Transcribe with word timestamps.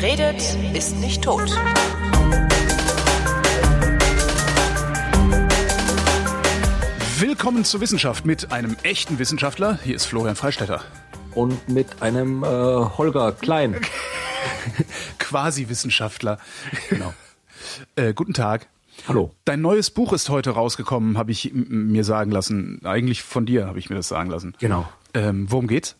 Wer 0.00 0.12
redet, 0.12 0.56
ist 0.74 0.96
nicht 0.96 1.22
tot. 1.22 1.50
Willkommen 7.18 7.64
zur 7.64 7.82
Wissenschaft 7.82 8.24
mit 8.24 8.50
einem 8.50 8.76
echten 8.82 9.18
Wissenschaftler. 9.18 9.78
Hier 9.84 9.94
ist 9.94 10.06
Florian 10.06 10.36
Freistetter. 10.36 10.82
Und 11.34 11.68
mit 11.68 12.00
einem 12.00 12.42
äh, 12.42 12.46
Holger 12.46 13.32
Klein. 13.32 13.76
Quasi 15.18 15.68
Wissenschaftler. 15.68 16.38
Genau. 16.88 17.12
Äh, 17.96 18.14
guten 18.14 18.32
Tag. 18.32 18.68
Hallo. 19.06 19.34
Dein 19.44 19.60
neues 19.60 19.90
Buch 19.90 20.14
ist 20.14 20.30
heute 20.30 20.52
rausgekommen, 20.52 21.18
habe 21.18 21.30
ich 21.30 21.52
mir 21.52 22.04
sagen 22.04 22.30
lassen. 22.30 22.80
Eigentlich 22.84 23.22
von 23.22 23.44
dir 23.44 23.66
habe 23.66 23.78
ich 23.78 23.90
mir 23.90 23.96
das 23.96 24.08
sagen 24.08 24.30
lassen. 24.30 24.54
Genau. 24.60 24.88
Ähm, 25.12 25.50
worum 25.50 25.66
geht's? 25.66 25.96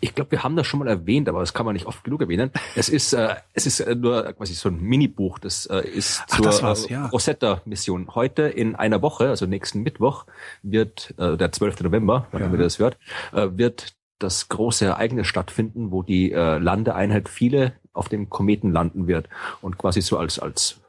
Ich 0.00 0.14
glaube, 0.14 0.30
wir 0.32 0.42
haben 0.42 0.56
das 0.56 0.66
schon 0.66 0.80
mal 0.80 0.88
erwähnt, 0.88 1.28
aber 1.28 1.40
das 1.40 1.54
kann 1.54 1.66
man 1.66 1.74
nicht 1.74 1.86
oft 1.86 2.04
genug 2.04 2.20
erwähnen. 2.20 2.50
Es 2.76 2.88
ist, 2.88 3.12
äh, 3.12 3.34
es 3.52 3.66
ist 3.66 3.80
äh, 3.80 3.94
nur 3.94 4.32
quasi 4.34 4.54
so 4.54 4.68
ein 4.68 4.80
Mini-Buch, 4.80 5.38
das 5.38 5.66
äh, 5.66 5.80
ist 5.88 6.22
Ach, 6.30 6.40
zur 6.40 6.88
äh, 6.88 6.92
ja. 6.92 7.06
Rosetta-Mission. 7.06 8.14
Heute 8.14 8.42
in 8.42 8.74
einer 8.74 9.02
Woche, 9.02 9.28
also 9.28 9.46
nächsten 9.46 9.82
Mittwoch, 9.82 10.26
wird 10.62 11.14
äh, 11.18 11.36
der 11.36 11.52
12. 11.52 11.80
November, 11.80 12.26
wann 12.32 12.42
Ja. 12.42 12.50
ihr 12.50 12.58
das 12.58 12.78
hört, 12.78 12.98
äh, 13.32 13.48
wird 13.52 13.94
das 14.18 14.48
große 14.48 14.84
Ereignis 14.84 15.26
stattfinden, 15.26 15.90
wo 15.90 16.02
die 16.02 16.32
äh, 16.32 16.58
Landeeinheit 16.58 17.28
viele 17.28 17.72
auf 17.92 18.08
dem 18.08 18.28
Kometen 18.30 18.72
landen 18.72 19.06
wird 19.06 19.28
und 19.62 19.78
quasi 19.78 20.00
so 20.02 20.18
als 20.18 20.38
als 20.38 20.80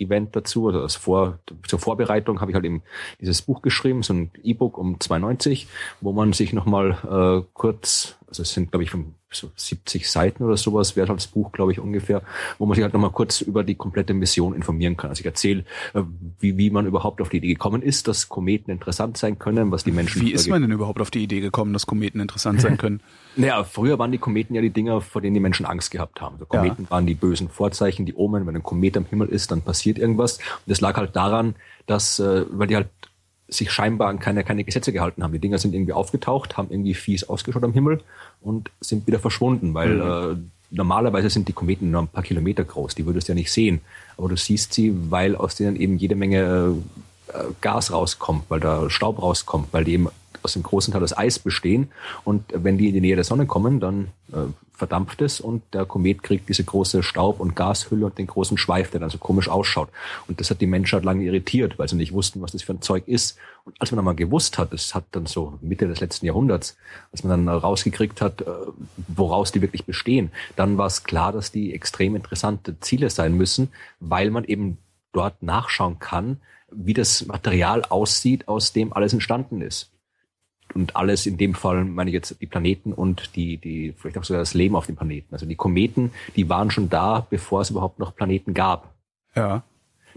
Vor-Event 0.00 0.34
dazu, 0.34 0.64
oder 0.64 0.82
als 0.82 0.96
Vor 0.96 1.38
zur 1.66 1.78
Vorbereitung 1.78 2.40
habe 2.40 2.50
ich 2.50 2.54
halt 2.54 2.64
eben 2.64 2.82
dieses 3.20 3.42
Buch 3.42 3.62
geschrieben, 3.62 4.02
so 4.02 4.14
ein 4.14 4.30
E-Book 4.42 4.78
um 4.78 4.96
2,90, 4.96 5.66
wo 6.00 6.12
man 6.12 6.32
sich 6.32 6.52
nochmal 6.52 6.96
äh, 7.04 7.46
kurz, 7.52 8.16
also 8.30 8.42
es 8.42 8.52
sind 8.52 8.70
glaube 8.70 8.84
ich 8.84 8.92
so 9.30 9.50
70 9.54 10.08
Seiten 10.10 10.42
oder 10.42 10.56
sowas, 10.56 10.96
wäre 10.96 11.08
halt 11.08 11.18
das 11.18 11.26
Buch 11.26 11.52
glaube 11.52 11.72
ich 11.72 11.80
ungefähr, 11.80 12.22
wo 12.58 12.66
man 12.66 12.74
sich 12.74 12.82
halt 12.82 12.94
nochmal 12.94 13.10
kurz 13.10 13.40
über 13.40 13.62
die 13.64 13.74
komplette 13.74 14.14
Mission 14.14 14.54
informieren 14.54 14.96
kann. 14.96 15.10
Also 15.10 15.20
ich 15.20 15.26
erzähle, 15.26 15.64
äh, 15.94 16.02
wie, 16.38 16.56
wie 16.56 16.70
man 16.70 16.86
überhaupt 16.86 17.20
auf 17.20 17.28
die 17.28 17.38
Idee 17.38 17.48
gekommen 17.48 17.82
ist, 17.82 18.08
dass 18.08 18.28
Kometen 18.28 18.70
interessant 18.70 19.16
sein 19.16 19.38
können, 19.38 19.70
was 19.70 19.84
die 19.84 19.92
Menschen 19.92 20.22
Wie 20.22 20.32
ist 20.32 20.48
man 20.48 20.62
denn 20.62 20.70
überhaupt 20.70 21.00
auf 21.00 21.10
die 21.10 21.22
Idee 21.22 21.40
gekommen, 21.40 21.72
dass 21.72 21.86
Kometen 21.86 22.20
interessant 22.20 22.60
sein 22.60 22.78
können? 22.78 23.00
naja, 23.36 23.64
früher 23.64 23.98
waren 23.98 24.12
die 24.12 24.18
Kometen 24.18 24.54
ja 24.54 24.62
die 24.62 24.70
Dinger, 24.70 25.00
vor 25.00 25.20
denen 25.20 25.34
die 25.34 25.40
Menschen 25.40 25.66
Angst 25.66 25.90
gehabt 25.90 26.20
haben. 26.20 26.34
Also 26.34 26.46
Kometen 26.46 26.88
waren 26.88 27.06
die 27.06 27.14
bösen 27.14 27.48
Vorzeichen, 27.48 28.06
die 28.06 28.14
Omen. 28.14 28.46
Wenn 28.46 28.56
ein 28.56 28.62
Komet 28.62 28.96
am 28.96 29.06
Himmel 29.06 29.28
ist, 29.28 29.50
dann 29.50 29.62
passiert 29.62 29.98
irgendwas. 29.98 30.38
Und 30.38 30.68
das 30.68 30.80
lag 30.80 30.96
halt 30.96 31.16
daran, 31.16 31.56
dass, 31.86 32.20
äh, 32.20 32.46
weil 32.50 32.68
die 32.68 32.76
halt 32.76 32.88
sich 33.50 33.70
scheinbar 33.70 34.08
an 34.08 34.18
keine, 34.18 34.44
keine 34.44 34.64
Gesetze 34.64 34.92
gehalten 34.92 35.22
haben. 35.22 35.32
Die 35.32 35.38
Dinger 35.38 35.58
sind 35.58 35.74
irgendwie 35.74 35.92
aufgetaucht, 35.92 36.56
haben 36.56 36.68
irgendwie 36.70 36.94
fies 36.94 37.24
ausgeschaut 37.28 37.64
am 37.64 37.72
Himmel 37.72 38.00
und 38.40 38.70
sind 38.80 39.06
wieder 39.06 39.18
verschwunden, 39.18 39.74
weil 39.74 39.96
Mhm. 39.96 40.02
äh, 40.02 40.36
normalerweise 40.70 41.30
sind 41.30 41.48
die 41.48 41.52
Kometen 41.52 41.90
nur 41.90 42.02
ein 42.02 42.08
paar 42.08 42.22
Kilometer 42.22 42.64
groß. 42.64 42.94
Die 42.94 43.04
würdest 43.06 43.28
du 43.28 43.32
ja 43.32 43.34
nicht 43.34 43.50
sehen. 43.52 43.80
Aber 44.16 44.28
du 44.28 44.36
siehst 44.36 44.72
sie, 44.72 44.94
weil 45.10 45.34
aus 45.34 45.56
denen 45.56 45.76
eben 45.76 45.96
jede 45.98 46.14
Menge 46.14 46.76
äh, 47.28 47.32
Gas 47.60 47.92
rauskommt, 47.92 48.44
weil 48.48 48.60
da 48.60 48.88
Staub 48.88 49.20
rauskommt, 49.20 49.68
weil 49.72 49.84
die 49.84 49.94
eben 49.94 50.08
aus 50.42 50.52
dem 50.54 50.62
großen 50.62 50.92
Teil 50.92 51.02
aus 51.02 51.16
Eis 51.16 51.38
bestehen. 51.38 51.90
Und 52.24 52.44
wenn 52.52 52.78
die 52.78 52.88
in 52.88 52.94
die 52.94 53.00
Nähe 53.00 53.16
der 53.16 53.24
Sonne 53.24 53.46
kommen, 53.46 53.80
dann 53.80 54.08
äh, 54.32 54.36
verdampft 54.80 55.20
es 55.20 55.40
und 55.40 55.62
der 55.74 55.84
Komet 55.84 56.22
kriegt 56.22 56.48
diese 56.48 56.64
große 56.64 57.02
Staub- 57.02 57.38
und 57.38 57.54
Gashülle 57.54 58.06
und 58.06 58.16
den 58.16 58.26
großen 58.26 58.56
Schweif, 58.56 58.90
der 58.90 59.00
dann 59.00 59.10
so 59.10 59.18
komisch 59.18 59.48
ausschaut. 59.48 59.90
Und 60.26 60.40
das 60.40 60.50
hat 60.50 60.62
die 60.62 60.66
Menschheit 60.66 61.04
lange 61.04 61.22
irritiert, 61.22 61.78
weil 61.78 61.86
sie 61.86 61.96
nicht 61.96 62.14
wussten, 62.14 62.40
was 62.40 62.52
das 62.52 62.62
für 62.62 62.72
ein 62.72 62.80
Zeug 62.80 63.06
ist. 63.06 63.36
Und 63.64 63.76
als 63.78 63.90
man 63.90 63.96
dann 63.98 64.06
mal 64.06 64.14
gewusst 64.14 64.56
hat, 64.56 64.72
das 64.72 64.94
hat 64.94 65.04
dann 65.12 65.26
so 65.26 65.58
Mitte 65.60 65.86
des 65.86 66.00
letzten 66.00 66.24
Jahrhunderts, 66.24 66.78
als 67.12 67.22
man 67.22 67.44
dann 67.44 67.54
rausgekriegt 67.54 68.22
hat, 68.22 68.40
äh, 68.40 68.46
woraus 69.06 69.52
die 69.52 69.60
wirklich 69.60 69.84
bestehen, 69.84 70.32
dann 70.56 70.78
war 70.78 70.86
es 70.86 71.04
klar, 71.04 71.30
dass 71.30 71.52
die 71.52 71.74
extrem 71.74 72.16
interessante 72.16 72.80
Ziele 72.80 73.10
sein 73.10 73.36
müssen, 73.36 73.68
weil 74.00 74.30
man 74.30 74.44
eben 74.44 74.78
dort 75.12 75.42
nachschauen 75.42 75.98
kann, 75.98 76.40
wie 76.72 76.94
das 76.94 77.26
Material 77.26 77.84
aussieht, 77.84 78.48
aus 78.48 78.72
dem 78.72 78.94
alles 78.94 79.12
entstanden 79.12 79.60
ist. 79.60 79.90
Und 80.74 80.96
alles 80.96 81.26
in 81.26 81.36
dem 81.36 81.54
Fall 81.54 81.84
meine 81.84 82.10
ich 82.10 82.14
jetzt 82.14 82.40
die 82.40 82.46
Planeten 82.46 82.92
und 82.92 83.34
die, 83.36 83.56
die, 83.56 83.94
vielleicht 83.96 84.18
auch 84.18 84.24
sogar 84.24 84.40
das 84.40 84.54
Leben 84.54 84.76
auf 84.76 84.86
dem 84.86 84.96
Planeten. 84.96 85.32
Also 85.32 85.46
die 85.46 85.56
Kometen, 85.56 86.12
die 86.36 86.48
waren 86.48 86.70
schon 86.70 86.88
da, 86.88 87.26
bevor 87.28 87.60
es 87.60 87.70
überhaupt 87.70 87.98
noch 87.98 88.14
Planeten 88.14 88.54
gab. 88.54 88.94
Ja. 89.34 89.64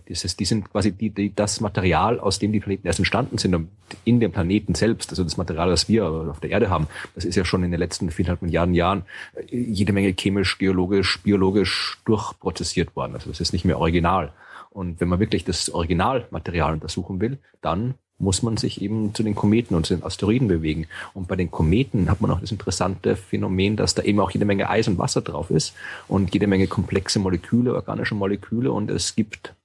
Das 0.08 0.26
ist, 0.26 0.40
die 0.40 0.46
sind 0.46 0.70
quasi 0.70 0.92
die, 0.92 1.10
die, 1.10 1.34
das 1.34 1.62
Material, 1.62 2.20
aus 2.20 2.38
dem 2.40 2.52
die 2.52 2.60
Planeten 2.60 2.86
erst 2.88 3.00
entstanden 3.00 3.38
sind, 3.38 3.56
und 3.56 3.70
in 4.04 4.20
dem 4.20 4.32
Planeten 4.32 4.76
selbst, 4.76 5.10
also 5.12 5.24
das 5.24 5.38
Material, 5.38 5.70
das 5.70 5.88
wir 5.88 6.06
auf 6.06 6.40
der 6.40 6.50
Erde 6.50 6.70
haben, 6.70 6.88
das 7.16 7.26
ist 7.26 7.36
ja 7.36 7.46
schon 7.46 7.64
in 7.64 7.72
den 7.72 7.80
letzten 7.80 8.12
viereinhalb 8.12 8.42
Milliarden 8.42 8.74
Jahren 8.74 9.04
äh, 9.36 9.56
jede 9.56 9.94
Menge 9.94 10.14
chemisch, 10.14 10.58
geologisch, 10.58 11.22
biologisch 11.24 12.00
durchprozessiert 12.06 12.96
worden. 12.96 13.14
Also 13.14 13.30
das 13.30 13.40
ist 13.40 13.54
nicht 13.54 13.66
mehr 13.66 13.80
original. 13.80 14.34
Und 14.72 15.00
wenn 15.00 15.08
man 15.08 15.20
wirklich 15.20 15.46
das 15.46 15.70
Originalmaterial 15.70 16.74
untersuchen 16.74 17.22
will, 17.22 17.38
dann 17.62 17.94
muss 18.18 18.44
man 18.44 18.58
sich 18.58 18.82
eben 18.82 19.14
zu 19.14 19.24
den 19.24 19.36
Kometen 19.36 19.76
und 19.76 19.86
zu 19.86 19.96
den 19.96 20.04
Asteroiden 20.04 20.48
bewegen. 20.48 20.88
Und 21.14 21.28
bei 21.28 21.36
den 21.36 21.52
Kometen 21.52 22.10
hat 22.10 22.22
man 22.22 22.32
auch 22.32 22.40
das 22.40 22.52
interessante 22.52 23.16
Phänomen, 23.16 23.76
dass 23.76 23.96
da 23.96 24.04
eben 24.04 24.20
auch 24.20 24.32
jede 24.32 24.46
Menge 24.46 24.70
Eis 24.70 24.88
und 24.88 24.98
Wasser 24.98 25.22
drauf 25.22 25.50
ist 25.50 25.74
und 26.08 26.34
jede 26.34 26.48
Menge 26.48 26.68
komplexe 26.68 27.20
Moleküle, 27.20 27.74
organische 27.74 28.16
Moleküle. 28.16 28.72
Und 28.72 28.90
es 28.90 29.16
gibt 29.16 29.56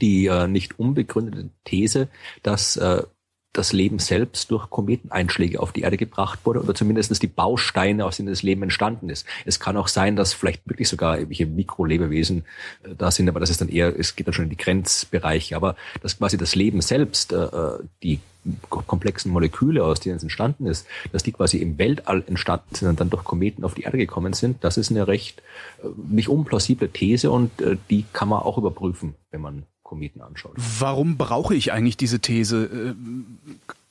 die 0.00 0.26
äh, 0.26 0.46
nicht 0.46 0.78
unbegründete 0.78 1.50
These, 1.64 2.08
dass 2.42 2.76
äh, 2.76 3.02
das 3.52 3.72
Leben 3.72 3.98
selbst 3.98 4.50
durch 4.52 4.70
Kometeneinschläge 4.70 5.58
auf 5.58 5.72
die 5.72 5.80
Erde 5.80 5.96
gebracht 5.96 6.38
wurde 6.44 6.62
oder 6.62 6.74
zumindest 6.74 7.20
die 7.20 7.26
Bausteine, 7.26 8.04
aus 8.04 8.16
denen 8.16 8.28
das 8.28 8.44
Leben 8.44 8.62
entstanden 8.62 9.10
ist. 9.10 9.26
Es 9.44 9.58
kann 9.58 9.76
auch 9.76 9.88
sein, 9.88 10.14
dass 10.14 10.32
vielleicht 10.32 10.68
wirklich 10.68 10.88
sogar 10.88 11.16
irgendwelche 11.16 11.46
Mikrolebewesen 11.46 12.44
äh, 12.84 12.94
da 12.96 13.10
sind, 13.10 13.28
aber 13.28 13.40
das 13.40 13.50
ist 13.50 13.60
dann 13.60 13.68
eher, 13.68 13.98
es 13.98 14.14
geht 14.14 14.28
dann 14.28 14.34
schon 14.34 14.44
in 14.44 14.50
die 14.50 14.56
Grenzbereiche, 14.56 15.56
aber 15.56 15.74
dass 16.00 16.18
quasi 16.18 16.38
das 16.38 16.54
Leben 16.54 16.80
selbst, 16.80 17.32
äh, 17.32 17.42
äh, 17.44 17.78
die 18.04 18.20
ko- 18.68 18.82
komplexen 18.86 19.32
Moleküle, 19.32 19.84
aus 19.84 19.98
denen 19.98 20.16
es 20.16 20.22
entstanden 20.22 20.66
ist, 20.66 20.86
dass 21.10 21.24
die 21.24 21.32
quasi 21.32 21.58
im 21.58 21.76
Weltall 21.76 22.22
entstanden 22.28 22.74
sind 22.74 22.88
und 22.88 23.00
dann 23.00 23.10
durch 23.10 23.24
Kometen 23.24 23.64
auf 23.64 23.74
die 23.74 23.82
Erde 23.82 23.98
gekommen 23.98 24.32
sind, 24.32 24.62
das 24.62 24.76
ist 24.76 24.92
eine 24.92 25.08
recht 25.08 25.42
äh, 25.82 25.88
nicht 26.08 26.28
unplausible 26.28 26.88
These 26.88 27.32
und 27.32 27.50
die 27.90 28.04
kann 28.12 28.28
man 28.28 28.40
auch 28.42 28.58
überprüfen, 28.58 29.14
wenn 29.32 29.40
man 29.40 29.64
Kometen 29.90 30.22
anschaut. 30.22 30.52
Warum 30.78 31.16
brauche 31.16 31.52
ich 31.52 31.72
eigentlich 31.72 31.96
diese 31.96 32.20
These? 32.20 32.70
Ähm, 32.72 33.26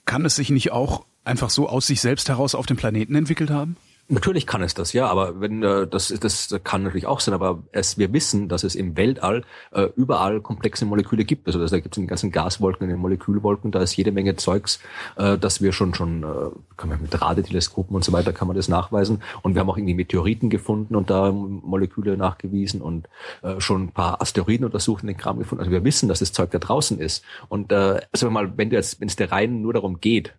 Kann 0.05 0.23
es 0.23 0.37
sich 0.37 0.49
nicht 0.49 0.71
auch 0.71 1.03
einfach 1.25 1.49
so 1.49 1.67
aus 1.67 1.87
sich 1.87 1.99
selbst 1.99 2.29
heraus 2.29 2.55
auf 2.55 2.65
dem 2.65 2.77
Planeten 2.77 3.15
entwickelt 3.15 3.49
haben? 3.49 3.75
Natürlich 4.11 4.47
kann 4.47 4.63
es 4.63 4.73
das, 4.73 4.91
ja, 4.93 5.05
aber 5.05 5.39
wenn 5.39 5.61
äh, 5.61 5.85
das 5.85 6.07
das 6.07 6.59
kann 6.63 6.81
natürlich 6.81 7.05
auch 7.05 7.19
sein, 7.19 7.35
aber 7.35 7.61
es, 7.71 7.99
wir 7.99 8.11
wissen, 8.11 8.49
dass 8.49 8.63
es 8.63 8.73
im 8.73 8.97
Weltall 8.97 9.43
äh, 9.71 9.87
überall 9.95 10.41
komplexe 10.41 10.85
Moleküle 10.85 11.25
gibt. 11.25 11.45
Also 11.45 11.63
da 11.63 11.79
gibt 11.79 11.93
es 11.93 11.97
in 11.97 12.05
den 12.05 12.07
ganzen 12.09 12.31
Gaswolken, 12.31 12.85
in 12.85 12.89
den 12.89 12.99
Molekülwolken, 12.99 13.71
da 13.71 13.83
ist 13.83 13.95
jede 13.95 14.11
Menge 14.11 14.35
Zeugs, 14.35 14.79
äh, 15.15 15.37
das 15.37 15.61
wir 15.61 15.73
schon 15.73 15.93
schon 15.93 16.23
äh, 16.23 16.25
kann 16.75 16.89
man 16.89 16.99
mit 17.03 17.21
Radioteleskopen 17.21 17.95
und 17.95 18.03
so 18.03 18.11
weiter 18.11 18.33
kann 18.33 18.47
man 18.47 18.57
das 18.57 18.67
nachweisen. 18.67 19.21
Und 19.43 19.53
wir 19.53 19.61
haben 19.61 19.69
auch 19.69 19.77
irgendwie 19.77 19.93
Meteoriten 19.93 20.49
gefunden 20.49 20.95
und 20.95 21.11
da 21.11 21.31
Moleküle 21.31 22.17
nachgewiesen 22.17 22.81
und 22.81 23.07
äh, 23.43 23.61
schon 23.61 23.83
ein 23.83 23.91
paar 23.91 24.23
Asteroiden 24.23 24.65
untersucht 24.65 25.03
und 25.03 25.07
den 25.07 25.17
Kram 25.17 25.37
gefunden. 25.37 25.59
Also 25.59 25.71
wir 25.71 25.83
wissen, 25.83 26.09
dass 26.09 26.17
das 26.17 26.33
Zeug 26.33 26.49
da 26.49 26.57
draußen 26.57 26.99
ist. 26.99 27.23
Und 27.47 27.71
äh, 27.71 28.01
also 28.11 28.31
mal, 28.31 28.57
wenn 28.57 28.71
du 28.71 28.75
jetzt, 28.75 28.99
wenn 28.99 29.07
es 29.07 29.15
dir 29.15 29.31
rein 29.31 29.61
nur 29.61 29.73
darum 29.73 30.01
geht, 30.01 30.33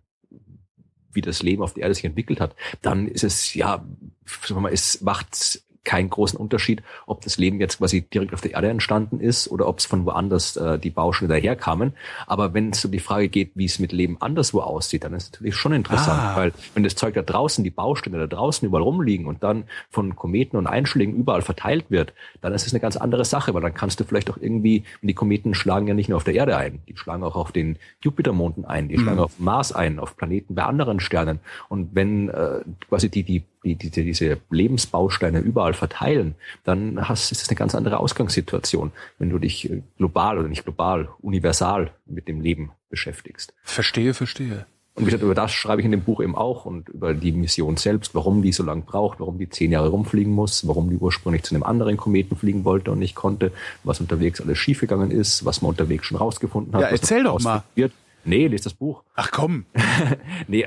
wie 1.12 1.20
das 1.20 1.42
Leben 1.42 1.62
auf 1.62 1.74
der 1.74 1.82
Erde 1.84 1.94
sich 1.94 2.04
entwickelt 2.04 2.40
hat, 2.40 2.54
dann 2.82 3.06
ist 3.08 3.24
es 3.24 3.54
ja, 3.54 3.84
sagen 4.26 4.56
wir 4.56 4.60
mal, 4.60 4.72
es 4.72 5.00
macht 5.00 5.62
keinen 5.84 6.10
großen 6.10 6.38
Unterschied, 6.38 6.82
ob 7.06 7.22
das 7.22 7.38
Leben 7.38 7.58
jetzt 7.60 7.78
quasi 7.78 8.02
direkt 8.02 8.34
auf 8.34 8.42
der 8.42 8.52
Erde 8.52 8.68
entstanden 8.68 9.18
ist 9.20 9.48
oder 9.50 9.66
ob 9.66 9.78
es 9.78 9.86
von 9.86 10.04
woanders 10.04 10.56
äh, 10.56 10.78
die 10.78 10.90
Bausteine 10.90 11.28
daherkamen. 11.28 11.94
Aber 12.26 12.52
wenn 12.52 12.70
es 12.70 12.84
um 12.84 12.92
die 12.92 12.98
Frage 12.98 13.28
geht, 13.28 13.52
wie 13.54 13.64
es 13.64 13.78
mit 13.78 13.92
Leben 13.92 14.16
anderswo 14.20 14.60
aussieht, 14.60 15.04
dann 15.04 15.14
ist 15.14 15.24
es 15.24 15.32
natürlich 15.32 15.56
schon 15.56 15.72
interessant, 15.72 16.20
Ah. 16.20 16.36
weil 16.36 16.52
wenn 16.74 16.82
das 16.82 16.94
Zeug 16.96 17.14
da 17.14 17.22
draußen, 17.22 17.64
die 17.64 17.70
Bausteine 17.70 18.18
da 18.18 18.26
draußen 18.26 18.66
überall 18.66 18.82
rumliegen 18.82 19.26
und 19.26 19.42
dann 19.42 19.64
von 19.90 20.16
Kometen 20.16 20.56
und 20.58 20.66
Einschlägen 20.66 21.14
überall 21.14 21.42
verteilt 21.42 21.86
wird, 21.88 22.12
dann 22.40 22.52
ist 22.52 22.66
es 22.66 22.72
eine 22.72 22.80
ganz 22.80 22.96
andere 22.96 23.24
Sache, 23.24 23.54
weil 23.54 23.62
dann 23.62 23.74
kannst 23.74 24.00
du 24.00 24.04
vielleicht 24.04 24.30
auch 24.30 24.36
irgendwie, 24.38 24.84
die 25.02 25.14
Kometen 25.14 25.54
schlagen 25.54 25.86
ja 25.88 25.94
nicht 25.94 26.08
nur 26.08 26.16
auf 26.16 26.24
der 26.24 26.34
Erde 26.34 26.56
ein, 26.56 26.80
die 26.88 26.96
schlagen 26.96 27.24
auch 27.24 27.36
auf 27.36 27.52
den 27.52 27.78
Jupitermonden 28.02 28.64
ein, 28.64 28.88
die 28.88 28.98
schlagen 28.98 29.18
auf 29.20 29.38
Mars 29.38 29.72
ein, 29.72 29.98
auf 29.98 30.16
Planeten 30.16 30.54
bei 30.54 30.64
anderen 30.64 31.00
Sternen. 31.00 31.40
Und 31.68 31.94
wenn 31.94 32.28
äh, 32.28 32.60
quasi 32.88 33.08
die, 33.08 33.22
die 33.22 33.44
die, 33.64 33.74
die, 33.76 33.90
diese 33.90 34.38
Lebensbausteine 34.50 35.40
überall 35.40 35.74
verteilen, 35.74 36.34
dann 36.64 37.08
hast, 37.08 37.32
ist 37.32 37.42
es 37.42 37.48
eine 37.48 37.56
ganz 37.56 37.74
andere 37.74 37.98
Ausgangssituation, 37.98 38.92
wenn 39.18 39.30
du 39.30 39.38
dich 39.38 39.70
äh, 39.70 39.82
global 39.98 40.38
oder 40.38 40.48
nicht 40.48 40.64
global, 40.64 41.08
universal 41.20 41.92
mit 42.06 42.28
dem 42.28 42.40
Leben 42.40 42.72
beschäftigst. 42.88 43.52
Verstehe, 43.62 44.14
verstehe. 44.14 44.66
Und 44.94 45.06
wie 45.06 45.06
gesagt, 45.06 45.22
über 45.22 45.34
das 45.34 45.52
schreibe 45.52 45.80
ich 45.80 45.84
in 45.84 45.92
dem 45.92 46.02
Buch 46.02 46.20
eben 46.20 46.34
auch 46.34 46.64
und 46.64 46.88
über 46.88 47.14
die 47.14 47.32
Mission 47.32 47.76
selbst, 47.76 48.14
warum 48.14 48.42
die 48.42 48.52
so 48.52 48.64
lange 48.64 48.82
braucht, 48.82 49.20
warum 49.20 49.38
die 49.38 49.48
zehn 49.48 49.70
Jahre 49.70 49.88
rumfliegen 49.88 50.32
muss, 50.32 50.66
warum 50.66 50.90
die 50.90 50.96
ursprünglich 50.96 51.44
zu 51.44 51.54
einem 51.54 51.62
anderen 51.62 51.96
Kometen 51.96 52.36
fliegen 52.36 52.64
wollte 52.64 52.90
und 52.90 52.98
nicht 52.98 53.14
konnte, 53.14 53.52
was 53.84 54.00
unterwegs 54.00 54.40
alles 54.40 54.58
schiefgegangen 54.58 55.10
ist, 55.10 55.44
was 55.44 55.62
man 55.62 55.70
unterwegs 55.70 56.06
schon 56.06 56.18
rausgefunden 56.18 56.74
hat. 56.74 56.82
Ja, 56.82 56.88
erzähl 56.88 57.22
doch 57.22 57.40
mal. 57.40 57.62
Wird. 57.74 57.92
Nee, 58.24 58.46
lest 58.48 58.66
das 58.66 58.74
Buch. 58.74 59.02
Ach 59.14 59.30
komm. 59.30 59.66
nee, 60.48 60.66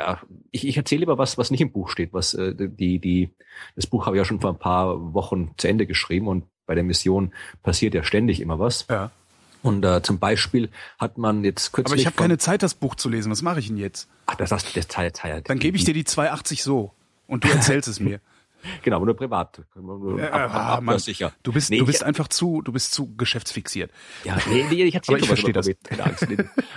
ich, 0.51 0.67
ich 0.67 0.77
erzähle 0.77 0.99
lieber 0.99 1.17
was, 1.17 1.37
was 1.37 1.51
nicht 1.51 1.61
im 1.61 1.71
Buch 1.71 1.89
steht. 1.89 2.13
Was 2.13 2.33
äh, 2.33 2.53
die 2.55 2.99
die 2.99 3.29
das 3.75 3.87
Buch 3.87 4.05
habe 4.05 4.15
ich 4.15 4.19
ja 4.19 4.25
schon 4.25 4.41
vor 4.41 4.51
ein 4.51 4.59
paar 4.59 5.13
Wochen 5.13 5.51
zu 5.57 5.67
Ende 5.67 5.85
geschrieben 5.85 6.27
und 6.27 6.45
bei 6.65 6.75
der 6.75 6.83
Mission 6.83 7.33
passiert 7.61 7.93
ja 7.93 8.03
ständig 8.03 8.39
immer 8.39 8.59
was. 8.59 8.87
Ja. 8.89 9.11
Und 9.61 9.85
äh, 9.85 10.01
zum 10.01 10.19
Beispiel 10.19 10.69
hat 10.97 11.17
man 11.17 11.43
jetzt 11.43 11.71
kürzlich. 11.71 11.93
Aber 11.93 11.99
ich 11.99 12.05
habe 12.05 12.17
keine 12.17 12.37
Zeit, 12.37 12.63
das 12.63 12.73
Buch 12.73 12.95
zu 12.95 13.07
lesen. 13.09 13.31
Was 13.31 13.41
mache 13.41 13.59
ich 13.59 13.67
denn 13.67 13.77
jetzt? 13.77 14.09
Ach, 14.25 14.35
das 14.35 14.51
hast 14.51 14.75
das 14.75 14.87
Teil, 14.87 15.11
Teil. 15.11 15.41
Dann 15.41 15.59
gebe 15.59 15.77
ich 15.77 15.85
dir 15.85 15.93
die 15.93 16.03
280 16.03 16.63
so 16.63 16.91
und 17.27 17.45
du 17.45 17.49
erzählst 17.49 17.87
es 17.87 17.99
mir. 17.99 18.19
Genau, 18.81 19.03
nur 19.03 19.15
privat. 19.15 19.61
Äh, 19.75 20.21
ab, 20.27 20.83
ab, 20.87 20.99
sicher. 20.99 21.33
Du 21.43 21.51
bist, 21.51 21.69
nee, 21.69 21.79
du 21.79 21.85
bist 21.85 22.01
ich, 22.01 22.05
einfach 22.05 22.27
zu, 22.27 22.61
du 22.61 22.71
bist 22.71 22.93
zu 22.93 23.15
geschäftsfixiert. 23.15 23.91
Ja, 24.23 24.37
nee, 24.49 24.65
nee 24.69 24.83
ich 24.83 24.95
erzähle 24.95 25.19
ich 25.19 25.27
verstehe 25.27 25.53
das. 25.53 25.69
Keine 25.83 26.05
Angst. 26.05 26.27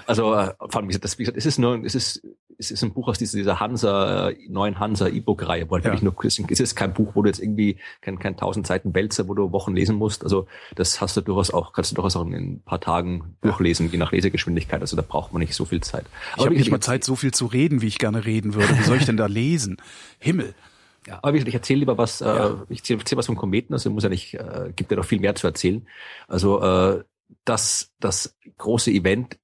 Also, 0.07 0.35
äh, 0.35 0.53
vor 0.59 0.77
allem, 0.77 0.91
das, 1.01 1.19
wie 1.19 1.23
gesagt, 1.23 1.39
es 1.39 1.47
ist 1.47 1.59
nur, 1.59 1.85
es 1.85 1.95
ist, 1.95 2.23
es 2.59 2.71
ist 2.71 2.83
ein 2.83 2.93
Buch 2.93 3.09
aus 3.09 3.19
dieser, 3.19 3.37
dieser 3.37 3.61
Hansa, 3.61 4.31
äh, 4.31 4.37
neuen 4.49 4.79
Hansa 4.79 5.09
E-Book-Reihe, 5.09 5.69
wo 5.69 5.75
halt 5.75 5.85
ja. 5.85 5.91
wirklich 5.93 6.03
nur, 6.03 6.15
es 6.25 6.61
ist 6.61 6.75
kein 6.75 6.95
Buch, 6.95 7.15
wo 7.15 7.23
du 7.23 7.29
jetzt 7.29 7.41
irgendwie 7.41 7.79
kein, 8.01 8.19
kein 8.19 8.37
tausend 8.37 8.67
Seiten 8.67 8.95
Wälzer, 8.95 9.29
wo 9.29 9.35
du 9.35 9.53
Wochen 9.53 9.75
lesen 9.75 9.97
musst. 9.97 10.23
Also, 10.23 10.47
das 10.75 11.01
hast 11.01 11.17
du 11.17 11.21
durchaus 11.21 11.51
auch, 11.51 11.73
kannst 11.73 11.93
du 11.93 11.95
durchaus 11.97 12.17
auch 12.17 12.27
in 12.27 12.35
ein 12.35 12.63
paar 12.65 12.81
Tagen 12.81 13.37
durchlesen, 13.43 13.91
je 13.91 13.99
nach 13.99 14.13
Lesegeschwindigkeit. 14.13 14.81
Also, 14.81 14.97
da 14.97 15.03
braucht 15.03 15.33
man 15.33 15.41
nicht 15.41 15.55
so 15.55 15.65
viel 15.65 15.83
Zeit. 15.83 16.07
Ich 16.37 16.45
habe 16.45 16.55
nicht 16.55 16.71
mal 16.71 16.81
Zeit, 16.81 17.05
so 17.05 17.17
viel 17.17 17.33
zu 17.33 17.47
reden, 17.47 17.83
wie 17.83 17.87
ich 17.87 17.99
gerne 17.99 18.25
reden 18.25 18.55
würde. 18.55 18.77
Wie 18.79 18.83
soll 18.83 18.97
ich 18.97 19.07
denn 19.07 19.17
da 19.17 19.27
lesen? 19.27 19.77
Himmel. 20.19 20.55
Ja, 21.07 21.19
aber 21.23 21.33
wie 21.33 21.39
gesagt, 21.39 21.49
ich 21.49 21.55
erzähle 21.55 21.81
lieber 21.81 21.99
was, 21.99 22.21
äh, 22.21 22.27
ja. 22.27 22.49
äh, 22.49 22.55
ich 22.69 22.81
erzähle 22.81 23.01
erzähl 23.01 23.19
was 23.19 23.27
vom 23.27 23.37
Kometen, 23.37 23.73
also 23.75 23.91
muss 23.91 24.03
ja 24.03 24.09
nicht, 24.09 24.35
äh, 24.35 24.73
gibt 24.75 24.91
ja 24.91 24.97
noch 24.97 25.05
viel 25.05 25.21
mehr 25.21 25.35
zu 25.35 25.47
erzählen. 25.47 25.87
Also 26.27 26.61
äh, 26.61 27.05
das, 27.45 27.93
das 28.01 28.37
große 28.59 28.91
Event, 28.91 29.39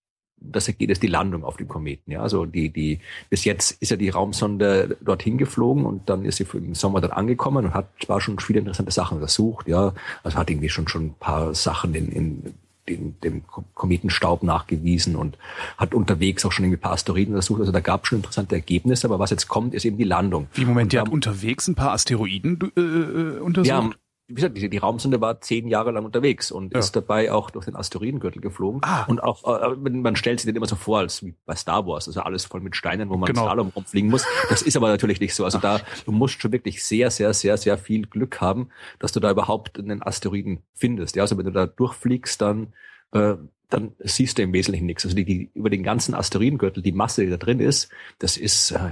das 0.45 0.67
geht 0.67 0.91
ist 0.91 1.03
die 1.03 1.09
Landung 1.09 1.45
auf 1.45 1.57
dem 1.57 1.69
Kometen. 1.69 2.11
Ja, 2.11 2.21
also 2.21 2.47
die, 2.47 2.71
die, 2.71 2.99
bis 3.31 3.45
jetzt 3.45 3.81
ist 3.81 3.91
ja 3.91 3.97
die 3.97 4.09
Raumsonde 4.09 4.97
dorthin 5.01 5.39
geflogen 5.39 5.87
und 5.87 6.09
dann 6.11 6.25
ist 6.25 6.39
sie 6.39 6.47
im 6.55 6.75
Sommer 6.75 7.01
dann 7.01 7.13
angekommen 7.13 7.67
und 7.67 7.75
hat 7.75 7.89
zwar 8.05 8.21
schon 8.21 8.41
viele 8.41 8.59
interessante 8.59 8.91
Sachen 8.91 9.17
untersucht, 9.17 9.69
ja, 9.69 9.95
also 10.25 10.37
hat 10.37 10.51
irgendwie 10.51 10.69
schon 10.69 10.89
schon 10.89 11.07
ein 11.07 11.15
paar 11.15 11.55
Sachen 11.55 11.95
in, 11.95 12.11
in 12.11 12.55
den, 12.89 13.19
dem 13.21 13.43
Kometenstaub 13.75 14.43
nachgewiesen 14.43 15.17
und 15.17 15.39
hat 15.77 15.95
unterwegs 15.95 16.45
auch 16.45 16.53
schon 16.53 16.65
irgendwie 16.65 16.79
ein 16.79 16.83
paar 16.83 16.93
Asteroiden 16.93 17.35
untersucht. 17.35 17.61
Also 17.61 17.73
da 17.73 17.81
gab 17.81 18.03
es 18.03 18.09
schon 18.09 18.19
interessante 18.19 18.55
Ergebnisse, 18.57 19.07
aber 19.07 19.19
was 19.19 19.31
jetzt 19.31 19.49
kommt, 19.49 19.75
ist 19.75 19.85
eben 19.85 19.99
die 19.99 20.05
Landung. 20.05 20.49
Wie 20.55 20.65
Moment, 20.65 20.93
die 20.93 20.99
hat 20.99 21.09
unterwegs 21.09 21.69
ein 21.69 21.75
paar 21.75 21.93
Asteroiden 21.93 22.59
äh, 22.77 22.81
äh 22.81 23.39
untersucht? 23.39 23.69
Ja, 23.69 23.91
wie 24.29 24.35
gesagt, 24.35 24.57
die, 24.57 24.71
die 24.71 24.79
Raumsonde 24.79 25.21
war 25.21 25.41
zehn 25.41 25.69
Jahre 25.69 25.91
lang 25.91 26.05
unterwegs 26.05 26.51
und 26.51 26.73
ja. 26.73 26.79
ist 26.79 26.97
dabei 26.97 27.33
auch 27.33 27.51
durch 27.51 27.67
den 27.67 27.77
Asteroidengürtel 27.77 28.41
geflogen. 28.41 28.81
Ah. 28.83 29.05
Und 29.05 29.23
auch, 29.23 29.45
äh, 29.45 29.75
man 29.77 30.17
stellt 30.17 30.41
sich 30.41 30.47
den 30.47 30.57
immer 30.57 30.67
so 30.67 30.77
vor, 30.77 31.01
als 31.01 31.23
wie 31.23 31.35
bei 31.45 31.55
Star 31.55 31.87
Wars, 31.87 32.07
also 32.07 32.21
alles 32.21 32.45
voll 32.45 32.61
mit 32.61 32.77
Steinen, 32.77 33.11
wo 33.11 33.17
man 33.17 33.27
genau. 33.27 33.43
Slalom 33.43 33.69
rumfliegen 33.69 34.11
muss. 34.11 34.25
Das 34.49 34.63
ist 34.63 34.77
aber 34.77 34.89
natürlich 34.89 35.21
nicht 35.21 35.35
so. 35.35 35.45
Also 35.45 35.59
da, 35.59 35.81
du 36.05 36.13
musst 36.13 36.41
schon 36.41 36.53
wirklich 36.53 36.85
sehr, 36.85 37.11
sehr, 37.11 37.35
sehr, 37.35 37.57
sehr 37.57 37.77
viel 37.77 38.07
Glück 38.07 38.41
haben, 38.41 38.69
dass 38.99 39.13
du 39.13 39.21
da 39.21 39.31
überhaupt 39.31 39.79
einen 39.79 40.03
Asteroiden 40.03 40.63
findest. 40.75 41.17
Ja, 41.17 41.25
also 41.25 41.37
wenn 41.37 41.47
du 41.47 41.53
da 41.53 41.67
durchfliegst, 41.67 42.41
dann 42.41 42.73
äh, 43.13 43.35
dann 43.69 43.93
siehst 44.01 44.37
du 44.37 44.43
im 44.43 44.53
Wesentlichen 44.53 44.87
nichts. 44.87 45.05
Also 45.05 45.17
die, 45.17 45.25
die 45.25 45.51
über 45.55 45.71
den 45.71 45.83
ganzen 45.83 46.15
Asteroidengürtel, 46.15 46.83
die 46.83 46.93
Masse, 46.93 47.25
die 47.25 47.31
da 47.31 47.39
drin 47.39 47.59
ist, 47.59 47.91
das 48.19 48.37
ist, 48.37 48.71
äh, 48.71 48.91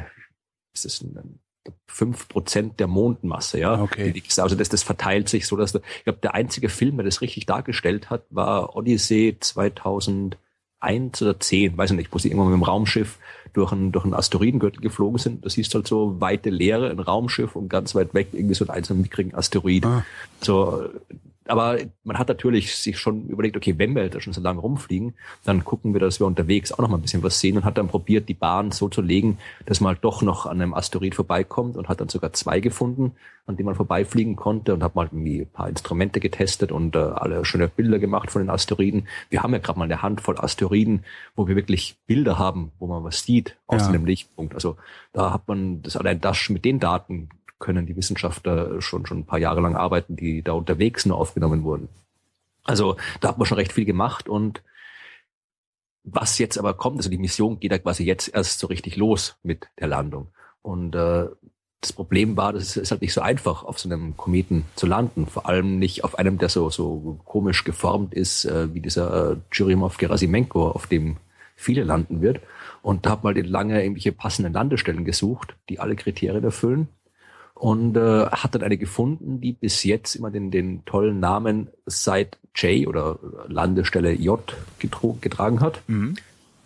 das 0.72 0.84
ist 0.86 1.02
ein, 1.02 1.38
fünf 1.86 2.28
Prozent 2.28 2.80
der 2.80 2.86
Mondmasse, 2.86 3.60
ja. 3.60 3.80
Okay. 3.80 4.22
Also 4.38 4.56
das, 4.56 4.68
das 4.68 4.82
verteilt 4.82 5.28
sich 5.28 5.46
so, 5.46 5.56
dass 5.56 5.72
du, 5.72 5.80
ich 5.98 6.04
glaube, 6.04 6.20
der 6.22 6.34
einzige 6.34 6.68
Film, 6.68 6.96
der 6.96 7.04
das 7.04 7.20
richtig 7.20 7.46
dargestellt 7.46 8.10
hat, 8.10 8.24
war 8.30 8.76
Odyssey 8.76 9.36
2001 9.38 10.36
oder 11.22 11.38
10, 11.38 11.76
weiß 11.76 11.90
ich 11.90 11.96
nicht, 11.96 12.12
wo 12.12 12.18
sie 12.18 12.28
irgendwann 12.28 12.50
mit 12.50 12.58
dem 12.58 12.62
Raumschiff 12.62 13.18
durch 13.52 13.72
einen, 13.72 13.92
durch 13.92 14.04
einen 14.04 14.14
Asteroidengürtel 14.14 14.80
geflogen 14.80 15.18
sind. 15.18 15.44
Das 15.44 15.54
siehst 15.54 15.74
halt 15.74 15.86
so 15.86 16.20
weite 16.20 16.50
Leere, 16.50 16.90
ein 16.90 17.00
Raumschiff 17.00 17.56
und 17.56 17.68
ganz 17.68 17.94
weit 17.94 18.14
weg 18.14 18.28
irgendwie 18.32 18.54
so 18.54 18.64
ein 18.64 18.70
einzelner 18.70 19.00
mickrigen 19.00 19.34
Asteroid. 19.34 19.84
Ah. 19.84 20.04
So, 20.40 20.88
aber 21.50 21.78
man 22.04 22.18
hat 22.18 22.28
natürlich 22.28 22.76
sich 22.76 22.96
schon 22.98 23.26
überlegt, 23.26 23.56
okay, 23.56 23.74
wenn 23.76 23.94
wir 23.94 24.08
da 24.08 24.20
schon 24.20 24.32
so 24.32 24.40
lange 24.40 24.60
rumfliegen, 24.60 25.14
dann 25.44 25.64
gucken 25.64 25.92
wir, 25.92 26.00
dass 26.00 26.20
wir 26.20 26.26
unterwegs 26.26 26.72
auch 26.72 26.78
noch 26.78 26.88
mal 26.88 26.96
ein 26.96 27.02
bisschen 27.02 27.22
was 27.22 27.40
sehen 27.40 27.56
und 27.56 27.64
hat 27.64 27.76
dann 27.76 27.88
probiert, 27.88 28.28
die 28.28 28.34
Bahn 28.34 28.70
so 28.70 28.88
zu 28.88 29.02
legen, 29.02 29.38
dass 29.66 29.80
man 29.80 29.94
halt 29.94 30.04
doch 30.04 30.22
noch 30.22 30.46
an 30.46 30.60
einem 30.60 30.74
Asteroid 30.74 31.14
vorbeikommt 31.14 31.76
und 31.76 31.88
hat 31.88 32.00
dann 32.00 32.08
sogar 32.08 32.32
zwei 32.32 32.60
gefunden, 32.60 33.12
an 33.46 33.56
denen 33.56 33.66
man 33.66 33.74
vorbeifliegen 33.74 34.36
konnte 34.36 34.72
und 34.72 34.82
hat 34.82 34.94
mal 34.94 35.06
irgendwie 35.06 35.40
ein 35.40 35.50
paar 35.50 35.68
Instrumente 35.68 36.20
getestet 36.20 36.70
und 36.70 36.94
äh, 36.94 36.98
alle 36.98 37.44
schöne 37.44 37.68
Bilder 37.68 37.98
gemacht 37.98 38.30
von 38.30 38.42
den 38.42 38.50
Asteroiden. 38.50 39.08
Wir 39.28 39.42
haben 39.42 39.52
ja 39.52 39.58
gerade 39.58 39.78
mal 39.78 39.86
eine 39.86 40.02
Handvoll 40.02 40.38
Asteroiden, 40.38 41.04
wo 41.34 41.48
wir 41.48 41.56
wirklich 41.56 41.96
Bilder 42.06 42.38
haben, 42.38 42.70
wo 42.78 42.86
man 42.86 43.02
was 43.02 43.24
sieht 43.24 43.56
aus 43.66 43.82
ja. 43.82 43.88
einem 43.88 44.06
Lichtpunkt. 44.06 44.54
Also 44.54 44.76
da 45.12 45.32
hat 45.32 45.48
man 45.48 45.82
das 45.82 45.96
allein 45.96 46.20
das 46.20 46.48
mit 46.48 46.64
den 46.64 46.78
Daten 46.78 47.28
können 47.60 47.86
die 47.86 47.94
Wissenschaftler 47.94 48.82
schon, 48.82 49.06
schon 49.06 49.18
ein 49.18 49.26
paar 49.26 49.38
Jahre 49.38 49.60
lang 49.60 49.76
arbeiten, 49.76 50.16
die 50.16 50.42
da 50.42 50.52
unterwegs 50.52 51.06
nur 51.06 51.18
aufgenommen 51.18 51.62
wurden. 51.62 51.88
Also 52.64 52.96
da 53.20 53.28
hat 53.28 53.38
man 53.38 53.46
schon 53.46 53.58
recht 53.58 53.72
viel 53.72 53.84
gemacht 53.84 54.28
und 54.28 54.62
was 56.02 56.38
jetzt 56.38 56.58
aber 56.58 56.74
kommt, 56.74 56.96
also 56.96 57.10
die 57.10 57.18
Mission 57.18 57.60
geht 57.60 57.72
ja 57.72 57.78
quasi 57.78 58.04
jetzt 58.04 58.34
erst 58.34 58.58
so 58.58 58.66
richtig 58.66 58.96
los 58.96 59.36
mit 59.42 59.68
der 59.78 59.86
Landung. 59.86 60.28
Und 60.62 60.94
äh, 60.94 61.26
das 61.80 61.92
Problem 61.92 62.36
war, 62.36 62.52
das 62.52 62.76
ist 62.76 62.90
halt 62.90 63.02
nicht 63.02 63.12
so 63.12 63.20
einfach, 63.20 63.64
auf 63.64 63.78
so 63.78 63.88
einem 63.88 64.16
Kometen 64.16 64.64
zu 64.76 64.86
landen. 64.86 65.26
Vor 65.26 65.46
allem 65.46 65.78
nicht 65.78 66.04
auf 66.04 66.18
einem, 66.18 66.38
der 66.38 66.48
so, 66.48 66.68
so 66.70 67.20
komisch 67.24 67.64
geformt 67.64 68.14
ist, 68.14 68.44
äh, 68.44 68.72
wie 68.74 68.80
dieser 68.80 69.32
äh, 69.32 69.36
Churyumov-Gerasimenko, 69.50 70.68
auf 70.70 70.86
dem 70.86 71.16
viele 71.54 71.84
landen 71.84 72.22
wird. 72.22 72.40
Und 72.82 73.04
da 73.04 73.10
hat 73.10 73.24
man 73.24 73.34
lange 73.36 73.82
irgendwelche 73.82 74.12
passenden 74.12 74.52
Landestellen 74.52 75.04
gesucht, 75.04 75.54
die 75.68 75.80
alle 75.80 75.96
Kriterien 75.96 76.44
erfüllen 76.44 76.88
und 77.60 77.94
äh, 77.94 78.24
hat 78.26 78.54
dann 78.54 78.62
eine 78.62 78.78
gefunden, 78.78 79.42
die 79.42 79.52
bis 79.52 79.84
jetzt 79.84 80.16
immer 80.16 80.30
den, 80.30 80.50
den 80.50 80.82
tollen 80.86 81.20
Namen 81.20 81.68
Site 81.84 82.38
J 82.54 82.88
oder 82.88 83.18
Landestelle 83.48 84.12
J 84.12 84.40
getragen 85.20 85.60
hat, 85.60 85.82
mhm. 85.86 86.16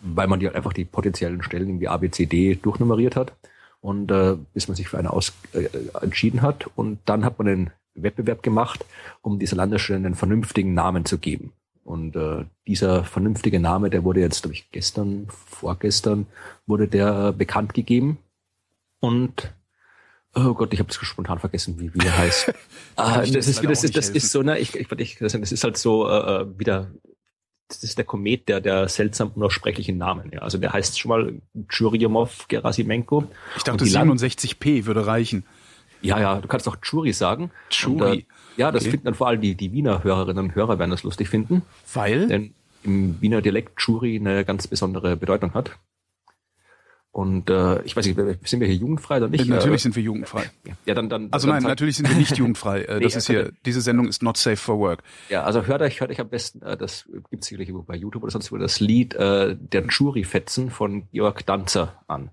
weil 0.03 0.29
man 0.29 0.39
die 0.39 0.47
halt 0.47 0.55
einfach 0.55 0.73
die 0.73 0.85
potenziellen 0.85 1.43
Stellen 1.43 1.69
irgendwie 1.69 1.89
A, 1.89 1.97
B, 1.97 2.11
C, 2.11 2.27
D 2.27 2.55
durchnummeriert 2.55 3.17
hat 3.17 3.33
und 3.81 4.13
äh, 4.13 4.37
bis 4.53 4.69
man 4.69 4.77
sich 4.77 4.89
für 4.89 4.97
eine 4.97 5.13
aus, 5.13 5.33
äh, 5.53 5.67
entschieden 6.01 6.43
hat 6.43 6.71
und 6.77 7.01
dann 7.07 7.25
hat 7.25 7.41
man 7.41 7.49
einen 7.49 7.71
Wettbewerb 7.97 8.45
gemacht, 8.45 8.85
um 9.21 9.41
dieser 9.41 9.57
Landestelle 9.57 9.99
einen 9.99 10.15
vernünftigen 10.15 10.75
Namen 10.75 11.05
zu 11.05 11.19
geben. 11.19 11.53
Und 11.83 12.15
äh, 12.15 12.45
dieser 12.69 13.03
vernünftige 13.03 13.59
Name, 13.59 13.91
der 13.91 14.05
wurde 14.05 14.21
jetzt, 14.21 14.43
glaube 14.43 14.55
ich, 14.55 14.71
gestern, 14.71 15.27
vorgestern, 15.29 16.27
wurde 16.67 16.87
der 16.87 17.33
bekannt 17.33 17.75
gegeben. 17.75 18.19
Und 19.01 19.53
Oh 20.35 20.55
Gott, 20.55 20.73
ich 20.73 20.81
habe 20.81 20.91
es 20.91 20.97
spontan 20.97 21.39
vergessen, 21.39 21.79
wie, 21.79 21.95
wie 21.95 22.07
er 22.07 22.19
heißt. 22.19 22.53
ah, 22.97 23.19
das, 23.19 23.31
ist, 23.31 23.65
das, 23.65 23.85
ist, 23.85 23.97
das 23.97 24.09
ist 24.09 24.31
so, 24.31 24.43
ne, 24.43 24.59
ich, 24.59 24.75
ich, 24.75 24.91
ich, 24.91 25.19
das 25.19 25.35
ist 25.35 25.65
halt 25.65 25.77
so 25.77 26.09
äh, 26.09 26.43
äh, 26.43 26.59
wieder, 26.59 26.91
das 27.69 27.85
ist 27.85 27.99
der 27.99 28.05
Komet 28.05 28.49
der, 28.49 28.61
der 28.61 28.89
seltsam 28.89 29.31
unaussprechlichen 29.35 29.97
Namen. 29.97 30.31
Ja. 30.33 30.41
Also 30.41 30.59
der 30.59 30.73
heißt 30.73 30.99
schon 30.99 31.09
mal 31.09 31.41
Churyumov 31.69 32.49
Gerasimenko. 32.49 33.25
Ich 33.57 33.63
dachte 33.63 33.85
67p 33.85 34.87
würde 34.87 35.07
reichen. 35.07 35.45
Ja, 36.03 36.21
ja, 36.21 36.41
du 36.41 36.49
kannst 36.49 36.69
auch 36.69 36.77
Churi 36.77 37.13
sagen. 37.13 37.51
Churi. 37.71 38.11
Und, 38.11 38.19
äh, 38.19 38.25
ja, 38.57 38.71
das 38.71 38.83
okay. 38.83 38.91
finden 38.91 39.07
dann 39.07 39.15
vor 39.15 39.29
allem 39.29 39.41
die, 39.41 39.55
die 39.55 39.73
Wiener 39.73 40.05
Hörerinnen 40.05 40.45
und 40.45 40.55
Hörer 40.55 40.79
werden 40.79 40.91
das 40.91 41.03
lustig 41.03 41.29
finden. 41.29 41.63
Weil? 41.93 42.29
Denn 42.29 42.55
im 42.83 43.21
Wiener 43.23 43.41
Dialekt 43.41 43.77
Churi 43.79 44.17
eine 44.17 44.45
ganz 44.45 44.67
besondere 44.67 45.17
Bedeutung 45.17 45.55
hat. 45.55 45.79
Und 47.15 47.49
äh, 47.49 47.81
ich 47.83 47.95
weiß 47.95 48.07
nicht, 48.07 48.19
sind 48.49 48.59
wir 48.59 48.67
hier 48.67 48.75
jugendfrei 48.75 49.19
oder 49.19 49.29
nicht? 49.29 49.47
Natürlich 49.47 49.83
sind 49.85 49.95
wir 49.95 50.03
jugendfrei. 50.03 50.51
Ja, 50.85 50.95
dann, 50.95 51.09
dann. 51.09 51.29
Also 51.31 51.47
dann 51.47 51.63
nein, 51.63 51.69
natürlich 51.71 51.97
sind 51.97 52.09
wir 52.09 52.17
nicht 52.17 52.37
jugendfrei. 52.37 52.81
Äh, 52.89 53.01
das 53.01 53.13
nee, 53.13 53.19
ist 53.19 53.27
hier, 53.29 53.53
diese 53.65 53.81
Sendung 53.81 54.09
ist 54.09 54.21
not 54.21 54.37
safe 54.37 54.57
for 54.57 54.81
work. 54.81 55.05
Ja, 55.29 55.45
also 55.45 55.65
hört 55.65 55.81
euch, 55.81 56.01
hört 56.01 56.11
euch 56.11 56.21
am 56.21 56.29
besten, 56.29 56.61
äh, 56.63 56.77
das 56.77 57.09
gibt's 57.31 57.47
sicherlich 57.47 57.73
bei 57.87 57.95
YouTube 57.95 58.25
oder 58.25 58.33
sonst 58.33 58.51
wo, 58.51 58.57
das 58.59 58.81
Lied 58.81 59.15
äh, 59.15 59.57
Der 59.57 59.87
Churi-Fetzen 59.87 60.71
von 60.71 61.09
Georg 61.13 61.47
Danzer 61.47 62.03
an. 62.09 62.31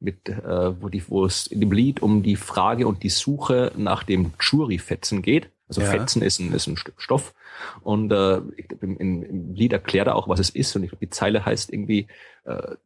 Mit, 0.00 0.28
äh, 0.28 0.82
wo 0.82 0.90
die, 0.90 1.02
wo 1.08 1.24
es 1.24 1.46
in 1.46 1.60
dem 1.60 1.72
Lied 1.72 2.02
um 2.02 2.22
die 2.22 2.36
Frage 2.36 2.86
und 2.86 3.02
die 3.02 3.08
Suche 3.08 3.72
nach 3.78 4.02
dem 4.02 4.36
Churi-Fetzen 4.38 5.22
geht. 5.22 5.48
Also 5.66 5.80
ja. 5.80 5.86
Fetzen 5.88 6.20
ist 6.20 6.40
ein, 6.40 6.52
ist 6.52 6.66
ein 6.66 6.76
Stück 6.76 7.00
Stoff. 7.00 7.32
Und 7.80 8.12
äh, 8.12 8.42
im, 8.82 8.98
im 8.98 9.54
Lied 9.54 9.72
erklärt 9.72 10.08
er 10.08 10.16
auch, 10.16 10.28
was 10.28 10.40
es 10.40 10.50
ist. 10.50 10.76
Und 10.76 10.82
ich 10.82 10.90
glaube, 10.90 11.06
die 11.06 11.10
Zeile 11.10 11.46
heißt 11.46 11.72
irgendwie, 11.72 12.06
äh, 12.44 12.76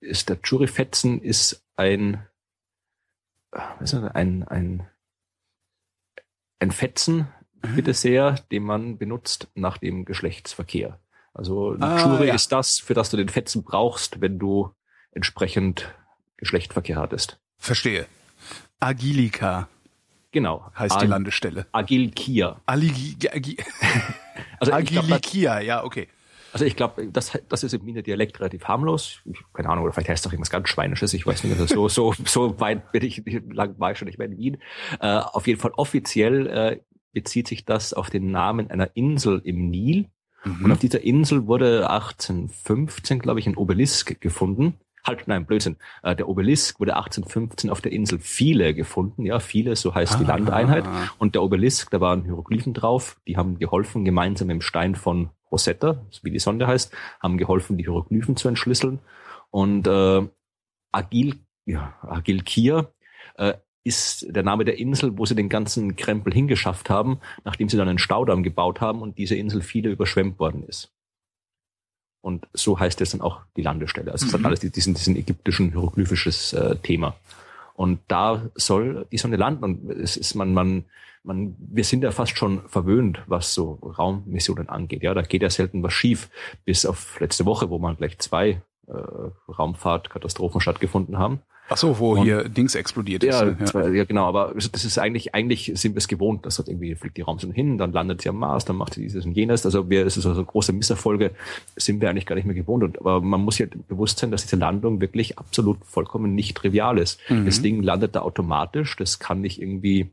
ist 0.00 0.28
der 0.28 0.40
Churifetzen 0.42 1.20
ist 1.22 1.64
ein, 1.76 2.26
was 3.50 3.92
ist 3.92 3.94
das, 3.94 4.14
ein, 4.14 4.42
ein, 4.44 4.86
ein 6.58 6.70
Fetzen, 6.70 7.28
mhm. 7.62 7.76
bitte 7.76 7.94
sehr, 7.94 8.32
den 8.50 8.64
man 8.64 8.98
benutzt 8.98 9.48
nach 9.54 9.78
dem 9.78 10.04
Geschlechtsverkehr. 10.04 10.98
Also 11.32 11.76
ah, 11.80 11.98
Churi 11.98 12.26
ja. 12.26 12.34
ist 12.34 12.50
das, 12.50 12.78
für 12.78 12.94
das 12.94 13.10
du 13.10 13.16
den 13.16 13.28
Fetzen 13.28 13.62
brauchst, 13.62 14.20
wenn 14.20 14.38
du 14.38 14.74
entsprechend 15.12 15.94
Geschlechtsverkehr 16.36 16.96
hattest. 16.96 17.38
Verstehe. 17.56 18.06
Agilika. 18.80 19.68
Genau. 20.32 20.70
Heißt 20.78 20.96
Ag 20.96 21.00
die 21.00 21.06
Landestelle. 21.06 21.66
Agilkia. 21.72 22.60
Aligi, 22.66 23.28
Agi 23.28 23.56
also 24.60 24.72
Agilikia, 24.72 25.60
ja, 25.60 25.84
okay. 25.84 26.08
Also 26.52 26.64
ich 26.64 26.76
glaube, 26.76 27.08
das, 27.08 27.38
das 27.48 27.62
ist 27.62 27.74
im 27.74 27.86
Wiener 27.86 28.02
Dialekt 28.02 28.40
relativ 28.40 28.64
harmlos. 28.64 29.20
Ich, 29.24 29.38
keine 29.52 29.68
Ahnung, 29.68 29.84
oder 29.84 29.92
vielleicht 29.92 30.08
heißt 30.08 30.24
es 30.24 30.28
auch 30.28 30.32
irgendwas 30.32 30.50
ganz 30.50 30.68
Schweinisches. 30.68 31.14
Ich 31.14 31.26
weiß 31.26 31.44
nicht, 31.44 31.58
also 31.58 31.88
so, 31.88 31.88
so, 31.88 32.14
so 32.24 32.60
weit 32.60 32.92
bin 32.92 33.04
ich, 33.04 33.22
lang 33.52 33.78
war 33.78 33.92
ich 33.92 33.98
schon 33.98 34.06
nicht 34.06 34.18
mehr 34.18 34.28
in 34.28 34.36
Wien. 34.36 34.56
Äh, 35.00 35.18
auf 35.18 35.46
jeden 35.46 35.60
Fall 35.60 35.72
offiziell 35.76 36.46
äh, 36.46 36.80
bezieht 37.12 37.48
sich 37.48 37.64
das 37.64 37.92
auf 37.92 38.10
den 38.10 38.30
Namen 38.30 38.70
einer 38.70 38.90
Insel 38.94 39.40
im 39.44 39.70
Nil. 39.70 40.08
Mhm. 40.44 40.64
Und 40.64 40.72
auf 40.72 40.78
dieser 40.78 41.02
Insel 41.02 41.46
wurde 41.46 41.90
1815, 41.90 43.18
glaube 43.18 43.40
ich, 43.40 43.46
ein 43.46 43.56
Obelisk 43.56 44.20
gefunden. 44.20 44.74
Halt, 45.04 45.28
nein, 45.28 45.46
Blödsinn. 45.46 45.76
Äh, 46.02 46.14
der 46.16 46.28
Obelisk 46.28 46.80
wurde 46.80 46.96
1815 46.96 47.70
auf 47.70 47.80
der 47.80 47.92
Insel 47.92 48.18
Viele 48.18 48.74
gefunden. 48.74 49.24
Ja, 49.24 49.40
Viele, 49.40 49.76
so 49.76 49.94
heißt 49.94 50.14
ah, 50.14 50.18
die 50.18 50.24
Landeinheit. 50.24 50.84
Und 51.18 51.34
der 51.34 51.42
Obelisk, 51.42 51.90
da 51.90 52.00
waren 52.00 52.24
Hieroglyphen 52.24 52.74
drauf. 52.74 53.18
Die 53.26 53.36
haben 53.36 53.58
geholfen, 53.58 54.04
gemeinsam 54.04 54.50
im 54.50 54.60
Stein 54.60 54.94
von 54.94 55.30
Rosetta, 55.50 56.04
wie 56.22 56.30
die 56.30 56.38
Sonde 56.38 56.66
heißt, 56.66 56.92
haben 57.20 57.38
geholfen, 57.38 57.76
die 57.76 57.84
Hieroglyphen 57.84 58.36
zu 58.36 58.48
entschlüsseln. 58.48 59.00
Und 59.50 59.86
äh, 59.86 60.28
Agil, 60.92 61.40
ja, 61.66 61.94
Agilkir 62.02 62.92
äh, 63.36 63.54
ist 63.82 64.26
der 64.28 64.42
Name 64.42 64.64
der 64.64 64.78
Insel, 64.78 65.16
wo 65.16 65.24
sie 65.24 65.34
den 65.34 65.48
ganzen 65.48 65.96
Krempel 65.96 66.32
hingeschafft 66.32 66.90
haben, 66.90 67.20
nachdem 67.44 67.68
sie 67.68 67.76
dann 67.76 67.88
einen 67.88 67.98
Staudamm 67.98 68.42
gebaut 68.42 68.80
haben 68.80 69.00
und 69.02 69.18
diese 69.18 69.36
Insel 69.36 69.62
viele 69.62 69.90
überschwemmt 69.90 70.38
worden 70.38 70.64
ist. 70.64 70.92
Und 72.22 72.46
so 72.52 72.78
heißt 72.78 73.00
es 73.00 73.12
dann 73.12 73.22
auch 73.22 73.40
die 73.56 73.62
Landestelle. 73.62 74.12
Also 74.12 74.26
es 74.26 74.32
mhm. 74.32 74.38
hat 74.38 74.46
alles 74.46 74.60
diesen, 74.60 74.94
diesen 74.94 75.16
ägyptischen 75.16 75.70
hieroglyphisches 75.70 76.52
äh, 76.52 76.76
Thema. 76.76 77.16
Und 77.80 78.00
da 78.08 78.50
soll 78.56 79.06
die 79.10 79.16
Sonne 79.16 79.36
landen. 79.36 79.64
Und 79.64 79.90
es 79.90 80.18
ist 80.18 80.34
man, 80.34 80.52
man, 80.52 80.84
man, 81.22 81.56
wir 81.58 81.82
sind 81.82 82.04
ja 82.04 82.10
fast 82.10 82.36
schon 82.36 82.60
verwöhnt, 82.68 83.22
was 83.26 83.54
so 83.54 83.72
Raummissionen 83.72 84.68
angeht. 84.68 85.02
Ja, 85.02 85.14
da 85.14 85.22
geht 85.22 85.40
ja 85.40 85.48
selten 85.48 85.82
was 85.82 85.94
schief. 85.94 86.28
Bis 86.66 86.84
auf 86.84 87.18
letzte 87.20 87.46
Woche, 87.46 87.70
wo 87.70 87.78
man 87.78 87.96
gleich 87.96 88.18
zwei 88.18 88.60
äh, 88.86 88.92
Raumfahrtkatastrophen 89.48 90.60
stattgefunden 90.60 91.16
haben. 91.16 91.40
Ach 91.72 91.76
so, 91.76 92.00
wo 92.00 92.14
und, 92.14 92.24
hier 92.24 92.48
Dings 92.48 92.74
explodiert 92.74 93.22
ja, 93.22 93.42
ist. 93.42 93.74
Ja. 93.74 93.88
ja, 93.88 94.04
genau, 94.04 94.26
aber 94.26 94.52
das 94.54 94.84
ist 94.84 94.98
eigentlich, 94.98 95.36
eigentlich 95.36 95.70
sind 95.76 95.94
wir 95.94 95.98
es 95.98 96.08
gewohnt, 96.08 96.44
dass 96.44 96.56
dort 96.56 96.68
irgendwie 96.68 96.96
fliegt 96.96 97.16
die 97.16 97.22
Raumsonde 97.22 97.54
hin, 97.54 97.78
dann 97.78 97.92
landet 97.92 98.22
sie 98.22 98.28
am 98.28 98.38
Mars, 98.38 98.64
dann 98.64 98.74
macht 98.74 98.94
sie 98.94 99.02
dieses 99.02 99.24
und 99.24 99.36
jenes. 99.36 99.64
Also 99.64 99.88
wir, 99.88 100.04
es 100.04 100.16
ist 100.16 100.26
also 100.26 100.44
große 100.44 100.72
Misserfolge, 100.72 101.30
sind 101.76 102.00
wir 102.00 102.10
eigentlich 102.10 102.26
gar 102.26 102.34
nicht 102.34 102.44
mehr 102.44 102.56
gewohnt. 102.56 102.82
Und, 102.82 102.98
aber 102.98 103.20
man 103.20 103.40
muss 103.40 103.58
ja 103.58 103.66
bewusst 103.88 104.18
sein, 104.18 104.32
dass 104.32 104.42
diese 104.42 104.56
Landung 104.56 105.00
wirklich 105.00 105.38
absolut 105.38 105.78
vollkommen 105.84 106.34
nicht 106.34 106.56
trivial 106.56 106.98
ist. 106.98 107.20
Mhm. 107.28 107.46
Das 107.46 107.62
Ding 107.62 107.84
landet 107.84 108.16
da 108.16 108.22
automatisch, 108.22 108.96
das 108.96 109.20
kann 109.20 109.40
nicht 109.40 109.62
irgendwie 109.62 110.10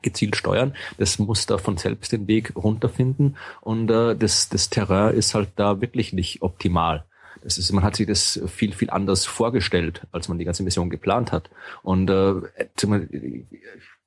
gezielt 0.00 0.34
steuern. 0.34 0.74
Das 0.96 1.18
muss 1.18 1.44
da 1.44 1.58
von 1.58 1.76
selbst 1.76 2.12
den 2.12 2.26
Weg 2.26 2.54
runterfinden 2.56 3.36
und 3.60 3.90
äh, 3.90 4.16
das, 4.16 4.48
das 4.48 4.70
Terrain 4.70 5.14
ist 5.14 5.34
halt 5.34 5.50
da 5.56 5.82
wirklich 5.82 6.14
nicht 6.14 6.40
optimal. 6.40 7.04
Es 7.46 7.58
ist, 7.58 7.72
man 7.72 7.84
hat 7.84 7.96
sich 7.96 8.06
das 8.06 8.40
viel, 8.46 8.72
viel 8.72 8.90
anders 8.90 9.24
vorgestellt, 9.24 10.02
als 10.12 10.28
man 10.28 10.38
die 10.38 10.44
ganze 10.44 10.62
Mission 10.62 10.90
geplant 10.90 11.32
hat. 11.32 11.48
Und 11.82 12.10
äh, 12.10 12.34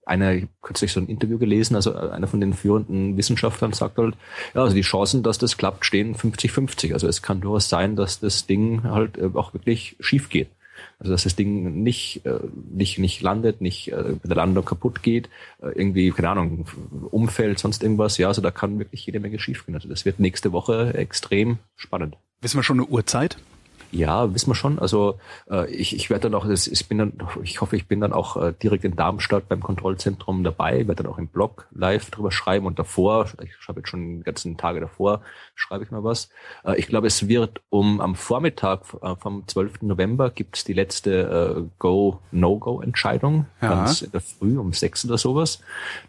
einer, 0.10 0.42
kürzlich 0.62 0.92
so 0.92 1.00
ein 1.00 1.08
Interview 1.08 1.38
gelesen, 1.38 1.76
also 1.76 1.96
einer 1.96 2.28
von 2.28 2.42
den 2.42 2.54
führenden 2.54 3.16
Wissenschaftlern 3.16 3.74
sagt 3.74 3.98
halt, 3.98 4.16
ja, 4.56 4.64
also 4.64 4.76
die 4.76 4.82
Chancen, 4.82 5.24
dass 5.24 5.38
das 5.38 5.58
klappt, 5.58 5.86
stehen 5.86 6.16
50-50. 6.16 6.94
Also 6.94 7.08
es 7.08 7.22
kann 7.22 7.42
durchaus 7.42 7.70
sein, 7.70 7.96
dass 7.96 8.20
das 8.20 8.48
Ding 8.48 8.84
halt 8.84 9.18
äh, 9.18 9.30
auch 9.34 9.54
wirklich 9.54 9.96
schief 10.00 10.30
geht. 10.30 10.50
Also 10.98 11.12
dass 11.12 11.24
das 11.24 11.36
Ding 11.36 11.84
nicht, 11.84 12.26
äh, 12.26 12.40
nicht, 12.72 13.00
nicht 13.00 13.22
landet, 13.22 13.62
nicht 13.62 13.92
äh, 13.92 14.16
bei 14.22 14.28
der 14.28 14.38
Landung 14.38 14.66
kaputt 14.66 15.04
geht, 15.04 15.30
äh, 15.62 15.68
irgendwie, 15.68 16.12
keine 16.12 16.30
Ahnung, 16.30 16.66
umfällt, 17.12 17.60
sonst 17.60 17.84
irgendwas. 17.84 18.18
Ja, 18.18 18.28
also 18.28 18.42
da 18.42 18.52
kann 18.52 18.80
wirklich 18.80 19.06
jede 19.06 19.20
Menge 19.20 19.40
schiefgehen. 19.40 19.76
Also 19.76 19.88
das 19.88 20.06
wird 20.06 20.20
nächste 20.20 20.52
Woche 20.52 20.94
extrem 20.96 21.60
spannend. 21.76 22.18
Wissen 22.42 22.58
wir 22.58 22.64
schon 22.64 22.80
eine 22.80 22.88
Uhrzeit? 22.88 23.38
Ja, 23.92 24.34
wissen 24.34 24.52
wir 24.52 24.56
schon. 24.56 24.78
Also 24.78 25.20
äh, 25.50 25.70
ich, 25.72 25.96
ich 25.96 26.10
werde 26.10 26.30
dann 26.30 26.36
auch, 26.36 26.48
das, 26.48 26.68
ich 26.68 26.88
bin 26.88 27.00
dann, 27.00 27.14
ich 27.44 27.60
hoffe, 27.60 27.76
ich 27.76 27.88
bin 27.88 28.02
dann 28.02 28.14
auch 28.14 28.38
äh, 28.38 28.54
direkt 28.54 28.84
in 28.84 28.96
Darmstadt 28.96 29.50
beim 29.50 29.62
Kontrollzentrum 29.62 30.44
dabei, 30.44 30.88
werde 30.88 31.04
dann 31.04 31.12
auch 31.12 31.18
im 31.18 31.28
Blog 31.28 31.68
live 31.72 32.12
drüber 32.12 32.32
schreiben 32.32 32.68
und 32.68 32.78
davor, 32.78 33.30
ich 33.44 33.56
schreibe 33.60 33.80
jetzt 33.80 33.90
schon 33.90 34.20
die 34.20 34.24
ganzen 34.24 34.58
Tage 34.58 34.80
davor, 34.80 35.22
schreibe 35.56 35.84
ich 35.84 35.92
mal 35.92 36.04
was. 36.04 36.30
Äh, 36.64 36.78
ich 36.78 36.88
glaube, 36.88 37.08
es 37.08 37.28
wird 37.28 37.62
um 37.70 38.00
am 38.00 38.16
Vormittag 38.16 38.82
äh, 39.02 39.16
vom 39.16 39.48
12. 39.48 39.82
November 39.82 40.30
gibt's 40.30 40.64
die 40.64 40.74
letzte 40.74 41.58
äh, 41.58 41.70
Go-No-Go-Entscheidung, 41.80 43.48
ja. 43.62 43.70
ganz 43.70 44.04
in 44.04 44.12
der 44.12 44.22
Früh 44.22 44.60
um 44.60 44.72
sechs 44.72 45.04
oder 45.04 45.18
sowas. 45.18 45.62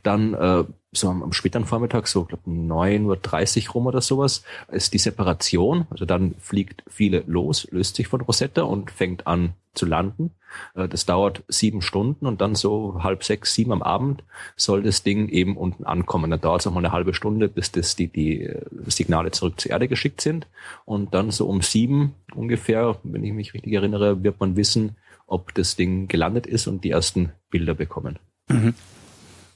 Dann 0.02 0.34
äh, 0.34 0.64
so 0.92 1.08
am, 1.08 1.22
am 1.22 1.32
späteren 1.32 1.64
Vormittag, 1.64 2.08
so 2.08 2.24
glaube 2.24 2.50
9.30 2.50 3.68
Uhr 3.68 3.72
rum 3.74 3.86
oder 3.86 4.00
sowas, 4.00 4.42
ist 4.70 4.92
die 4.92 4.98
Separation. 4.98 5.86
Also 5.90 6.04
dann 6.04 6.34
fliegt 6.38 6.82
viele 6.88 7.22
los, 7.26 7.68
löst 7.70 7.96
sich 7.96 8.08
von 8.08 8.20
Rosetta 8.20 8.62
und 8.62 8.90
fängt 8.90 9.26
an 9.26 9.54
zu 9.72 9.86
landen. 9.86 10.32
Äh, 10.74 10.88
das 10.88 11.06
dauert 11.06 11.44
sieben 11.48 11.80
Stunden 11.82 12.26
und 12.26 12.40
dann 12.40 12.54
so 12.54 13.02
halb 13.02 13.22
sechs, 13.22 13.54
sieben 13.54 13.72
am 13.72 13.82
Abend 13.82 14.24
soll 14.56 14.82
das 14.82 15.02
Ding 15.04 15.28
eben 15.28 15.56
unten 15.56 15.84
ankommen. 15.84 16.30
Dann 16.30 16.40
dauert 16.40 16.60
es 16.60 16.66
noch 16.66 16.74
mal 16.74 16.80
eine 16.80 16.92
halbe 16.92 17.14
Stunde, 17.14 17.48
bis 17.48 17.70
das 17.70 17.94
die, 17.94 18.08
die 18.08 18.42
äh, 18.42 18.62
Signale 18.86 19.30
zurück 19.30 19.60
zur 19.60 19.70
Erde 19.70 19.86
geschickt 19.86 20.20
sind. 20.20 20.48
Und 20.84 21.14
dann 21.14 21.30
so 21.30 21.46
um 21.46 21.62
sieben 21.62 22.14
ungefähr, 22.34 22.96
wenn 23.04 23.24
ich 23.24 23.32
mich 23.32 23.54
richtig 23.54 23.72
erinnere, 23.72 24.24
wird 24.24 24.40
man 24.40 24.56
wissen, 24.56 24.96
ob 25.26 25.54
das 25.54 25.76
Ding 25.76 26.08
gelandet 26.08 26.46
ist 26.46 26.66
und 26.66 26.82
die 26.82 26.90
ersten 26.90 27.32
Bilder 27.50 27.74
bekommen. 27.74 28.18
Mhm. 28.48 28.74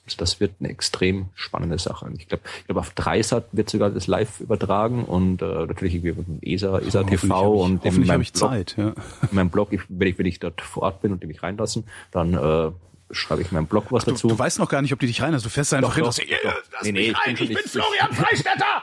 Also 0.06 0.18
das 0.18 0.38
wird 0.38 0.52
eine 0.60 0.68
extrem 0.68 1.26
spannende 1.34 1.78
Sache. 1.78 2.10
Ich 2.18 2.28
glaube, 2.28 2.42
ich 2.58 2.66
glaube 2.66 2.80
auf 2.80 2.90
Dreisat 2.90 3.46
wird 3.52 3.70
sogar 3.70 3.90
das 3.90 4.06
live 4.06 4.40
übertragen 4.40 5.04
und 5.04 5.40
äh, 5.40 5.66
natürlich 5.66 5.94
irgendwie 5.94 6.24
mit 6.26 6.46
ESA, 6.46 6.78
ESA 6.80 7.00
oh, 7.00 7.04
TV 7.04 7.54
ich, 7.54 7.60
und 7.62 7.84
in 7.86 8.06
meinem 8.06 8.20
Blog, 8.20 8.36
Zeit, 8.36 8.74
ja. 8.76 8.88
in 8.88 8.94
meinem 9.32 9.50
Blog, 9.50 9.70
wenn 9.88 10.08
ich 10.08 10.18
wenn 10.18 10.26
ich 10.26 10.40
dort 10.40 10.60
vor 10.60 10.82
Ort 10.82 11.00
bin 11.00 11.12
und 11.12 11.22
die 11.22 11.26
mich 11.26 11.42
reinlassen, 11.42 11.84
dann 12.10 12.34
äh, 12.34 12.70
schreibe 13.10 13.42
ich 13.42 13.52
meinem 13.52 13.66
Blog 13.66 13.86
was 13.90 14.04
Ach, 14.04 14.12
dazu. 14.12 14.28
Du, 14.28 14.38
weißt 14.38 14.58
noch 14.58 14.68
gar 14.68 14.82
nicht, 14.82 14.92
ob 14.92 15.00
die 15.00 15.06
dich 15.06 15.22
rein 15.22 15.34
hast. 15.34 15.44
Du 15.44 15.48
fährst 15.48 15.74
einfach 15.74 15.96
doch, 15.96 16.16
hin 16.16 16.26
doch, 16.42 16.50
doch. 16.50 16.82
Nee, 16.82 16.92
nee, 16.92 17.00
ich 17.10 17.24
bin, 17.24 17.36
schon, 17.36 17.50
ich, 17.50 17.54
bin 17.54 17.64
Florian 17.64 18.12
Freistetter! 18.12 18.82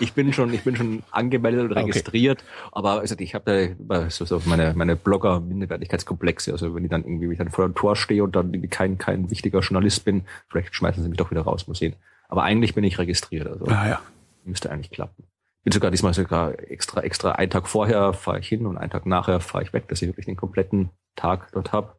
ich 0.00 0.12
bin 0.12 0.32
schon, 0.32 0.52
ich 0.52 0.62
bin 0.62 0.76
schon 0.76 1.02
angemeldet 1.10 1.70
und 1.70 1.72
registriert, 1.72 2.42
okay. 2.42 2.70
aber 2.72 3.00
also 3.00 3.14
ich 3.18 3.34
habe 3.34 3.76
da 3.78 4.10
so, 4.10 4.24
so 4.24 4.42
meine, 4.44 4.74
meine 4.74 4.96
Blogger-Minderwertigkeitskomplexe. 4.96 6.52
Also 6.52 6.74
wenn 6.74 6.84
ich 6.84 6.90
dann 6.90 7.04
irgendwie 7.04 7.34
dann 7.36 7.50
vor 7.50 7.64
dem 7.64 7.74
Tor 7.74 7.96
stehe 7.96 8.24
und 8.24 8.34
dann 8.34 8.68
kein, 8.70 8.98
kein 8.98 9.30
wichtiger 9.30 9.60
Journalist 9.60 10.04
bin, 10.04 10.24
vielleicht 10.48 10.74
schmeißen 10.74 11.02
sie 11.02 11.08
mich 11.08 11.18
doch 11.18 11.30
wieder 11.30 11.42
raus, 11.42 11.68
muss 11.68 11.78
sehen. 11.78 11.94
Aber 12.28 12.42
eigentlich 12.42 12.74
bin 12.74 12.84
ich 12.84 12.98
registriert. 12.98 13.46
Also 13.46 13.66
ah, 13.66 13.88
ja. 13.88 14.02
müsste 14.44 14.70
eigentlich 14.70 14.90
klappen. 14.90 15.24
Bin 15.62 15.72
sogar 15.72 15.90
diesmal 15.90 16.14
sogar 16.14 16.58
extra, 16.70 17.02
extra 17.02 17.32
einen 17.32 17.50
Tag 17.50 17.68
vorher 17.68 18.14
fahre 18.14 18.38
ich 18.40 18.48
hin 18.48 18.66
und 18.66 18.78
einen 18.78 18.90
Tag 18.90 19.04
nachher 19.04 19.40
fahre 19.40 19.62
ich 19.62 19.72
weg, 19.72 19.88
dass 19.88 20.00
ich 20.00 20.08
wirklich 20.08 20.26
den 20.26 20.36
kompletten 20.36 20.90
Tag 21.16 21.52
dort 21.52 21.72
habe. 21.72 21.96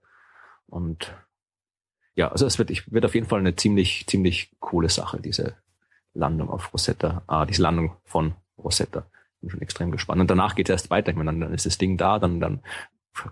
Und 0.65 1.13
ja, 2.21 2.31
also 2.31 2.45
es 2.45 2.59
wird, 2.59 2.69
ich, 2.69 2.91
wird 2.91 3.03
auf 3.03 3.15
jeden 3.15 3.27
Fall 3.27 3.39
eine 3.39 3.55
ziemlich, 3.55 4.05
ziemlich 4.05 4.51
coole 4.59 4.89
Sache, 4.89 5.19
diese 5.19 5.55
Landung 6.13 6.51
auf 6.51 6.71
Rosetta, 6.71 7.23
ah, 7.25 7.47
diese 7.47 7.63
Landung 7.63 7.95
von 8.05 8.35
Rosetta. 8.59 9.07
Bin 9.41 9.49
schon 9.49 9.61
extrem 9.61 9.89
gespannt. 9.89 10.21
Und 10.21 10.29
danach 10.29 10.53
geht 10.53 10.69
es 10.69 10.73
erst 10.73 10.91
weiter. 10.91 11.09
Ich 11.09 11.17
meine, 11.17 11.33
dann, 11.33 11.51
ist 11.51 11.65
das 11.65 11.79
Ding 11.79 11.97
da, 11.97 12.19
dann, 12.19 12.39
dann 12.39 12.61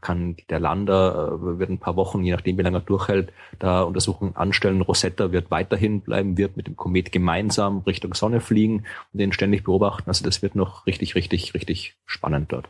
kann 0.02 0.38
der 0.50 0.60
Lander, 0.60 1.38
äh, 1.40 1.60
wird 1.60 1.70
ein 1.70 1.78
paar 1.78 1.98
Wochen, 1.98 2.24
je 2.24 2.32
nachdem 2.32 2.58
wie 2.58 2.64
lange 2.64 2.78
er 2.78 2.82
durchhält, 2.82 3.32
da 3.60 3.84
Untersuchungen 3.84 4.36
anstellen. 4.36 4.82
Rosetta 4.82 5.32
wird 5.32 5.52
weiterhin 5.52 6.02
bleiben, 6.02 6.40
wird 6.40 6.58
mit 6.58 6.66
dem 6.66 6.76
Komet 6.76 7.12
gemeinsam 7.12 7.84
Richtung 7.86 8.16
Sonne 8.16 8.42
fliegen 8.42 8.86
und 9.14 9.20
den 9.20 9.34
ständig 9.34 9.64
beobachten. 9.66 10.10
Also 10.10 10.26
das 10.26 10.42
wird 10.42 10.56
noch 10.56 10.88
richtig, 10.88 11.14
richtig, 11.14 11.54
richtig 11.54 11.96
spannend 12.08 12.52
dort. 12.52 12.70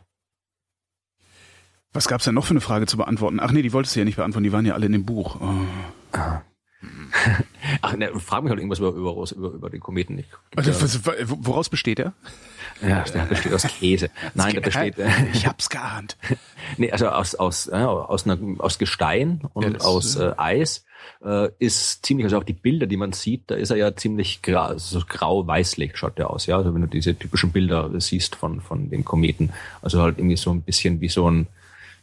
Was 1.94 2.10
gab's 2.10 2.26
denn 2.26 2.36
noch 2.36 2.46
für 2.46 2.52
eine 2.52 2.62
Frage 2.62 2.88
zu 2.88 2.98
beantworten? 2.98 3.40
Ach 3.40 3.54
nee, 3.54 3.62
die 3.62 3.72
wolltest 3.72 3.96
du 3.96 4.00
ja 4.00 4.06
nicht 4.06 4.18
beantworten, 4.18 4.44
die 4.44 4.52
waren 4.52 4.66
ja 4.66 4.74
alle 4.74 4.86
in 4.86 4.92
dem 4.92 5.06
Buch. 5.06 5.38
Oh. 5.40 5.66
Ah. 6.12 6.42
Ach, 7.82 7.96
ne, 7.96 8.12
frag 8.20 8.44
mich 8.44 8.52
halt 8.52 8.60
irgendwas 8.60 8.80
über, 8.80 8.90
über, 8.90 9.12
über, 9.12 9.50
über 9.50 9.70
den 9.70 9.82
Kometen. 9.82 10.18
Ich, 10.18 10.28
also, 10.56 11.00
woraus 11.26 11.68
besteht 11.68 12.00
er? 12.00 12.14
Ja, 12.82 13.04
der 13.04 13.26
besteht 13.26 13.54
aus 13.54 13.64
Käse. 13.64 14.10
Nein, 14.34 14.54
der 14.54 14.62
besteht. 14.62 14.96
ich 15.34 15.46
hab's 15.46 15.70
geahnt. 15.70 16.18
nee, 16.78 16.92
also 16.92 17.10
aus 17.10 17.36
aus 17.36 17.68
äh, 17.68 17.76
aus, 17.76 18.26
einer, 18.26 18.38
aus 18.60 18.80
Gestein 18.80 19.42
und 19.54 19.74
ja, 19.74 19.80
aus 19.82 20.16
äh, 20.16 20.32
Eis 20.38 20.86
äh, 21.24 21.50
ist 21.60 22.06
ziemlich, 22.06 22.26
also 22.26 22.38
auch 22.38 22.44
die 22.44 22.54
Bilder, 22.54 22.88
die 22.88 22.96
man 22.96 23.12
sieht, 23.12 23.44
da 23.48 23.56
ist 23.56 23.72
er 23.72 23.78
ja 23.78 23.96
ziemlich 23.96 24.42
grau, 24.42 24.78
so 24.78 25.02
grau-weißlich 25.06 25.98
schaut 25.98 26.18
der 26.18 26.30
aus, 26.30 26.46
ja. 26.46 26.58
Also 26.58 26.74
wenn 26.74 26.82
du 26.82 26.88
diese 26.88 27.18
typischen 27.18 27.52
Bilder 27.52 27.92
siehst 28.00 28.36
von 28.36 28.62
von 28.62 28.90
den 28.90 29.04
Kometen, 29.04 29.52
also 29.82 30.02
halt 30.02 30.18
irgendwie 30.18 30.38
so 30.38 30.52
ein 30.52 30.62
bisschen 30.62 31.02
wie 31.02 31.10
so 31.10 31.30
ein 31.30 31.48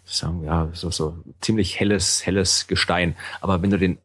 sagen 0.06 0.42
wir, 0.42 0.46
ja, 0.46 0.70
so, 0.72 0.90
so 0.90 1.18
ziemlich 1.40 1.78
helles, 1.78 2.24
helles 2.24 2.66
Gestein. 2.66 3.16
Aber 3.40 3.62
wenn 3.62 3.70
du 3.70 3.78
den 3.78 3.98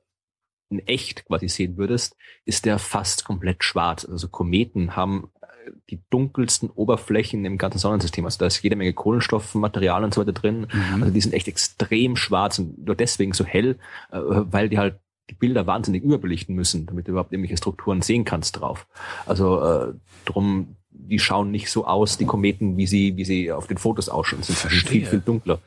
in 0.69 0.79
echt 0.87 1.25
quasi 1.25 1.49
sehen 1.49 1.77
würdest, 1.77 2.15
ist 2.45 2.65
der 2.65 2.79
fast 2.79 3.25
komplett 3.25 3.63
schwarz. 3.63 4.05
Also 4.05 4.29
Kometen 4.29 4.95
haben 4.95 5.29
äh, 5.41 5.71
die 5.89 6.01
dunkelsten 6.09 6.69
Oberflächen 6.69 7.43
im 7.43 7.57
ganzen 7.57 7.77
Sonnensystem. 7.77 8.23
Also 8.25 8.39
da 8.39 8.45
ist 8.45 8.63
jede 8.63 8.77
Menge 8.77 8.93
Kohlenstoffmaterial 8.93 10.03
und 10.03 10.13
so 10.13 10.21
weiter 10.21 10.31
drin. 10.31 10.67
Mhm. 10.71 11.03
Also 11.03 11.13
die 11.13 11.21
sind 11.21 11.33
echt 11.33 11.49
extrem 11.49 12.15
schwarz 12.15 12.57
und 12.57 12.85
nur 12.85 12.95
deswegen 12.95 13.33
so 13.33 13.43
hell, 13.45 13.77
äh, 14.11 14.19
weil 14.21 14.69
die 14.69 14.77
halt 14.77 14.99
die 15.29 15.35
Bilder 15.35 15.67
wahnsinnig 15.67 16.03
überbelichten 16.03 16.55
müssen, 16.55 16.85
damit 16.85 17.07
du 17.07 17.11
überhaupt 17.11 17.31
irgendwelche 17.31 17.57
Strukturen 17.57 18.01
sehen 18.01 18.25
kannst 18.25 18.59
drauf. 18.59 18.87
Also 19.25 19.61
äh, 19.61 19.93
drum 20.25 20.77
die 20.93 21.19
schauen 21.19 21.51
nicht 21.51 21.69
so 21.69 21.85
aus, 21.85 22.17
die 22.17 22.25
Kometen, 22.25 22.77
wie 22.77 22.87
sie, 22.87 23.15
wie 23.17 23.25
sie 23.25 23.51
auf 23.51 23.67
den 23.67 23.77
Fotos 23.77 24.09
ausschauen. 24.09 24.43
Sie 24.43 24.53
sind 24.53 24.71
viel, 24.71 25.05
viel 25.05 25.19
dunkler. 25.19 25.59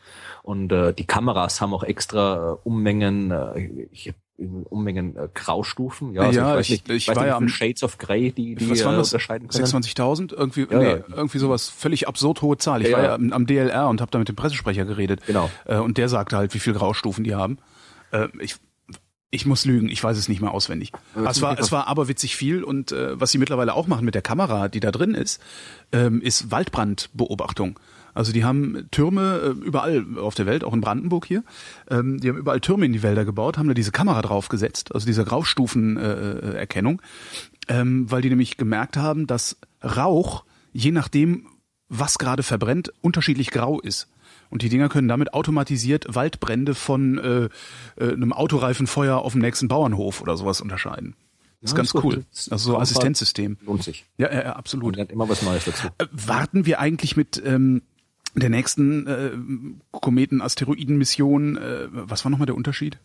Und 0.44 0.70
äh, 0.72 0.92
die 0.92 1.06
Kameras 1.06 1.60
haben 1.60 1.74
auch 1.74 1.82
extra 1.82 2.52
äh, 2.52 2.56
Ummengen, 2.68 3.30
äh, 3.32 3.86
ich 3.90 4.12
Ummengen 4.68 5.16
äh, 5.16 5.28
Graustufen. 5.32 6.12
Ja, 6.12 6.22
also 6.22 6.40
Ja, 6.40 6.56
weiß 6.56 6.66
ich- 6.68 6.86
nicht, 6.86 6.90
ich 6.90 7.08
war 7.08 7.14
nicht, 7.14 7.26
ja 7.28 7.36
am- 7.36 7.48
Shades 7.48 7.82
of 7.82 7.98
Grey, 7.98 8.30
die, 8.32 8.54
die 8.56 8.68
Was 8.68 8.84
waren 8.84 8.94
äh, 8.94 8.98
das? 8.98 9.08
unterscheiden 9.12 9.48
können. 9.48 9.64
26.000? 9.64 10.34
Irgendwie, 10.34 10.66
Ja, 10.70 10.78
nee, 10.78 10.84
ja. 10.90 10.98
irgendwie 11.16 11.38
sowas 11.38 11.68
völlig 11.70 12.08
absurd 12.08 12.42
hohe 12.42 12.58
Zahl. 12.58 12.82
Ich 12.82 12.88
Ja, 12.90 12.96
war 12.98 13.04
ja. 13.04 13.14
am, 13.14 13.32
am 13.32 13.46
DLR 13.46 13.88
und 13.88 14.00
habe 14.02 14.10
da 14.10 14.18
mit 14.18 14.28
dem 14.28 14.36
Pressesprecher 14.36 14.84
geredet. 14.84 15.20
Genau. 15.26 15.48
Äh, 15.64 15.78
und 15.78 15.96
der 15.98 16.08
sagte 16.10 16.36
halt, 16.36 16.52
wie 16.52 16.58
viel 16.58 16.74
Graustufen 16.74 17.24
die 17.24 17.34
haben. 17.34 17.58
Äh, 18.10 18.28
ich, 18.40 18.56
ich 19.30 19.46
muss 19.46 19.64
lügen, 19.64 19.88
ich 19.88 20.02
weiß 20.04 20.18
es 20.18 20.28
nicht 20.28 20.40
mehr 20.42 20.50
auswendig. 20.50 20.92
Ja, 21.16 21.30
es, 21.30 21.40
war, 21.40 21.58
es 21.58 21.72
war 21.72 21.86
aber 21.88 22.08
witzig 22.08 22.36
viel 22.36 22.64
und 22.64 22.92
äh, 22.92 23.18
was 23.18 23.30
sie 23.30 23.38
mittlerweile 23.38 23.72
auch 23.74 23.86
machen 23.86 24.04
mit 24.04 24.14
der 24.16 24.22
Kamera, 24.22 24.68
die 24.68 24.80
da 24.80 24.90
drin 24.90 25.14
ist, 25.14 25.40
ähm, 25.92 26.20
ist 26.20 26.50
Waldbrandbeobachtung. 26.50 27.78
Also 28.14 28.32
die 28.32 28.44
haben 28.44 28.86
Türme 28.90 29.54
äh, 29.62 29.66
überall 29.66 30.04
auf 30.18 30.34
der 30.34 30.46
Welt, 30.46 30.64
auch 30.64 30.72
in 30.72 30.80
Brandenburg 30.80 31.26
hier. 31.26 31.42
Ähm, 31.90 32.20
die 32.20 32.28
haben 32.28 32.38
überall 32.38 32.60
Türme 32.60 32.86
in 32.86 32.92
die 32.92 33.02
Wälder 33.02 33.24
gebaut, 33.24 33.58
haben 33.58 33.68
da 33.68 33.74
diese 33.74 33.92
Kamera 33.92 34.22
draufgesetzt, 34.22 34.94
also 34.94 35.06
diese 35.06 35.24
Graustufenerkennung, 35.24 36.52
äh, 36.52 36.58
Erkennung, 36.58 37.02
ähm, 37.68 38.10
weil 38.10 38.22
die 38.22 38.30
nämlich 38.30 38.56
gemerkt 38.56 38.96
haben, 38.96 39.26
dass 39.26 39.56
Rauch, 39.82 40.44
je 40.72 40.92
nachdem, 40.92 41.46
was 41.88 42.18
gerade 42.18 42.42
verbrennt, 42.42 42.92
unterschiedlich 43.00 43.50
grau 43.50 43.80
ist. 43.80 44.08
Und 44.50 44.62
die 44.62 44.68
Dinger 44.68 44.88
können 44.88 45.08
damit 45.08 45.34
automatisiert 45.34 46.14
Waldbrände 46.14 46.74
von 46.74 47.18
äh, 47.18 47.48
äh, 47.96 48.12
einem 48.12 48.32
Autoreifenfeuer 48.32 49.18
auf 49.18 49.32
dem 49.32 49.40
nächsten 49.40 49.68
Bauernhof 49.68 50.20
oder 50.20 50.36
sowas 50.36 50.60
unterscheiden. 50.60 51.16
Das 51.60 51.70
ist 51.70 51.72
Ja, 51.72 51.76
ganz 51.78 51.94
ist 51.94 52.04
cool. 52.04 52.24
Also 52.50 52.70
so 52.70 52.76
ein 52.76 52.82
Assistenzsystem. 52.82 53.56
Lohnt 53.64 53.82
sich. 53.82 54.04
Ja, 54.18 54.32
ja, 54.32 54.52
absolut. 54.54 54.96
lernt 54.96 55.10
immer 55.10 55.28
was 55.28 55.42
Neues 55.42 55.64
dazu. 55.64 55.88
Äh, 55.98 56.06
Warten 56.12 56.66
wir 56.66 56.78
eigentlich 56.78 57.16
mit 57.16 57.42
ähm, 57.44 57.82
der 58.34 58.50
nächsten 58.50 59.06
äh, 59.06 59.30
Kometen-Asteroiden-Mission, 59.92 61.56
äh, 61.56 61.88
was 61.90 62.24
war 62.24 62.30
nochmal 62.30 62.46
der 62.46 62.56
Unterschied? 62.56 62.98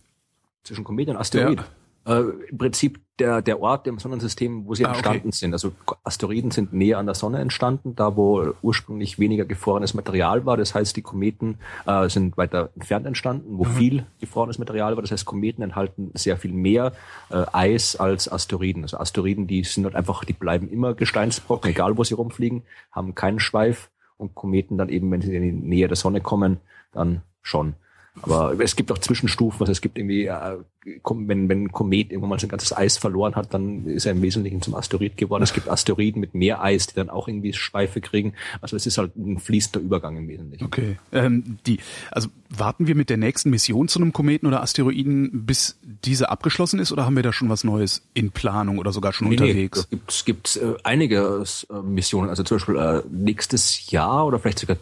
Zwischen 0.63 0.83
Komet 0.83 1.09
und 1.09 1.17
Asteroid. 1.17 1.63
Äh, 2.05 2.21
Im 2.49 2.57
Prinzip 2.57 2.99
der, 3.19 3.41
der 3.41 3.59
Ort 3.61 3.85
im 3.85 3.99
Sonnensystem, 3.99 4.65
wo 4.65 4.73
sie 4.73 4.85
Ah, 4.85 4.89
okay. 4.89 4.97
entstanden 4.99 5.31
sind. 5.33 5.53
Also 5.53 5.73
Asteroiden 6.03 6.49
sind 6.51 6.71
näher 6.73 6.97
an 6.97 7.05
der 7.05 7.13
Sonne 7.15 7.39
entstanden, 7.39 7.95
da 7.95 8.15
wo 8.15 8.53
ursprünglich 8.61 9.19
weniger 9.19 9.45
gefrorenes 9.45 9.93
Material 9.93 10.45
war. 10.45 10.55
Das 10.57 10.73
heißt, 10.73 10.95
die 10.95 11.01
Kometen 11.01 11.57
äh, 11.85 12.07
sind 12.09 12.37
weiter 12.37 12.69
entfernt 12.75 13.05
entstanden, 13.05 13.53
Mhm. 13.53 13.57
wo 13.59 13.63
viel 13.65 14.05
gefrorenes 14.21 14.57
Material 14.57 14.95
war. 14.95 15.01
Das 15.03 15.11
heißt, 15.11 15.25
Kometen 15.25 15.61
enthalten 15.61 16.11
sehr 16.15 16.37
viel 16.37 16.53
mehr 16.53 16.93
äh, 17.29 17.43
Eis 17.51 17.97
als 17.97 18.31
Asteroiden. 18.31 18.83
Also 18.83 18.97
Asteroiden, 18.97 19.45
die 19.47 19.63
sind 19.65 19.83
halt 19.83 19.95
einfach, 19.95 20.23
die 20.23 20.33
bleiben 20.33 20.69
immer 20.69 20.93
Gesteinsbrocken, 20.93 21.69
egal 21.71 21.97
wo 21.97 22.03
sie 22.05 22.13
rumfliegen, 22.15 22.63
haben 22.91 23.13
keinen 23.13 23.39
Schweif. 23.39 23.89
Und 24.19 24.35
Kometen 24.35 24.77
dann 24.77 24.89
eben, 24.89 25.09
wenn 25.11 25.21
sie 25.21 25.33
in 25.33 25.41
die 25.41 25.51
Nähe 25.51 25.87
der 25.87 25.95
Sonne 25.95 26.19
kommen, 26.19 26.57
dann 26.91 27.21
schon. 27.41 27.73
Aber 28.21 28.59
es 28.59 28.75
gibt 28.75 28.91
auch 28.91 28.97
Zwischenstufen, 28.97 29.61
also 29.61 29.71
es 29.71 29.81
gibt 29.81 29.97
irgendwie, 29.97 30.25
äh, 30.25 30.57
wenn, 31.09 31.49
wenn 31.49 31.63
ein 31.63 31.71
Komet 31.71 32.11
irgendwann 32.11 32.31
mal 32.31 32.39
sein 32.39 32.49
ganzes 32.49 32.75
Eis 32.75 32.97
verloren 32.97 33.35
hat, 33.35 33.53
dann 33.53 33.85
ist 33.85 34.05
er 34.05 34.11
im 34.13 34.21
Wesentlichen 34.21 34.61
zum 34.61 34.75
Asteroid 34.75 35.15
geworden. 35.17 35.43
Es 35.43 35.53
gibt 35.53 35.69
Asteroiden 35.69 36.19
mit 36.19 36.33
mehr 36.33 36.61
Eis, 36.61 36.87
die 36.87 36.95
dann 36.95 37.09
auch 37.09 37.27
irgendwie 37.27 37.53
Schweife 37.53 38.01
kriegen. 38.01 38.33
Also 38.61 38.75
es 38.75 38.85
ist 38.85 38.97
halt 38.97 39.15
ein 39.15 39.39
fließender 39.39 39.79
Übergang 39.79 40.17
im 40.17 40.27
Wesentlichen. 40.27 40.65
Okay. 40.65 40.97
Ähm, 41.11 41.59
die, 41.65 41.79
also 42.11 42.29
warten 42.49 42.87
wir 42.87 42.95
mit 42.95 43.09
der 43.09 43.17
nächsten 43.17 43.49
Mission 43.51 43.87
zu 43.87 43.99
einem 43.99 44.11
Kometen 44.11 44.47
oder 44.47 44.61
Asteroiden, 44.61 45.45
bis 45.45 45.77
diese 45.83 46.29
abgeschlossen 46.29 46.79
ist, 46.79 46.91
oder 46.91 47.05
haben 47.05 47.15
wir 47.15 47.23
da 47.23 47.31
schon 47.31 47.49
was 47.49 47.63
Neues 47.63 48.01
in 48.13 48.31
Planung 48.31 48.79
oder 48.79 48.91
sogar 48.91 49.13
schon 49.13 49.29
Nee, 49.29 49.35
nee, 49.35 49.43
unterwegs? 49.43 49.81
da 49.81 49.87
gibt's 49.89 50.25
gibt's 50.25 50.55
äh, 50.57 50.73
einige 50.83 51.43
äh, 51.69 51.73
Missionen. 51.83 52.29
Also 52.29 52.43
zum 52.43 52.57
Beispiel 52.57 52.75
äh, 52.77 53.01
nächstes 53.11 53.91
Jahr 53.91 54.25
oder 54.25 54.39
vielleicht 54.39 54.59
sogar 54.59 54.77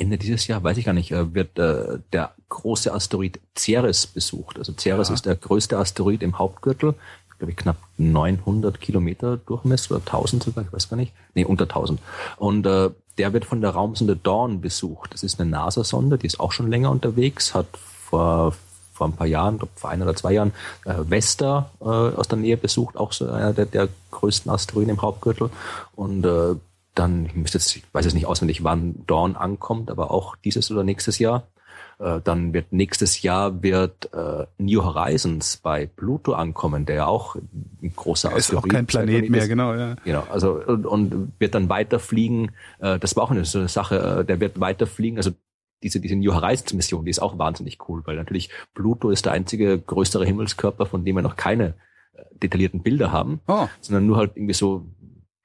Ende 0.00 0.18
dieses 0.18 0.46
Jahr, 0.46 0.64
weiß 0.64 0.76
ich 0.78 0.84
gar 0.86 0.92
nicht, 0.92 1.12
äh, 1.12 1.34
wird 1.34 1.58
äh, 1.58 1.98
der 2.12 2.32
große 2.48 2.92
Asteroid 2.92 3.38
Ceres 3.56 4.06
besucht. 4.06 4.58
Also 4.58 4.72
Ceres 4.78 5.08
Ja. 5.08 5.14
ist 5.14 5.26
der 5.26 5.36
größte 5.36 5.78
Asteroid 5.78 6.22
im 6.22 6.38
Hauptgürtel. 6.38 6.94
Ich 7.32 7.38
glaube, 7.38 7.54
knapp 7.54 7.76
900 7.98 8.80
Kilometer 8.80 9.36
Durchmesser 9.38 9.96
oder 9.96 10.04
1000 10.04 10.42
sogar, 10.42 10.64
ich 10.64 10.72
weiß 10.72 10.88
gar 10.88 10.96
nicht. 10.96 11.12
Nee, 11.34 11.44
unter 11.44 11.64
1000. 11.64 12.00
Und 12.36 12.66
äh, 12.66 12.90
der 13.18 13.32
wird 13.32 13.44
von 13.44 13.60
der 13.60 13.70
Raumsonde 13.70 14.16
Dawn 14.16 14.60
besucht. 14.60 15.12
Das 15.12 15.22
ist 15.22 15.40
eine 15.40 15.50
NASA-Sonde, 15.50 16.18
die 16.18 16.26
ist 16.26 16.40
auch 16.40 16.52
schon 16.52 16.70
länger 16.70 16.90
unterwegs, 16.90 17.54
hat 17.54 17.66
vor 17.76 18.54
vor 18.92 19.08
ein 19.08 19.14
paar 19.14 19.26
Jahren, 19.26 19.56
glaub, 19.56 19.70
vor 19.76 19.88
ein 19.88 20.02
oder 20.02 20.14
zwei 20.14 20.34
Jahren, 20.34 20.52
äh, 20.84 20.92
Vesta 21.08 21.70
äh, 21.80 21.84
aus 21.84 22.28
der 22.28 22.36
Nähe 22.36 22.58
besucht, 22.58 22.98
auch 22.98 23.12
so 23.12 23.30
einer 23.30 23.54
der, 23.54 23.64
der 23.64 23.88
größten 24.10 24.52
Asteroiden 24.52 24.90
im 24.90 25.00
Hauptgürtel. 25.00 25.48
Und 25.96 26.26
äh, 26.26 26.56
dann, 27.00 27.26
ich 27.26 27.34
müsste 27.34 27.58
jetzt, 27.58 27.74
ich 27.74 27.82
weiß 27.92 28.04
jetzt 28.04 28.14
nicht 28.14 28.26
auswendig, 28.26 28.62
wann 28.62 29.06
Dawn 29.06 29.34
ankommt, 29.34 29.90
aber 29.90 30.10
auch 30.10 30.36
dieses 30.36 30.70
oder 30.70 30.84
nächstes 30.84 31.18
Jahr. 31.18 31.48
Äh, 31.98 32.20
dann 32.22 32.52
wird 32.52 32.72
nächstes 32.72 33.22
Jahr 33.22 33.62
wird 33.62 34.12
äh, 34.12 34.46
New 34.58 34.84
Horizons 34.84 35.56
bei 35.56 35.86
Pluto 35.86 36.34
ankommen, 36.34 36.84
der 36.84 36.96
ja 36.96 37.06
auch 37.06 37.36
ein 37.36 37.92
großer 37.96 38.28
ist 38.28 38.34
auch 38.34 38.58
Asteroid 38.58 38.70
kein 38.70 38.86
Planet 38.86 39.30
mehr, 39.30 39.42
ist. 39.42 39.48
genau, 39.48 39.74
ja. 39.74 39.96
Genau, 40.04 40.24
also 40.30 40.62
und, 40.66 40.86
und 40.86 41.32
wird 41.38 41.54
dann 41.54 41.70
weiterfliegen. 41.70 42.52
Äh, 42.80 42.98
das 42.98 43.16
war 43.16 43.24
auch 43.24 43.30
eine 43.30 43.46
so 43.46 43.58
eine 43.58 43.68
Sache. 43.68 44.20
Äh, 44.20 44.24
der 44.26 44.40
wird 44.40 44.60
weiterfliegen. 44.60 45.16
Also 45.16 45.30
diese 45.82 46.00
diese 46.00 46.16
New 46.16 46.34
Horizons 46.34 46.74
Mission, 46.74 47.06
die 47.06 47.10
ist 47.10 47.20
auch 47.22 47.38
wahnsinnig 47.38 47.78
cool, 47.88 48.02
weil 48.04 48.16
natürlich 48.16 48.50
Pluto 48.74 49.08
ist 49.08 49.24
der 49.24 49.32
einzige 49.32 49.78
größere 49.78 50.26
Himmelskörper, 50.26 50.84
von 50.84 51.04
dem 51.04 51.16
wir 51.16 51.22
noch 51.22 51.36
keine 51.36 51.74
äh, 52.12 52.22
detaillierten 52.42 52.82
Bilder 52.82 53.10
haben, 53.10 53.40
Oh, 53.46 53.68
sondern 53.80 54.06
nur 54.06 54.18
halt 54.18 54.32
irgendwie 54.36 54.54
so 54.54 54.86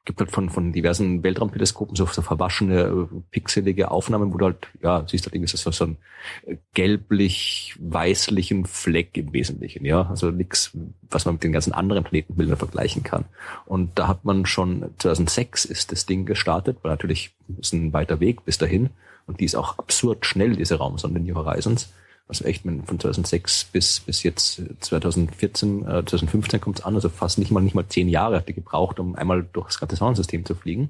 gibt 0.05 0.19
halt 0.19 0.31
von 0.31 0.49
von 0.49 0.71
diversen 0.71 1.23
Weltraumteleskopen 1.23 1.95
so, 1.95 2.05
so 2.05 2.21
verwaschene 2.21 2.81
äh, 2.83 3.15
pixelige 3.31 3.91
Aufnahmen, 3.91 4.33
wo 4.33 4.37
du 4.37 4.45
halt 4.45 4.67
ja 4.81 5.03
siehst 5.07 5.25
halt 5.25 5.35
irgendwie 5.35 5.55
so, 5.55 5.71
so 5.71 5.83
einen 5.83 5.97
äh, 6.45 6.57
gelblich 6.73 7.75
weißlichen 7.79 8.65
Fleck 8.65 9.17
im 9.17 9.33
Wesentlichen, 9.33 9.83
ja, 9.85 10.07
also 10.07 10.31
nichts, 10.31 10.71
was 11.09 11.25
man 11.25 11.35
mit 11.35 11.43
den 11.43 11.51
ganzen 11.51 11.73
anderen 11.73 12.03
Planetenbildern 12.03 12.57
vergleichen 12.57 13.03
kann. 13.03 13.25
Und 13.65 13.97
da 13.99 14.07
hat 14.07 14.23
man 14.25 14.45
schon 14.45 14.91
2006 14.99 15.65
ist 15.65 15.91
das 15.91 16.05
Ding 16.05 16.25
gestartet, 16.25 16.77
weil 16.81 16.91
natürlich 16.91 17.33
ist 17.59 17.73
ein 17.73 17.91
weiter 17.91 18.19
Weg 18.19 18.45
bis 18.45 18.57
dahin 18.57 18.91
und 19.27 19.39
die 19.39 19.45
ist 19.45 19.55
auch 19.55 19.77
absurd 19.79 20.25
schnell 20.25 20.55
diese 20.55 20.75
Raumsonde 20.75 21.19
New 21.19 21.35
Horizons. 21.35 21.91
Also 22.27 22.43
echt 22.45 22.63
von 22.63 22.99
2006 22.99 23.65
bis 23.65 23.99
bis 23.99 24.23
jetzt 24.23 24.61
2014, 24.79 25.81
äh, 25.83 26.05
2015 26.05 26.59
kommt 26.59 26.79
es 26.79 26.85
an, 26.85 26.95
also 26.95 27.09
fast 27.09 27.37
nicht 27.37 27.51
mal 27.51 27.61
nicht 27.61 27.75
mal 27.75 27.87
zehn 27.87 28.09
Jahre 28.09 28.37
hat 28.37 28.47
die 28.47 28.53
gebraucht, 28.53 28.99
um 28.99 29.15
einmal 29.15 29.47
durch 29.53 29.67
das 29.67 29.79
ganze 29.79 29.95
Sonnensystem 29.95 30.43
zu 30.43 30.55
fliegen. 30.55 30.89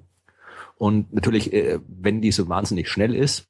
Und 0.77 1.13
natürlich, 1.13 1.53
äh, 1.53 1.79
wenn 1.87 2.21
die 2.21 2.31
so 2.31 2.47
wahnsinnig 2.47 2.89
schnell 2.89 3.15
ist, 3.15 3.47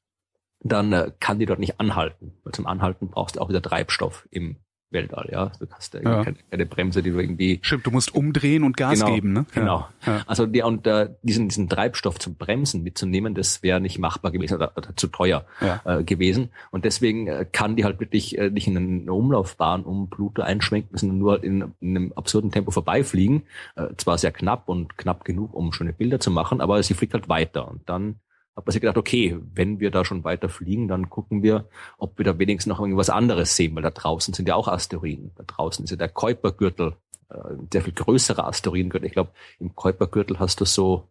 dann 0.60 0.92
äh, 0.92 1.12
kann 1.20 1.38
die 1.38 1.46
dort 1.46 1.58
nicht 1.58 1.80
anhalten. 1.80 2.32
Weil 2.44 2.54
zum 2.54 2.66
Anhalten 2.66 3.08
brauchst 3.08 3.36
du 3.36 3.40
auch 3.40 3.48
wieder 3.48 3.62
Treibstoff 3.62 4.26
im 4.30 4.56
Weltall, 4.90 5.28
ja. 5.32 5.52
Du 5.58 5.66
hast 5.70 5.94
ja, 5.94 6.00
Ja. 6.00 6.24
Keine, 6.24 6.36
keine 6.50 6.66
Bremse, 6.66 7.02
die 7.02 7.10
du 7.10 7.18
irgendwie 7.18 7.58
stimmt, 7.62 7.86
du 7.86 7.90
musst 7.90 8.14
umdrehen 8.14 8.62
und 8.64 8.76
Gas 8.76 9.00
genau, 9.00 9.14
geben, 9.14 9.32
ne? 9.32 9.46
Genau. 9.52 9.88
Ja. 10.06 10.22
Also 10.26 10.46
der 10.46 10.66
und 10.66 10.86
äh, 10.86 11.10
diesen 11.22 11.48
diesen 11.48 11.68
Treibstoff 11.68 12.18
zum 12.18 12.36
Bremsen 12.36 12.82
mitzunehmen, 12.82 13.34
das 13.34 13.62
wäre 13.62 13.80
nicht 13.80 13.98
machbar 13.98 14.30
gewesen 14.30 14.54
oder, 14.54 14.72
oder 14.76 14.96
zu 14.96 15.08
teuer 15.08 15.44
Ja. 15.60 15.80
äh, 15.84 16.04
gewesen. 16.04 16.50
Und 16.70 16.84
deswegen 16.84 17.26
äh, 17.26 17.46
kann 17.50 17.76
die 17.76 17.84
halt 17.84 18.00
wirklich 18.00 18.38
äh, 18.38 18.50
nicht 18.50 18.66
in 18.68 18.76
eine 18.76 19.12
Umlaufbahn 19.12 19.84
um 19.84 20.08
Pluto 20.08 20.42
einschwenken, 20.42 20.96
sondern 20.96 21.18
nur 21.18 21.32
halt 21.32 21.44
in, 21.44 21.72
in 21.80 21.96
einem 21.96 22.12
absurden 22.12 22.50
Tempo 22.50 22.70
vorbeifliegen. 22.70 23.42
Äh, 23.74 23.88
zwar 23.96 24.18
sehr 24.18 24.32
knapp 24.32 24.68
und 24.68 24.96
knapp 24.96 25.24
genug, 25.24 25.52
um 25.54 25.72
schöne 25.72 25.92
Bilder 25.92 26.20
zu 26.20 26.30
machen, 26.30 26.60
aber 26.60 26.82
sie 26.82 26.94
fliegt 26.94 27.14
halt 27.14 27.28
weiter. 27.28 27.68
Und 27.68 27.88
dann 27.88 28.20
hat 28.56 28.66
man 28.66 28.72
sich 28.72 28.80
gedacht, 28.80 28.96
okay, 28.96 29.38
wenn 29.54 29.80
wir 29.80 29.90
da 29.90 30.04
schon 30.04 30.24
weiter 30.24 30.48
fliegen, 30.48 30.88
dann 30.88 31.10
gucken 31.10 31.42
wir, 31.42 31.68
ob 31.98 32.16
wir 32.16 32.24
da 32.24 32.38
wenigstens 32.38 32.70
noch 32.70 32.80
irgendwas 32.80 33.10
anderes 33.10 33.54
sehen, 33.54 33.74
weil 33.76 33.82
da 33.82 33.90
draußen 33.90 34.32
sind 34.32 34.48
ja 34.48 34.54
auch 34.54 34.66
Asteroiden. 34.66 35.32
Da 35.36 35.44
draußen 35.46 35.84
ist 35.84 35.90
ja 35.90 35.96
der 35.96 36.08
Kuipergürtel, 36.08 36.94
äh, 37.28 37.36
sehr 37.70 37.82
viel 37.82 37.92
größerer 37.92 38.46
Asteroidengürtel. 38.46 39.06
Ich 39.06 39.12
glaube, 39.12 39.30
im 39.58 39.74
Kuipergürtel 39.74 40.38
hast 40.38 40.60
du 40.60 40.64
so 40.64 41.08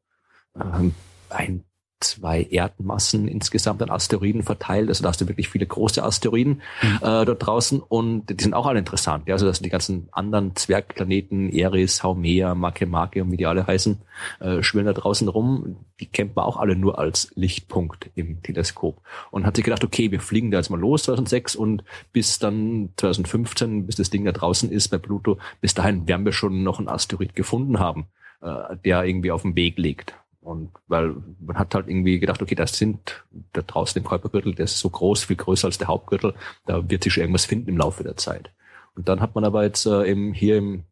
ähm, 0.59 0.95
ein, 1.29 1.63
zwei 1.99 2.43
Erdmassen 2.43 3.27
insgesamt 3.27 3.81
an 3.81 3.89
Asteroiden 3.89 4.43
verteilt. 4.43 4.89
Also 4.89 5.03
da 5.03 5.09
hast 5.09 5.21
du 5.21 5.27
wirklich 5.27 5.49
viele 5.49 5.65
große 5.65 6.03
Asteroiden 6.03 6.61
äh, 7.01 7.25
dort 7.25 7.45
draußen 7.45 7.79
und 7.79 8.27
die 8.27 8.41
sind 8.41 8.53
auch 8.53 8.65
alle 8.65 8.79
interessant. 8.79 9.27
Ja, 9.27 9.33
also 9.33 9.45
das 9.45 9.57
sind 9.57 9.65
die 9.65 9.69
ganzen 9.69 10.09
anderen 10.11 10.55
Zwergplaneten, 10.55 11.49
Eris, 11.49 12.03
Haumea, 12.03 12.53
Makemake 12.53 13.23
und 13.23 13.31
wie 13.31 13.37
die 13.37 13.45
alle 13.45 13.65
heißen, 13.65 13.99
äh, 14.39 14.61
schwirren 14.61 14.87
da 14.87 14.93
draußen 14.93 15.27
rum. 15.27 15.77
Die 15.99 16.05
kennt 16.05 16.35
man 16.35 16.45
auch 16.45 16.57
alle 16.57 16.75
nur 16.75 16.99
als 16.99 17.31
Lichtpunkt 17.35 18.09
im 18.15 18.43
Teleskop. 18.43 19.01
Und 19.31 19.45
hat 19.45 19.55
sich 19.55 19.65
gedacht, 19.65 19.83
okay, 19.83 20.11
wir 20.11 20.19
fliegen 20.19 20.51
da 20.51 20.57
jetzt 20.57 20.69
mal 20.69 20.79
los 20.79 21.03
2006 21.03 21.55
und 21.55 21.83
bis 22.11 22.39
dann 22.39 22.89
2015, 22.97 23.85
bis 23.85 23.95
das 23.95 24.09
Ding 24.09 24.25
da 24.25 24.31
draußen 24.31 24.69
ist 24.69 24.89
bei 24.89 24.97
Pluto, 24.97 25.37
bis 25.61 25.73
dahin 25.73 26.07
werden 26.07 26.25
wir 26.25 26.33
schon 26.33 26.63
noch 26.63 26.79
einen 26.79 26.89
Asteroid 26.89 27.35
gefunden 27.35 27.79
haben, 27.79 28.07
äh, 28.41 28.75
der 28.83 29.05
irgendwie 29.05 29.31
auf 29.31 29.43
dem 29.43 29.55
Weg 29.55 29.77
liegt. 29.77 30.15
Und 30.45 30.69
weil 30.85 31.15
man 31.39 31.57
hat 31.57 31.73
halt 31.73 31.87
irgendwie 31.87 32.19
gedacht, 32.19 32.39
okay, 32.39 32.53
das 32.53 32.77
sind 32.77 33.25
da 33.53 33.63
draußen 33.63 33.99
im 33.99 34.07
Kuipergürtel, 34.07 34.53
der 34.53 34.65
ist 34.65 34.77
so 34.77 34.91
groß, 34.91 35.23
viel 35.23 35.37
größer 35.37 35.65
als 35.65 35.79
der 35.79 35.87
Hauptgürtel, 35.87 36.35
da 36.67 36.87
wird 36.87 37.03
sich 37.03 37.17
irgendwas 37.17 37.45
finden 37.45 37.69
im 37.69 37.77
Laufe 37.77 38.03
der 38.03 38.15
Zeit. 38.15 38.53
Und 38.93 39.09
dann 39.09 39.21
hat 39.21 39.33
man 39.33 39.43
aber 39.43 39.63
jetzt 39.63 39.87
äh, 39.87 40.05
eben 40.05 40.33
hier 40.33 40.57
im 40.57 40.83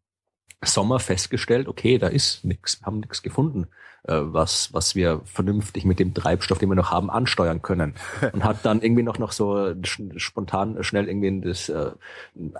Sommer 0.60 0.98
festgestellt, 0.98 1.68
okay, 1.68 1.98
da 1.98 2.08
ist 2.08 2.44
nichts, 2.44 2.80
haben 2.82 2.98
nichts 2.98 3.22
gefunden, 3.22 3.68
was, 4.06 4.72
was 4.72 4.94
wir 4.94 5.22
vernünftig 5.24 5.84
mit 5.84 5.98
dem 5.98 6.12
Treibstoff, 6.12 6.58
den 6.58 6.68
wir 6.68 6.74
noch 6.74 6.90
haben, 6.90 7.10
ansteuern 7.10 7.62
können. 7.62 7.94
Und 8.32 8.44
hat 8.44 8.64
dann 8.64 8.82
irgendwie 8.82 9.02
noch, 9.02 9.18
noch 9.18 9.32
so 9.32 9.74
spontan 10.16 10.82
schnell 10.84 11.08
irgendwie 11.08 11.40
das 11.40 11.68
äh, 11.68 11.90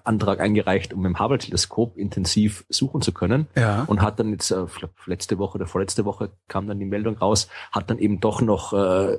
Antrag 0.05 0.41
eingereicht, 0.41 0.95
um 0.95 1.05
im 1.05 1.19
Hubble-Teleskop 1.19 1.97
intensiv 1.97 2.65
suchen 2.69 3.03
zu 3.03 3.13
können. 3.13 3.47
Ja. 3.57 3.85
Und 3.85 4.01
hat 4.01 4.19
dann 4.19 4.31
jetzt, 4.31 4.51
äh, 4.51 4.65
letzte 5.07 5.39
Woche 5.39 5.57
oder 5.57 5.67
vorletzte 5.67 6.05
Woche 6.05 6.31
kam 6.49 6.67
dann 6.67 6.79
die 6.79 6.87
Meldung 6.87 7.19
raus, 7.19 7.49
hat 7.73 7.91
dann 7.91 7.99
eben 7.99 8.21
doch 8.21 8.41
noch 8.41 8.73
äh, 8.73 9.19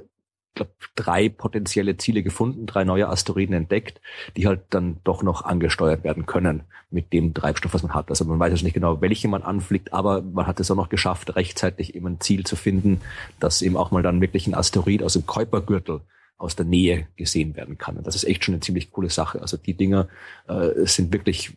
glaube, 0.55 0.71
drei 0.95 1.29
potenzielle 1.29 1.97
Ziele 1.97 2.23
gefunden, 2.23 2.65
drei 2.65 2.83
neue 2.83 3.09
Asteroiden 3.09 3.55
entdeckt, 3.55 4.01
die 4.35 4.47
halt 4.47 4.61
dann 4.69 4.97
doch 5.03 5.21
noch 5.21 5.43
angesteuert 5.43 6.03
werden 6.03 6.25
können 6.25 6.63
mit 6.89 7.13
dem 7.13 7.33
Treibstoff, 7.33 7.73
was 7.73 7.83
man 7.83 7.93
hat. 7.93 8.09
Also 8.09 8.25
man 8.25 8.39
weiß 8.39 8.51
jetzt 8.51 8.63
nicht 8.63 8.73
genau, 8.73 9.01
welche 9.01 9.27
man 9.27 9.43
anfliegt, 9.43 9.93
aber 9.93 10.21
man 10.21 10.47
hat 10.47 10.59
es 10.59 10.71
auch 10.71 10.75
noch 10.75 10.89
geschafft, 10.89 11.35
rechtzeitig 11.35 11.95
eben 11.95 12.07
ein 12.07 12.21
Ziel 12.21 12.45
zu 12.45 12.55
finden, 12.55 13.01
dass 13.39 13.61
eben 13.61 13.77
auch 13.77 13.91
mal 13.91 14.03
dann 14.03 14.21
wirklich 14.21 14.47
ein 14.47 14.55
Asteroid 14.55 15.03
aus 15.03 15.13
dem 15.13 15.25
Kuipergürtel 15.25 16.01
aus 16.37 16.55
der 16.55 16.65
Nähe 16.65 17.07
gesehen 17.15 17.55
werden 17.55 17.77
kann. 17.77 17.97
Und 17.97 18.07
das 18.07 18.15
ist 18.15 18.25
echt 18.25 18.43
schon 18.43 18.55
eine 18.55 18.61
ziemlich 18.61 18.91
coole 18.91 19.09
Sache. 19.09 19.41
Also 19.41 19.57
die 19.57 19.73
Dinger 19.73 20.07
äh, 20.47 20.85
sind 20.85 21.13
wirklich 21.13 21.53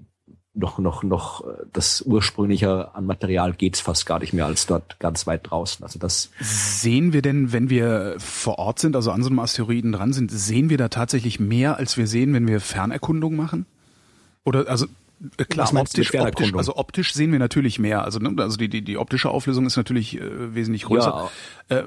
noch, 0.58 0.78
noch, 0.78 1.02
noch 1.02 1.44
das 1.72 2.02
ursprüngliche 2.02 2.94
an 2.94 3.06
Material 3.06 3.52
geht's 3.52 3.80
fast 3.80 4.06
gar 4.06 4.18
nicht 4.18 4.32
mehr 4.32 4.46
als 4.46 4.66
dort 4.66 4.98
ganz 4.98 5.26
weit 5.26 5.50
draußen. 5.50 5.84
Also 5.84 5.98
das 5.98 6.30
sehen 6.40 7.12
wir 7.12 7.22
denn, 7.22 7.52
wenn 7.52 7.70
wir 7.70 8.16
vor 8.18 8.58
Ort 8.58 8.78
sind, 8.78 8.96
also 8.96 9.10
an 9.10 9.22
so 9.22 9.28
einem 9.28 9.38
Asteroiden 9.38 9.92
dran 9.92 10.12
sind, 10.12 10.30
sehen 10.30 10.70
wir 10.70 10.78
da 10.78 10.88
tatsächlich 10.88 11.40
mehr, 11.40 11.76
als 11.76 11.96
wir 11.96 12.06
sehen, 12.06 12.34
wenn 12.34 12.46
wir 12.46 12.60
Fernerkundung 12.60 13.36
machen? 13.36 13.66
Oder 14.44 14.68
also 14.68 14.86
äh, 15.36 15.44
Klar, 15.44 15.72
optisch, 15.74 16.14
optisch, 16.14 16.54
also 16.54 16.76
optisch 16.76 17.12
sehen 17.12 17.32
wir 17.32 17.38
natürlich 17.38 17.78
mehr. 17.78 18.04
Also, 18.04 18.18
ne, 18.18 18.34
also 18.42 18.56
die, 18.56 18.68
die, 18.68 18.82
die 18.82 18.98
optische 18.98 19.30
Auflösung 19.30 19.66
ist 19.66 19.76
natürlich 19.76 20.20
äh, 20.20 20.54
wesentlich 20.54 20.84
größer. 20.84 21.30
Ja. 21.70 21.76
Äh, 21.76 21.84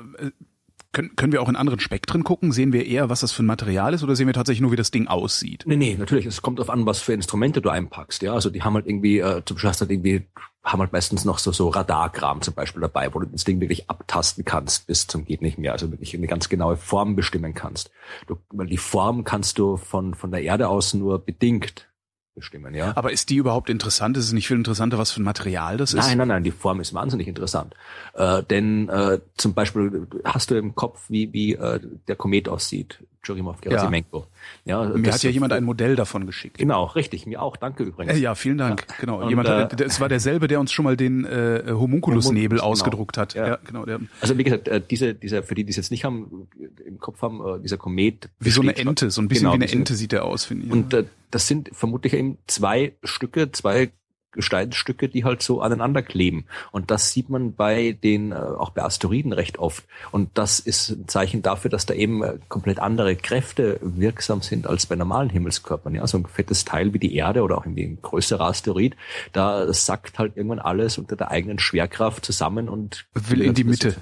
können, 0.91 1.15
können 1.15 1.31
wir 1.31 1.41
auch 1.41 1.49
in 1.49 1.55
anderen 1.55 1.79
Spektren 1.79 2.23
gucken? 2.23 2.51
Sehen 2.51 2.73
wir 2.73 2.85
eher, 2.85 3.09
was 3.09 3.21
das 3.21 3.31
für 3.31 3.43
ein 3.43 3.47
Material 3.47 3.93
ist 3.93 4.03
oder 4.03 4.15
sehen 4.15 4.27
wir 4.27 4.33
tatsächlich 4.33 4.61
nur, 4.61 4.71
wie 4.71 4.77
das 4.77 4.91
Ding 4.91 5.07
aussieht? 5.07 5.63
Nee, 5.65 5.77
nee, 5.77 5.95
natürlich. 5.97 6.25
Es 6.25 6.41
kommt 6.41 6.59
darauf 6.59 6.69
an, 6.69 6.85
was 6.85 7.01
für 7.01 7.13
Instrumente 7.13 7.61
du 7.61 7.69
einpackst. 7.69 8.21
Ja, 8.21 8.33
also 8.33 8.49
die 8.49 8.63
haben 8.63 8.73
halt 8.73 8.87
irgendwie, 8.87 9.19
äh, 9.19 9.41
zum 9.45 9.55
Beispiel 9.55 9.69
hast 9.69 9.81
du 9.81 9.83
halt 9.83 9.91
irgendwie, 9.91 10.27
haben 10.63 10.79
halt 10.79 10.91
meistens 10.91 11.25
noch 11.25 11.39
so, 11.39 11.51
so 11.51 11.69
Radarkram 11.69 12.41
zum 12.41 12.53
Beispiel 12.53 12.81
dabei, 12.81 13.13
wo 13.13 13.19
du 13.19 13.27
das 13.27 13.43
Ding 13.43 13.59
wirklich 13.61 13.89
abtasten 13.89 14.43
kannst 14.43 14.87
bis 14.87 15.07
zum 15.07 15.25
geht 15.25 15.41
nicht 15.41 15.57
mehr. 15.57 15.71
Also 15.71 15.89
wirklich 15.91 16.13
eine 16.13 16.27
ganz 16.27 16.49
genaue 16.49 16.77
Form 16.77 17.15
bestimmen 17.15 17.53
kannst. 17.53 17.91
Du, 18.27 18.37
weil 18.49 18.67
die 18.67 18.77
Form 18.77 19.23
kannst 19.23 19.59
du 19.59 19.77
von, 19.77 20.13
von 20.13 20.31
der 20.31 20.43
Erde 20.43 20.67
aus 20.67 20.93
nur 20.93 21.19
bedingt 21.19 21.87
bestimmen, 22.35 22.73
ja. 22.73 22.93
Aber 22.95 23.11
ist 23.11 23.29
die 23.29 23.35
überhaupt 23.35 23.69
interessant? 23.69 24.17
Ist 24.17 24.25
es 24.25 24.31
nicht 24.31 24.47
viel 24.47 24.57
interessanter, 24.57 24.97
was 24.97 25.11
für 25.11 25.21
ein 25.21 25.25
Material 25.25 25.77
das 25.77 25.93
ist? 25.93 26.05
Nein, 26.05 26.17
nein, 26.17 26.27
nein, 26.27 26.43
die 26.43 26.51
Form 26.51 26.79
ist 26.79 26.93
wahnsinnig 26.93 27.27
interessant. 27.27 27.75
Äh, 28.13 28.43
denn 28.43 28.89
äh, 28.89 29.19
zum 29.37 29.53
Beispiel 29.53 30.07
hast 30.23 30.51
du 30.51 30.55
im 30.55 30.75
Kopf, 30.75 31.03
wie, 31.09 31.31
wie 31.33 31.53
äh, 31.53 31.79
der 32.07 32.15
Komet 32.15 32.49
aussieht. 32.49 32.99
Churyumov 33.23 33.61
Gerasimenko. 33.61 34.27
Ja. 34.65 34.83
ja 34.83 34.97
mir 34.97 35.13
hat 35.13 35.21
ja 35.23 35.29
jemand 35.29 35.53
ein 35.53 35.63
Modell 35.63 35.95
davon 35.95 36.25
geschickt. 36.25 36.57
Genau, 36.57 36.85
richtig. 36.85 37.25
Mir 37.27 37.41
auch. 37.41 37.55
Danke 37.55 37.83
übrigens. 37.83 38.19
Ja, 38.19 38.35
vielen 38.35 38.57
Dank. 38.57 38.85
Ja. 38.89 38.95
Genau. 38.99 39.21
Und, 39.21 39.29
jemand, 39.29 39.47
äh, 39.47 39.83
es 39.83 39.99
war 39.99 40.09
derselbe, 40.09 40.47
der 40.47 40.59
uns 40.59 40.71
schon 40.71 40.85
mal 40.85 40.97
den 40.97 41.25
äh, 41.25 41.63
Homunculusnebel 41.67 42.57
genau. 42.57 42.69
ausgedruckt 42.69 43.17
hat. 43.17 43.33
Ja. 43.33 43.47
ja, 43.47 43.59
genau. 43.63 43.85
Der, 43.85 43.99
also 44.21 44.37
wie 44.37 44.43
gesagt, 44.43 44.67
äh, 44.67 44.81
diese, 44.81 45.13
dieser, 45.13 45.43
für 45.43 45.55
die, 45.55 45.63
die 45.63 45.69
es 45.69 45.77
jetzt 45.77 45.91
nicht 45.91 46.03
haben, 46.03 46.47
im 46.85 46.99
Kopf 46.99 47.21
haben, 47.21 47.41
äh, 47.45 47.61
dieser 47.61 47.77
Komet. 47.77 48.29
Wie 48.39 48.49
so 48.49 48.61
eine 48.61 48.75
Ente, 48.75 49.11
so 49.11 49.21
ein 49.21 49.27
bisschen 49.27 49.43
genau, 49.43 49.53
wie 49.53 49.63
eine 49.63 49.71
Ente 49.71 49.95
sieht 49.95 50.11
der 50.11 50.25
aus, 50.25 50.45
finde 50.45 50.65
ich. 50.65 50.71
Und 50.71 50.93
äh, 50.93 51.05
das 51.29 51.47
sind 51.47 51.69
vermutlich 51.73 52.13
eben 52.13 52.37
zwei 52.47 52.93
Stücke, 53.03 53.51
zwei 53.51 53.91
Gesteinsstücke, 54.31 55.09
die 55.09 55.23
halt 55.23 55.41
so 55.41 55.61
aneinander 55.61 56.01
kleben. 56.01 56.45
Und 56.71 56.91
das 56.91 57.11
sieht 57.11 57.29
man 57.29 57.53
bei 57.53 57.91
den, 57.91 58.31
äh, 58.31 58.35
auch 58.35 58.69
bei 58.69 58.83
Asteroiden 58.83 59.33
recht 59.33 59.59
oft. 59.59 59.83
Und 60.11 60.29
das 60.35 60.59
ist 60.59 60.89
ein 60.89 61.07
Zeichen 61.07 61.41
dafür, 61.41 61.69
dass 61.69 61.85
da 61.85 61.93
eben 61.93 62.23
äh, 62.23 62.37
komplett 62.47 62.79
andere 62.79 63.15
Kräfte 63.15 63.79
wirksam 63.81 64.41
sind 64.41 64.67
als 64.67 64.85
bei 64.85 64.95
normalen 64.95 65.29
Himmelskörpern. 65.29 65.95
Ja, 65.95 66.07
so 66.07 66.17
ein 66.17 66.25
fettes 66.25 66.65
Teil 66.65 66.93
wie 66.93 66.99
die 66.99 67.15
Erde 67.15 67.43
oder 67.43 67.57
auch 67.57 67.65
irgendwie 67.65 67.85
ein 67.85 68.01
größerer 68.01 68.45
Asteroid, 68.45 68.95
da 69.33 69.71
sackt 69.73 70.19
halt 70.19 70.37
irgendwann 70.37 70.59
alles 70.59 70.97
unter 70.97 71.15
der 71.15 71.31
eigenen 71.31 71.59
Schwerkraft 71.59 72.25
zusammen 72.25 72.69
und 72.69 73.05
will 73.13 73.41
in 73.41 73.53
die 73.53 73.63
Mitte. 73.63 73.95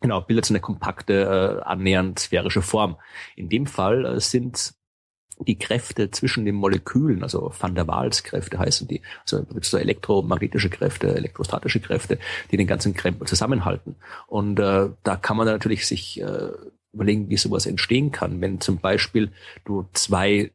Genau, 0.00 0.20
bildet 0.20 0.44
so 0.44 0.52
eine 0.52 0.60
kompakte, 0.60 1.62
äh, 1.62 1.64
annähernd 1.64 2.18
sphärische 2.18 2.62
Form. 2.62 2.96
In 3.34 3.48
dem 3.48 3.66
Fall 3.66 4.04
äh, 4.04 4.20
sind 4.20 4.74
die 5.38 5.58
Kräfte 5.58 6.10
zwischen 6.10 6.44
den 6.44 6.54
Molekülen, 6.54 7.22
also 7.22 7.52
Van 7.58 7.74
der 7.74 7.86
Waals 7.86 8.22
Kräfte 8.22 8.58
heißen 8.58 8.88
die, 8.88 9.02
also 9.22 9.44
so 9.60 9.76
elektromagnetische 9.76 10.70
Kräfte, 10.70 11.14
elektrostatische 11.14 11.80
Kräfte, 11.80 12.18
die 12.50 12.56
den 12.56 12.66
ganzen 12.66 12.94
Krempel 12.94 13.26
zusammenhalten. 13.26 13.96
Und 14.26 14.58
äh, 14.58 14.88
da 15.02 15.16
kann 15.16 15.36
man 15.36 15.46
natürlich 15.46 15.86
sich 15.86 16.20
äh, 16.20 16.50
überlegen, 16.92 17.28
wie 17.28 17.36
sowas 17.36 17.66
entstehen 17.66 18.12
kann, 18.12 18.40
wenn 18.40 18.60
zum 18.60 18.78
Beispiel 18.78 19.30
du 19.64 19.86
zwei 19.92 20.50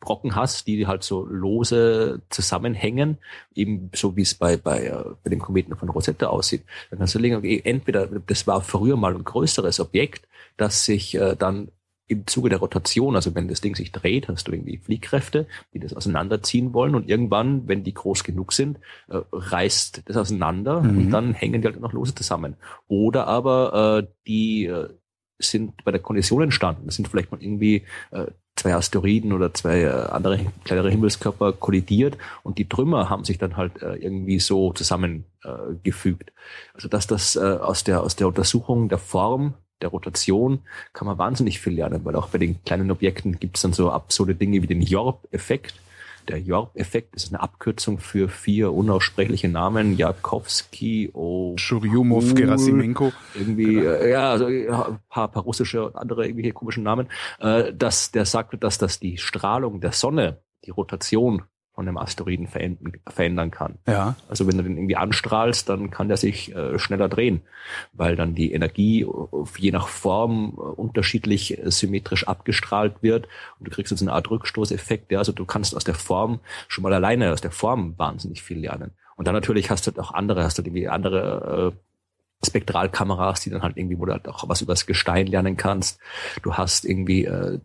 Brocken 0.00 0.36
hast, 0.36 0.66
die 0.66 0.86
halt 0.86 1.02
so 1.02 1.24
lose 1.26 2.22
zusammenhängen, 2.28 3.18
eben 3.54 3.90
so 3.94 4.16
wie 4.16 4.22
es 4.22 4.34
bei, 4.34 4.56
bei, 4.56 4.86
äh, 4.86 5.04
bei 5.24 5.30
dem 5.30 5.40
Kometen 5.40 5.74
von 5.76 5.88
Rosetta 5.88 6.26
aussieht. 6.28 6.64
Dann 6.90 6.98
kannst 6.98 7.14
du 7.14 7.18
legen, 7.18 7.36
okay, 7.36 7.60
entweder 7.64 8.06
das 8.06 8.46
war 8.46 8.60
früher 8.60 8.96
mal 8.96 9.14
ein 9.14 9.24
größeres 9.24 9.80
Objekt, 9.80 10.28
das 10.56 10.84
sich 10.84 11.14
äh, 11.14 11.34
dann 11.36 11.70
im 12.08 12.26
Zuge 12.26 12.48
der 12.48 12.58
Rotation, 12.58 13.16
also 13.16 13.34
wenn 13.34 13.48
das 13.48 13.60
Ding 13.60 13.74
sich 13.74 13.92
dreht, 13.92 14.28
hast 14.28 14.46
du 14.46 14.52
irgendwie 14.52 14.78
Fliehkräfte, 14.78 15.46
die 15.74 15.80
das 15.80 15.94
auseinanderziehen 15.94 16.72
wollen 16.72 16.94
und 16.94 17.08
irgendwann, 17.08 17.66
wenn 17.66 17.82
die 17.82 17.94
groß 17.94 18.22
genug 18.24 18.52
sind, 18.52 18.78
äh, 19.08 19.18
reißt 19.32 20.02
das 20.06 20.16
auseinander 20.16 20.82
mhm. 20.82 20.98
und 20.98 21.10
dann 21.10 21.34
hängen 21.34 21.62
die 21.62 21.68
halt 21.68 21.80
noch 21.80 21.92
lose 21.92 22.14
zusammen. 22.14 22.56
Oder 22.86 23.26
aber 23.26 24.04
äh, 24.04 24.06
die 24.26 24.66
äh, 24.66 24.88
sind 25.38 25.84
bei 25.84 25.90
der 25.90 26.00
Kollision 26.00 26.42
entstanden. 26.42 26.86
Das 26.86 26.96
sind 26.96 27.08
vielleicht 27.08 27.30
mal 27.30 27.42
irgendwie 27.42 27.82
äh, 28.10 28.26
zwei 28.54 28.74
Asteroiden 28.74 29.32
oder 29.32 29.52
zwei 29.52 29.82
äh, 29.82 29.90
andere 29.90 30.40
kleinere 30.64 30.90
Himmelskörper 30.90 31.52
kollidiert 31.52 32.16
und 32.42 32.58
die 32.58 32.68
Trümmer 32.68 33.10
haben 33.10 33.24
sich 33.24 33.38
dann 33.38 33.56
halt 33.56 33.82
äh, 33.82 33.96
irgendwie 33.96 34.38
so 34.38 34.72
zusammengefügt. 34.72 36.30
Äh, 36.30 36.32
also 36.74 36.88
dass 36.88 37.06
das 37.06 37.36
äh, 37.36 37.40
aus 37.40 37.84
der 37.84 38.02
aus 38.02 38.16
der 38.16 38.28
Untersuchung 38.28 38.88
der 38.88 38.98
Form 38.98 39.54
der 39.82 39.90
Rotation 39.90 40.60
kann 40.92 41.06
man 41.06 41.18
wahnsinnig 41.18 41.60
viel 41.60 41.74
lernen, 41.74 42.04
weil 42.04 42.16
auch 42.16 42.28
bei 42.28 42.38
den 42.38 42.62
kleinen 42.64 42.90
Objekten 42.90 43.38
gibt 43.38 43.56
es 43.56 43.62
dann 43.62 43.72
so 43.72 43.90
absurde 43.90 44.34
Dinge 44.34 44.62
wie 44.62 44.66
den 44.66 44.82
Jorp-Effekt. 44.82 45.74
Der 46.28 46.40
Jorp-Effekt 46.40 47.14
ist 47.14 47.32
eine 47.32 47.40
Abkürzung 47.40 47.98
für 47.98 48.28
vier 48.28 48.72
unaussprechliche 48.72 49.48
Namen. 49.48 49.96
Jakowski, 49.96 51.10
oh, 51.12 51.54
Churyumov, 51.56 52.34
Gerasimenko. 52.34 53.12
Irgendwie, 53.34 53.74
genau. 53.74 53.90
äh, 53.90 54.10
ja, 54.10 54.30
also 54.30 54.48
ja, 54.48 54.88
ein 54.88 54.98
paar, 55.08 55.28
paar 55.28 55.44
russische 55.44 55.86
und 55.86 55.94
andere 55.94 56.24
irgendwelche 56.24 56.52
komischen 56.52 56.82
Namen. 56.82 57.08
Äh, 57.38 57.72
dass 57.72 58.10
der 58.10 58.24
sagt, 58.24 58.60
dass 58.64 58.78
das 58.78 58.98
die 58.98 59.18
Strahlung 59.18 59.80
der 59.80 59.92
Sonne, 59.92 60.40
die 60.64 60.70
Rotation 60.70 61.42
von 61.76 61.86
einem 61.86 61.98
Asteroiden 61.98 62.48
verändern 62.48 63.50
kann. 63.50 63.74
Ja. 63.86 64.16
Also 64.30 64.46
wenn 64.46 64.56
du 64.56 64.62
den 64.62 64.78
irgendwie 64.78 64.96
anstrahlst, 64.96 65.68
dann 65.68 65.90
kann 65.90 66.08
der 66.08 66.16
sich 66.16 66.56
äh, 66.56 66.78
schneller 66.78 67.10
drehen, 67.10 67.42
weil 67.92 68.16
dann 68.16 68.34
die 68.34 68.52
Energie 68.52 69.06
je 69.58 69.72
nach 69.72 69.86
Form 69.86 70.54
äh, 70.56 70.60
unterschiedlich 70.60 71.58
äh, 71.58 71.70
symmetrisch 71.70 72.26
abgestrahlt 72.26 73.02
wird 73.02 73.28
und 73.58 73.68
du 73.68 73.70
kriegst 73.70 73.90
jetzt 73.90 74.00
eine 74.00 74.14
Art 74.14 74.30
Rückstoßeffekt. 74.30 75.12
Ja? 75.12 75.18
Also 75.18 75.32
du 75.32 75.44
kannst 75.44 75.76
aus 75.76 75.84
der 75.84 75.94
Form 75.94 76.40
schon 76.66 76.80
mal 76.80 76.94
alleine 76.94 77.30
aus 77.30 77.42
der 77.42 77.50
Form 77.50 77.92
wahnsinnig 77.98 78.42
viel 78.42 78.58
lernen. 78.58 78.92
Und 79.16 79.28
dann 79.28 79.34
natürlich 79.34 79.70
hast 79.70 79.86
du 79.86 80.00
auch 80.00 80.14
andere, 80.14 80.44
hast 80.44 80.56
du 80.56 80.62
irgendwie 80.62 80.88
andere 80.88 81.74
äh, 81.74 82.46
Spektralkameras, 82.46 83.40
die 83.40 83.50
dann 83.50 83.62
halt 83.62 83.76
irgendwie, 83.76 83.98
wo 83.98 84.06
du 84.06 84.12
halt 84.12 84.28
auch 84.28 84.48
was 84.48 84.62
übers 84.62 84.86
Gestein 84.86 85.26
lernen 85.26 85.58
kannst. 85.58 86.00
Du 86.42 86.54
hast 86.54 86.86
irgendwie 86.86 87.26
äh, 87.26 87.60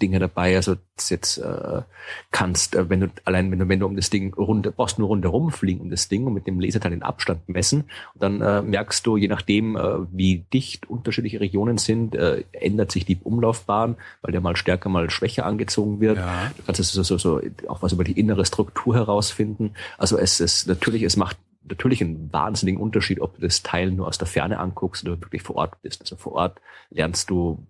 Dinge 0.00 0.18
dabei. 0.18 0.56
Also 0.56 0.76
jetzt 1.08 1.38
äh, 1.38 1.82
kannst, 2.30 2.74
äh, 2.74 2.88
wenn 2.88 3.00
du 3.00 3.08
allein 3.24 3.50
wenn 3.50 3.58
du 3.58 3.68
wenn 3.68 3.80
du 3.80 3.86
um 3.86 3.96
das 3.96 4.10
Ding 4.10 4.34
runde 4.34 4.70
brauchst 4.72 4.98
nur 4.98 5.08
rundherum 5.08 5.50
fliegen 5.50 5.80
um 5.80 5.90
das 5.90 6.08
Ding 6.08 6.26
und 6.26 6.34
mit 6.34 6.46
dem 6.46 6.60
Laserteil 6.60 6.90
den 6.90 7.02
Abstand 7.02 7.48
messen, 7.48 7.84
und 8.14 8.22
dann 8.22 8.40
äh, 8.40 8.62
merkst 8.62 9.06
du, 9.06 9.16
je 9.16 9.28
nachdem 9.28 9.76
äh, 9.76 9.82
wie 10.12 10.44
dicht 10.52 10.88
unterschiedliche 10.88 11.40
Regionen 11.40 11.78
sind, 11.78 12.14
äh, 12.14 12.44
ändert 12.52 12.92
sich 12.92 13.04
die 13.04 13.18
Umlaufbahn, 13.22 13.96
weil 14.22 14.32
der 14.32 14.40
mal 14.40 14.56
stärker, 14.56 14.88
mal 14.88 15.10
schwächer 15.10 15.46
angezogen 15.46 16.00
wird. 16.00 16.18
Ja. 16.18 16.52
Du 16.56 16.62
kannst 16.64 16.82
so, 16.82 17.02
so, 17.02 17.18
so 17.18 17.40
auch 17.68 17.82
was 17.82 17.92
über 17.92 18.04
die 18.04 18.18
innere 18.18 18.44
Struktur 18.44 18.94
herausfinden. 18.94 19.74
Also 19.96 20.18
es 20.18 20.40
ist 20.40 20.66
natürlich, 20.66 21.02
es 21.02 21.16
macht 21.16 21.36
natürlich 21.68 22.00
einen 22.02 22.32
wahnsinnigen 22.32 22.80
Unterschied, 22.80 23.20
ob 23.20 23.34
du 23.36 23.42
das 23.42 23.62
Teil 23.62 23.90
nur 23.90 24.06
aus 24.06 24.18
der 24.18 24.26
Ferne 24.26 24.58
anguckst 24.58 25.04
oder 25.04 25.20
wirklich 25.20 25.42
vor 25.42 25.56
Ort 25.56 25.80
bist. 25.82 26.00
Also 26.00 26.16
vor 26.16 26.32
Ort 26.32 26.60
lernst 26.90 27.30
du 27.30 27.66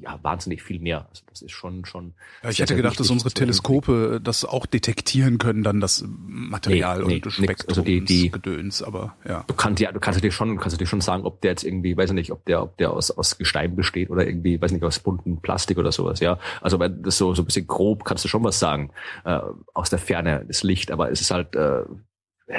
ja 0.00 0.18
wahnsinnig 0.22 0.62
viel 0.62 0.78
mehr. 0.78 1.06
Also 1.10 1.24
das 1.28 1.42
ist 1.42 1.52
schon 1.52 1.84
schon. 1.84 2.14
Ja, 2.42 2.50
ich 2.50 2.60
hätte 2.60 2.76
gedacht, 2.76 2.98
dass 3.00 3.10
unsere 3.10 3.30
Teleskope 3.30 4.20
das 4.22 4.44
auch 4.44 4.66
detektieren 4.66 5.38
können, 5.38 5.62
dann 5.62 5.80
das 5.80 6.04
Material 6.06 7.00
nee, 7.00 7.14
nee, 7.14 7.22
und 7.24 7.30
Spektrum 7.30 7.68
also 7.68 7.82
die, 7.82 8.04
die, 8.04 8.30
Gedöns, 8.30 8.82
aber 8.82 9.16
ja. 9.26 9.44
Du 9.46 9.54
kannst 9.54 9.80
ja, 9.80 9.92
du 9.92 10.00
kannst 10.00 10.22
dir 10.22 10.30
schon, 10.30 10.58
kannst 10.58 10.80
dir 10.80 10.86
schon 10.86 11.00
sagen, 11.00 11.24
ob 11.24 11.40
der 11.40 11.52
jetzt 11.52 11.64
irgendwie, 11.64 11.96
weiß 11.96 12.10
ich 12.10 12.14
nicht, 12.14 12.32
ob 12.32 12.44
der, 12.44 12.62
ob 12.62 12.76
der 12.76 12.92
aus, 12.92 13.10
aus 13.10 13.38
Gestein 13.38 13.74
besteht 13.74 14.10
oder 14.10 14.26
irgendwie, 14.26 14.60
weiß 14.60 14.72
nicht, 14.72 14.84
aus 14.84 14.98
bunten 14.98 15.40
Plastik 15.40 15.78
oder 15.78 15.92
sowas, 15.92 16.20
ja. 16.20 16.38
Also 16.60 16.78
weil 16.78 16.90
das 16.90 17.18
so 17.18 17.34
so 17.34 17.42
ein 17.42 17.46
bisschen 17.46 17.66
grob 17.66 18.04
kannst 18.04 18.24
du 18.24 18.28
schon 18.28 18.44
was 18.44 18.58
sagen 18.58 18.90
äh, 19.24 19.40
aus 19.74 19.90
der 19.90 19.98
Ferne 19.98 20.44
das 20.46 20.62
Licht, 20.62 20.90
aber 20.90 21.10
es 21.10 21.20
ist 21.20 21.30
halt 21.30 21.56
äh, 21.56 21.72
äh, 21.72 21.84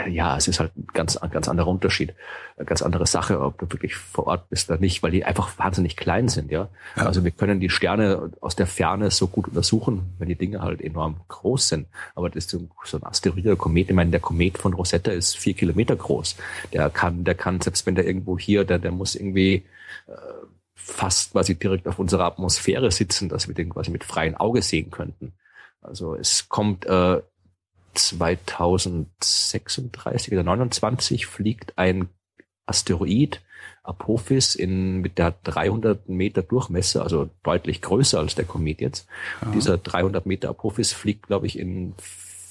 ja, 0.07 0.37
es 0.37 0.47
ist 0.47 0.59
halt 0.59 0.75
ein 0.77 0.87
ganz, 0.93 1.17
ein 1.17 1.29
ganz 1.29 1.47
anderer 1.47 1.67
Unterschied, 1.67 2.13
eine 2.57 2.65
ganz 2.65 2.81
andere 2.81 3.05
Sache, 3.05 3.39
ob 3.41 3.57
du 3.59 3.71
wirklich 3.71 3.95
vor 3.95 4.27
Ort 4.27 4.49
bist 4.49 4.69
oder 4.69 4.79
nicht, 4.79 5.03
weil 5.03 5.11
die 5.11 5.25
einfach 5.25 5.57
wahnsinnig 5.57 5.97
klein 5.97 6.29
sind, 6.29 6.51
ja? 6.51 6.69
ja. 6.95 7.05
Also 7.05 7.23
wir 7.23 7.31
können 7.31 7.59
die 7.59 7.69
Sterne 7.69 8.31
aus 8.41 8.55
der 8.55 8.67
Ferne 8.67 9.11
so 9.11 9.27
gut 9.27 9.47
untersuchen, 9.47 10.13
wenn 10.19 10.29
die 10.29 10.35
Dinge 10.35 10.61
halt 10.61 10.81
enorm 10.81 11.17
groß 11.27 11.69
sind. 11.69 11.87
Aber 12.15 12.29
das 12.29 12.45
ist 12.45 12.49
so 12.85 12.97
ein 12.97 13.03
Asteroid 13.03 13.45
oder 13.45 13.55
Komet, 13.55 13.89
ich 13.89 13.95
meine, 13.95 14.11
der 14.11 14.19
Komet 14.19 14.57
von 14.57 14.73
Rosetta 14.73 15.11
ist 15.11 15.37
vier 15.37 15.53
Kilometer 15.53 15.95
groß. 15.95 16.37
Der 16.71 16.89
kann, 16.89 17.23
der 17.23 17.35
kann, 17.35 17.61
selbst 17.61 17.85
wenn 17.85 17.95
der 17.95 18.07
irgendwo 18.07 18.39
hier, 18.39 18.63
der, 18.63 18.79
der 18.79 18.91
muss 18.91 19.15
irgendwie 19.15 19.63
äh, 20.07 20.11
fast 20.75 21.33
quasi 21.33 21.55
direkt 21.55 21.87
auf 21.87 21.99
unserer 21.99 22.25
Atmosphäre 22.25 22.91
sitzen, 22.91 23.29
dass 23.29 23.47
wir 23.47 23.55
den 23.55 23.69
quasi 23.69 23.91
mit 23.91 24.03
freiem 24.03 24.35
Auge 24.35 24.61
sehen 24.61 24.91
könnten. 24.91 25.33
Also 25.81 26.15
es 26.15 26.47
kommt 26.49 26.85
äh, 26.85 27.21
2036 27.93 30.33
oder 30.33 30.43
29 30.43 31.27
fliegt 31.27 31.77
ein 31.77 32.09
Asteroid 32.65 33.41
Apophis 33.83 34.55
in, 34.55 35.01
mit 35.01 35.17
der 35.17 35.35
300 35.43 36.07
Meter 36.07 36.41
Durchmesser, 36.41 37.03
also 37.03 37.29
deutlich 37.43 37.81
größer 37.81 38.19
als 38.19 38.35
der 38.35 38.45
Komet 38.45 38.79
jetzt. 38.79 39.07
Ja. 39.41 39.51
Dieser 39.51 39.77
300 39.77 40.25
Meter 40.25 40.49
Apophis 40.49 40.93
fliegt, 40.93 41.27
glaube 41.27 41.47
ich, 41.47 41.59
in 41.59 41.93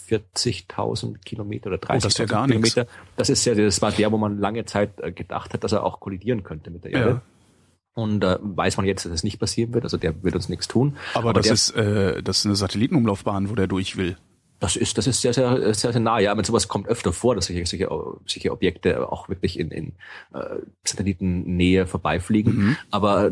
40.000 0.08 1.18
Kilometer 1.24 1.68
oder 1.68 1.78
30.000 1.78 1.96
oh, 1.96 2.00
das 2.00 2.18
ja 2.18 2.26
Kilometer. 2.26 2.80
Nix. 2.82 2.92
Das 3.16 3.30
ist 3.30 3.44
ja, 3.46 3.54
das 3.54 3.80
war 3.80 3.92
der, 3.92 4.12
wo 4.12 4.18
man 4.18 4.38
lange 4.38 4.66
Zeit 4.66 5.00
äh, 5.00 5.10
gedacht 5.10 5.54
hat, 5.54 5.64
dass 5.64 5.72
er 5.72 5.84
auch 5.84 6.00
kollidieren 6.00 6.42
könnte 6.42 6.70
mit 6.70 6.84
der 6.84 6.92
Erde. 6.92 7.10
Ja. 7.10 7.22
Und 7.94 8.24
äh, 8.24 8.38
weiß 8.40 8.76
man 8.76 8.86
jetzt, 8.86 9.06
dass 9.06 9.12
es 9.12 9.22
nicht 9.22 9.38
passieren 9.38 9.72
wird, 9.72 9.84
also 9.84 9.96
der 9.96 10.22
wird 10.22 10.34
uns 10.34 10.50
nichts 10.50 10.68
tun. 10.68 10.96
Aber, 11.14 11.30
Aber 11.30 11.40
das 11.40 11.50
ist 11.50 11.70
äh, 11.70 12.22
das 12.22 12.38
ist 12.38 12.46
eine 12.46 12.56
Satellitenumlaufbahn, 12.56 13.50
wo 13.50 13.54
der 13.54 13.66
durch 13.66 13.96
will. 13.96 14.16
Das 14.62 14.76
ist, 14.76 14.96
das 14.96 15.08
ist 15.08 15.20
sehr, 15.20 15.32
sehr, 15.32 15.74
sehr, 15.74 15.92
sehr 15.92 16.00
nah. 16.00 16.20
Ja, 16.20 16.30
aber 16.30 16.44
sowas 16.44 16.68
kommt 16.68 16.86
öfter 16.86 17.12
vor, 17.12 17.34
dass 17.34 17.46
solche, 17.46 17.66
solche, 17.66 17.88
solche 18.26 18.52
Objekte 18.52 19.10
auch 19.10 19.28
wirklich 19.28 19.58
in, 19.58 19.72
in 19.72 19.88
äh, 20.32 20.60
Satellitennähe 20.84 21.84
vorbeifliegen. 21.84 22.54
Mhm. 22.54 22.76
Aber 22.92 23.28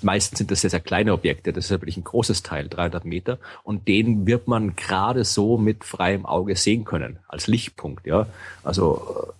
meistens 0.00 0.38
sind 0.38 0.50
das 0.50 0.62
sehr, 0.62 0.70
sehr 0.70 0.80
kleine 0.80 1.12
Objekte. 1.12 1.52
Das 1.52 1.66
ist 1.66 1.70
ja 1.70 1.76
wirklich 1.82 1.98
ein 1.98 2.04
großes 2.04 2.42
Teil, 2.42 2.70
300 2.70 3.04
Meter. 3.04 3.38
Und 3.62 3.88
den 3.88 4.26
wird 4.26 4.48
man 4.48 4.74
gerade 4.74 5.24
so 5.24 5.58
mit 5.58 5.84
freiem 5.84 6.24
Auge 6.24 6.56
sehen 6.56 6.86
können, 6.86 7.18
als 7.28 7.46
Lichtpunkt. 7.46 8.06
Ja, 8.06 8.26
also 8.64 9.34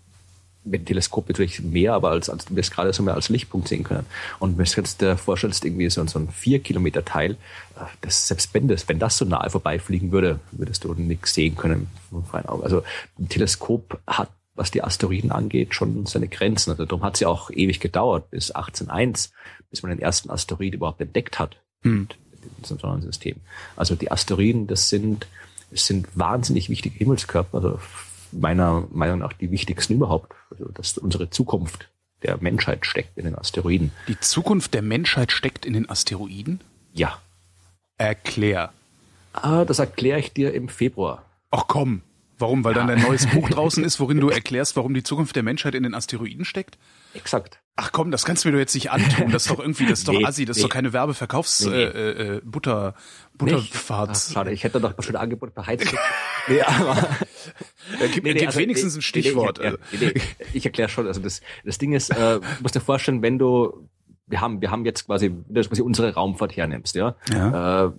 mit 0.64 0.86
Teleskop 0.86 1.28
natürlich 1.28 1.62
mehr, 1.62 1.94
aber 1.94 2.10
als, 2.10 2.28
als 2.28 2.50
wir 2.50 2.60
es 2.60 2.70
gerade 2.70 2.92
so 2.92 3.02
mehr 3.02 3.14
als 3.14 3.28
Lichtpunkt 3.28 3.68
sehen 3.68 3.84
können. 3.84 4.06
Und 4.38 4.58
wenn 4.58 4.64
du 4.64 4.70
jetzt 4.72 5.00
dir 5.00 5.16
vorstellst, 5.16 5.64
irgendwie 5.64 5.88
so, 5.88 6.06
so 6.06 6.18
ein 6.18 6.28
vier 6.28 6.60
Kilometer 6.60 7.04
Teil, 7.04 7.32
äh, 7.76 7.84
das, 8.02 8.28
selbst 8.28 8.52
wenn 8.52 8.68
das, 8.68 8.88
wenn 8.88 8.98
das 8.98 9.16
so 9.16 9.24
nahe 9.24 9.48
vorbeifliegen 9.50 10.12
würde, 10.12 10.40
würdest 10.52 10.84
du 10.84 10.92
nichts 10.94 11.34
sehen 11.34 11.56
können 11.56 11.88
vom 12.10 12.24
freien 12.24 12.46
Auge. 12.46 12.64
Also 12.64 12.82
ein 13.18 13.28
Teleskop 13.28 14.00
hat, 14.06 14.30
was 14.54 14.70
die 14.70 14.84
Asteroiden 14.84 15.32
angeht, 15.32 15.74
schon 15.74 16.04
seine 16.06 16.28
Grenzen. 16.28 16.70
Also 16.70 16.84
darum 16.84 17.04
hat 17.04 17.14
es 17.14 17.20
ja 17.20 17.28
auch 17.28 17.50
ewig 17.50 17.80
gedauert, 17.80 18.30
bis 18.30 18.50
1801, 18.50 19.32
bis 19.70 19.82
man 19.82 19.90
den 19.90 20.00
ersten 20.00 20.30
Asteroid 20.30 20.74
überhaupt 20.74 21.00
entdeckt 21.00 21.38
hat. 21.38 21.56
Hm. 21.82 22.08
In 22.42 22.64
Sonnensystem. 22.64 23.36
Also 23.76 23.94
die 23.94 24.10
Asteroiden, 24.10 24.66
das 24.66 24.88
sind, 24.88 25.26
das 25.70 25.86
sind 25.86 26.08
wahnsinnig 26.14 26.68
wichtige 26.68 26.96
Himmelskörper, 26.96 27.56
also 27.58 27.78
meiner 28.32 28.86
Meinung 28.92 29.18
nach 29.18 29.32
die 29.32 29.50
wichtigsten 29.50 29.94
überhaupt. 29.94 30.32
Also, 30.50 30.66
dass 30.72 30.98
unsere 30.98 31.30
Zukunft 31.30 31.88
der 32.22 32.38
Menschheit 32.40 32.86
steckt 32.86 33.16
in 33.16 33.24
den 33.24 33.34
Asteroiden. 33.36 33.92
Die 34.08 34.18
Zukunft 34.20 34.74
der 34.74 34.82
Menschheit 34.82 35.32
steckt 35.32 35.64
in 35.64 35.72
den 35.72 35.88
Asteroiden? 35.88 36.60
Ja. 36.92 37.18
Erklär. 37.96 38.72
Ah, 39.32 39.64
das 39.64 39.78
erkläre 39.78 40.18
ich 40.18 40.32
dir 40.32 40.52
im 40.52 40.68
Februar. 40.68 41.24
Ach 41.50 41.64
komm. 41.66 42.02
Warum? 42.38 42.64
Weil 42.64 42.74
ja. 42.74 42.80
dann 42.80 42.90
ein 42.90 43.02
neues 43.02 43.26
Buch 43.26 43.48
draußen 43.50 43.84
ist, 43.84 44.00
worin 44.00 44.20
du 44.20 44.28
erklärst, 44.30 44.76
warum 44.76 44.94
die 44.94 45.02
Zukunft 45.02 45.36
der 45.36 45.42
Menschheit 45.42 45.74
in 45.74 45.82
den 45.82 45.94
Asteroiden 45.94 46.44
steckt? 46.44 46.78
Exakt. 47.14 47.60
Ach 47.76 47.92
komm, 47.92 48.10
das 48.10 48.26
kannst 48.26 48.44
du 48.44 48.48
mir 48.48 48.52
doch 48.52 48.58
jetzt 48.58 48.74
nicht 48.74 48.90
antun. 48.90 49.30
Das 49.30 49.44
ist 49.44 49.50
doch 49.50 49.58
irgendwie, 49.58 49.86
das 49.86 50.00
ist 50.00 50.08
doch 50.08 50.12
nee, 50.18 50.24
Assi, 50.24 50.44
das 50.44 50.56
nee. 50.56 50.60
ist 50.60 50.64
doch 50.64 50.74
keine 50.74 50.92
Werbeverkaufs 50.92 51.64
nee, 51.64 51.82
äh, 51.82 52.36
äh, 52.36 52.40
Butter 52.44 52.94
Butterfahrt. 53.38 54.10
Ach, 54.12 54.32
schade, 54.32 54.52
ich 54.52 54.64
hätte 54.64 54.80
doch 54.80 54.94
schon 55.02 55.16
Angebot 55.16 55.54
bei 55.54 55.64
Heizung. 55.64 55.98
nee, 56.48 56.60
aber 56.60 56.96
ja, 56.96 58.06
gib, 58.12 58.24
nee, 58.24 58.34
nee, 58.34 58.46
also, 58.46 58.58
wenigstens 58.58 58.96
ein 58.96 59.02
Stichwort. 59.02 59.58
ich, 59.58 59.64
erklär, 59.64 60.12
also. 60.14 60.28
ich 60.52 60.66
erkläre 60.66 60.88
schon. 60.90 61.06
Also 61.06 61.20
das, 61.22 61.40
das 61.64 61.78
Ding 61.78 61.92
ist, 61.92 62.10
äh, 62.10 62.40
du 62.40 62.42
musst 62.60 62.74
dir 62.74 62.80
vorstellen, 62.80 63.22
wenn 63.22 63.38
du, 63.38 63.88
wir 64.26 64.42
haben, 64.42 64.60
wir 64.60 64.70
haben 64.70 64.84
jetzt 64.84 65.06
quasi, 65.06 65.30
wenn 65.30 65.62
du 65.62 65.68
quasi 65.68 65.80
unsere 65.80 66.12
Raumfahrt 66.12 66.54
hernimmst, 66.56 66.96
ja. 66.96 67.16
ja. 67.32 67.86
Äh, 67.86 67.92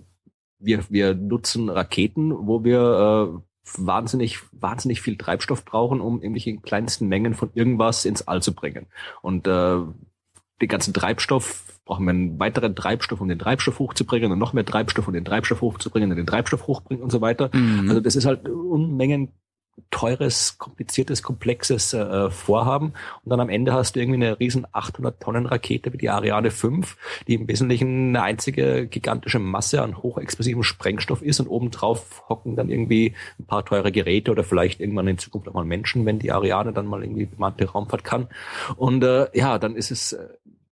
wir, 0.60 0.84
wir 0.90 1.16
nutzen 1.16 1.70
Raketen, 1.70 2.32
wo 2.32 2.64
wir 2.64 3.34
äh, 3.34 3.51
wahnsinnig, 3.78 4.40
wahnsinnig 4.52 5.02
viel 5.02 5.18
Treibstoff 5.18 5.66
brauchen, 5.66 6.02
um 6.02 6.22
irgendwelche 6.22 6.58
kleinsten 6.58 7.08
Mengen 7.08 7.34
von 7.34 7.50
irgendwas 7.54 8.06
ins 8.06 8.28
All 8.28 8.42
zu 8.42 8.54
bringen. 8.54 8.88
Und 9.22 9.48
äh, 9.48 9.78
den 10.62 10.68
ganzen 10.68 10.94
Treibstoff 10.94 11.80
brauchen 11.86 12.06
wir 12.06 12.12
einen 12.12 12.40
weiteren 12.40 12.76
Treibstoff, 12.76 13.22
um 13.22 13.28
den 13.28 13.40
Treibstoff 13.40 13.80
hochzubringen 13.80 14.32
und 14.32 14.40
noch 14.40 14.54
mehr 14.54 14.66
Treibstoff, 14.66 15.08
um 15.08 15.14
den 15.14 15.26
Treibstoff 15.26 15.62
hochzubringen 15.62 16.12
und 16.12 16.18
den 16.18 16.28
Treibstoff 16.28 16.68
hochbringen 16.68 17.04
und 17.04 17.12
so 17.12 17.22
weiter. 17.22 17.50
Mhm. 17.54 17.90
Also 17.90 18.02
das 18.02 18.16
ist 18.16 18.26
halt 18.26 18.48
Unmengen 18.48 19.34
teures, 19.90 20.58
kompliziertes, 20.58 21.24
komplexes 21.24 21.94
äh, 21.94 22.30
Vorhaben. 22.30 22.94
Und 23.24 23.30
dann 23.30 23.40
am 23.40 23.50
Ende 23.50 23.74
hast 23.74 23.96
du 23.96 24.00
irgendwie 24.00 24.26
eine 24.26 24.40
riesen 24.40 24.66
800 24.72 25.22
Tonnen 25.22 25.46
Rakete 25.46 25.94
wie 25.94 25.98
die 25.98 26.10
Ariane 26.10 26.52
5, 26.52 26.98
die 27.28 27.36
im 27.36 27.48
Wesentlichen 27.48 28.10
eine 28.10 28.24
einzige 28.24 28.88
gigantische 28.88 29.40
Masse 29.40 29.82
an 29.82 29.98
hochexplosivem 29.98 30.64
Sprengstoff 30.64 31.22
ist 31.22 31.40
und 31.40 31.48
obendrauf 31.48 32.24
hocken 32.30 32.56
dann 32.56 32.70
irgendwie 32.70 33.16
ein 33.40 33.46
paar 33.46 33.66
teure 33.66 33.92
Geräte 33.92 34.32
oder 34.32 34.44
vielleicht 34.44 34.80
irgendwann 34.80 35.08
in 35.08 35.18
Zukunft 35.18 35.48
auch 35.48 35.54
mal 35.54 35.66
Menschen, 35.66 36.06
wenn 36.06 36.20
die 36.20 36.32
Ariane 36.32 36.74
dann 36.74 36.88
mal 36.88 37.04
irgendwie 37.04 37.26
bemannte 37.26 37.70
Raumfahrt 37.70 38.04
kann. 38.04 38.28
Und 38.76 39.04
äh, 39.04 39.28
ja, 39.34 39.58
dann 39.58 39.76
ist 39.76 39.92
es 39.92 40.14
äh, 40.14 40.28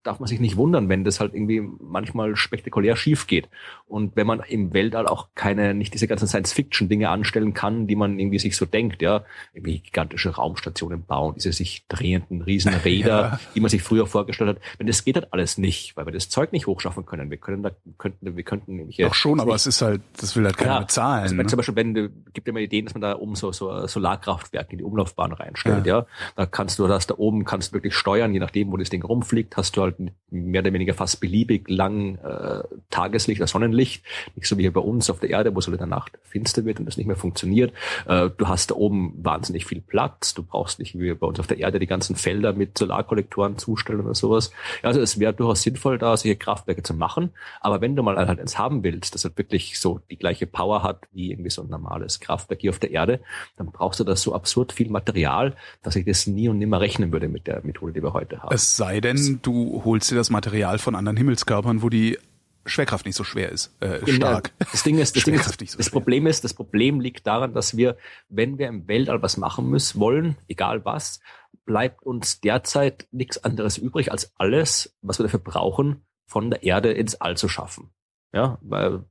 darf 0.10 0.20
man 0.20 0.28
sich 0.28 0.40
nicht 0.40 0.58
wundern, 0.58 0.90
wenn 0.90 1.04
das 1.04 1.20
halt 1.20 1.36
irgendwie 1.36 1.62
manchmal 1.80 2.36
spektakulär 2.36 2.96
schief 2.96 3.28
geht. 3.28 3.48
Und 3.88 4.16
wenn 4.16 4.26
man 4.26 4.40
im 4.40 4.74
Weltall 4.74 5.06
auch 5.06 5.28
keine, 5.36 5.76
nicht 5.76 5.94
diese 5.94 6.08
ganzen 6.08 6.28
Science-Fiction-Dinge 6.28 7.10
anstellen 7.10 7.54
kann, 7.54 7.86
die 7.86 7.96
man 7.96 8.18
irgendwie 8.18 8.40
sich 8.40 8.58
so 8.58 8.66
denkt, 8.66 9.04
ja, 9.04 9.24
irgendwie 9.54 9.80
gigantische 9.80 10.32
Raumstationen 10.32 11.04
bauen, 11.04 11.36
diese 11.36 11.54
sich 11.54 11.86
drehenden 11.90 12.42
Riesenräder, 12.42 13.08
ja. 13.34 13.40
die 13.54 13.60
man 13.60 13.70
sich 13.70 13.84
früher 13.84 14.08
vorgestellt 14.08 14.50
hat. 14.50 14.58
Wenn 14.80 14.88
das 14.88 15.06
geht 15.06 15.16
halt 15.16 15.32
alles 15.32 15.60
nicht, 15.60 15.96
weil 15.96 16.08
wir 16.08 16.12
das 16.12 16.28
Zeug 16.30 16.54
nicht 16.54 16.66
hochschaffen 16.66 17.06
können. 17.06 17.30
Wir 17.30 17.38
können 17.38 17.62
da, 17.62 17.70
könnten, 18.00 18.36
wir 18.36 18.44
könnten 18.44 18.78
nämlich 18.78 18.98
Doch 18.98 19.14
schon, 19.14 19.40
aber 19.40 19.54
es 19.54 19.68
ist 19.68 19.84
halt, 19.84 20.02
das 20.18 20.36
will 20.36 20.44
halt 20.46 20.58
keiner 20.58 20.74
ja, 20.74 20.80
bezahlen. 20.80 21.22
Also 21.22 21.36
ne? 21.36 21.46
Zum 21.46 21.58
Beispiel, 21.58 21.76
wenn 21.76 21.94
gibt 22.34 22.48
ja 22.48 22.54
mal 22.54 22.64
Ideen, 22.64 22.86
dass 22.86 22.96
man 22.96 23.02
da 23.02 23.16
oben 23.16 23.36
so, 23.36 23.52
so 23.52 23.86
Solarkraftwerke 23.86 24.72
in 24.72 24.80
die 24.80 24.84
Umlaufbahn 24.84 25.34
reinstellt, 25.34 25.86
ja. 25.86 26.00
ja. 26.00 26.06
Da 26.36 26.48
kannst 26.48 26.80
du 26.80 26.88
das 26.88 27.06
da 27.06 27.14
oben 27.16 27.46
kannst 27.46 27.70
du 27.70 27.74
wirklich 27.74 27.94
steuern, 27.94 28.34
je 28.34 28.40
nachdem, 28.40 28.72
wo 28.72 28.78
das 28.78 28.90
Ding 28.90 29.04
rumfliegt, 29.04 29.56
hast 29.56 29.78
du 29.78 29.84
halt 29.84 29.99
mehr 30.30 30.62
oder 30.62 30.74
weniger 30.74 30.94
fast 30.94 31.20
beliebig 31.20 31.70
lang 31.70 32.16
äh, 32.18 32.64
Tageslicht 32.90 33.42
oder 33.42 33.48
Sonnenlicht. 33.48 34.04
Nicht 34.36 34.48
so 34.48 34.58
wie 34.58 34.62
hier 34.62 34.74
bei 34.74 34.82
uns 34.82 35.10
auf 35.10 35.20
der 35.20 35.30
Erde, 35.30 35.54
wo 35.56 35.60
es 35.60 35.68
halt 35.68 35.74
in 35.76 35.80
der 35.80 35.88
Nacht 35.88 36.18
finster 36.24 36.66
wird 36.66 36.80
und 36.80 36.86
das 36.86 36.98
nicht 36.98 37.08
mehr 37.08 37.16
funktioniert. 37.16 37.74
Äh, 38.08 38.30
du 38.38 38.48
hast 38.48 38.72
da 38.72 38.76
oben 38.76 39.14
wahnsinnig 39.18 39.66
viel 39.66 39.82
Platz. 39.82 40.34
Du 40.34 40.44
brauchst 40.44 40.80
nicht 40.80 40.98
wie 40.98 41.14
bei 41.14 41.28
uns 41.28 41.40
auf 41.40 41.48
der 41.48 41.60
Erde 41.60 41.80
die 41.80 41.88
ganzen 41.88 42.16
Felder 42.16 42.54
mit 42.54 42.78
Solarkollektoren 42.78 43.58
zustellen 43.58 44.02
oder 44.02 44.16
sowas. 44.16 44.52
Ja, 44.84 44.90
also 44.90 45.02
es 45.02 45.20
wäre 45.20 45.34
durchaus 45.34 45.62
sinnvoll, 45.62 45.98
da 45.98 46.16
solche 46.16 46.38
Kraftwerke 46.38 46.84
zu 46.84 46.94
machen. 46.94 47.32
Aber 47.62 47.82
wenn 47.82 47.96
du 47.96 48.04
mal 48.04 48.18
halt 48.18 48.40
eins 48.40 48.58
haben 48.58 48.84
willst, 48.84 49.16
das 49.16 49.24
halt 49.24 49.38
wirklich 49.38 49.80
so 49.80 50.00
die 50.10 50.18
gleiche 50.18 50.48
Power 50.48 50.84
hat 50.84 51.08
wie 51.12 51.32
irgendwie 51.32 51.50
so 51.50 51.62
ein 51.64 51.70
normales 51.70 52.20
Kraftwerk 52.20 52.62
hier 52.62 52.70
auf 52.70 52.80
der 52.80 52.92
Erde, 52.92 53.20
dann 53.58 53.72
brauchst 53.72 54.00
du 54.00 54.04
da 54.04 54.16
so 54.16 54.34
absurd 54.34 54.74
viel 54.74 54.90
Material, 54.90 55.56
dass 55.84 55.96
ich 55.96 56.06
das 56.06 56.28
nie 56.28 56.50
und 56.50 56.60
nimmer 56.60 56.80
rechnen 56.82 57.12
würde 57.12 57.28
mit 57.28 57.48
der 57.48 57.62
Methode, 57.64 57.94
die 57.94 58.04
wir 58.04 58.14
heute 58.14 58.42
haben. 58.44 58.54
Es 58.54 58.78
sei 58.78 59.02
denn, 59.02 59.40
du 59.42 59.79
holst 59.86 60.12
dir 60.12 60.16
das 60.16 60.30
Material 60.30 60.78
von 60.80 60.96
anderen 60.96 61.18
Himmelskörpern, 61.18 61.82
wo 61.82 61.90
die 61.90 62.18
Schwerkraft 62.66 63.06
nicht 63.06 63.16
so 63.16 63.24
schwer 63.24 63.50
ist, 63.52 63.76
äh, 63.80 64.00
genau. 64.00 64.28
stark. 64.28 64.52
Das 64.60 64.84
Ding 64.84 64.98
ist, 64.98 65.16
das, 65.16 65.24
Ding 65.26 65.34
ist, 65.34 65.72
so 65.72 65.78
das 65.78 65.90
Problem 65.90 66.28
ist, 66.28 66.44
das 66.44 66.54
Problem 66.54 67.00
liegt 67.00 67.26
daran, 67.26 67.54
dass 67.54 67.78
wir, 67.78 67.98
wenn 68.30 68.58
wir 68.58 68.68
im 68.68 68.88
Weltall 68.88 69.22
was 69.22 69.38
machen 69.38 69.70
müssen, 69.70 70.00
wollen, 70.00 70.38
egal 70.48 70.86
was, 70.86 71.20
bleibt 71.66 72.04
uns 72.04 72.42
derzeit 72.42 73.08
nichts 73.12 73.44
anderes 73.44 73.78
übrig, 73.78 74.12
als 74.12 74.34
alles, 74.38 74.96
was 75.02 75.20
wir 75.20 75.24
dafür 75.24 75.40
brauchen, 75.40 76.06
von 76.26 76.52
der 76.52 76.64
Erde 76.64 76.92
ins 76.92 77.16
All 77.16 77.38
zu 77.38 77.48
schaffen. 77.48 77.90
Ja, 78.34 78.60
weil 78.62 79.06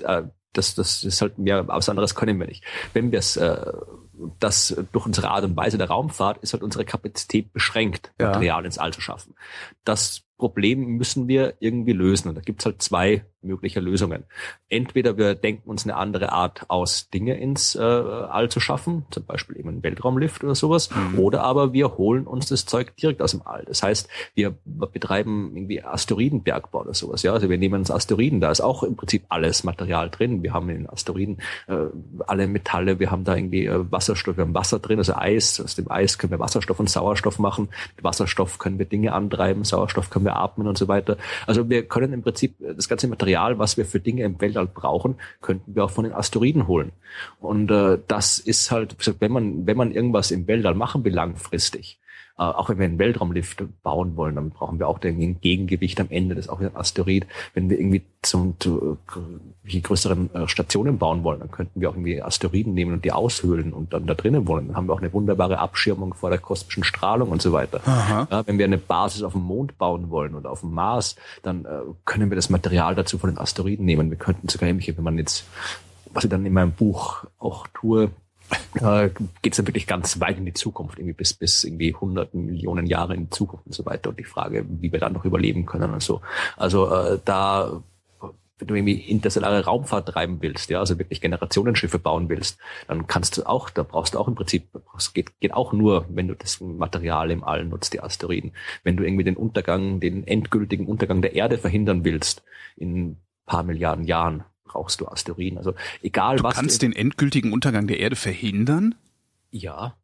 äh, 0.00 0.24
das, 0.52 0.74
das 0.74 1.04
ist 1.04 1.20
halt 1.20 1.38
mehr, 1.38 1.66
was 1.68 1.88
anderes 1.88 2.14
können 2.14 2.38
wir 2.38 2.46
nicht. 2.46 2.64
Wenn 2.92 3.10
wir 3.10 3.18
es 3.18 3.36
äh, 3.36 3.72
das 4.38 4.76
durch 4.92 5.06
unsere 5.06 5.30
Art 5.30 5.44
und 5.44 5.56
Weise 5.56 5.78
der 5.78 5.88
Raumfahrt 5.88 6.38
ist 6.42 6.52
halt 6.52 6.62
unsere 6.62 6.84
Kapazität 6.84 7.52
beschränkt, 7.52 8.12
Material 8.18 8.62
ja. 8.62 8.66
ins 8.66 8.78
All 8.78 8.92
zu 8.92 9.00
schaffen. 9.00 9.34
Das 9.84 10.22
Problem 10.42 10.96
müssen 10.96 11.28
wir 11.28 11.54
irgendwie 11.60 11.92
lösen. 11.92 12.28
Und 12.28 12.34
da 12.34 12.40
gibt's 12.40 12.66
halt 12.66 12.82
zwei 12.82 13.22
mögliche 13.42 13.80
Lösungen. 13.80 14.24
Entweder 14.68 15.16
wir 15.16 15.34
denken 15.34 15.68
uns 15.68 15.84
eine 15.84 15.96
andere 15.96 16.32
Art 16.32 16.64
aus, 16.68 17.10
Dinge 17.10 17.38
ins 17.38 17.74
äh, 17.74 17.80
All 17.80 18.48
zu 18.48 18.60
schaffen, 18.60 19.04
zum 19.10 19.24
Beispiel 19.24 19.58
eben 19.58 19.68
einen 19.68 19.82
Weltraumlift 19.82 20.42
oder 20.44 20.54
sowas, 20.54 20.90
mhm. 20.90 21.18
oder 21.18 21.42
aber 21.42 21.72
wir 21.72 21.96
holen 21.98 22.26
uns 22.26 22.46
das 22.46 22.66
Zeug 22.66 22.96
direkt 22.96 23.20
aus 23.20 23.32
dem 23.32 23.42
All. 23.44 23.64
Das 23.64 23.82
heißt, 23.82 24.08
wir 24.34 24.54
betreiben 24.64 25.52
irgendwie 25.54 25.82
Asteroidenbergbau 25.82 26.80
oder 26.80 26.94
sowas. 26.94 27.22
Ja, 27.22 27.32
also 27.32 27.50
wir 27.50 27.58
nehmen 27.58 27.80
uns 27.80 27.90
Asteroiden, 27.90 28.40
da 28.40 28.50
ist 28.50 28.60
auch 28.60 28.82
im 28.82 28.96
Prinzip 28.96 29.24
alles 29.28 29.64
Material 29.64 30.10
drin. 30.10 30.42
Wir 30.42 30.52
haben 30.52 30.68
in 30.70 30.78
den 30.78 30.88
Asteroiden 30.88 31.38
äh, 31.66 31.76
alle 32.26 32.46
Metalle, 32.46 32.98
wir 32.98 33.10
haben 33.10 33.24
da 33.24 33.36
irgendwie 33.36 33.66
äh, 33.66 33.90
Wasserstoff, 33.90 34.36
wir 34.36 34.44
haben 34.44 34.54
Wasser 34.54 34.78
drin, 34.78 34.98
also 34.98 35.14
Eis. 35.14 35.60
Aus 35.60 35.74
dem 35.74 35.90
Eis 35.90 36.18
können 36.18 36.30
wir 36.30 36.38
Wasserstoff 36.38 36.78
und 36.80 36.88
Sauerstoff 36.88 37.38
machen. 37.38 37.68
Mit 37.96 38.04
Wasserstoff 38.04 38.58
können 38.58 38.78
wir 38.78 38.86
Dinge 38.86 39.12
antreiben, 39.12 39.64
Sauerstoff 39.64 40.10
können 40.10 40.24
wir 40.24 40.31
atmen 40.32 40.66
und 40.66 40.78
so 40.78 40.88
weiter. 40.88 41.16
Also 41.46 41.68
wir 41.68 41.86
können 41.86 42.12
im 42.12 42.22
Prinzip 42.22 42.56
das 42.58 42.88
ganze 42.88 43.08
Material, 43.08 43.58
was 43.58 43.76
wir 43.76 43.84
für 43.84 44.00
Dinge 44.00 44.24
im 44.24 44.40
Weltall 44.40 44.66
brauchen, 44.66 45.16
könnten 45.40 45.74
wir 45.74 45.84
auch 45.84 45.90
von 45.90 46.04
den 46.04 46.12
Asteroiden 46.12 46.66
holen. 46.66 46.92
Und 47.40 47.70
äh, 47.70 47.98
das 48.08 48.38
ist 48.38 48.70
halt, 48.70 48.96
wenn 49.20 49.32
man, 49.32 49.66
wenn 49.66 49.76
man 49.76 49.92
irgendwas 49.92 50.30
im 50.30 50.46
Weltall 50.46 50.74
machen 50.74 51.04
will 51.04 51.14
langfristig, 51.14 51.98
äh, 52.38 52.42
auch 52.42 52.68
wenn 52.68 52.78
wir 52.78 52.86
einen 52.86 52.98
Weltraumlift 52.98 53.62
bauen 53.82 54.16
wollen, 54.16 54.34
dann 54.36 54.50
brauchen 54.50 54.78
wir 54.78 54.88
auch 54.88 55.00
ein 55.02 55.40
Gegengewicht 55.40 56.00
am 56.00 56.08
Ende, 56.10 56.34
das 56.34 56.46
ist 56.46 56.50
auch 56.50 56.60
wieder 56.60 56.70
ein 56.70 56.76
Asteroid. 56.76 57.26
Wenn 57.54 57.68
wir 57.68 57.78
irgendwie 57.78 58.02
zum, 58.22 58.54
zu 58.58 58.98
äh, 59.66 59.80
größeren 59.80 60.34
äh, 60.34 60.48
Stationen 60.48 60.98
bauen 60.98 61.24
wollen, 61.24 61.40
dann 61.40 61.50
könnten 61.50 61.80
wir 61.80 61.90
auch 61.90 61.94
irgendwie 61.94 62.22
Asteroiden 62.22 62.74
nehmen 62.74 62.94
und 62.94 63.04
die 63.04 63.12
aushöhlen 63.12 63.72
und 63.72 63.92
dann 63.92 64.06
da 64.06 64.14
drinnen 64.14 64.46
wollen. 64.48 64.68
Dann 64.68 64.76
haben 64.76 64.88
wir 64.88 64.94
auch 64.94 65.00
eine 65.00 65.12
wunderbare 65.12 65.58
Abschirmung 65.58 66.14
vor 66.14 66.30
der 66.30 66.38
kosmischen 66.38 66.84
Strahlung 66.84 67.30
und 67.30 67.42
so 67.42 67.52
weiter. 67.52 67.80
Ja, 67.86 68.46
wenn 68.46 68.58
wir 68.58 68.64
eine 68.64 68.78
Basis 68.78 69.22
auf 69.22 69.32
dem 69.32 69.42
Mond 69.42 69.78
bauen 69.78 70.10
wollen 70.10 70.34
oder 70.34 70.50
auf 70.50 70.60
dem 70.60 70.72
Mars, 70.72 71.16
dann 71.42 71.64
äh, 71.64 71.68
können 72.04 72.30
wir 72.30 72.36
das 72.36 72.50
Material 72.50 72.94
dazu 72.94 73.18
von 73.18 73.30
den 73.30 73.38
Asteroiden 73.38 73.84
nehmen. 73.84 74.10
Wir 74.10 74.18
könnten 74.18 74.48
sogar 74.48 74.68
ähnliche, 74.68 74.96
wenn 74.96 75.04
man 75.04 75.18
jetzt 75.18 75.44
was 76.14 76.24
ich 76.24 76.30
dann 76.30 76.44
in 76.44 76.52
meinem 76.52 76.72
Buch 76.72 77.24
auch 77.38 77.66
tue, 77.72 78.10
äh, 78.74 79.10
geht 79.42 79.52
es 79.52 79.56
dann 79.56 79.66
wirklich 79.66 79.86
ganz 79.86 80.20
weit 80.20 80.38
in 80.38 80.46
die 80.46 80.54
Zukunft, 80.54 80.98
irgendwie 80.98 81.14
bis, 81.14 81.34
bis 81.34 81.64
irgendwie 81.64 81.94
hunderten 81.94 82.46
Millionen 82.46 82.86
Jahre 82.86 83.14
in 83.14 83.24
die 83.24 83.30
Zukunft 83.30 83.66
und 83.66 83.74
so 83.74 83.84
weiter. 83.86 84.10
Und 84.10 84.18
die 84.18 84.24
Frage, 84.24 84.64
wie 84.68 84.92
wir 84.92 85.00
dann 85.00 85.12
noch 85.12 85.24
überleben 85.24 85.66
können 85.66 85.92
und 85.92 86.02
so. 86.02 86.20
Also 86.56 86.92
äh, 86.92 87.18
da 87.24 87.82
wenn 88.62 88.68
du 88.68 88.74
irgendwie 88.76 89.10
interstellare 89.10 89.64
Raumfahrt 89.64 90.08
treiben 90.08 90.38
willst, 90.40 90.70
ja, 90.70 90.78
also 90.78 90.96
wirklich 90.96 91.20
Generationenschiffe 91.20 91.98
bauen 91.98 92.28
willst, 92.28 92.58
dann 92.86 93.08
kannst 93.08 93.36
du 93.36 93.42
auch, 93.42 93.70
da 93.70 93.82
brauchst 93.82 94.14
du 94.14 94.20
auch 94.20 94.28
im 94.28 94.36
Prinzip, 94.36 94.68
es 94.96 95.12
geht, 95.12 95.40
geht 95.40 95.52
auch 95.52 95.72
nur, 95.72 96.06
wenn 96.08 96.28
du 96.28 96.36
das 96.36 96.60
Material 96.60 97.32
im 97.32 97.42
All 97.42 97.64
nutzt, 97.64 97.92
die 97.92 98.00
Asteroiden. 98.00 98.52
Wenn 98.84 98.96
du 98.96 99.02
irgendwie 99.02 99.24
den 99.24 99.36
Untergang, 99.36 99.98
den 99.98 100.24
endgültigen 100.26 100.86
Untergang 100.86 101.22
der 101.22 101.34
Erde 101.34 101.58
verhindern 101.58 102.04
willst, 102.04 102.44
in 102.76 103.16
paar 103.46 103.64
Milliarden 103.64 104.04
Jahren, 104.04 104.44
brauchst 104.72 105.00
du 105.00 105.06
Asteroiden. 105.06 105.58
Also 105.58 105.74
egal 106.02 106.36
du 106.36 106.44
was. 106.44 106.54
Du 106.54 106.60
kannst 106.60 106.82
den 106.82 106.92
endgültigen 106.92 107.52
Untergang 107.52 107.86
der 107.86 108.00
Erde 108.00 108.16
verhindern? 108.16 108.94
Ja. 109.50 109.96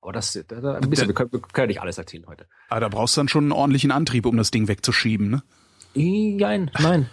Aber 0.00 0.12
das, 0.12 0.32
da, 0.48 0.60
da, 0.60 0.74
ein 0.74 0.90
bisschen, 0.90 1.08
wir 1.08 1.14
können, 1.14 1.32
wir 1.32 1.40
können 1.40 1.52
ja 1.64 1.66
nicht 1.66 1.80
alles 1.80 1.98
erzählen 1.98 2.26
heute. 2.26 2.46
Aber 2.68 2.80
da 2.80 2.88
brauchst 2.88 3.16
du 3.16 3.20
dann 3.20 3.28
schon 3.28 3.44
einen 3.44 3.52
ordentlichen 3.52 3.92
Antrieb, 3.92 4.26
um 4.26 4.36
das 4.36 4.50
Ding 4.50 4.66
wegzuschieben, 4.66 5.30
ne? 5.30 5.42
Nein, 5.94 6.70
nein. 6.80 7.08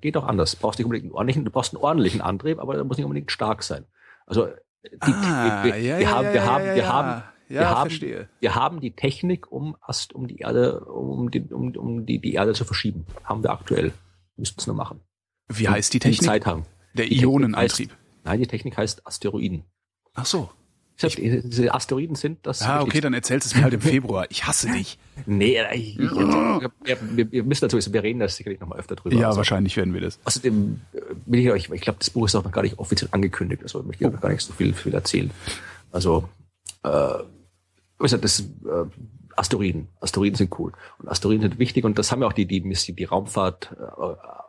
Geht 0.00 0.16
auch 0.16 0.26
anders. 0.26 0.52
Du 0.52 0.58
brauchst 0.58 0.78
nicht 0.78 0.86
unbedingt 0.86 1.06
einen 1.06 1.14
ordentlichen, 1.14 1.44
du 1.44 1.50
brauchst 1.50 1.74
einen 1.74 1.82
ordentlichen 1.82 2.20
Antrieb, 2.20 2.58
aber 2.58 2.74
der 2.74 2.84
muss 2.84 2.96
nicht 2.96 3.06
unbedingt 3.06 3.30
stark 3.30 3.62
sein. 3.62 3.84
Also 4.26 4.48
die, 4.92 5.12
ah, 5.12 5.64
wir, 5.64 5.78
ja, 5.78 5.98
wir, 5.98 6.10
haben, 6.10 6.32
wir 6.32 6.44
haben, 6.44 6.64
wir 6.74 6.88
haben, 6.88 7.22
ja, 7.48 7.60
wir 7.60 7.70
haben, 7.70 7.90
verstehe. 7.90 8.28
wir 8.40 8.54
haben 8.54 8.80
die 8.80 8.94
Technik, 8.94 9.50
um 9.50 9.76
Ast, 9.80 10.12
um 10.14 10.26
die 10.26 10.38
Erde, 10.38 10.80
um 10.80 11.30
die, 11.30 11.42
um, 11.42 11.76
um 11.76 12.06
die, 12.06 12.18
die 12.20 12.34
Erde 12.34 12.54
zu 12.54 12.64
verschieben. 12.64 13.06
Haben 13.24 13.42
wir 13.42 13.50
aktuell. 13.50 13.92
Müssten 14.36 14.60
es 14.60 14.66
nur 14.66 14.76
machen. 14.76 15.00
Wie 15.48 15.68
heißt 15.68 15.92
die 15.94 15.98
Technik? 15.98 16.22
Zeit 16.22 16.46
haben. 16.46 16.64
Der 16.94 17.10
Ionenantrieb. 17.10 17.90
Nein, 18.24 18.40
die 18.40 18.46
Technik 18.46 18.76
heißt 18.76 19.06
Asteroiden. 19.06 19.64
Ach 20.14 20.26
so. 20.26 20.50
Ich, 21.02 21.16
diese 21.16 21.74
Asteroiden 21.74 22.16
sind 22.16 22.38
das. 22.46 22.62
Ah, 22.62 22.80
okay, 22.80 23.02
dann 23.02 23.12
erzählst 23.12 23.46
du 23.46 23.50
es 23.50 23.56
mir 23.56 23.64
halt 23.64 23.74
im 23.74 23.80
Februar. 23.82 24.26
Ich 24.30 24.46
hasse 24.46 24.70
dich. 24.70 24.98
Nee, 25.26 25.58
ich, 25.74 25.98
ich, 25.98 26.10
wir, 26.10 27.32
wir 27.32 27.44
müssen 27.44 27.68
dazu, 27.68 27.92
wir 27.92 28.02
reden 28.02 28.18
da 28.18 28.28
sicherlich 28.28 28.60
noch 28.60 28.68
mal 28.68 28.78
öfter 28.78 28.96
drüber. 28.96 29.14
Ja, 29.14 29.26
also, 29.26 29.36
wahrscheinlich 29.36 29.76
werden 29.76 29.92
wir 29.92 30.00
das. 30.00 30.18
Außerdem 30.24 30.80
äh, 30.94 31.00
will 31.26 31.40
ich 31.40 31.50
euch, 31.50 31.68
ich 31.70 31.80
glaube, 31.82 31.98
das 31.98 32.08
Buch 32.08 32.24
ist 32.24 32.34
auch 32.34 32.44
noch 32.44 32.52
gar 32.52 32.62
nicht 32.62 32.78
offiziell 32.78 33.10
angekündigt, 33.12 33.62
also 33.62 33.80
ich 33.80 33.86
möchte 33.86 34.06
oh. 34.06 34.10
noch 34.10 34.20
gar 34.22 34.30
nicht 34.30 34.40
so 34.40 34.54
viel, 34.54 34.72
viel 34.72 34.94
erzählen. 34.94 35.30
Also, 35.92 36.28
äh, 36.82 37.18
das, 37.98 38.40
äh, 38.40 38.44
Asteroiden. 39.36 39.88
Asteroiden 40.00 40.36
sind 40.36 40.58
cool. 40.58 40.72
Und 40.98 41.08
Asteroiden 41.08 41.42
sind 41.42 41.58
wichtig 41.58 41.84
und 41.84 41.98
das 41.98 42.10
haben 42.10 42.22
ja 42.22 42.28
auch 42.28 42.32
die, 42.32 42.46
die, 42.46 42.62
die 42.62 43.06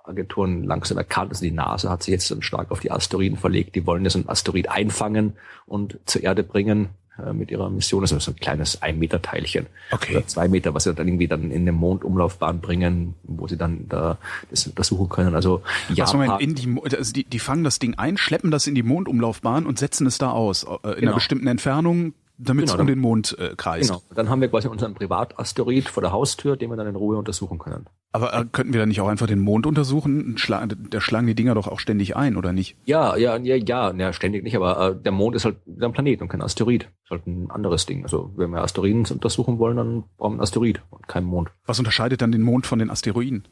Raumfahrtagenturen 0.08 0.64
langsam 0.64 0.98
erkannt. 0.98 1.32
Also 1.32 1.44
die 1.44 1.52
NASA 1.52 1.90
hat 1.90 2.04
sich 2.04 2.12
jetzt 2.12 2.32
dann 2.32 2.42
stark 2.42 2.72
auf 2.72 2.80
die 2.80 2.92
Asteroiden 2.92 3.38
verlegt. 3.38 3.76
Die 3.76 3.86
wollen 3.86 4.04
ja 4.04 4.10
so 4.10 4.20
ein 4.20 4.30
Asteroid 4.30 4.70
einfangen 4.70 5.34
und 5.66 6.00
zur 6.06 6.24
Erde 6.24 6.44
bringen 6.44 6.90
äh, 7.24 7.34
mit 7.34 7.52
ihrer 7.52 7.70
Mission. 7.70 8.02
Das 8.02 8.12
ist 8.12 8.24
so 8.24 8.32
ein 8.32 8.38
kleines 8.38 8.82
ein 8.82 9.00
Meter 9.00 9.22
Teilchen. 9.22 9.68
Okay. 9.92 10.18
Oder 10.18 10.28
zwei 10.28 10.48
Meter, 10.48 10.74
was 10.74 10.86
sie 10.86 10.94
dann 10.94 11.08
irgendwie 11.08 11.28
dann 11.28 11.52
in 11.52 11.62
eine 11.62 11.72
Mondumlaufbahn 11.72 12.62
bringen, 12.62 13.16
wo 13.24 13.48
sie 13.48 13.58
dann 13.58 13.88
da 13.90 14.18
das 14.50 14.68
untersuchen 14.68 15.10
können. 15.10 15.36
Also 15.36 15.62
Japan. 15.94 16.28
Moment, 16.28 16.42
in 16.42 16.56
die, 16.56 16.82
also 16.84 17.14
die, 17.14 17.24
die 17.24 17.40
fangen 17.40 17.64
das 17.64 17.80
Ding 17.80 17.96
ein, 17.96 18.18
schleppen 18.18 18.52
das 18.52 18.68
in 18.68 18.76
die 18.76 18.84
Mondumlaufbahn 18.84 19.66
und 19.66 19.80
setzen 19.80 20.08
es 20.08 20.18
da 20.18 20.32
aus. 20.32 20.64
Äh, 20.64 20.68
in 20.68 20.80
genau. 20.82 20.98
einer 20.98 21.14
bestimmten 21.16 21.48
Entfernung 21.48 22.14
damit 22.38 22.66
genau, 22.66 22.76
es 22.76 22.80
um 22.80 22.88
den 22.88 23.00
Mond 23.00 23.38
äh, 23.40 23.56
kreist. 23.56 23.90
Genau. 23.90 24.02
Dann 24.14 24.30
haben 24.30 24.42
wir 24.42 24.48
quasi 24.48 24.68
unseren 24.68 24.94
Privatasteroid 24.94 25.90
vor 25.90 26.02
der 26.02 26.12
Haustür, 26.12 26.56
den 26.56 26.70
wir 26.70 26.78
dann 26.78 26.88
in 26.88 26.96
Ruhe 26.96 27.18
untersuchen 27.18 27.58
können. 27.58 27.88
Aber 28.12 28.34
äh, 28.34 28.46
könnten 28.52 28.74
wir 28.74 28.80
dann 28.80 28.90
nicht 28.90 29.02
auch 29.02 29.08
einfach 29.08 29.28
den 29.28 29.40
Mond 29.40 29.66
untersuchen? 29.66 30.38
Schla 30.38 30.66
der 30.66 31.02
schlagen 31.02 31.28
die 31.28 31.36
Dinger 31.36 31.56
doch 31.56 31.68
auch 31.68 31.80
ständig 31.80 32.16
ein, 32.16 32.38
oder 32.38 32.54
nicht? 32.54 32.78
Ja, 32.86 33.16
ja, 33.18 33.38
ja, 33.38 33.56
ja, 33.56 33.94
ja 33.94 34.14
ständig 34.14 34.44
nicht, 34.44 34.56
aber 34.56 34.92
äh, 34.92 34.96
der 34.96 35.12
Mond 35.12 35.36
ist 35.36 35.46
halt 35.46 35.58
ein 35.68 35.92
Planet 35.94 36.22
und 36.22 36.30
kein 36.30 36.42
Asteroid. 36.42 36.90
Ist 37.04 37.12
halt 37.12 37.28
ein 37.28 37.52
anderes 37.52 37.86
Ding. 37.86 38.04
Also 38.04 38.32
wenn 38.36 38.52
wir 38.52 38.62
Asteroiden 38.62 39.06
untersuchen 39.06 39.60
wollen, 39.60 39.78
dann 39.78 40.04
brauchen 40.18 40.34
wir 40.34 40.36
einen 40.36 40.42
Asteroid 40.42 40.82
und 40.90 41.08
keinen 41.08 41.26
Mond. 41.26 41.50
Was 41.66 41.80
unterscheidet 41.80 42.22
dann 42.22 42.32
den 42.32 42.42
Mond 42.42 42.66
von 42.66 42.80
den 42.80 42.90
Asteroiden? 42.90 43.48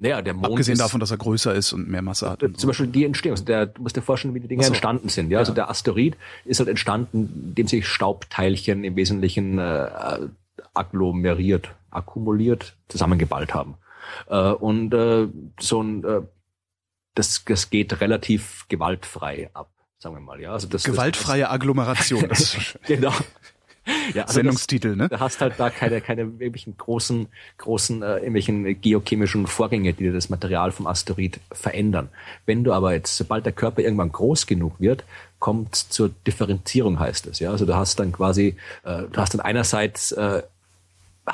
Naja, 0.00 0.22
der 0.22 0.34
Mond 0.34 0.46
Abgesehen 0.46 0.74
ist, 0.74 0.80
davon, 0.80 1.00
dass 1.00 1.10
er 1.10 1.16
größer 1.16 1.52
ist 1.54 1.72
und 1.72 1.88
mehr 1.88 2.02
Masse 2.02 2.30
hat. 2.30 2.40
Zum 2.40 2.54
so. 2.56 2.66
Beispiel 2.68 2.86
die 2.86 3.04
Entstehung. 3.04 3.32
Also 3.32 3.44
der, 3.44 3.66
du 3.66 3.82
musst 3.82 3.96
dir 3.96 4.02
vorstellen, 4.02 4.34
wie 4.34 4.40
die 4.40 4.48
Dinge 4.48 4.62
so. 4.62 4.68
entstanden 4.68 5.08
sind. 5.08 5.30
Ja? 5.30 5.38
Also 5.38 5.52
ja? 5.52 5.52
Also 5.52 5.54
der 5.54 5.70
Asteroid 5.70 6.16
ist 6.44 6.60
halt 6.60 6.68
entstanden, 6.68 7.48
indem 7.48 7.66
sich 7.66 7.86
Staubteilchen 7.86 8.84
im 8.84 8.94
Wesentlichen 8.94 9.58
äh, 9.58 9.88
agglomeriert, 10.72 11.70
akkumuliert, 11.90 12.76
zusammengeballt 12.88 13.54
haben. 13.54 13.74
Äh, 14.28 14.50
und 14.52 14.94
äh, 14.94 15.26
so 15.58 15.82
ein 15.82 16.04
äh, 16.04 16.20
das, 17.18 17.44
das 17.44 17.70
geht 17.70 18.00
relativ 18.00 18.66
gewaltfrei 18.68 19.50
ab, 19.52 19.70
sagen 19.98 20.14
wir 20.14 20.20
mal. 20.20 20.40
Ja, 20.40 20.52
also 20.52 20.68
das 20.68 20.84
gewaltfreie 20.84 21.50
Agglomeration. 21.50 22.28
Das 22.28 22.54
ist 22.54 22.78
genau. 22.86 23.12
ja, 24.14 24.22
also 24.22 24.34
Sendungstitel, 24.34 24.88
das, 24.90 24.96
ne? 24.96 25.08
Du 25.08 25.20
hast 25.20 25.40
halt 25.40 25.54
da 25.58 25.70
keine, 25.70 26.00
keine 26.00 26.22
irgendwelchen 26.22 26.76
großen, 26.76 27.28
großen, 27.58 28.02
äh, 28.02 28.16
irgendwelchen 28.16 28.80
geochemischen 28.80 29.46
Vorgänge, 29.46 29.92
die 29.92 30.04
dir 30.04 30.12
das 30.12 30.28
Material 30.28 30.72
vom 30.72 30.86
Asteroid 30.86 31.40
verändern. 31.52 32.08
Wenn 32.46 32.64
du 32.64 32.72
aber 32.72 32.92
jetzt, 32.92 33.16
sobald 33.16 33.46
der 33.46 33.52
Körper 33.52 33.82
irgendwann 33.82 34.12
groß 34.12 34.46
genug 34.46 34.74
wird, 34.78 35.04
kommt 35.38 35.74
zur 35.74 36.10
Differenzierung, 36.26 36.98
heißt 36.98 37.26
es. 37.26 37.38
Ja, 37.38 37.50
also 37.50 37.64
du 37.64 37.74
hast 37.74 37.98
dann 38.00 38.12
quasi, 38.12 38.56
äh, 38.84 39.02
du 39.10 39.16
hast 39.16 39.34
dann 39.34 39.40
einerseits 39.40 40.12
äh, 40.12 40.42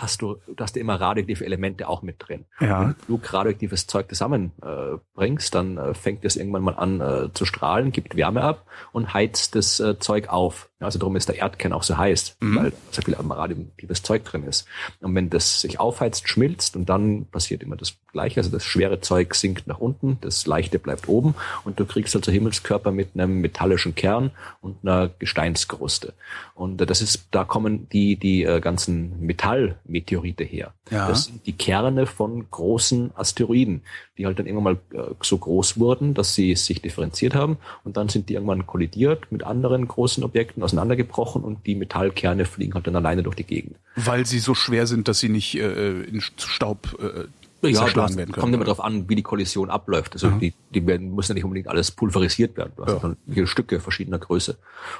hast 0.01 0.23
du, 0.23 0.37
du 0.47 0.63
hast 0.63 0.77
immer 0.77 1.01
radioaktive 1.01 1.45
Elemente 1.45 1.89
auch 1.89 2.03
mit 2.03 2.17
drin. 2.19 2.45
Ja. 2.61 2.81
Wenn 2.81 2.95
du 3.07 3.21
radioaktives 3.23 3.87
Zeug 3.87 4.09
zusammenbringst, 4.09 5.55
äh, 5.55 5.59
dann 5.59 5.79
äh, 5.79 5.95
fängt 5.95 6.25
es 6.25 6.37
irgendwann 6.37 6.63
mal 6.63 6.75
an 6.75 7.01
äh, 7.01 7.33
zu 7.33 7.45
strahlen, 7.45 7.93
gibt 7.93 8.17
Wärme 8.17 8.43
ab 8.43 8.67
und 8.93 9.15
heizt 9.15 9.55
das 9.55 9.81
äh, 9.81 9.99
Zeug 9.99 10.29
auf. 10.29 10.69
Also 10.85 10.99
darum 10.99 11.17
ist 11.17 11.29
der 11.29 11.37
Erdkern 11.37 11.73
auch 11.73 11.83
so 11.83 11.97
heiß, 11.97 12.37
mhm. 12.41 12.57
weil 12.57 12.73
so 12.91 13.03
viel 13.03 13.15
radioaktives 13.15 14.03
Zeug 14.03 14.25
drin 14.25 14.45
ist. 14.45 14.67
Und 15.01 15.15
wenn 15.15 15.31
das 15.31 15.61
sich 15.61 15.81
aufheizt, 15.81 16.29
schmilzt 16.29 16.77
und 16.77 16.89
dann 16.89 17.27
passiert 17.27 17.63
immer 17.63 17.77
das 17.77 17.97
Gleiche. 18.13 18.41
Also 18.41 18.51
das 18.51 18.65
schwere 18.65 19.01
Zeug 19.01 19.35
sinkt 19.35 19.67
nach 19.67 19.79
unten, 19.79 20.19
das 20.21 20.47
leichte 20.47 20.79
bleibt 20.79 21.09
oben 21.09 21.35
und 21.65 21.79
du 21.79 21.85
kriegst 21.85 22.17
also 22.17 22.33
Himmelskörper 22.33 22.93
mit 22.93 23.11
einem 23.15 23.41
metallischen 23.41 23.95
Kern 23.95 24.31
und 24.61 24.77
einer 24.83 25.11
Gesteinskruste. 25.19 26.15
Und 26.55 26.81
äh, 26.81 26.87
das 26.87 27.03
ist, 27.03 27.29
da 27.31 27.45
kommen 27.45 27.89
die, 27.91 28.17
die 28.17 28.45
äh, 28.45 28.61
ganzen 28.61 29.21
Metallmeteorite 29.21 30.45
her. 30.45 30.73
Ja. 30.91 31.09
Das 31.09 31.25
sind 31.25 31.47
die 31.47 31.53
Kerne 31.53 32.07
von 32.07 32.49
großen 32.51 33.11
Asteroiden, 33.17 33.83
die 34.17 34.27
halt 34.27 34.39
dann 34.39 34.47
irgendwann 34.47 34.79
mal 34.93 35.01
äh, 35.01 35.15
so 35.23 35.37
groß 35.39 35.79
wurden, 35.79 36.15
dass 36.15 36.35
sie 36.35 36.55
sich 36.55 36.81
differenziert 36.81 37.35
haben 37.35 37.59
und 37.83 37.97
dann 37.97 38.09
sind 38.09 38.29
die 38.29 38.35
irgendwann 38.35 38.67
kollidiert 38.67 39.31
mit 39.33 39.43
anderen 39.43 39.89
großen 39.89 40.23
Objekten 40.25 40.63
auseinandergebrochen 40.75 41.43
und 41.43 41.67
die 41.67 41.75
Metallkerne 41.75 42.45
fliegen 42.45 42.75
halt 42.75 42.87
dann 42.87 42.97
alleine 42.97 43.23
durch 43.23 43.37
die 43.37 43.45
Gegend. 43.45 43.77
Weil 43.97 44.27
sie 44.27 44.39
so 44.39 44.55
schwer 44.55 44.87
sind, 44.87 45.09
dass 45.09 45.21
sie 45.21 45.29
nicht 45.29 45.55
äh, 45.55 46.03
in 46.03 46.21
Staub 46.21 46.97
äh, 47.01 47.27
ja, 47.69 47.81
zerschlagen 47.81 48.17
werden 48.17 48.33
können. 48.33 48.43
Kommt 48.43 48.55
immer 48.55 48.65
darauf 48.65 48.85
an, 48.85 49.09
wie 49.09 49.15
die 49.15 49.23
Kollision 49.23 49.71
abläuft. 49.71 50.15
Also 50.15 50.31
mhm. 50.31 50.41
die, 50.41 50.55
die 50.75 50.87
werden, 50.87 51.15
müssen 51.15 51.33
ja 51.33 51.35
nicht 51.35 51.45
unbedingt 51.45 51.69
alles 51.69 51.91
pulverisiert 51.91 52.57
werden. 52.57 52.73
Du 52.77 52.85
hast 52.85 53.03
ja. 53.03 53.15
dann 53.35 53.47
Stücke 53.47 53.81
verschiedener 53.81 54.19
Größe. 54.19 54.57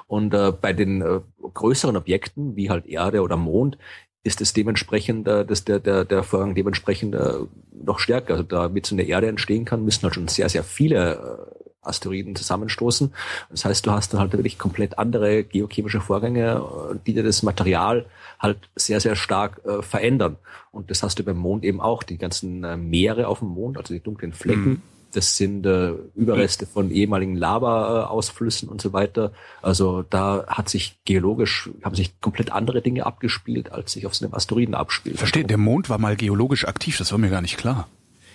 Und 0.07 0.35
äh, 0.35 0.53
bei 0.53 0.73
den 0.73 1.03
äh, 1.03 1.21
größeren 1.53 1.97
Objekten, 1.97 2.57
wie 2.57 2.71
halt 2.71 2.87
Erde 2.87 3.23
oder 3.23 3.37
Mond, 3.37 3.79
ist 4.23 4.41
es 4.41 4.53
dementsprechend, 4.55 5.29
äh, 5.29 5.45
dass 5.45 5.65
der, 5.65 5.81
der, 5.81 6.05
der 6.05 6.23
Vorgang 6.23 6.55
dementsprechend 6.55 7.15
äh, 7.15 7.35
noch 7.73 7.99
stärker. 7.99 8.35
Also 8.35 8.45
damit 8.45 8.87
so 8.87 8.95
eine 8.95 9.03
Erde 9.03 9.29
entstehen 9.29 9.65
kann, 9.65 9.85
müssen 9.85 10.03
halt 10.03 10.15
schon 10.15 10.29
sehr, 10.29 10.49
sehr 10.49 10.65
viele 10.65 11.49
äh, 11.61 11.64
Asteroiden 11.85 12.37
zusammenstoßen. 12.37 13.13
Das 13.51 13.65
heißt, 13.65 13.87
du 13.87 13.91
hast 13.91 14.13
dann 14.13 14.21
halt 14.21 14.33
wirklich 14.33 14.59
komplett 14.59 14.99
andere 14.99 15.45
geochemische 15.45 16.01
Vorgänge, 16.01 16.63
die 17.07 17.15
dir 17.15 17.23
das 17.23 17.43
Material 17.43 18.07
halt 18.39 18.59
sehr, 18.77 19.01
sehr 19.01 19.17
stark 19.17 19.61
äh, 19.65 19.83
verändern. 19.83 20.37
Und 20.71 20.91
das 20.91 21.03
hast 21.03 21.19
du 21.19 21.25
beim 21.25 21.37
Mond 21.37 21.65
eben 21.65 21.81
auch. 21.81 22.03
Die 22.03 22.19
ganzen 22.19 22.65
äh, 22.65 22.77
Meere 22.77 23.29
auf 23.29 23.41
dem 23.41 23.49
Mond, 23.49 23.77
also 23.79 23.95
die 23.95 24.01
dunklen 24.01 24.33
Flecken, 24.33 24.69
mhm. 24.69 24.83
das 25.13 25.37
sind 25.37 25.65
äh, 25.67 25.93
Überreste 26.15 26.67
von 26.67 26.91
ehemaligen 26.91 27.37
Lava-Ausflüssen 27.37 28.69
und 28.69 28.81
so 28.81 28.93
weiter. 28.93 29.33
Also 29.63 30.03
da 30.03 30.45
hat 30.47 30.69
sich 30.69 30.99
geologisch, 31.05 31.71
haben 31.83 31.95
sich 31.95 32.21
komplett 32.21 32.53
andere 32.53 32.83
Dinge 32.83 33.07
abgespielt, 33.07 33.73
als 33.73 33.93
sich 33.93 34.07
auf 34.07 34.15
so 34.15 34.25
einem 34.25 34.35
Asteroiden 34.35 34.75
abspielt. 34.75 35.19
Verstehe, 35.19 35.45
der 35.45 35.59
Mond 35.59 35.89
war 35.89 35.99
mal 35.99 36.17
geologisch 36.17 36.67
aktiv, 36.67 36.99
das 36.99 37.13
war 37.13 37.19
mir 37.19 37.31
gar 37.31 37.43
nicht 37.43 37.57
klar. 37.57 37.89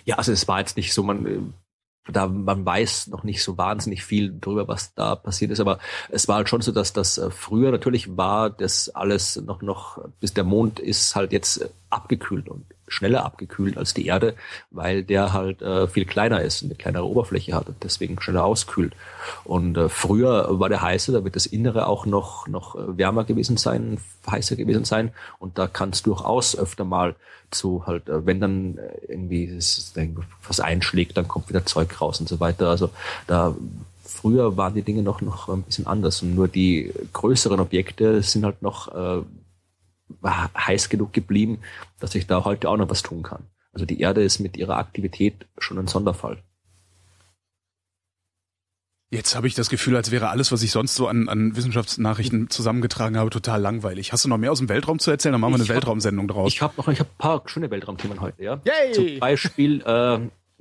Ja, 0.06 0.16
also 0.16 0.32
es 0.32 0.48
war 0.48 0.60
jetzt 0.60 0.78
nicht 0.78 0.94
so, 0.94 1.04
man 1.04 1.26
äh, 1.26 1.40
da 2.12 2.28
man 2.28 2.66
weiß 2.66 3.08
noch 3.08 3.24
nicht 3.24 3.44
so 3.44 3.58
wahnsinnig 3.58 4.04
viel 4.04 4.38
drüber, 4.40 4.68
was 4.68 4.94
da 4.94 5.16
passiert 5.16 5.52
ist, 5.52 5.60
aber 5.60 5.80
es 6.10 6.28
war 6.28 6.38
halt 6.38 6.50
schon 6.50 6.62
so, 6.62 6.72
dass 6.72 6.94
das 6.94 7.18
äh, 7.18 7.30
früher 7.32 7.72
natürlich 7.72 8.18
war, 8.18 8.50
das 8.50 8.90
alles 8.90 9.42
noch 9.42 9.62
noch 9.62 10.00
bis 10.20 10.34
der 10.34 10.44
Mond 10.44 10.80
ist 10.80 11.16
halt 11.16 11.32
jetzt 11.32 11.70
abgekühlt 11.90 12.50
und 12.50 12.66
schneller 12.88 13.24
abgekühlt 13.24 13.78
als 13.78 13.94
die 13.94 14.08
Erde, 14.08 14.36
weil 14.72 15.04
der 15.04 15.34
halt 15.34 15.62
äh, 15.62 15.88
viel 15.88 16.06
kleiner 16.06 16.42
ist, 16.42 16.64
eine 16.64 16.76
kleinere 16.76 17.08
Oberfläche 17.08 17.54
hat 17.54 17.68
und 17.68 17.84
deswegen 17.84 18.20
schneller 18.20 18.44
auskühlt. 18.44 18.94
Und 19.44 19.78
äh, 19.78 19.90
früher 19.90 20.60
war 20.60 20.70
der 20.70 20.82
heißer, 20.82 21.14
da 21.14 21.24
wird 21.24 21.36
das 21.36 21.46
Innere 21.46 21.88
auch 21.88 22.06
noch 22.06 22.48
noch 22.48 22.76
äh, 22.76 22.98
wärmer 22.98 23.24
gewesen 23.24 23.58
sein, 23.58 24.00
heißer 24.30 24.56
gewesen 24.56 24.86
sein 24.86 25.12
und 25.40 25.58
da 25.58 25.68
kann 25.68 25.90
es 25.90 26.04
durchaus 26.04 26.58
öfter 26.58 26.86
mal 26.86 27.16
zu 27.52 27.86
halt, 27.86 28.10
äh, 28.10 28.26
wenn 28.26 28.40
dann 28.40 28.78
äh, 28.78 29.12
irgendwie 29.12 29.58
was 30.48 30.60
einschlägt, 30.60 31.18
dann 31.18 31.28
kommt 31.28 31.50
wieder 31.50 31.66
Zeug 31.66 32.00
raus 32.02 32.20
und 32.20 32.30
so 32.30 32.40
weiter. 32.40 32.70
Also 32.70 32.90
da 33.28 33.56
früher 34.04 34.58
waren 34.58 34.74
die 34.74 34.82
Dinge 34.82 35.04
noch 35.04 35.22
noch 35.22 35.50
ein 35.50 35.64
bisschen 35.64 35.88
anders 35.88 36.22
und 36.22 36.36
nur 36.36 36.48
die 36.48 36.92
größeren 37.14 37.60
Objekte 37.60 38.22
sind 38.24 38.46
halt 38.46 38.62
noch 38.62 38.88
äh, 38.94 39.24
heiß 40.24 40.90
genug 40.90 41.14
geblieben, 41.14 41.60
dass 42.00 42.16
ich 42.16 42.28
da 42.28 42.44
heute 42.44 42.70
auch 42.70 42.78
noch 42.78 42.90
was 42.90 43.04
tun 43.04 43.24
kann. 43.24 43.44
Also 43.72 43.86
die 43.86 44.00
Erde 44.00 44.24
ist 44.24 44.40
mit 44.40 44.58
ihrer 44.58 44.78
Aktivität 44.78 45.46
schon 45.58 45.78
ein 45.78 45.88
Sonderfall. 45.88 46.38
Jetzt 49.12 49.36
habe 49.36 49.48
ich 49.48 49.56
das 49.56 49.70
Gefühl, 49.70 49.96
als 49.96 50.12
wäre 50.12 50.30
alles, 50.30 50.52
was 50.52 50.62
ich 50.62 50.70
sonst 50.70 50.94
so 50.94 51.08
an, 51.08 51.30
an 51.30 51.56
Wissenschaftsnachrichten 51.56 52.52
zusammengetragen 52.52 53.18
habe, 53.18 53.32
total 53.32 53.60
langweilig. 53.60 54.14
Hast 54.14 54.26
du 54.26 54.30
noch 54.30 54.38
mehr 54.38 54.52
aus 54.52 54.60
dem 54.60 54.70
Weltraum 54.70 55.00
zu 55.00 55.10
erzählen? 55.10 55.34
Dann 55.34 55.42
machen 55.42 55.54
wir 55.54 55.56
eine 55.56 55.64
ich 55.64 55.70
Weltraumsendung 55.70 56.28
draus. 56.28 56.54
Ich 56.54 56.62
habe 56.62 56.76
noch 56.78 56.88
ich 56.90 57.00
hab 57.00 57.08
ein 57.08 57.18
paar 57.18 57.42
schöne 57.48 57.72
Weltraumthemen 57.72 58.22
heute, 58.22 58.44
ja. 58.44 58.62
Yay! 58.66 58.92
Zum 58.92 59.20
Beispiel 59.20 59.82
äh, 59.82 60.20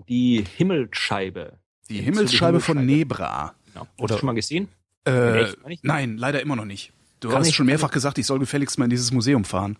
die 0.09 0.47
Himmelsscheibe. 0.57 1.59
Die 1.91 2.01
Himmelsscheibe 2.01 2.61
von 2.61 2.87
Nebra. 2.87 3.55
Genau. 3.67 3.87
Oder, 3.99 4.15
Hast 4.15 4.17
du 4.17 4.19
schon 4.21 4.27
mal 4.27 4.35
gesehen? 4.35 4.69
Äh, 5.05 5.47
nein, 5.83 6.17
leider 6.17 6.41
immer 6.41 6.57
noch 6.57 6.65
nicht. 6.65 6.93
Du 7.21 7.29
Kann 7.29 7.41
hast 7.41 7.53
schon 7.55 7.67
mehrfach 7.67 7.91
gesagt, 7.91 8.17
ich 8.17 8.27
soll 8.27 8.39
gefälligst 8.39 8.79
mal 8.79 8.85
in 8.85 8.91
dieses 8.91 9.13
Museum 9.13 9.45
fahren. 9.45 9.77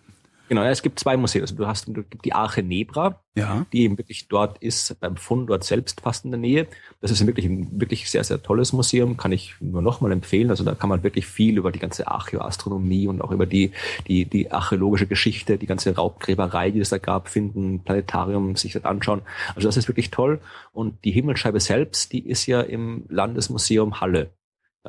Genau, 0.49 0.63
es 0.63 0.81
gibt 0.81 0.99
zwei 0.99 1.15
Museen. 1.15 1.43
Also 1.43 1.55
du 1.55 1.67
hast 1.67 1.89
die 2.25 2.33
Arche 2.33 2.63
Nebra, 2.63 3.21
ja. 3.35 3.67
die 3.71 3.83
eben 3.83 3.99
wirklich 3.99 4.27
dort 4.27 4.57
ist, 4.57 4.99
beim 4.99 5.15
Fund 5.15 5.47
dort 5.47 5.63
selbst 5.63 6.01
fast 6.01 6.25
in 6.25 6.31
der 6.31 6.39
Nähe. 6.39 6.67
Das 7.01 7.11
ist 7.11 7.25
wirklich 7.25 7.45
ein 7.45 7.79
wirklich 7.79 8.09
sehr, 8.09 8.23
sehr 8.23 8.41
tolles 8.41 8.73
Museum, 8.73 9.15
kann 9.15 9.31
ich 9.31 9.53
nur 9.59 9.83
nochmal 9.83 10.11
empfehlen. 10.11 10.49
Also 10.49 10.63
da 10.63 10.73
kann 10.73 10.89
man 10.89 11.03
wirklich 11.03 11.27
viel 11.27 11.59
über 11.59 11.71
die 11.71 11.77
ganze 11.77 12.07
Archäoastronomie 12.07 13.07
und 13.07 13.21
auch 13.21 13.29
über 13.29 13.45
die, 13.45 13.73
die, 14.07 14.25
die 14.25 14.51
archäologische 14.51 15.05
Geschichte, 15.05 15.59
die 15.59 15.67
ganze 15.67 15.95
Raubgräberei, 15.95 16.71
die 16.71 16.79
es 16.79 16.89
da 16.89 16.97
gab, 16.97 17.29
finden, 17.29 17.83
Planetarium 17.83 18.55
sich 18.55 18.73
das 18.73 18.85
anschauen. 18.85 19.21
Also 19.53 19.67
das 19.67 19.77
ist 19.77 19.87
wirklich 19.87 20.09
toll. 20.09 20.41
Und 20.73 21.05
die 21.05 21.11
Himmelsscheibe 21.11 21.59
selbst, 21.59 22.11
die 22.11 22.27
ist 22.27 22.47
ja 22.47 22.61
im 22.61 23.05
Landesmuseum 23.07 24.01
Halle. 24.01 24.31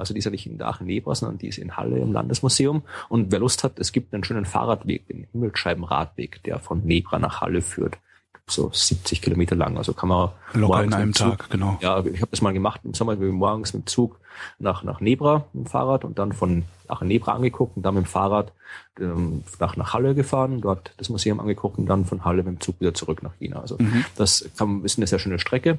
Also 0.01 0.15
die 0.15 0.19
ist 0.19 0.25
ja 0.25 0.31
nicht 0.31 0.47
in 0.47 0.61
Aachen-Nebra, 0.61 1.15
sondern 1.15 1.39
die 1.39 1.49
ist 1.49 1.59
in 1.59 1.77
Halle 1.77 1.99
im 1.99 2.13
Landesmuseum. 2.13 2.83
Und 3.09 3.31
wer 3.31 3.39
Lust 3.39 3.65
hat, 3.65 3.79
es 3.79 3.93
gibt 3.93 4.13
einen 4.13 4.25
schönen 4.25 4.45
Fahrradweg, 4.45 5.07
den 5.07 5.27
Himmelsscheibenradweg, 5.33 6.43
der 6.45 6.59
von 6.59 6.85
Nebra 6.85 7.19
nach 7.19 7.41
Halle 7.41 7.63
führt 7.63 7.99
so 8.47 8.71
70 8.73 9.23
Kilometer 9.23 9.55
lang. 9.55 9.77
Also 9.77 9.93
kann 9.93 10.09
man 10.09 10.31
locker 10.55 10.85
in 10.85 10.93
einem 10.93 11.13
Tag, 11.13 11.51
genau. 11.51 11.79
Ja, 11.81 12.05
ich 12.05 12.21
habe 12.21 12.31
das 12.31 12.43
mal 12.43 12.53
gemacht 12.53 12.81
im 12.85 12.95
Sommer, 12.95 13.17
morgens 13.17 13.73
mit 13.73 13.85
dem 13.85 13.87
Zug 13.87 14.20
nach 14.59 14.83
nach 14.83 15.01
Nebra 15.01 15.47
mit 15.53 15.67
dem 15.67 15.71
Fahrrad 15.71 16.05
und 16.05 16.19
dann 16.19 16.33
von 16.33 16.65
nach 16.89 17.03
Nebra 17.03 17.33
angeguckt 17.33 17.77
und 17.77 17.83
dann 17.83 17.95
mit 17.95 18.05
dem 18.05 18.09
Fahrrad 18.09 18.53
ähm, 18.99 19.45
nach 19.59 19.77
nach 19.77 19.95
Halle 19.95 20.15
gefahren, 20.15 20.61
dort 20.61 20.93
das 20.97 21.09
Museum 21.09 21.41
angeguckt 21.41 21.79
und 21.79 21.87
dann 21.87 22.05
von 22.05 22.25
Halle 22.25 22.43
mit 22.43 22.47
dem 22.47 22.61
Zug 22.61 22.81
wieder 22.81 22.95
zurück 22.95 23.23
nach 23.23 23.35
China. 23.39 23.61
Also 23.61 23.77
mhm. 23.79 24.05
das 24.17 24.49
kann, 24.57 24.85
ist 24.85 24.99
eine 24.99 25.07
sehr 25.07 25.19
schöne 25.19 25.39
Strecke. 25.39 25.79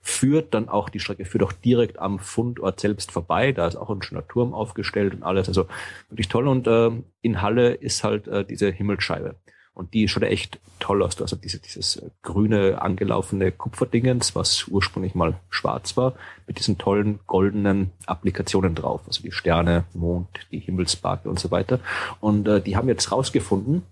Führt 0.00 0.54
dann 0.54 0.68
auch 0.68 0.88
die 0.88 1.00
Strecke 1.00 1.24
führt 1.24 1.44
auch 1.44 1.52
direkt 1.52 1.98
am 1.98 2.18
Fundort 2.18 2.80
selbst 2.80 3.12
vorbei. 3.12 3.52
Da 3.52 3.66
ist 3.66 3.76
auch 3.76 3.90
ein 3.90 4.02
schöner 4.02 4.26
Turm 4.26 4.54
aufgestellt 4.54 5.14
und 5.14 5.22
alles. 5.22 5.48
Also 5.48 5.66
wirklich 6.08 6.28
toll. 6.28 6.48
Und 6.48 6.66
äh, 6.66 6.90
in 7.22 7.42
Halle 7.42 7.72
ist 7.74 8.04
halt 8.04 8.28
äh, 8.28 8.44
diese 8.44 8.70
Himmelsscheibe. 8.70 9.36
Und 9.74 9.94
die 9.94 10.06
schaut 10.06 10.24
echt 10.24 10.58
toll 10.80 11.02
aus. 11.02 11.20
Also 11.20 11.36
diese, 11.36 11.58
dieses 11.58 11.96
äh, 11.96 12.10
grüne, 12.22 12.82
angelaufene 12.82 13.52
Kupferdingens, 13.52 14.34
was 14.34 14.68
ursprünglich 14.68 15.14
mal 15.14 15.38
schwarz 15.48 15.96
war, 15.96 16.14
mit 16.46 16.58
diesen 16.58 16.76
tollen 16.76 17.20
goldenen 17.26 17.90
Applikationen 18.06 18.74
drauf. 18.74 19.00
Also 19.06 19.22
die 19.22 19.32
Sterne, 19.32 19.84
Mond, 19.94 20.28
die 20.50 20.58
Himmelsbarke 20.58 21.28
und 21.30 21.40
so 21.40 21.50
weiter. 21.50 21.80
Und 22.20 22.46
äh, 22.48 22.60
die 22.60 22.76
haben 22.76 22.88
jetzt 22.88 23.10
rausgefunden, 23.10 23.82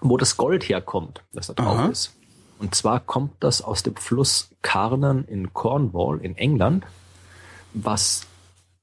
wo 0.00 0.18
das 0.18 0.36
Gold 0.36 0.68
herkommt, 0.68 1.22
das 1.32 1.46
da 1.46 1.54
drauf 1.54 1.78
Aha. 1.78 1.88
ist. 1.88 2.14
Und 2.58 2.74
zwar 2.74 3.00
kommt 3.00 3.32
das 3.40 3.62
aus 3.62 3.82
dem 3.82 3.96
Fluss 3.96 4.50
Carnan 4.62 5.24
in 5.24 5.52
Cornwall 5.52 6.20
in 6.20 6.36
England, 6.36 6.84
was 7.72 8.26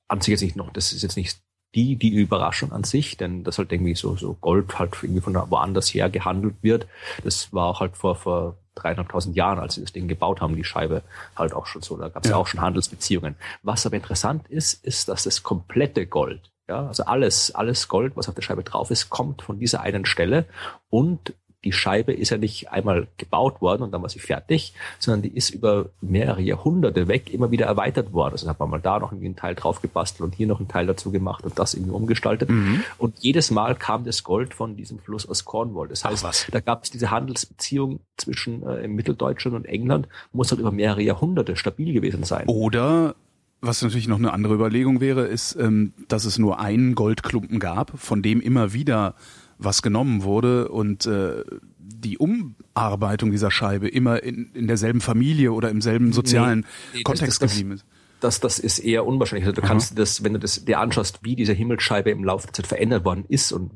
an 0.07 0.21
sich 0.21 0.31
jetzt 0.31 0.41
nicht 0.41 0.55
noch, 0.55 0.71
das 0.71 0.93
ist 0.93 1.01
jetzt 1.01 1.17
nicht 1.17 1.39
die, 1.75 1.95
die 1.95 2.09
Überraschung 2.09 2.71
an 2.71 2.83
sich, 2.83 3.17
denn 3.17 3.43
das 3.43 3.57
halt 3.57 3.71
irgendwie 3.71 3.95
so, 3.95 4.15
so 4.15 4.35
Gold 4.39 4.77
halt 4.77 4.95
irgendwie 5.01 5.21
von 5.21 5.35
woanders 5.35 5.93
her 5.93 6.09
gehandelt 6.09 6.55
wird. 6.61 6.87
Das 7.23 7.51
war 7.51 7.67
auch 7.67 7.79
halt 7.79 7.97
vor, 7.97 8.15
vor 8.15 8.57
dreieinhalbtausend 8.75 9.35
Jahren, 9.35 9.59
als 9.59 9.75
sie 9.75 9.81
das 9.81 9.93
Ding 9.93 10.07
gebaut 10.07 10.41
haben, 10.41 10.55
die 10.55 10.63
Scheibe 10.63 11.03
halt 11.35 11.53
auch 11.53 11.65
schon 11.65 11.81
so. 11.81 11.97
Da 11.97 12.09
gab 12.09 12.23
es 12.23 12.29
ja. 12.29 12.35
ja 12.35 12.41
auch 12.41 12.47
schon 12.47 12.61
Handelsbeziehungen. 12.61 13.35
Was 13.63 13.85
aber 13.85 13.95
interessant 13.95 14.47
ist, 14.47 14.83
ist, 14.85 15.09
dass 15.09 15.23
das 15.23 15.43
komplette 15.43 16.05
Gold, 16.05 16.51
ja, 16.67 16.87
also 16.87 17.05
alles, 17.05 17.53
alles 17.53 17.87
Gold, 17.87 18.15
was 18.15 18.29
auf 18.29 18.35
der 18.35 18.41
Scheibe 18.41 18.63
drauf 18.63 18.89
ist, 18.91 19.09
kommt 19.09 19.41
von 19.41 19.59
dieser 19.59 19.81
einen 19.81 20.05
Stelle 20.05 20.45
und 20.89 21.33
die 21.63 21.71
Scheibe 21.71 22.13
ist 22.13 22.29
ja 22.29 22.37
nicht 22.37 22.71
einmal 22.71 23.07
gebaut 23.17 23.61
worden 23.61 23.83
und 23.83 23.91
dann 23.91 24.01
war 24.01 24.09
sie 24.09 24.19
fertig, 24.19 24.73
sondern 24.99 25.21
die 25.21 25.35
ist 25.35 25.49
über 25.49 25.89
mehrere 26.01 26.41
Jahrhunderte 26.41 27.07
weg 27.07 27.33
immer 27.33 27.51
wieder 27.51 27.65
erweitert 27.65 28.13
worden. 28.13 28.33
Also 28.33 28.47
hat 28.47 28.59
man 28.59 28.69
mal 28.69 28.81
da 28.81 28.99
noch 28.99 29.11
irgendwie 29.11 29.27
einen 29.27 29.35
Teil 29.35 29.55
drauf 29.55 29.81
gebastelt 29.81 30.21
und 30.21 30.35
hier 30.35 30.47
noch 30.47 30.59
einen 30.59 30.67
Teil 30.67 30.85
dazu 30.85 31.11
gemacht 31.11 31.43
und 31.45 31.57
das 31.57 31.73
irgendwie 31.73 31.93
umgestaltet. 31.93 32.49
Mhm. 32.49 32.83
Und 32.97 33.19
jedes 33.19 33.51
Mal 33.51 33.75
kam 33.75 34.03
das 34.03 34.23
Gold 34.23 34.53
von 34.53 34.75
diesem 34.75 34.99
Fluss 34.99 35.27
aus 35.27 35.45
Cornwall. 35.45 35.87
Das 35.87 36.03
heißt, 36.03 36.49
da 36.51 36.59
gab 36.59 36.83
es 36.83 36.91
diese 36.91 37.11
Handelsbeziehung 37.11 38.01
zwischen 38.17 38.63
äh, 38.63 38.87
Mitteldeutschland 38.87 39.55
und 39.55 39.65
England, 39.65 40.07
muss 40.31 40.51
halt 40.51 40.59
über 40.59 40.71
mehrere 40.71 41.01
Jahrhunderte 41.01 41.55
stabil 41.55 41.93
gewesen 41.93 42.23
sein. 42.23 42.47
Oder 42.47 43.15
was 43.61 43.81
natürlich 43.81 44.09
noch 44.09 44.17
eine 44.17 44.33
andere 44.33 44.55
Überlegung 44.55 44.99
wäre, 44.99 45.25
ist, 45.25 45.55
ähm, 45.55 45.93
dass 46.09 46.25
es 46.25 46.37
nur 46.37 46.59
einen 46.59 46.95
Goldklumpen 46.95 47.59
gab, 47.59 47.97
von 47.97 48.21
dem 48.21 48.41
immer 48.41 48.73
wieder 48.73 49.15
was 49.63 49.81
genommen 49.81 50.23
wurde 50.23 50.69
und 50.69 51.05
äh, 51.05 51.43
die 51.77 52.17
Umarbeitung 52.17 53.31
dieser 53.31 53.51
Scheibe 53.51 53.87
immer 53.87 54.23
in, 54.23 54.51
in 54.53 54.67
derselben 54.67 55.01
Familie 55.01 55.53
oder 55.53 55.69
im 55.69 55.81
selben 55.81 56.13
sozialen 56.13 56.59
nee, 56.59 56.97
nee, 56.97 57.03
Kontext 57.03 57.41
das, 57.41 57.49
das, 57.49 57.51
geblieben 57.51 57.75
ist. 57.75 57.85
Das, 58.19 58.39
das 58.39 58.59
ist 58.59 58.79
eher 58.79 59.05
unwahrscheinlich. 59.05 59.45
Also 59.45 59.55
du 59.55 59.61
Aha. 59.61 59.67
kannst 59.67 59.97
das, 59.99 60.23
wenn 60.23 60.33
du 60.33 60.39
das 60.39 60.63
dir 60.63 60.79
anschaust, 60.79 61.19
wie 61.23 61.35
diese 61.35 61.53
Himmelsscheibe 61.53 62.09
im 62.09 62.23
Laufe 62.23 62.47
der 62.47 62.53
Zeit 62.53 62.67
verändert 62.67 63.05
worden 63.05 63.25
ist 63.27 63.51
und 63.51 63.71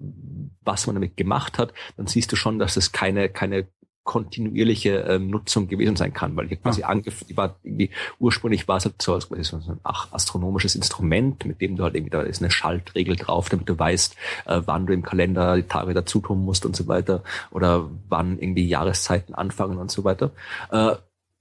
was 0.64 0.88
man 0.88 0.96
damit 0.96 1.18
gemacht 1.18 1.58
hat, 1.58 1.74
dann 1.96 2.08
siehst 2.08 2.32
du 2.32 2.36
schon, 2.36 2.60
dass 2.60 2.78
es 2.78 2.92
keine, 2.92 3.30
keine 3.30 3.68
kontinuierliche 4.08 5.06
ähm, 5.08 5.30
Nutzung 5.30 5.68
gewesen 5.68 5.96
sein 5.98 6.14
kann, 6.14 6.36
weil 6.36 6.48
hier 6.48 6.58
quasi 6.58 6.82
ah. 6.82 6.88
angefangen 6.88 7.38
war 7.38 7.58
irgendwie 7.64 7.92
ursprünglich 8.18 8.68
war 8.68 8.78
es 8.78 8.86
halt 8.86 9.00
so, 9.00 9.20
quasi 9.20 9.44
so 9.44 9.58
ein 9.58 9.80
ach, 9.84 10.12
astronomisches 10.12 10.74
Instrument, 10.74 11.46
mit 11.46 11.62
dem 11.62 11.76
du 11.76 11.84
halt 11.84 11.94
irgendwie 11.94 12.10
da 12.10 12.22
ist 12.22 12.42
eine 12.42 12.50
Schaltregel 12.50 13.18
drauf, 13.18 13.50
damit 13.50 13.70
du 13.70 13.78
weißt, 13.78 14.16
äh, 14.46 14.62
wann 14.66 14.88
du 14.88 14.94
im 14.94 15.04
Kalender 15.04 15.58
die 15.58 15.64
Tage 15.64 15.94
dazu 15.94 16.20
tun 16.20 16.44
musst 16.44 16.66
und 16.66 16.76
so 16.76 16.88
weiter 16.88 17.22
oder 17.52 17.90
wann 18.08 18.40
irgendwie 18.40 18.66
Jahreszeiten 18.68 19.36
anfangen 19.36 19.78
und 19.78 19.92
so 19.92 20.04
weiter. 20.04 20.32
Äh, 20.72 20.96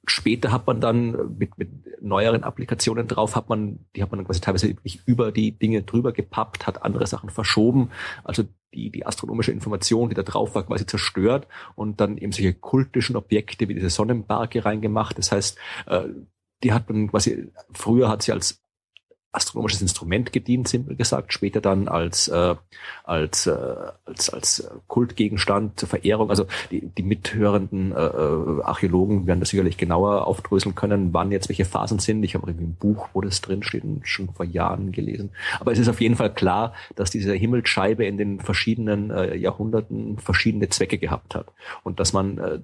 später 0.04 0.52
hat 0.52 0.66
man 0.66 0.80
dann 0.80 1.36
mit, 1.38 1.56
mit 1.56 2.02
neueren 2.02 2.42
Applikationen 2.42 3.06
drauf, 3.06 3.36
hat 3.36 3.48
man, 3.48 3.78
die 3.94 4.02
hat 4.02 4.10
man 4.10 4.24
quasi 4.24 4.40
teilweise 4.40 4.68
wirklich 4.68 5.00
über 5.06 5.32
die 5.32 5.52
Dinge 5.52 5.82
drüber 5.82 6.12
gepappt, 6.12 6.66
hat 6.66 6.82
andere 6.82 7.06
Sachen 7.06 7.30
verschoben, 7.30 7.90
also 8.24 8.44
die, 8.74 8.90
die 8.90 9.06
astronomische 9.06 9.52
Information, 9.52 10.08
die 10.08 10.14
da 10.14 10.22
drauf 10.22 10.54
war, 10.54 10.64
quasi 10.64 10.86
zerstört 10.86 11.48
und 11.74 12.00
dann 12.00 12.18
eben 12.18 12.32
solche 12.32 12.54
kultischen 12.54 13.16
Objekte 13.16 13.68
wie 13.68 13.74
diese 13.74 13.90
Sonnenbarke 13.90 14.64
reingemacht. 14.64 15.18
Das 15.18 15.32
heißt, 15.32 15.58
äh, 15.86 16.08
die 16.62 16.72
hat 16.72 16.88
man 16.88 17.08
quasi, 17.08 17.48
früher 17.72 18.08
hat 18.08 18.22
sie 18.22 18.32
als 18.32 18.65
astronomisches 19.36 19.82
Instrument 19.82 20.32
gedient, 20.32 20.66
simpel 20.66 20.96
gesagt, 20.96 21.32
später 21.32 21.60
dann 21.60 21.88
als, 21.88 22.28
äh, 22.28 22.54
als, 23.04 23.46
äh, 23.46 23.76
als, 24.06 24.30
als 24.30 24.70
Kultgegenstand 24.86 25.78
zur 25.78 25.88
Verehrung. 25.90 26.30
Also 26.30 26.46
die, 26.70 26.86
die 26.86 27.02
mithörenden 27.02 27.92
äh, 27.92 27.96
äh, 27.96 28.62
Archäologen 28.62 29.26
werden 29.26 29.40
das 29.40 29.50
sicherlich 29.50 29.76
genauer 29.76 30.26
aufdröseln 30.26 30.74
können, 30.74 31.12
wann 31.12 31.30
jetzt 31.30 31.50
welche 31.50 31.66
Phasen 31.66 31.98
sind. 31.98 32.22
Ich 32.24 32.34
habe 32.34 32.48
irgendwie 32.48 32.66
ein 32.66 32.76
Buch, 32.76 33.08
wo 33.12 33.20
das 33.20 33.42
drin 33.42 33.62
steht, 33.62 33.84
schon 34.04 34.30
vor 34.30 34.46
Jahren 34.46 34.90
gelesen. 34.90 35.30
Aber 35.60 35.72
es 35.72 35.78
ist 35.78 35.88
auf 35.88 36.00
jeden 36.00 36.16
Fall 36.16 36.32
klar, 36.32 36.72
dass 36.94 37.10
diese 37.10 37.34
Himmelsscheibe 37.34 38.06
in 38.06 38.16
den 38.16 38.40
verschiedenen 38.40 39.10
äh, 39.10 39.36
Jahrhunderten 39.36 40.18
verschiedene 40.18 40.70
Zwecke 40.70 40.96
gehabt 40.96 41.34
hat. 41.34 41.52
Und 41.82 42.00
dass 42.00 42.14
man 42.14 42.38
äh, 42.38 42.58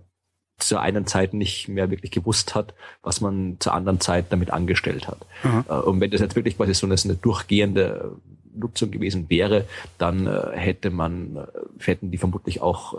zur 0.58 0.80
einen 0.80 1.06
Zeit 1.06 1.34
nicht 1.34 1.68
mehr 1.68 1.90
wirklich 1.90 2.12
gewusst 2.12 2.54
hat, 2.54 2.74
was 3.02 3.20
man 3.20 3.56
zur 3.58 3.74
anderen 3.74 4.00
Zeit 4.00 4.26
damit 4.30 4.50
angestellt 4.50 5.08
hat. 5.08 5.26
Mhm. 5.42 5.60
Und 5.62 6.00
wenn 6.00 6.10
das 6.10 6.20
jetzt 6.20 6.36
wirklich 6.36 6.56
quasi 6.56 6.74
so 6.74 6.86
eine, 6.86 6.96
eine 7.02 7.14
durchgehende 7.14 8.16
Nutzung 8.54 8.90
gewesen 8.90 9.28
wäre, 9.28 9.64
dann 9.98 10.26
äh, 10.26 10.50
hätte 10.54 10.90
man, 10.90 11.36
äh, 11.36 11.46
hätten 11.80 12.10
die 12.10 12.18
vermutlich 12.18 12.60
auch 12.60 12.94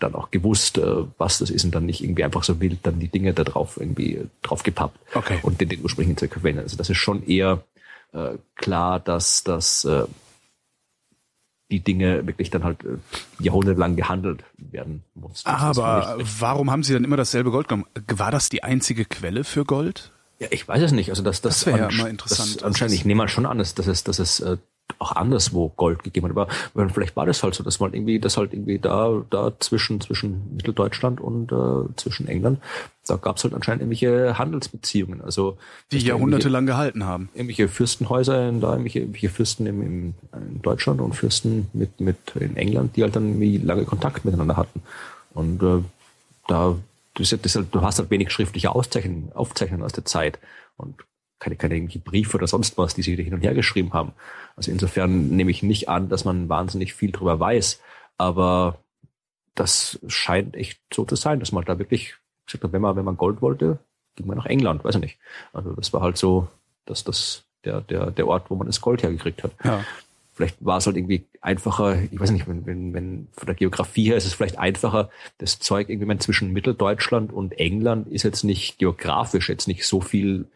dann 0.00 0.14
auch 0.14 0.30
gewusst, 0.30 0.80
was 1.18 1.38
das 1.38 1.50
ist 1.50 1.64
und 1.64 1.74
dann 1.74 1.84
nicht 1.84 2.04
irgendwie 2.04 2.22
einfach 2.22 2.44
so 2.44 2.60
wild 2.60 2.78
dann 2.84 3.00
die 3.00 3.08
Dinge 3.08 3.34
da 3.34 3.42
drauf 3.42 3.78
irgendwie 3.80 4.20
drauf 4.42 4.62
gepappt 4.62 4.96
okay. 5.12 5.40
und 5.42 5.60
den, 5.60 5.68
den 5.68 5.82
ursprünglichen 5.82 6.16
Zweck 6.16 6.34
verwenden. 6.34 6.60
Also 6.60 6.76
das 6.76 6.88
ist 6.88 6.98
schon 6.98 7.26
eher 7.26 7.64
klar, 8.54 9.00
dass 9.00 9.42
das 9.42 9.84
die 11.70 11.80
Dinge 11.80 12.26
wirklich 12.26 12.50
dann 12.50 12.64
halt 12.64 12.84
äh, 12.84 12.98
jahrhundertelang 13.38 13.96
gehandelt 13.96 14.44
werden 14.56 15.02
mussten. 15.14 15.48
Aber 15.48 16.16
warum 16.38 16.70
haben 16.70 16.82
sie 16.82 16.94
dann 16.94 17.04
immer 17.04 17.16
dasselbe 17.16 17.50
Gold 17.50 17.68
genommen? 17.68 17.86
War 18.08 18.30
das 18.30 18.48
die 18.48 18.62
einzige 18.62 19.04
Quelle 19.04 19.44
für 19.44 19.64
Gold? 19.64 20.12
Ja, 20.38 20.48
ich 20.50 20.66
weiß 20.66 20.82
es 20.82 20.92
nicht. 20.92 21.10
Also 21.10 21.22
das, 21.22 21.40
das, 21.40 21.64
das 21.64 21.66
wäre 21.66 21.78
ja 21.78 21.90
mal 21.90 22.08
interessant. 22.08 22.56
Das 22.56 22.62
anscheinend, 22.62 22.94
ich 22.94 23.04
nehme 23.04 23.18
mal 23.18 23.28
schon 23.28 23.44
an, 23.44 23.58
dass, 23.58 23.74
dass 23.74 23.86
es, 23.86 24.04
dass 24.04 24.18
es 24.18 24.40
äh, 24.40 24.56
auch 24.98 25.12
anderswo 25.12 25.68
Gold 25.76 26.02
gegeben 26.02 26.26
hat. 26.28 26.32
Aber 26.32 26.88
vielleicht 26.90 27.16
war 27.16 27.26
das 27.26 27.42
halt 27.42 27.54
so, 27.54 27.62
dass 27.62 27.80
man 27.80 27.92
irgendwie, 27.92 28.18
das 28.18 28.36
halt 28.36 28.52
irgendwie 28.52 28.78
da, 28.78 29.22
da 29.30 29.52
zwischen, 29.58 30.00
zwischen 30.00 30.56
Mitteldeutschland 30.56 31.20
und 31.20 31.52
äh, 31.52 31.94
zwischen 31.96 32.26
England, 32.28 32.60
da 33.06 33.16
gab 33.16 33.36
es 33.36 33.44
halt 33.44 33.54
anscheinend 33.54 33.82
irgendwelche 33.82 34.38
Handelsbeziehungen. 34.38 35.20
Also 35.22 35.56
die 35.92 35.98
jahrhundertelang 35.98 36.66
gehalten 36.66 37.04
haben. 37.04 37.28
Irgendwelche 37.34 37.68
Fürstenhäuser 37.68 38.48
in 38.48 38.60
da, 38.60 38.70
irgendwelche, 38.70 39.00
irgendwelche 39.00 39.28
Fürsten 39.30 39.66
im, 39.66 39.82
im, 39.82 40.14
in 40.32 40.62
Deutschland 40.62 41.00
und 41.00 41.14
Fürsten 41.14 41.68
mit, 41.72 42.00
mit 42.00 42.16
in 42.38 42.56
England, 42.56 42.96
die 42.96 43.02
halt 43.02 43.16
dann 43.16 43.28
irgendwie 43.28 43.58
lange 43.58 43.84
Kontakt 43.84 44.24
miteinander 44.24 44.56
hatten. 44.56 44.82
Und 45.34 45.62
äh, 45.62 45.82
da 46.48 46.76
du, 47.18 47.36
das 47.36 47.54
halt, 47.54 47.74
du 47.74 47.82
hast 47.82 47.98
halt 47.98 48.10
wenig 48.10 48.30
schriftliche 48.30 48.70
Aufzeichnungen, 48.70 49.32
Aufzeichnungen 49.34 49.84
aus 49.84 49.92
der 49.92 50.04
Zeit. 50.04 50.38
Und 50.76 50.94
keine, 51.38 51.56
keine 51.56 51.76
irgendwie 51.76 51.98
Briefe 51.98 52.36
oder 52.36 52.46
sonst 52.46 52.78
was, 52.78 52.94
die 52.94 53.02
sie 53.02 53.16
hin 53.16 53.34
und 53.34 53.42
her 53.42 53.54
geschrieben 53.54 53.92
haben. 53.92 54.12
Also 54.56 54.70
insofern 54.70 55.28
nehme 55.28 55.50
ich 55.50 55.62
nicht 55.62 55.88
an, 55.88 56.08
dass 56.08 56.24
man 56.24 56.48
wahnsinnig 56.48 56.94
viel 56.94 57.12
drüber 57.12 57.38
weiß, 57.38 57.80
aber 58.16 58.78
das 59.54 59.98
scheint 60.08 60.56
echt 60.56 60.80
so 60.92 61.04
zu 61.04 61.16
sein, 61.16 61.40
dass 61.40 61.52
man 61.52 61.64
da 61.64 61.78
wirklich 61.78 62.14
gesagt 62.46 62.64
hat, 62.64 62.72
wenn 62.72 62.82
man, 62.82 62.96
wenn 62.96 63.04
man 63.04 63.16
Gold 63.16 63.42
wollte, 63.42 63.78
ging 64.16 64.26
man 64.26 64.36
nach 64.36 64.46
England, 64.46 64.84
weiß 64.84 64.96
ich 64.96 65.00
nicht. 65.00 65.18
Also 65.52 65.72
das 65.72 65.92
war 65.92 66.00
halt 66.00 66.16
so, 66.16 66.48
dass 66.86 67.04
das 67.04 67.44
der, 67.64 67.80
der, 67.82 68.10
der 68.10 68.26
Ort, 68.26 68.50
wo 68.50 68.56
man 68.56 68.66
das 68.66 68.80
Gold 68.80 69.02
hergekriegt 69.02 69.42
hat. 69.42 69.52
Ja. 69.64 69.84
Vielleicht 70.34 70.64
war 70.64 70.78
es 70.78 70.86
halt 70.86 70.96
irgendwie 70.96 71.26
einfacher, 71.40 72.00
ich 72.00 72.18
weiß 72.18 72.30
nicht, 72.30 72.46
wenn, 72.46 72.64
wenn, 72.64 72.94
wenn 72.94 73.28
von 73.32 73.46
der 73.46 73.56
Geografie 73.56 74.04
her 74.04 74.16
ist 74.16 74.24
es 74.24 74.34
vielleicht 74.34 74.58
einfacher, 74.58 75.10
das 75.38 75.58
Zeug 75.58 75.88
irgendwie 75.88 76.16
zwischen 76.18 76.52
Mitteldeutschland 76.52 77.32
und 77.32 77.58
England 77.58 78.06
ist 78.08 78.22
jetzt 78.22 78.44
nicht 78.44 78.78
geografisch 78.78 79.48
jetzt 79.48 79.66
nicht 79.66 79.84
so 79.84 80.00
viel 80.00 80.46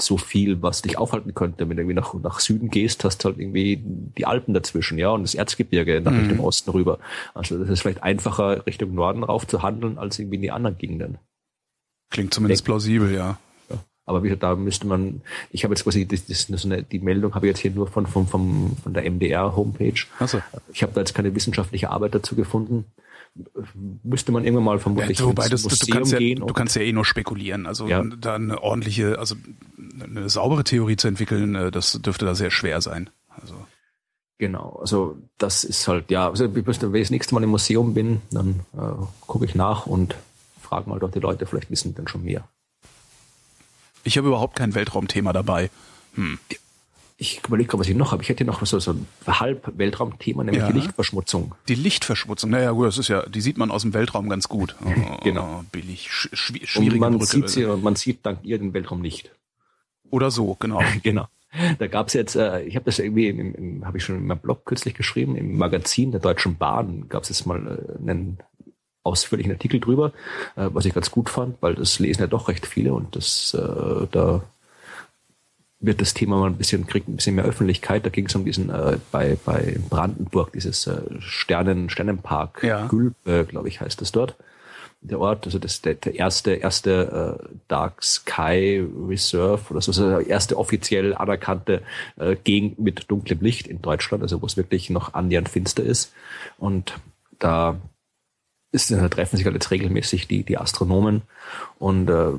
so 0.00 0.16
viel, 0.16 0.62
was 0.62 0.82
dich 0.82 0.98
aufhalten 0.98 1.34
könnte. 1.34 1.68
Wenn 1.68 1.76
du 1.76 1.82
irgendwie 1.82 1.94
nach, 1.94 2.14
nach 2.14 2.40
Süden 2.40 2.70
gehst, 2.70 3.04
hast 3.04 3.18
du 3.18 3.28
halt 3.28 3.38
irgendwie 3.38 3.80
die 3.82 4.26
Alpen 4.26 4.54
dazwischen, 4.54 4.98
ja, 4.98 5.10
und 5.10 5.22
das 5.22 5.34
Erzgebirge 5.34 6.00
nach 6.00 6.12
mhm. 6.12 6.20
Richtung 6.20 6.40
Osten 6.40 6.70
rüber. 6.70 6.98
Also 7.34 7.58
das 7.58 7.68
ist 7.68 7.82
vielleicht 7.82 8.02
einfacher, 8.02 8.66
Richtung 8.66 8.94
Norden 8.94 9.22
rauf 9.24 9.46
zu 9.46 9.62
handeln, 9.62 9.98
als 9.98 10.18
irgendwie 10.18 10.36
in 10.36 10.42
die 10.42 10.50
anderen 10.50 10.78
Gegenden. 10.78 11.18
Klingt 12.10 12.34
zumindest 12.34 12.60
Denk. 12.60 12.66
plausibel, 12.66 13.14
ja. 13.14 13.38
Aber 14.04 14.22
wie 14.22 14.28
gesagt, 14.28 14.42
da 14.42 14.56
müsste 14.56 14.86
man, 14.86 15.22
ich 15.50 15.62
habe 15.62 15.74
jetzt 15.74 15.84
quasi, 15.84 16.06
das, 16.06 16.26
das, 16.26 16.48
so 16.48 16.68
eine, 16.68 16.82
die 16.82 16.98
Meldung 16.98 17.34
habe 17.34 17.46
ich 17.46 17.50
jetzt 17.50 17.60
hier 17.60 17.70
nur 17.70 17.86
von, 17.86 18.06
von, 18.06 18.26
von, 18.26 18.76
von 18.82 18.92
der 18.92 19.08
MDR-Homepage. 19.08 20.06
So. 20.26 20.42
Ich 20.72 20.82
habe 20.82 20.92
da 20.92 21.00
jetzt 21.00 21.14
keine 21.14 21.34
wissenschaftliche 21.36 21.88
Arbeit 21.90 22.14
dazu 22.14 22.34
gefunden 22.34 22.86
müsste 24.02 24.32
man 24.32 24.44
irgendwann 24.44 24.64
mal 24.64 24.78
vermutlich 24.78 25.18
ja, 25.18 25.24
wobei 25.24 25.48
das, 25.48 25.62
Museum 25.62 25.86
du 25.86 25.92
kannst 25.92 26.12
ja, 26.12 26.18
gehen. 26.18 26.40
Du 26.40 26.52
kannst 26.52 26.76
ja 26.76 26.82
eh 26.82 26.92
nur 26.92 27.04
spekulieren. 27.04 27.66
Also 27.66 27.88
ja. 27.88 28.02
da 28.02 28.34
eine 28.34 28.62
ordentliche, 28.62 29.18
also 29.18 29.36
eine 30.02 30.28
saubere 30.28 30.64
Theorie 30.64 30.96
zu 30.96 31.08
entwickeln, 31.08 31.54
äh, 31.54 31.70
das 31.70 31.92
dürfte 32.02 32.24
da 32.24 32.34
sehr 32.34 32.50
schwer 32.50 32.80
sein. 32.80 33.10
Also. 33.28 33.54
Genau, 34.38 34.78
also 34.80 35.16
das 35.38 35.64
ist 35.64 35.86
halt, 35.88 36.10
ja, 36.10 36.28
also 36.28 36.44
ich 36.44 36.66
müsste, 36.66 36.92
wenn 36.92 37.00
ich 37.00 37.06
das 37.06 37.12
nächste 37.12 37.34
Mal 37.34 37.44
im 37.44 37.50
Museum 37.50 37.94
bin, 37.94 38.20
dann 38.30 38.60
äh, 38.74 39.04
gucke 39.20 39.44
ich 39.44 39.54
nach 39.54 39.86
und 39.86 40.16
frage 40.60 40.90
mal 40.90 40.98
dort 40.98 41.14
die 41.14 41.20
Leute, 41.20 41.46
vielleicht 41.46 41.70
wissen 41.70 41.90
die 41.90 41.94
dann 41.94 42.08
schon 42.08 42.24
mehr. 42.24 42.48
Ich 44.04 44.18
habe 44.18 44.26
überhaupt 44.26 44.56
kein 44.56 44.74
Weltraumthema 44.74 45.32
dabei. 45.32 45.70
Hm 46.14 46.38
ich 47.22 47.40
überlege 47.46 47.68
gerade, 47.68 47.80
was 47.80 47.88
ich 47.88 47.94
noch 47.94 48.10
habe. 48.10 48.22
Ich 48.22 48.28
hätte 48.28 48.44
noch 48.44 48.66
so, 48.66 48.80
so 48.80 48.90
ein 48.90 49.06
Halb-Weltraumthema, 49.26 50.42
nämlich 50.42 50.62
ja. 50.62 50.72
die 50.72 50.78
Lichtverschmutzung. 50.80 51.54
Die 51.68 51.76
Lichtverschmutzung, 51.76 52.50
naja 52.50 52.72
gut, 52.72 52.88
das 52.88 52.98
ist 52.98 53.06
ja, 53.06 53.24
die 53.28 53.40
sieht 53.40 53.58
man 53.58 53.70
aus 53.70 53.82
dem 53.82 53.94
Weltraum 53.94 54.28
ganz 54.28 54.48
gut. 54.48 54.76
Oh, 54.84 55.16
genau. 55.24 55.64
Billig, 55.72 56.10
schw 56.10 56.60
schwierige 56.66 56.94
Und 56.94 57.00
man 57.00 57.12
Brücke. 57.18 57.26
sieht 57.26 57.48
sie, 57.48 57.64
man 57.64 57.96
sieht 57.96 58.26
dank 58.26 58.40
ihr 58.42 58.58
den 58.58 58.74
Weltraum 58.74 59.00
nicht. 59.00 59.30
Oder 60.10 60.30
so, 60.30 60.56
genau. 60.60 60.82
genau. 61.02 61.28
Da 61.78 61.86
gab 61.86 62.08
es 62.08 62.14
jetzt, 62.14 62.36
äh, 62.36 62.62
ich 62.62 62.76
habe 62.76 62.84
das 62.84 62.98
irgendwie, 62.98 63.82
habe 63.84 63.98
ich 63.98 64.04
schon 64.04 64.16
in 64.16 64.26
meinem 64.26 64.38
Blog 64.38 64.66
kürzlich 64.66 64.94
geschrieben, 64.94 65.36
im 65.36 65.56
Magazin 65.56 66.10
der 66.10 66.20
Deutschen 66.20 66.56
Bahn 66.56 67.08
gab 67.08 67.22
es 67.22 67.30
jetzt 67.30 67.46
mal 67.46 67.58
äh, 67.66 67.98
einen 68.00 68.38
ausführlichen 69.02 69.52
Artikel 69.52 69.80
drüber, 69.80 70.12
äh, 70.56 70.68
was 70.72 70.84
ich 70.84 70.94
ganz 70.94 71.10
gut 71.10 71.30
fand, 71.30 71.56
weil 71.62 71.74
das 71.74 71.98
lesen 71.98 72.20
ja 72.20 72.26
doch 72.26 72.48
recht 72.48 72.66
viele 72.66 72.92
und 72.92 73.16
das 73.16 73.54
äh, 73.54 74.06
da 74.10 74.42
wird 75.82 76.00
das 76.00 76.14
Thema 76.14 76.38
mal 76.38 76.46
ein 76.46 76.56
bisschen, 76.56 76.86
kriegt 76.86 77.08
ein 77.08 77.16
bisschen 77.16 77.34
mehr 77.34 77.44
Öffentlichkeit. 77.44 78.06
Da 78.06 78.10
ging 78.10 78.26
es 78.26 78.34
um 78.34 78.44
diesen, 78.44 78.70
äh, 78.70 78.98
bei, 79.10 79.36
bei 79.44 79.76
Brandenburg, 79.90 80.52
dieses 80.52 80.86
äh, 80.86 81.02
Sternen, 81.18 81.90
Sternenpark, 81.90 82.62
ja. 82.62 82.86
Gülpe, 82.86 83.44
glaube 83.44 83.68
ich, 83.68 83.80
heißt 83.80 84.00
es 84.00 84.12
dort. 84.12 84.36
Der 85.00 85.18
Ort, 85.18 85.46
also 85.46 85.58
das 85.58 85.82
der, 85.82 85.94
der 85.94 86.14
erste, 86.14 86.52
erste 86.52 87.40
äh, 87.40 87.54
Dark 87.66 88.04
Sky 88.04 88.86
Reserve 89.08 89.62
oder 89.70 89.80
so, 89.80 89.90
also 89.90 90.08
der 90.08 90.28
erste 90.28 90.56
offiziell 90.56 91.14
anerkannte 91.14 91.82
äh, 92.16 92.36
Gegend 92.36 92.78
mit 92.78 93.10
dunklem 93.10 93.40
Licht 93.40 93.66
in 93.66 93.82
Deutschland, 93.82 94.22
also 94.22 94.40
wo 94.40 94.46
es 94.46 94.56
wirklich 94.56 94.90
noch 94.90 95.14
annähernd 95.14 95.48
finster 95.48 95.82
ist. 95.82 96.12
Und 96.56 97.00
da 97.40 97.80
ist, 98.70 98.92
da 98.92 99.08
treffen 99.08 99.36
sich 99.36 99.44
halt 99.44 99.54
jetzt 99.54 99.72
regelmäßig 99.72 100.28
die, 100.28 100.44
die 100.44 100.56
Astronomen 100.56 101.22
und 101.80 102.08
äh, 102.08 102.34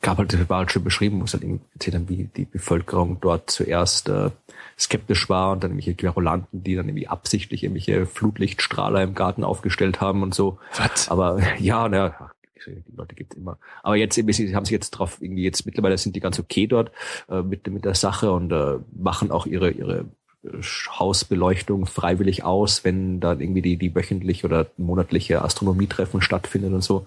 gab 0.00 0.18
halt, 0.18 0.48
war 0.48 0.58
halt 0.58 0.72
schon 0.72 0.84
beschrieben, 0.84 1.20
wo 1.20 1.24
es 1.24 1.32
halt 1.32 1.44
erzählt 1.74 1.96
haben, 1.96 2.08
wie 2.08 2.28
die 2.36 2.44
Bevölkerung 2.44 3.18
dort 3.20 3.50
zuerst 3.50 4.08
äh, 4.08 4.30
skeptisch 4.78 5.28
war 5.28 5.52
und 5.52 5.64
dann 5.64 5.72
irgendwelche 5.72 5.94
Querulanten, 5.94 6.62
die 6.62 6.74
dann 6.74 6.88
irgendwie 6.88 7.08
absichtlich 7.08 7.62
irgendwelche 7.62 8.06
Flutlichtstrahler 8.06 9.02
im 9.02 9.14
Garten 9.14 9.44
aufgestellt 9.44 10.00
haben 10.00 10.22
und 10.22 10.34
so. 10.34 10.58
Was? 10.76 11.08
Aber 11.08 11.40
ja, 11.58 11.88
naja, 11.88 12.30
die 12.66 12.96
Leute 12.96 13.14
gibt's 13.14 13.36
immer. 13.36 13.58
Aber 13.82 13.96
jetzt 13.96 14.14
sie 14.14 14.56
haben 14.56 14.64
sich 14.64 14.72
jetzt 14.72 14.90
drauf 14.90 15.18
irgendwie 15.20 15.44
jetzt 15.44 15.66
mittlerweile 15.66 15.96
sind 15.98 16.16
die 16.16 16.20
ganz 16.20 16.38
okay 16.38 16.66
dort 16.66 16.90
äh, 17.28 17.42
mit 17.42 17.66
mit 17.68 17.84
der 17.84 17.94
Sache 17.94 18.32
und 18.32 18.52
äh, 18.52 18.78
machen 18.92 19.30
auch 19.30 19.46
ihre 19.46 19.70
ihre 19.70 20.06
äh, 20.44 20.62
Hausbeleuchtung 20.98 21.86
freiwillig 21.86 22.44
aus, 22.44 22.84
wenn 22.84 23.20
da 23.20 23.32
irgendwie 23.32 23.62
die 23.62 23.76
die 23.76 23.94
wöchentlich 23.94 24.44
oder 24.44 24.66
monatliche 24.76 25.42
Astronomietreffen 25.42 26.20
stattfinden 26.20 26.74
und 26.74 26.82
so. 26.82 27.06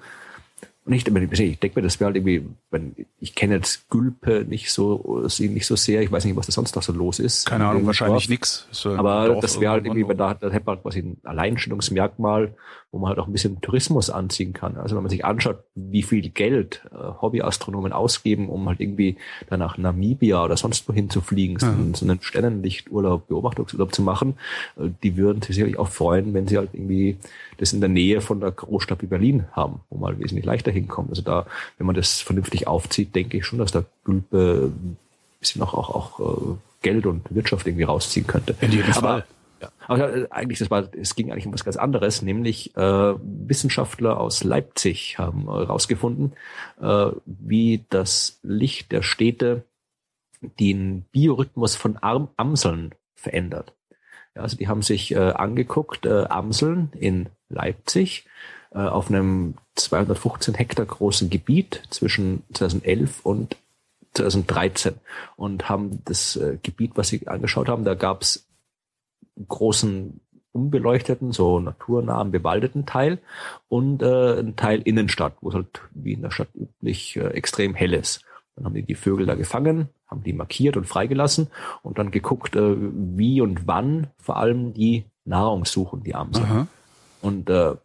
Und 0.90 0.96
ich, 0.96 1.06
ich 1.40 1.60
denke 1.60 1.80
mir, 1.80 1.84
das 1.84 2.00
wäre 2.00 2.08
halt 2.08 2.16
irgendwie, 2.16 2.50
ich 3.20 3.36
kenne 3.36 3.54
jetzt 3.54 3.92
Gülpe 3.92 4.44
nicht 4.50 4.72
so, 4.72 5.24
sie 5.28 5.48
nicht 5.48 5.68
so 5.68 5.76
sehr, 5.76 6.02
ich 6.02 6.12
weiß 6.12 6.26
nicht, 6.26 6.36
was 6.36 6.48
da 6.48 6.52
sonst 6.52 6.76
noch 6.76 6.82
so 6.82 6.92
los 6.92 7.20
ist. 7.20 7.46
Keine 7.46 7.68
Ahnung, 7.68 7.86
wahrscheinlich 7.86 8.28
nichts. 8.28 8.68
Aber 8.86 9.38
das 9.40 9.60
wäre 9.60 9.74
halt 9.74 9.86
irgendwie, 9.86 10.08
wenn 10.08 10.18
da, 10.18 10.34
da 10.34 10.50
hätte 10.50 10.66
man 10.66 10.82
quasi 10.82 11.02
ein 11.02 11.18
Alleinstellungsmerkmal, 11.24 12.56
wo 12.92 12.98
man 12.98 13.10
halt 13.10 13.20
auch 13.20 13.28
ein 13.28 13.32
bisschen 13.32 13.62
Tourismus 13.62 14.10
anziehen 14.10 14.54
kann. 14.54 14.78
Also 14.78 14.96
wenn 14.96 15.04
man 15.04 15.12
sich 15.12 15.24
anschaut, 15.26 15.60
wie 15.76 16.02
viel 16.02 16.28
Geld 16.28 16.82
äh, 16.92 17.22
Hobbyastronomen 17.22 17.94
ausgeben, 17.94 18.50
um 18.50 18.68
halt 18.68 18.80
irgendwie 18.80 19.18
dann 19.48 19.60
nach 19.60 19.78
Namibia 19.78 20.44
oder 20.44 20.58
sonst 20.58 20.90
wohin 20.90 21.12
zu 21.12 21.22
fliegen, 21.22 21.60
so, 21.60 21.68
so 21.94 22.04
einen 22.04 22.20
Sternenlichturlaub, 22.20 23.28
Beobachtungsurlaub 23.28 23.94
zu 23.94 24.02
machen, 24.02 24.40
äh, 24.76 24.90
die 25.04 25.18
würden 25.18 25.44
sich 25.44 25.54
sicherlich 25.54 25.78
auch 25.78 25.90
freuen, 25.90 26.34
wenn 26.34 26.48
sie 26.48 26.58
halt 26.58 26.72
irgendwie 26.74 27.20
das 27.60 27.74
in 27.74 27.82
der 27.82 27.90
Nähe 27.90 28.22
von 28.22 28.40
der 28.40 28.52
Großstadt 28.52 29.02
wie 29.02 29.08
Berlin 29.08 29.46
haben, 29.52 29.82
wo 29.90 29.98
man 29.98 30.20
wesentlich 30.20 30.46
leichter 30.46 30.72
hinkommt. 30.72 31.10
Also 31.10 31.22
da, 31.22 31.46
wenn 31.78 31.86
man 31.88 31.96
das 31.96 32.22
vernünftig 32.22 32.68
aufzieht, 32.68 33.14
denke 33.16 33.38
ich 33.38 33.46
schon, 33.46 33.60
dass 33.60 33.72
da 33.72 33.84
Gülpe 34.04 34.72
ein 34.74 34.98
bisschen 35.40 35.62
auch, 35.62 35.74
auch, 35.74 35.90
auch 35.90 36.20
äh, 36.20 36.56
Geld 36.82 37.06
und 37.06 37.24
Wirtschaft 37.30 37.68
irgendwie 37.68 37.84
rausziehen 37.84 38.28
könnte. 38.28 38.56
In 38.62 38.72
jedem 38.72 38.94
Fall. 38.94 39.04
Aber 39.04 39.26
ja. 39.62 39.72
Aber 39.88 40.16
äh, 40.16 40.28
eigentlich, 40.30 40.60
das 40.60 40.72
war, 40.72 40.88
es 40.96 41.16
ging 41.16 41.32
eigentlich 41.32 41.46
um 41.46 41.54
was 41.54 41.66
ganz 41.66 41.78
anderes, 41.78 42.22
nämlich 42.22 42.76
äh, 42.78 43.14
Wissenschaftler 43.22 44.20
aus 44.20 44.44
Leipzig 44.44 45.18
haben 45.18 45.46
herausgefunden, 45.46 46.34
äh, 46.82 47.12
wie 47.26 47.86
das 47.90 48.40
Licht 48.44 48.92
der 48.92 49.02
Städte 49.02 49.66
den 50.42 51.04
Biorhythmus 51.12 51.76
von 51.76 51.98
Arm 51.98 52.30
Amseln 52.38 52.96
verändert. 53.16 53.74
Ja, 54.36 54.44
also 54.44 54.56
die 54.56 54.68
haben 54.68 54.82
sich 54.82 55.12
äh, 55.12 55.18
angeguckt, 55.18 56.06
äh, 56.06 56.26
Amseln 56.30 56.92
in 56.98 57.28
Leipzig 57.50 58.26
äh, 58.72 58.80
auf 58.80 59.10
einem 59.10 59.56
215 59.76 60.54
Hektar 60.54 60.86
großen 60.86 61.30
Gebiet 61.30 61.82
zwischen 61.90 62.44
2011 62.54 63.26
und 63.26 63.58
2013 64.14 64.96
und 65.36 65.70
haben 65.70 66.02
das 66.06 66.36
äh, 66.36 66.58
Gebiet, 66.62 66.92
was 66.96 67.10
sie 67.10 67.28
angeschaut 67.28 67.70
haben, 67.70 67.84
da 67.84 67.96
gab 67.96 68.22
es 68.22 68.48
großen 69.48 70.20
unbeleuchteten, 70.52 71.32
so 71.32 71.60
naturnahen, 71.60 72.32
bewaldeten 72.32 72.86
Teil 72.86 73.20
und 73.68 74.02
äh, 74.02 74.40
ein 74.40 74.56
Teil 74.56 74.82
Innenstadt, 74.82 75.34
wo 75.42 75.50
es 75.50 75.56
halt 75.56 75.82
wie 75.92 76.14
in 76.14 76.22
der 76.22 76.32
Stadt 76.32 76.50
üblich 76.56 77.18
äh, 77.18 77.28
extrem 77.30 77.76
hell 77.76 77.94
ist. 77.94 78.24
Dann 78.56 78.66
haben 78.66 78.74
die 78.74 78.84
die 78.84 78.96
Vögel 78.96 79.26
da 79.26 79.36
gefangen, 79.36 79.90
haben 80.08 80.24
die 80.24 80.34
markiert 80.34 80.76
und 80.76 80.86
freigelassen 80.86 81.48
und 81.84 82.00
dann 82.00 82.12
geguckt, 82.12 82.56
äh, 82.56 82.76
wie 82.78 83.42
und 83.42 83.68
wann 83.68 84.08
vor 84.18 84.38
allem 84.38 84.74
die 84.74 85.06
Nahrung 85.24 85.66
suchen, 85.66 86.04
die 86.04 86.16
Amseln. 86.16 86.68
Und 87.22 87.50
äh, 87.50 87.76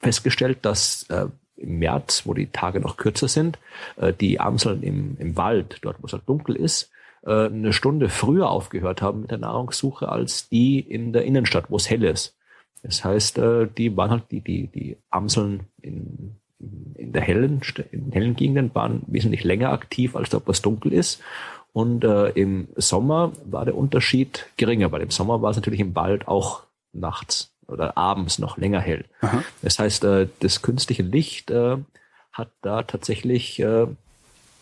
festgestellt, 0.00 0.58
dass 0.62 1.04
äh, 1.10 1.26
im 1.56 1.78
März, 1.78 2.22
wo 2.26 2.34
die 2.34 2.48
Tage 2.48 2.80
noch 2.80 2.96
kürzer 2.96 3.28
sind, 3.28 3.58
äh, 3.96 4.12
die 4.12 4.40
Amseln 4.40 4.82
im, 4.82 5.16
im 5.18 5.36
Wald, 5.36 5.78
dort 5.82 6.02
wo 6.02 6.06
es 6.06 6.12
halt 6.12 6.28
dunkel 6.28 6.56
ist, 6.56 6.90
äh, 7.24 7.46
eine 7.46 7.72
Stunde 7.72 8.08
früher 8.08 8.50
aufgehört 8.50 9.00
haben 9.00 9.22
mit 9.22 9.30
der 9.30 9.38
Nahrungssuche 9.38 10.08
als 10.08 10.48
die 10.48 10.80
in 10.80 11.12
der 11.12 11.24
Innenstadt, 11.24 11.70
wo 11.70 11.76
es 11.76 11.88
hell 11.88 12.04
ist. 12.04 12.36
Das 12.82 13.04
heißt, 13.04 13.38
äh, 13.38 13.66
die 13.66 13.96
waren 13.96 14.10
halt 14.10 14.24
die, 14.30 14.40
die, 14.40 14.66
die 14.66 14.96
Amseln 15.10 15.68
in, 15.80 16.36
in 16.94 17.12
der 17.12 17.22
hellen, 17.22 17.60
in 17.92 18.10
hellen 18.12 18.34
Gegenden 18.34 18.74
waren 18.74 19.02
wesentlich 19.06 19.44
länger 19.44 19.70
aktiv, 19.70 20.16
als 20.16 20.30
dort 20.30 20.48
was 20.48 20.62
dunkel 20.62 20.92
ist. 20.92 21.22
Und 21.72 22.04
äh, 22.04 22.30
im 22.30 22.68
Sommer 22.76 23.32
war 23.44 23.64
der 23.64 23.76
Unterschied 23.76 24.46
geringer, 24.56 24.92
weil 24.92 25.00
im 25.00 25.10
Sommer 25.10 25.40
war 25.40 25.50
es 25.50 25.56
natürlich 25.56 25.80
im 25.80 25.94
Wald 25.94 26.28
auch 26.28 26.64
nachts 26.92 27.51
oder 27.72 27.96
abends 27.96 28.38
noch 28.38 28.56
länger 28.56 28.80
hell. 28.80 29.04
Aha. 29.20 29.42
Das 29.62 29.78
heißt, 29.78 30.04
äh, 30.04 30.28
das 30.40 30.62
künstliche 30.62 31.02
Licht 31.02 31.50
äh, 31.50 31.76
hat 32.32 32.50
da 32.62 32.82
tatsächlich 32.82 33.58
äh, 33.60 33.86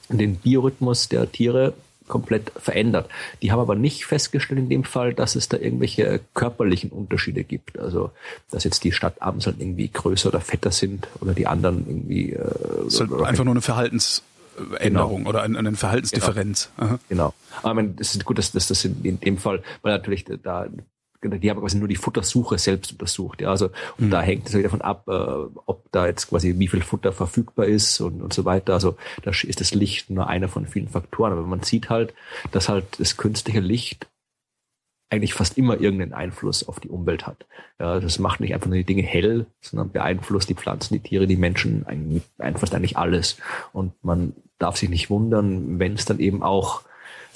den 0.09 0.37
Biorhythmus 0.37 1.09
der 1.09 1.31
Tiere 1.31 1.75
komplett 2.11 2.53
verändert. 2.57 3.09
Die 3.41 3.53
haben 3.53 3.61
aber 3.61 3.77
nicht 3.77 4.05
festgestellt 4.05 4.59
in 4.59 4.69
dem 4.69 4.85
Fall, 4.85 5.15
dass 5.15 5.37
es 5.37 5.49
da 5.49 5.57
irgendwelche 5.57 6.21
körperlichen 6.35 6.91
Unterschiede 6.91 7.45
gibt. 7.45 7.79
Also, 7.79 8.11
dass 8.51 8.65
jetzt 8.65 8.85
die 8.85 8.93
Stadtamseln 8.93 9.57
irgendwie 9.59 9.89
größer 9.89 10.29
oder 10.29 10.41
fetter 10.41 10.73
sind 10.73 11.07
oder 11.21 11.33
die 11.33 11.47
anderen 11.47 11.87
irgendwie. 11.87 12.33
Äh, 12.33 12.87
es 12.87 12.95
ist 12.95 13.01
halt 13.01 13.13
einfach 13.23 13.45
nur 13.45 13.55
eine 13.55 13.63
Verhaltensänderung 13.63 15.19
genau. 15.19 15.29
oder 15.31 15.43
eine, 15.43 15.59
eine 15.59 15.73
Verhaltensdifferenz. 15.73 16.71
Genau. 16.77 16.99
genau. 17.09 17.35
Aber 17.63 17.85
es 17.99 18.15
ist 18.15 18.25
gut, 18.25 18.39
dass, 18.39 18.53
dass 18.53 18.67
das 18.67 18.85
in, 18.85 19.03
in 19.05 19.21
dem 19.21 19.39
Fall, 19.39 19.63
weil 19.83 19.93
natürlich 19.93 20.27
da 20.43 20.67
die 21.23 21.51
haben 21.51 21.61
quasi 21.61 21.79
nur 21.79 21.89
die 21.89 21.97
Futtersuche 21.97 22.59
selbst 22.59 22.93
untersucht. 22.93 23.41
Ja, 23.41 23.51
also 23.51 23.67
und 23.99 24.07
mhm. 24.07 24.11
da 24.11 24.23
hängt 24.23 24.49
es 24.49 24.55
wieder 24.55 24.65
davon 24.65 24.81
ab, 24.81 25.05
äh, 25.09 25.59
ob 25.67 25.85
da 25.93 26.07
jetzt 26.07 26.29
quasi 26.29 26.59
wie 26.59 26.69
viel 26.69 26.83
Futter 26.83 27.13
verfügbar 27.13 27.67
ist 27.67 28.01
und, 28.01 28.23
und 28.23 28.33
so 28.33 28.45
weiter. 28.45 28.75
Also 28.75 28.97
da 29.23 29.31
ist 29.31 29.61
das 29.61 29.75
Licht 29.75 30.11
nur 30.11 30.29
einer 30.29 30.49
von 30.49 30.67
vielen 30.67 30.89
Faktoren. 30.89 31.33
Aber 31.33 31.43
man 31.43 31.63
sieht 31.63 31.91
halt, 31.91 32.15
dass 32.53 32.69
halt 32.69 32.99
das 32.99 33.17
künstliche 33.17 33.61
Licht 33.61 34.07
eigentlich 35.11 35.35
fast 35.35 35.59
immer 35.59 35.81
irgendeinen 35.81 36.15
Einfluss 36.15 36.67
auf 36.67 36.79
die 36.79 36.89
Umwelt 36.89 37.27
hat. 37.27 37.45
Ja, 37.81 37.99
das 37.99 38.21
macht 38.21 38.41
nicht 38.41 38.55
einfach 38.55 38.69
nur 38.69 38.77
die 38.77 38.85
Dinge 38.85 39.03
hell, 39.03 39.47
sondern 39.61 39.91
beeinflusst 39.91 40.49
die 40.49 40.55
Pflanzen, 40.55 40.95
die 40.95 41.01
Tiere, 41.01 41.27
die 41.27 41.37
Menschen, 41.37 41.85
beeinflusst 42.39 42.75
eigentlich 42.75 42.97
alles. 42.97 43.37
Und 43.73 43.93
man 44.05 44.35
darf 44.59 44.77
sich 44.77 44.89
nicht 44.89 45.11
wundern, 45.11 45.81
wenn 45.81 45.95
es 45.95 46.05
dann 46.05 46.21
eben 46.21 46.45
auch 46.45 46.83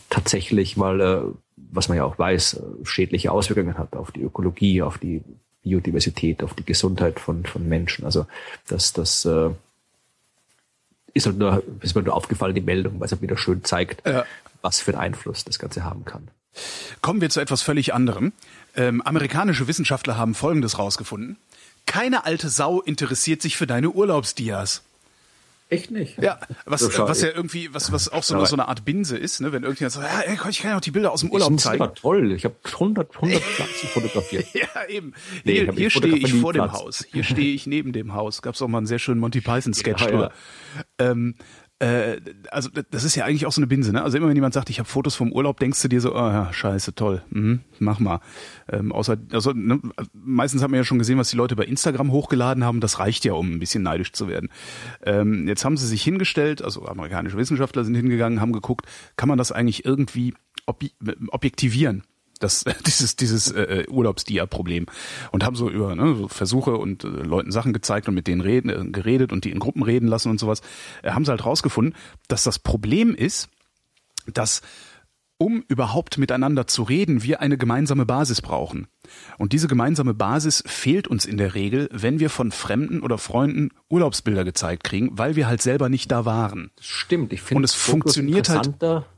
tatsächlich 0.09 0.77
mal 0.77 1.01
äh, 1.01 1.23
was 1.71 1.89
man 1.89 1.99
ja 1.99 2.05
auch 2.05 2.19
weiß, 2.19 2.61
schädliche 2.85 3.33
Auswirkungen 3.33 3.79
hat 3.79 3.95
auf 3.97 4.13
die 4.13 4.23
Ökologie, 4.23 4.83
auf 4.83 4.99
die 4.99 5.23
Biodiversität, 5.63 6.43
auf 6.43 6.55
die 6.55 6.65
Gesundheit 6.65 7.19
von, 7.19 7.45
von 7.45 7.69
Menschen. 7.69 8.05
Also 8.05 8.27
das, 8.69 8.93
das 8.93 9.25
äh, 9.25 9.51
ist 11.15 11.27
halt 11.27 11.39
nur, 11.39 11.63
ist 11.81 11.95
mir 11.95 12.03
nur 12.03 12.15
aufgefallen, 12.15 12.55
die 12.55 12.61
Meldung, 12.61 13.01
weil 13.01 13.07
es 13.07 13.13
halt 13.13 13.23
wieder 13.23 13.37
schön 13.37 13.65
zeigt, 13.65 14.07
ja. 14.07 14.25
was 14.63 14.81
für 14.81 14.93
einen 14.93 15.15
Einfluss 15.15 15.45
das 15.45 15.59
Ganze 15.59 15.85
haben 15.85 16.05
kann. 16.05 16.29
Kommen 17.01 17.21
wir 17.21 17.31
zu 17.31 17.41
etwas 17.41 17.63
völlig 17.63 17.95
anderem. 17.95 18.33
Ähm, 18.77 19.03
amerikanische 19.03 19.67
Wissenschaftler 19.67 20.17
haben 20.17 20.35
Folgendes 20.35 20.79
rausgefunden. 20.79 21.37
Keine 21.87 22.25
alte 22.25 22.49
Sau 22.49 22.81
interessiert 22.81 23.43
sich 23.43 23.57
für 23.57 23.67
deine 23.67 23.91
Urlaubsdias. 23.91 24.83
Echt 25.75 25.91
nicht? 25.91 26.23
Ja, 26.23 26.39
was, 26.67 26.97
was 26.99 27.23
ja 27.23 27.31
irgendwie, 27.31 27.73
was, 27.75 27.91
was 27.91 28.09
auch 28.09 28.23
so, 28.23 28.37
eine, 28.37 28.47
so 28.47 28.55
eine 28.55 28.69
Art 28.69 28.85
Binse 28.85 29.19
ist, 29.19 29.41
ne? 29.41 29.53
wenn 29.53 29.65
irgendjemand 29.65 29.93
sagt, 29.93 30.07
ja, 30.07 30.21
ey, 30.21 30.39
ich 30.51 30.61
kann 30.61 30.71
ja 30.71 30.77
auch 30.77 30.81
die 30.81 30.93
Bilder 30.93 31.11
aus 31.11 31.21
dem 31.21 31.33
Urlaub 31.33 31.51
ich 31.53 31.59
zeigen. 31.59 31.81
Das 31.81 31.89
war 31.89 31.95
toll, 31.95 32.31
ich 32.33 32.45
habe 32.45 32.55
100, 32.65 33.13
100 33.17 33.43
Pflanzen 33.43 33.89
fotografiert. 33.89 34.47
ja, 34.55 34.87
eben. 34.89 35.15
Nee, 35.43 35.65
hier, 35.65 35.73
hier 35.73 35.91
stehe 35.91 36.17
ich 36.17 36.33
vor 36.35 36.53
dem 36.53 36.71
Haus, 36.71 37.05
hier 37.11 37.25
stehe 37.25 37.55
ich 37.55 37.67
neben 37.67 37.93
dem 37.93 38.15
Haus. 38.15 38.41
Gab's 38.41 38.63
auch 38.63 38.69
mal 38.69 38.79
einen 38.79 38.87
sehr 38.87 39.01
schönen 39.01 39.21
Monty 39.21 39.41
Python-Sketch 39.41 40.01
ja, 40.03 40.09
drüber. 40.09 40.33
Ja. 41.01 41.11
Ähm, 41.11 41.35
äh, 41.81 42.21
also 42.51 42.71
das 42.91 43.05
ist 43.05 43.15
ja 43.17 43.25
eigentlich 43.25 43.47
auch 43.47 43.53
so 43.53 43.61
eine 43.61 43.67
Binse, 43.67 43.93
ne? 43.93 44.03
Also 44.03 44.17
immer 44.17 44.29
wenn 44.29 44.37
jemand 44.37 44.55
sagt, 44.55 44.71
ich 44.71 44.79
habe 44.79 44.89
Fotos 44.89 45.17
vom 45.17 45.33
Urlaub, 45.33 45.59
denkst 45.59 45.83
du 45.83 45.89
dir 45.89 46.01
so, 46.01 46.15
oh 46.15 46.19
ja, 46.19 46.53
scheiße, 46.53 46.95
toll, 46.95 47.23
mhm, 47.31 47.61
mach 47.79 47.99
mal. 47.99 48.21
Ähm, 48.69 48.93
außer, 48.93 49.17
also 49.33 49.53
ne, 49.53 49.81
meistens 50.13 50.63
hat 50.63 50.71
man 50.71 50.79
ja 50.79 50.85
schon 50.85 50.99
gesehen, 50.99 51.19
was 51.19 51.31
die 51.31 51.37
Leute 51.37 51.57
bei 51.57 51.65
Instagram 51.65 52.13
hochgeladen 52.13 52.65
haben. 52.65 52.81
Das 52.81 52.99
reicht 52.99 53.25
ja, 53.25 53.33
um 53.33 53.53
ein 53.53 53.59
bisschen 53.59 53.83
neidisch 53.83 54.13
zu 54.13 54.29
werden. 54.29 54.51
Ähm, 55.03 55.49
jetzt 55.49 55.65
haben 55.65 55.77
sie 55.77 55.87
sich 55.87 56.03
hingestellt, 56.03 56.63
also 56.63 56.87
amerikanische 56.87 57.37
Wissenschaftler 57.37 57.85
sind 57.85 57.95
hingegangen, 57.95 58.41
haben 58.41 58.53
geguckt, 58.53 58.87
kann 59.17 59.29
man 59.29 59.39
das 59.39 59.53
eigentlich 59.53 59.85
irgendwie 59.85 60.35
ob 60.67 60.83
objektivieren? 61.29 62.05
Das 62.45 62.65
dieses 62.87 63.17
dieses 63.17 63.51
äh, 63.51 63.85
Urlaubsdia-Problem 63.89 64.87
und 65.33 65.45
haben 65.45 65.57
so 65.57 65.69
über 65.69 65.95
ne, 65.97 66.15
so 66.15 66.29
Versuche 66.29 66.77
und 66.77 67.05
äh, 67.05 67.09
Leuten 67.09 67.51
Sachen 67.51 67.73
gezeigt 67.73 68.09
und 68.09 68.15
mit 68.15 68.27
denen 68.27 68.41
reden, 68.41 68.69
äh, 68.69 68.91
geredet 68.91 69.33
und 69.33 69.45
die 69.45 69.51
in 69.51 69.59
Gruppen 69.59 69.83
reden 69.83 70.07
lassen 70.07 70.31
und 70.31 70.39
sowas, 70.39 70.61
äh, 71.03 71.11
haben 71.11 71.25
sie 71.25 71.31
halt 71.31 71.45
rausgefunden, 71.45 71.95
dass 72.29 72.45
das 72.45 72.59
Problem 72.59 73.15
ist, 73.15 73.49
dass 74.27 74.63
um 75.39 75.65
überhaupt 75.69 76.19
miteinander 76.19 76.67
zu 76.67 76.85
reden, 76.85 77.23
wir 77.23 77.41
eine 77.41 77.59
gemeinsame 77.59 78.07
Basis 78.07 78.41
brauchen. 78.41 78.87
Und 79.39 79.53
diese 79.53 79.69
gemeinsame 79.69 80.15
Basis 80.15 80.63
fehlt 80.67 81.09
uns 81.09 81.25
in 81.25 81.37
der 81.37 81.55
Regel, 81.55 81.89
wenn 81.93 82.21
wir 82.21 82.31
von 82.31 82.53
Fremden 82.53 83.03
oder 83.03 83.19
Freunden 83.19 83.71
Urlaubsbilder 83.89 84.45
gezeigt 84.45 84.85
kriegen, 84.85 85.11
weil 85.19 85.37
wir 85.37 85.47
halt 85.47 85.63
selber 85.63 85.89
nicht 85.89 86.11
da 86.11 86.25
waren. 86.25 86.71
Das 86.77 86.87
stimmt, 86.87 87.33
ich 87.33 87.43
finde 87.43 87.59
Und 87.59 87.65
es 87.65 87.75
funktioniert 87.75 88.49
halt, 88.49 88.71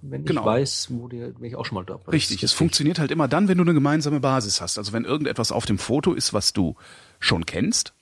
wenn 0.03 0.23
ich 0.23 0.27
genau. 0.27 0.45
weiß, 0.45 0.89
wo 0.91 1.09
die, 1.09 1.21
wenn 1.21 1.45
ich 1.45 1.57
auch 1.57 1.65
schon 1.67 1.77
mal 1.77 1.85
da 1.85 1.95
war. 1.95 2.13
Richtig, 2.13 2.43
es 2.43 2.53
funktioniert 2.53 2.99
halt 2.99 3.11
immer 3.11 3.29
dann, 3.29 3.49
wenn 3.49 3.59
du 3.59 3.65
eine 3.65 3.75
gemeinsame 3.75 4.21
Basis 4.21 4.61
hast. 4.61 4.79
Also 4.79 4.93
wenn 4.93 5.05
irgendetwas 5.05 5.53
auf 5.53 5.67
dem 5.67 5.79
Foto 5.79 6.13
ist, 6.13 6.33
was 6.33 6.53
du 6.53 6.77
schon 7.21 7.47
kennst, 7.47 7.95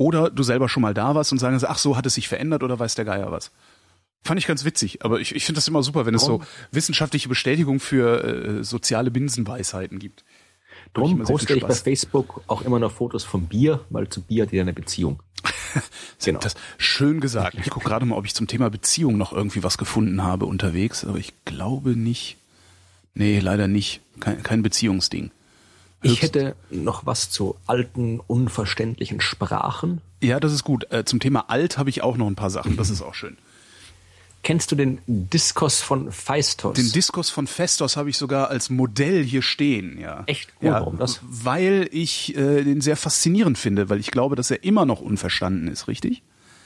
oder 0.00 0.30
du 0.30 0.42
selber 0.42 0.70
schon 0.70 0.80
mal 0.80 0.94
da 0.94 1.14
warst 1.14 1.30
und 1.30 1.38
sagen, 1.38 1.60
ach 1.62 1.76
so 1.76 1.94
hat 1.94 2.06
es 2.06 2.14
sich 2.14 2.26
verändert 2.26 2.62
oder 2.62 2.78
weiß 2.78 2.94
der 2.94 3.04
Geier 3.04 3.30
was. 3.32 3.52
Fand 4.22 4.40
ich 4.40 4.46
ganz 4.46 4.64
witzig, 4.64 5.04
aber 5.04 5.20
ich, 5.20 5.34
ich 5.34 5.44
finde 5.44 5.58
das 5.58 5.68
immer 5.68 5.82
super, 5.82 6.06
wenn 6.06 6.14
es 6.14 6.24
so 6.24 6.42
wissenschaftliche 6.72 7.28
Bestätigung 7.28 7.80
für 7.80 8.24
äh, 8.24 8.64
soziale 8.64 9.10
Binsenweisheiten 9.10 9.98
gibt. 9.98 10.24
Darum 10.92 11.22
poste 11.22 11.54
ich 11.54 11.62
bei 11.62 11.74
Facebook 11.74 12.42
auch 12.46 12.62
immer 12.62 12.78
noch 12.78 12.92
Fotos 12.92 13.24
vom 13.24 13.46
Bier, 13.46 13.80
weil 13.90 14.08
zu 14.08 14.22
Bier 14.22 14.44
hat 14.44 14.52
jeder 14.52 14.62
eine 14.62 14.72
Beziehung. 14.72 15.22
genau. 16.24 16.40
Das 16.40 16.54
schön 16.78 17.20
gesagt. 17.20 17.56
Ich 17.60 17.70
gucke 17.70 17.88
gerade 17.88 18.04
mal, 18.04 18.16
ob 18.16 18.26
ich 18.26 18.34
zum 18.34 18.46
Thema 18.46 18.70
Beziehung 18.70 19.16
noch 19.16 19.32
irgendwie 19.32 19.62
was 19.62 19.78
gefunden 19.78 20.22
habe 20.22 20.46
unterwegs, 20.46 21.04
aber 21.04 21.18
ich 21.18 21.32
glaube 21.44 21.90
nicht. 21.90 22.36
Nee, 23.14 23.38
leider 23.38 23.68
nicht. 23.68 24.00
Kein, 24.18 24.42
kein 24.42 24.62
Beziehungsding. 24.62 25.30
Höchst. 26.02 26.14
Ich 26.14 26.22
hätte 26.22 26.56
noch 26.70 27.06
was 27.06 27.30
zu 27.30 27.56
alten, 27.66 28.20
unverständlichen 28.26 29.20
Sprachen. 29.20 30.00
Ja, 30.22 30.40
das 30.40 30.52
ist 30.52 30.64
gut. 30.64 30.90
Äh, 30.90 31.04
zum 31.04 31.20
Thema 31.20 31.50
alt 31.50 31.78
habe 31.78 31.90
ich 31.90 32.02
auch 32.02 32.16
noch 32.16 32.26
ein 32.26 32.36
paar 32.36 32.50
Sachen. 32.50 32.76
Das 32.76 32.90
ist 32.90 33.02
auch 33.02 33.14
schön. 33.14 33.36
Kennst 34.42 34.72
du 34.72 34.76
den 34.76 35.00
Diskos 35.06 35.82
von 35.82 36.10
Phaistos? 36.10 36.74
Den 36.74 36.90
Diskos 36.92 37.28
von 37.28 37.46
Phaistos 37.46 37.96
habe 37.96 38.08
ich 38.08 38.16
sogar 38.16 38.48
als 38.48 38.70
Modell 38.70 39.22
hier 39.22 39.42
stehen, 39.42 39.98
ja. 39.98 40.24
Echt? 40.26 40.54
Cool, 40.60 40.68
ja, 40.68 40.72
warum 40.74 40.96
das? 40.96 41.20
Weil 41.22 41.88
ich 41.92 42.34
äh, 42.36 42.64
den 42.64 42.80
sehr 42.80 42.96
faszinierend 42.96 43.58
finde, 43.58 43.90
weil 43.90 44.00
ich 44.00 44.10
glaube, 44.10 44.36
dass 44.36 44.50
er 44.50 44.64
immer 44.64 44.86
noch 44.86 45.02
unverstanden 45.02 45.68
ist, 45.68 45.88
richtig? 45.88 46.22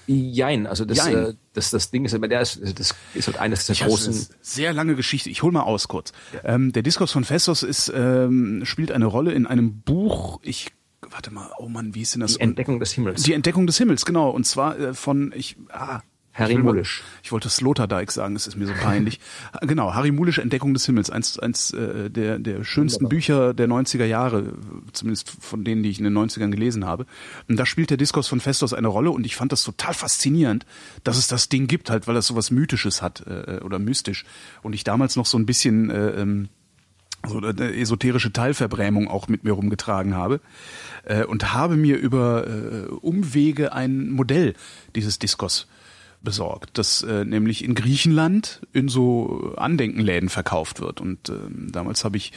Jein, 0.06 0.66
also 0.66 0.84
das, 0.84 0.98
Jein. 0.98 1.14
Äh, 1.14 1.34
das, 1.54 1.70
das 1.70 1.90
Ding 1.90 2.04
ist, 2.04 2.12
der 2.12 2.40
ist, 2.40 2.60
das 2.78 2.94
ist 3.14 3.26
halt 3.26 3.38
eines 3.38 3.66
der 3.66 3.74
ich 3.74 3.84
großen. 3.84 4.28
Sehr 4.40 4.72
lange 4.72 4.94
Geschichte. 4.94 5.30
Ich 5.30 5.42
hol 5.42 5.50
mal 5.50 5.62
aus 5.62 5.88
kurz. 5.88 6.12
Ja. 6.32 6.54
Ähm, 6.54 6.72
der 6.72 6.82
Diskos 6.82 7.10
von 7.10 7.24
Phaistos 7.24 7.62
ist 7.62 7.90
ähm, 7.94 8.62
spielt 8.64 8.92
eine 8.92 9.06
Rolle 9.06 9.32
in 9.32 9.46
einem 9.46 9.80
Buch. 9.80 10.40
Ich 10.42 10.68
warte 11.00 11.32
mal. 11.32 11.50
Oh 11.58 11.68
Mann, 11.68 11.94
wie 11.94 12.02
ist 12.02 12.14
denn 12.14 12.20
das? 12.20 12.34
Die 12.34 12.40
Entdeckung 12.40 12.80
des 12.80 12.92
Himmels. 12.92 13.22
Die 13.22 13.32
Entdeckung 13.32 13.66
des 13.66 13.78
Himmels, 13.78 14.04
genau. 14.04 14.30
Und 14.30 14.44
zwar 14.44 14.78
äh, 14.78 14.94
von 14.94 15.32
ich 15.34 15.56
ah 15.70 16.00
Harry 16.34 16.58
Mulisch. 16.58 17.02
Ich 17.22 17.30
wollte 17.30 17.48
Sloterdijk 17.48 18.10
sagen, 18.10 18.34
es 18.34 18.48
ist 18.48 18.56
mir 18.56 18.66
so 18.66 18.72
peinlich. 18.72 19.20
genau, 19.60 19.94
Harry 19.94 20.10
Mulisch, 20.10 20.38
Entdeckung 20.38 20.74
des 20.74 20.84
Himmels, 20.84 21.08
eins, 21.08 21.38
eins 21.38 21.70
äh, 21.72 22.10
der, 22.10 22.40
der 22.40 22.64
schönsten. 22.64 23.08
Bücher 23.08 23.54
der 23.54 23.68
90er 23.68 24.04
Jahre, 24.04 24.52
zumindest 24.92 25.30
von 25.30 25.62
denen, 25.64 25.84
die 25.84 25.90
ich 25.90 25.98
in 25.98 26.04
den 26.04 26.18
90ern 26.18 26.50
gelesen 26.50 26.86
habe. 26.86 27.06
Und 27.48 27.56
da 27.56 27.64
spielt 27.64 27.90
der 27.90 27.96
Diskurs 27.96 28.26
von 28.26 28.40
Festos 28.40 28.72
eine 28.72 28.88
Rolle 28.88 29.12
und 29.12 29.24
ich 29.24 29.36
fand 29.36 29.52
das 29.52 29.62
total 29.62 29.94
faszinierend, 29.94 30.66
dass 31.04 31.18
es 31.18 31.28
das 31.28 31.48
Ding 31.48 31.68
gibt, 31.68 31.88
halt, 31.88 32.08
weil 32.08 32.14
das 32.14 32.26
sowas 32.26 32.50
Mythisches 32.50 33.00
hat 33.00 33.24
äh, 33.28 33.60
oder 33.64 33.78
mystisch. 33.78 34.24
Und 34.62 34.72
ich 34.72 34.82
damals 34.82 35.14
noch 35.14 35.26
so 35.26 35.38
ein 35.38 35.46
bisschen 35.46 35.90
äh, 35.90 36.20
ähm, 36.20 36.48
so 37.28 37.38
eine 37.38 37.74
esoterische 37.74 38.32
Teilverbrämung 38.32 39.08
auch 39.08 39.28
mit 39.28 39.44
mir 39.44 39.52
rumgetragen 39.52 40.14
habe 40.14 40.40
äh, 41.04 41.24
und 41.24 41.54
habe 41.54 41.76
mir 41.76 41.96
über 41.96 42.46
äh, 42.46 42.86
Umwege 42.88 43.72
ein 43.72 44.10
Modell 44.10 44.54
dieses 44.94 45.18
Diskos 45.20 45.68
besorgt, 46.24 46.78
das 46.78 47.02
äh, 47.02 47.24
nämlich 47.24 47.62
in 47.62 47.74
Griechenland 47.74 48.62
in 48.72 48.88
so 48.88 49.54
Andenkenläden 49.56 50.28
verkauft 50.28 50.80
wird. 50.80 51.00
Und 51.00 51.28
äh, 51.28 51.34
damals 51.50 52.04
habe 52.04 52.16
ich 52.16 52.32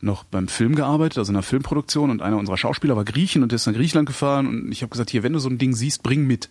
noch 0.00 0.24
beim 0.24 0.48
Film 0.48 0.74
gearbeitet, 0.74 1.18
also 1.18 1.32
in 1.32 1.36
einer 1.36 1.42
Filmproduktion 1.42 2.10
und 2.10 2.22
einer 2.22 2.38
unserer 2.38 2.56
Schauspieler 2.56 2.96
war 2.96 3.04
Griechen 3.04 3.42
und 3.42 3.52
ist 3.52 3.66
nach 3.66 3.74
Griechenland 3.74 4.06
gefahren 4.06 4.46
und 4.46 4.72
ich 4.72 4.82
habe 4.82 4.90
gesagt, 4.90 5.10
hier, 5.10 5.22
wenn 5.22 5.32
du 5.32 5.38
so 5.38 5.48
ein 5.48 5.58
Ding 5.58 5.74
siehst, 5.74 6.02
bring 6.02 6.26
mit. 6.26 6.48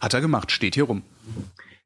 Hat 0.00 0.14
er 0.14 0.20
gemacht, 0.20 0.50
steht 0.50 0.74
hier 0.74 0.84
rum. 0.84 1.02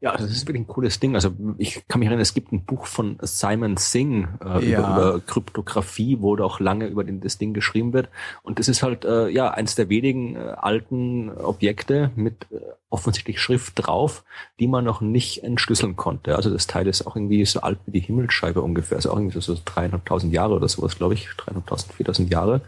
Ja, 0.02 0.16
das 0.16 0.30
ist 0.30 0.46
wirklich 0.46 0.62
ein 0.62 0.66
cooles 0.66 0.98
Ding. 0.98 1.14
Also 1.14 1.32
ich 1.58 1.86
kann 1.86 1.98
mich 1.98 2.06
erinnern, 2.06 2.22
es 2.22 2.32
gibt 2.32 2.52
ein 2.52 2.64
Buch 2.64 2.86
von 2.86 3.18
Simon 3.20 3.76
Singh 3.76 4.28
äh, 4.42 4.70
ja. 4.70 4.78
über, 4.78 4.88
über 4.88 5.20
Kryptographie, 5.20 6.16
wo 6.20 6.36
da 6.36 6.44
auch 6.44 6.58
lange 6.58 6.86
über 6.86 7.04
den, 7.04 7.20
das 7.20 7.36
Ding 7.36 7.52
geschrieben 7.52 7.92
wird. 7.92 8.08
Und 8.42 8.58
das 8.58 8.68
ist 8.68 8.82
halt 8.82 9.04
äh, 9.04 9.28
ja 9.28 9.50
eins 9.50 9.74
der 9.74 9.90
wenigen 9.90 10.36
äh, 10.36 10.54
alten 10.56 11.30
Objekte 11.30 12.12
mit 12.16 12.46
äh, 12.50 12.60
offensichtlich 12.88 13.42
Schrift 13.42 13.74
drauf, 13.76 14.24
die 14.58 14.68
man 14.68 14.86
noch 14.86 15.02
nicht 15.02 15.44
entschlüsseln 15.44 15.96
konnte. 15.96 16.34
Also 16.34 16.48
das 16.48 16.66
Teil 16.66 16.88
ist 16.88 17.06
auch 17.06 17.14
irgendwie 17.14 17.44
so 17.44 17.60
alt 17.60 17.78
wie 17.84 17.92
die 17.92 18.00
Himmelsscheibe 18.00 18.62
ungefähr. 18.62 18.96
Also 18.96 19.10
auch 19.10 19.16
irgendwie 19.16 19.38
so, 19.38 19.54
so 19.54 19.60
dreieinhalbtausend 19.62 20.32
Jahre 20.32 20.54
oder 20.54 20.68
sowas, 20.68 20.96
glaube 20.96 21.12
ich. 21.12 21.28
Dreieinhalbtausend, 21.36 21.92
viertausend 21.92 22.30
Jahre. 22.30 22.62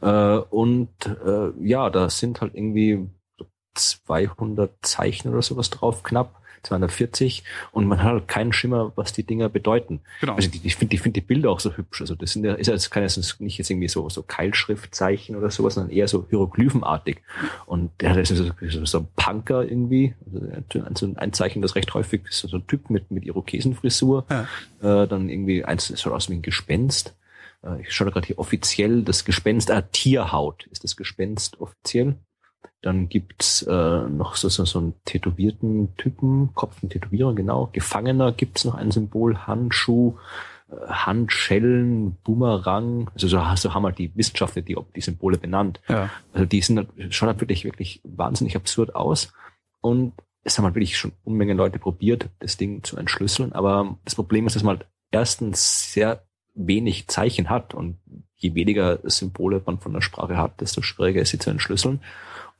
Äh, 0.00 0.38
und 0.50 0.90
äh, 1.26 1.50
ja, 1.60 1.90
da 1.90 2.08
sind 2.08 2.40
halt 2.40 2.54
irgendwie 2.54 3.08
200 3.74 4.70
Zeichen 4.82 5.28
oder 5.30 5.42
sowas 5.42 5.70
drauf, 5.70 6.04
knapp 6.04 6.37
240 6.62 7.44
und 7.72 7.86
man 7.86 8.02
hat 8.02 8.12
halt 8.12 8.28
keinen 8.28 8.52
Schimmer, 8.52 8.92
was 8.96 9.12
die 9.12 9.24
Dinger 9.24 9.48
bedeuten. 9.48 10.00
Genau. 10.20 10.34
Also 10.34 10.50
ich 10.62 10.76
finde 10.76 10.94
ich 10.94 11.00
finde 11.00 11.20
die 11.20 11.26
Bilder 11.26 11.50
auch 11.50 11.60
so 11.60 11.76
hübsch. 11.76 12.00
Also 12.00 12.14
das 12.14 12.32
sind 12.32 12.44
ja, 12.44 12.54
ist 12.54 12.66
ja 12.66 12.72
jetzt 12.72 12.90
keine, 12.90 13.06
nicht 13.06 13.58
jetzt 13.58 13.70
irgendwie 13.70 13.88
so, 13.88 14.08
so 14.08 14.22
Keilschriftzeichen 14.22 15.36
oder 15.36 15.50
sowas, 15.50 15.74
sondern 15.74 15.92
eher 15.92 16.08
so 16.08 16.26
hieroglyphenartig. 16.28 17.22
Und 17.66 17.90
der 18.00 18.16
ist 18.16 18.34
so, 18.34 18.50
so, 18.84 18.98
ein 18.98 19.08
Punker 19.16 19.64
irgendwie, 19.64 20.14
also 20.84 21.14
ein 21.16 21.32
Zeichen, 21.32 21.62
das 21.62 21.74
recht 21.74 21.92
häufig 21.94 22.22
ist, 22.28 22.40
so 22.40 22.56
ein 22.56 22.66
Typ 22.66 22.90
mit, 22.90 23.10
mit 23.10 23.24
Irokesenfrisur, 23.24 24.26
ja. 24.30 25.02
äh, 25.02 25.06
dann 25.06 25.28
irgendwie 25.28 25.64
eins, 25.64 25.88
das 25.88 26.00
schaut 26.00 26.12
aus 26.12 26.28
wie 26.28 26.34
ein 26.34 26.42
Gespenst. 26.42 27.14
Äh, 27.62 27.82
ich 27.82 27.92
schaue 27.92 28.10
gerade 28.10 28.26
hier 28.26 28.38
offiziell 28.38 29.02
das 29.02 29.24
Gespenst, 29.24 29.70
ah, 29.70 29.82
Tierhaut 29.82 30.66
ist 30.70 30.84
das 30.84 30.96
Gespenst 30.96 31.60
offiziell. 31.60 32.16
Dann 32.82 33.08
gibt's 33.08 33.62
äh, 33.62 34.08
noch 34.08 34.36
so, 34.36 34.48
so, 34.48 34.64
so 34.64 34.78
einen 34.78 34.94
tätowierten 35.04 35.96
Typen, 35.96 36.54
Kopf 36.54 36.82
ein 36.82 36.88
Tätowierer, 36.88 37.34
genau. 37.34 37.70
Gefangener 37.72 38.32
gibt's 38.32 38.64
noch 38.64 38.74
ein 38.74 38.92
Symbol, 38.92 39.36
Handschuh, 39.46 40.16
äh, 40.70 40.86
Handschellen, 40.86 42.16
Boomerang. 42.22 43.10
Also 43.14 43.26
so, 43.26 43.42
so 43.56 43.74
haben 43.74 43.84
halt 43.84 43.98
die 43.98 44.14
Wissenschaftler 44.14 44.62
die, 44.62 44.76
die 44.94 45.00
Symbole 45.00 45.38
benannt. 45.38 45.80
Ja. 45.88 46.08
Also 46.32 46.46
die 46.46 46.60
sind 46.60 46.78
halt, 46.78 47.14
schauen 47.14 47.28
halt 47.28 47.40
wirklich, 47.40 47.64
wirklich 47.64 48.00
wahnsinnig 48.04 48.54
absurd 48.54 48.94
aus. 48.94 49.32
Und 49.80 50.12
es 50.44 50.56
haben 50.56 50.64
halt 50.64 50.76
wirklich 50.76 50.96
schon 50.96 51.12
Unmengen 51.24 51.56
Leute 51.56 51.80
probiert, 51.80 52.30
das 52.38 52.56
Ding 52.56 52.84
zu 52.84 52.96
entschlüsseln. 52.96 53.52
Aber 53.52 53.98
das 54.04 54.14
Problem 54.14 54.46
ist, 54.46 54.54
dass 54.54 54.62
man 54.62 54.78
halt 54.78 54.88
erstens 55.10 55.92
sehr 55.92 56.22
wenig 56.54 57.08
Zeichen 57.08 57.50
hat 57.50 57.74
und 57.74 57.98
je 58.36 58.54
weniger 58.54 58.98
Symbole 59.04 59.62
man 59.64 59.78
von 59.78 59.92
der 59.92 60.00
Sprache 60.00 60.36
hat, 60.36 60.60
desto 60.60 60.82
schwieriger 60.82 61.20
ist 61.20 61.30
sie 61.30 61.38
zu 61.38 61.50
entschlüsseln. 61.50 62.00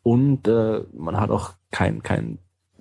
Und 0.03 0.49
äh, 0.49 0.83
man 0.93 1.19
hat 1.19 1.31
auch 1.31 1.55
kein, 1.71 2.03
kein 2.03 2.39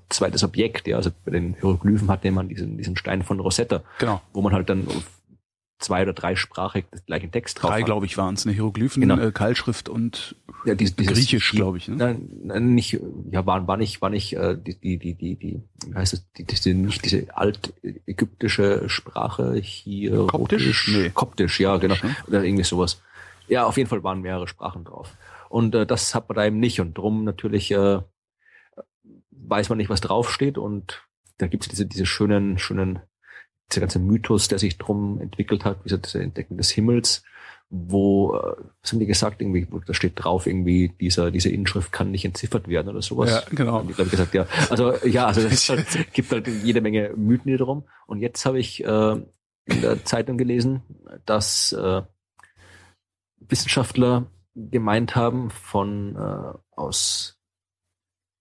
zweites 0.10 0.44
Objekt. 0.44 0.88
Ja. 0.88 0.98
Also 0.98 1.12
bei 1.26 1.32
den 1.32 1.56
Hieroglyphen 1.56 2.10
hatte 2.10 2.32
man 2.32 2.50
diesen, 2.50 2.78
diesen 2.78 2.96
Stein 2.96 3.24
von 3.24 3.40
Rosetta, 3.40 3.84
genau. 4.00 4.22
wo 4.34 4.42
man 4.42 4.54
halt 4.54 4.70
dann 4.70 4.88
zwei 5.80 6.02
oder 6.02 6.14
drei 6.14 6.36
sprachig 6.36 6.86
das 6.92 7.06
gleiche 7.06 7.30
Text 7.30 7.62
drauf 7.62 7.72
Drei, 7.72 7.82
glaube 7.84 8.06
ich, 8.06 8.18
waren 8.18 8.36
es. 8.36 8.46
Eine 8.46 8.56
Hieroglyphen, 8.56 9.02
genau. 9.02 9.18
äh, 9.20 9.32
Keilschrift 9.32 9.90
und 9.90 10.36
ja, 10.66 10.76
dieses, 10.76 10.96
dieses 10.96 11.14
Griechisch, 11.14 11.52
glaube 11.52 11.78
ich. 11.78 11.88
Ne? 11.88 11.96
Nein, 11.98 12.30
nein, 12.44 12.76
nicht, 12.76 13.00
ja, 13.32 13.46
war, 13.46 13.68
war 13.68 13.78
nicht, 13.78 14.02
war 14.02 14.10
nicht 14.10 14.36
äh, 14.36 14.58
die, 14.58 14.80
die, 14.80 14.98
die, 14.98 15.14
die, 15.14 15.36
die, 15.36 15.62
wie 15.86 15.96
heißt 15.96 16.14
es, 16.14 16.26
die, 16.34 16.46
die, 16.46 16.74
nicht 16.74 17.06
diese 17.06 17.28
altägyptische 17.36 18.90
Sprache 18.90 19.54
hier. 19.56 20.26
Koptisch? 20.28 20.88
Nee. 20.88 21.12
Koptisch, 21.14 21.60
ja, 21.60 21.78
genau. 21.78 21.96
Oder 22.28 22.44
irgendwie 22.44 22.64
sowas. 22.64 23.02
Ja, 23.48 23.66
auf 23.66 23.78
jeden 23.78 23.90
Fall 23.90 24.04
waren 24.04 24.22
mehrere 24.22 24.48
Sprachen 24.48 24.84
drauf. 24.84 25.14
Und 25.50 25.76
äh, 25.76 25.86
das 25.86 26.16
hat 26.16 26.30
man 26.30 26.36
da 26.36 26.46
eben 26.46 26.60
nicht. 26.60 26.80
Und 26.82 26.98
drum 26.98 27.24
natürlich 27.24 27.72
äh, 27.72 28.00
weiß 29.32 29.70
man 29.70 29.78
nicht, 29.78 29.90
was 29.90 30.02
draufsteht. 30.02 30.58
Und 30.58 31.08
da 31.38 31.48
gibt 31.48 31.64
es 31.64 31.70
diese, 31.70 31.86
diese 31.86 32.06
schönen, 32.06 32.58
schönen, 32.58 33.00
dieser 33.72 33.82
ganze 33.82 34.00
Mythos, 34.00 34.48
der 34.48 34.60
sich 34.60 34.78
drum 34.78 35.20
entwickelt 35.20 35.66
hat, 35.66 35.84
wie 35.84 35.98
diese 35.98 36.22
Entdeckung 36.22 36.58
des 36.58 36.72
Himmels, 36.72 37.24
wo, 37.70 38.36
äh, 38.36 38.56
was 38.82 38.92
haben 38.92 39.00
die 39.00 39.06
gesagt, 39.06 39.42
irgendwie, 39.42 39.68
da 39.86 39.94
steht 39.94 40.14
drauf, 40.16 40.48
irgendwie, 40.48 40.94
dieser, 41.02 41.32
diese 41.32 41.50
Inschrift 41.50 41.92
kann 41.92 42.12
nicht 42.12 42.24
entziffert 42.26 42.68
werden 42.68 42.90
oder 42.90 43.02
sowas. 43.02 43.30
Ja, 43.30 43.44
genau. 43.50 43.82
Und 43.82 43.90
ich 43.90 43.96
glaube, 43.96 44.12
gesagt, 44.12 44.34
ja. 44.34 44.48
Also, 44.70 44.94
ja, 45.06 45.28
also 45.28 45.42
es 45.42 45.70
halt, 45.70 45.86
gibt 46.14 46.32
halt 46.32 46.48
jede 46.48 46.82
Menge 46.82 47.14
Mythen 47.16 47.50
hier 47.50 47.58
drum. 47.58 47.88
Und 48.06 48.20
jetzt 48.20 48.46
habe 48.46 48.60
ich 48.60 48.84
äh, 48.84 49.12
in 49.66 49.82
der 49.82 50.06
Zeitung 50.06 50.38
gelesen, 50.38 50.82
dass 51.26 51.74
äh, 51.74 52.04
Wissenschaftler 53.40 54.28
gemeint 54.58 55.16
haben 55.16 55.50
von 55.50 56.16
äh, 56.16 56.58
aus 56.76 57.40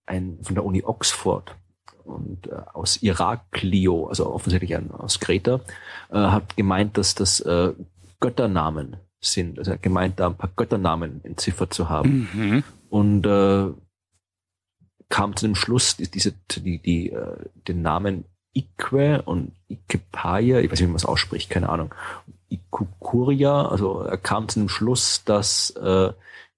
ein, 0.06 0.38
von 0.42 0.54
der 0.54 0.64
Uni 0.64 0.82
Oxford 0.82 1.56
und 2.04 2.46
äh, 2.46 2.54
aus 2.72 3.02
Iraklio, 3.02 4.06
also 4.06 4.32
offensichtlich 4.32 4.74
ein, 4.74 4.90
aus 4.90 5.20
Kreta, 5.20 5.60
äh, 6.10 6.16
hat 6.16 6.56
gemeint, 6.56 6.96
dass 6.96 7.14
das 7.14 7.40
äh, 7.40 7.72
Götternamen 8.20 8.96
sind. 9.20 9.58
Also 9.58 9.72
er 9.72 9.74
hat 9.74 9.82
gemeint, 9.82 10.20
da 10.20 10.28
ein 10.28 10.36
paar 10.36 10.50
Götternamen 10.54 11.24
entziffert 11.24 11.74
zu 11.74 11.88
haben. 11.88 12.28
Mhm. 12.32 12.64
Und 12.88 13.26
äh, 13.26 13.72
kam 15.08 15.36
zu 15.36 15.46
dem 15.46 15.54
Schluss, 15.54 15.96
die, 15.96 16.10
diese, 16.10 16.32
die, 16.50 16.78
die, 16.78 17.10
äh, 17.10 17.36
den 17.68 17.82
Namen 17.82 18.24
Ique 18.54 19.22
und 19.22 19.52
Ikepaya, 19.68 20.60
ich 20.60 20.70
weiß 20.70 20.80
nicht, 20.80 20.88
wie 20.88 20.92
man 20.92 20.96
es 20.96 21.04
ausspricht, 21.04 21.50
keine 21.50 21.68
Ahnung, 21.68 21.94
Ikukuria, 22.48 23.66
also 23.68 24.00
er 24.00 24.18
kam 24.18 24.48
zu 24.48 24.60
dem 24.60 24.68
Schluss, 24.68 25.24
dass 25.24 25.70
äh, 25.70 26.12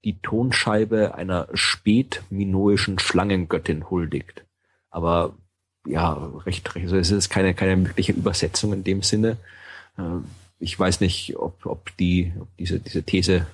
die 0.04 0.18
Tonscheibe 0.20 1.14
einer 1.14 1.48
spätminoischen 1.54 2.98
Schlangengöttin 2.98 3.90
huldigt. 3.90 4.44
Aber 4.90 5.34
ja, 5.86 6.12
recht, 6.46 6.74
recht, 6.74 6.84
also 6.84 6.96
es 6.96 7.10
ist 7.10 7.30
keine, 7.30 7.54
keine 7.54 7.76
mögliche 7.76 8.12
Übersetzung 8.12 8.72
in 8.72 8.84
dem 8.84 9.02
Sinne. 9.02 9.36
Äh, 9.96 10.02
ich 10.60 10.78
weiß 10.78 11.00
nicht, 11.00 11.36
ob, 11.36 11.66
ob 11.66 11.96
die, 11.96 12.32
ob 12.38 12.48
diese, 12.56 12.80
diese 12.80 13.02
These 13.02 13.46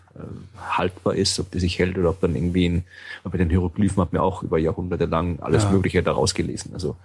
haltbar 0.57 1.15
ist, 1.15 1.39
ob 1.41 1.51
die 1.51 1.61
sich 1.61 1.79
hält 1.79 1.99
oder 1.99 2.11
ob 2.11 2.21
dann 2.21 2.37
irgendwie 2.37 2.67
in, 2.67 2.85
bei 3.25 3.37
den 3.37 3.51
Hieroglyphen 3.51 4.01
hat 4.01 4.13
mir 4.13 4.23
auch 4.23 4.43
über 4.43 4.59
Jahrhunderte 4.59 5.07
lang 5.07 5.41
alles 5.41 5.65
ja. 5.65 5.71
Mögliche 5.71 6.03
daraus 6.03 6.35
gelesen. 6.35 6.71
Also 6.73 6.97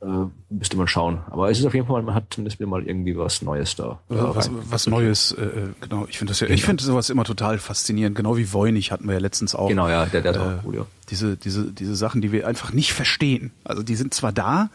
äh, 0.00 0.06
müsste 0.50 0.76
man 0.76 0.88
schauen. 0.88 1.20
Aber 1.30 1.50
es 1.50 1.58
ist 1.58 1.66
auf 1.66 1.74
jeden 1.74 1.86
Fall, 1.86 2.02
man 2.02 2.14
hat 2.14 2.24
zumindest 2.30 2.58
wieder 2.58 2.68
mal 2.68 2.82
irgendwie 2.82 3.16
was 3.16 3.42
Neues 3.42 3.76
da. 3.76 4.00
Was, 4.08 4.50
was 4.68 4.86
Neues, 4.86 5.32
äh, 5.32 5.44
äh, 5.44 5.68
genau. 5.80 6.06
Ich 6.08 6.18
finde 6.18 6.32
das 6.32 6.40
ja, 6.40 6.46
genau. 6.46 6.54
ich 6.54 6.64
finde 6.64 6.82
sowas 6.82 7.08
immer 7.10 7.24
total 7.24 7.58
faszinierend. 7.58 8.16
Genau 8.16 8.36
wie 8.36 8.52
Voynich 8.52 8.90
hatten 8.90 9.06
wir 9.06 9.14
ja 9.14 9.20
letztens 9.20 9.54
auch. 9.54 9.68
Genau, 9.68 9.88
ja, 9.88 10.06
der, 10.06 10.22
der 10.22 10.34
äh, 10.34 10.38
auch 10.38 10.64
cool, 10.64 10.76
ja. 10.76 10.86
Diese, 11.10 11.36
diese, 11.36 11.72
diese 11.72 11.94
Sachen, 11.94 12.20
die 12.20 12.32
wir 12.32 12.46
einfach 12.46 12.72
nicht 12.72 12.92
verstehen. 12.92 13.52
Also 13.62 13.82
die 13.82 13.94
sind 13.94 14.12
zwar 14.12 14.32
da, 14.32 14.70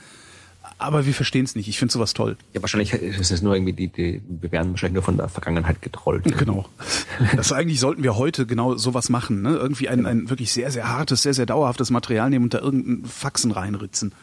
aber 0.81 1.05
wir 1.05 1.13
verstehen 1.13 1.45
es 1.45 1.55
nicht. 1.55 1.67
Ich 1.67 1.77
finde 1.79 1.91
sowas 1.93 2.13
toll. 2.13 2.37
Ja, 2.53 2.61
wahrscheinlich 2.61 2.93
ist 2.93 3.31
es 3.31 3.41
nur 3.41 3.55
irgendwie 3.55 3.73
die, 3.73 3.87
die, 3.87 4.21
wir 4.27 4.51
werden 4.51 4.71
wahrscheinlich 4.71 4.95
nur 4.95 5.03
von 5.03 5.17
der 5.17 5.29
Vergangenheit 5.29 5.81
getrollt. 5.81 6.23
Genau. 6.37 6.67
Das 7.35 7.51
eigentlich 7.53 7.79
sollten 7.79 8.03
wir 8.03 8.15
heute 8.15 8.45
genau 8.45 8.75
sowas 8.75 9.09
machen, 9.09 9.41
ne? 9.41 9.55
Irgendwie 9.55 9.89
ein, 9.89 10.05
ein 10.05 10.29
wirklich 10.29 10.51
sehr, 10.51 10.71
sehr 10.71 10.89
hartes, 10.89 11.21
sehr, 11.21 11.33
sehr 11.33 11.45
dauerhaftes 11.45 11.91
Material 11.91 12.29
nehmen 12.29 12.45
und 12.45 12.53
da 12.53 12.59
irgendeinen 12.59 13.05
Faxen 13.05 13.51
reinritzen. 13.51 14.13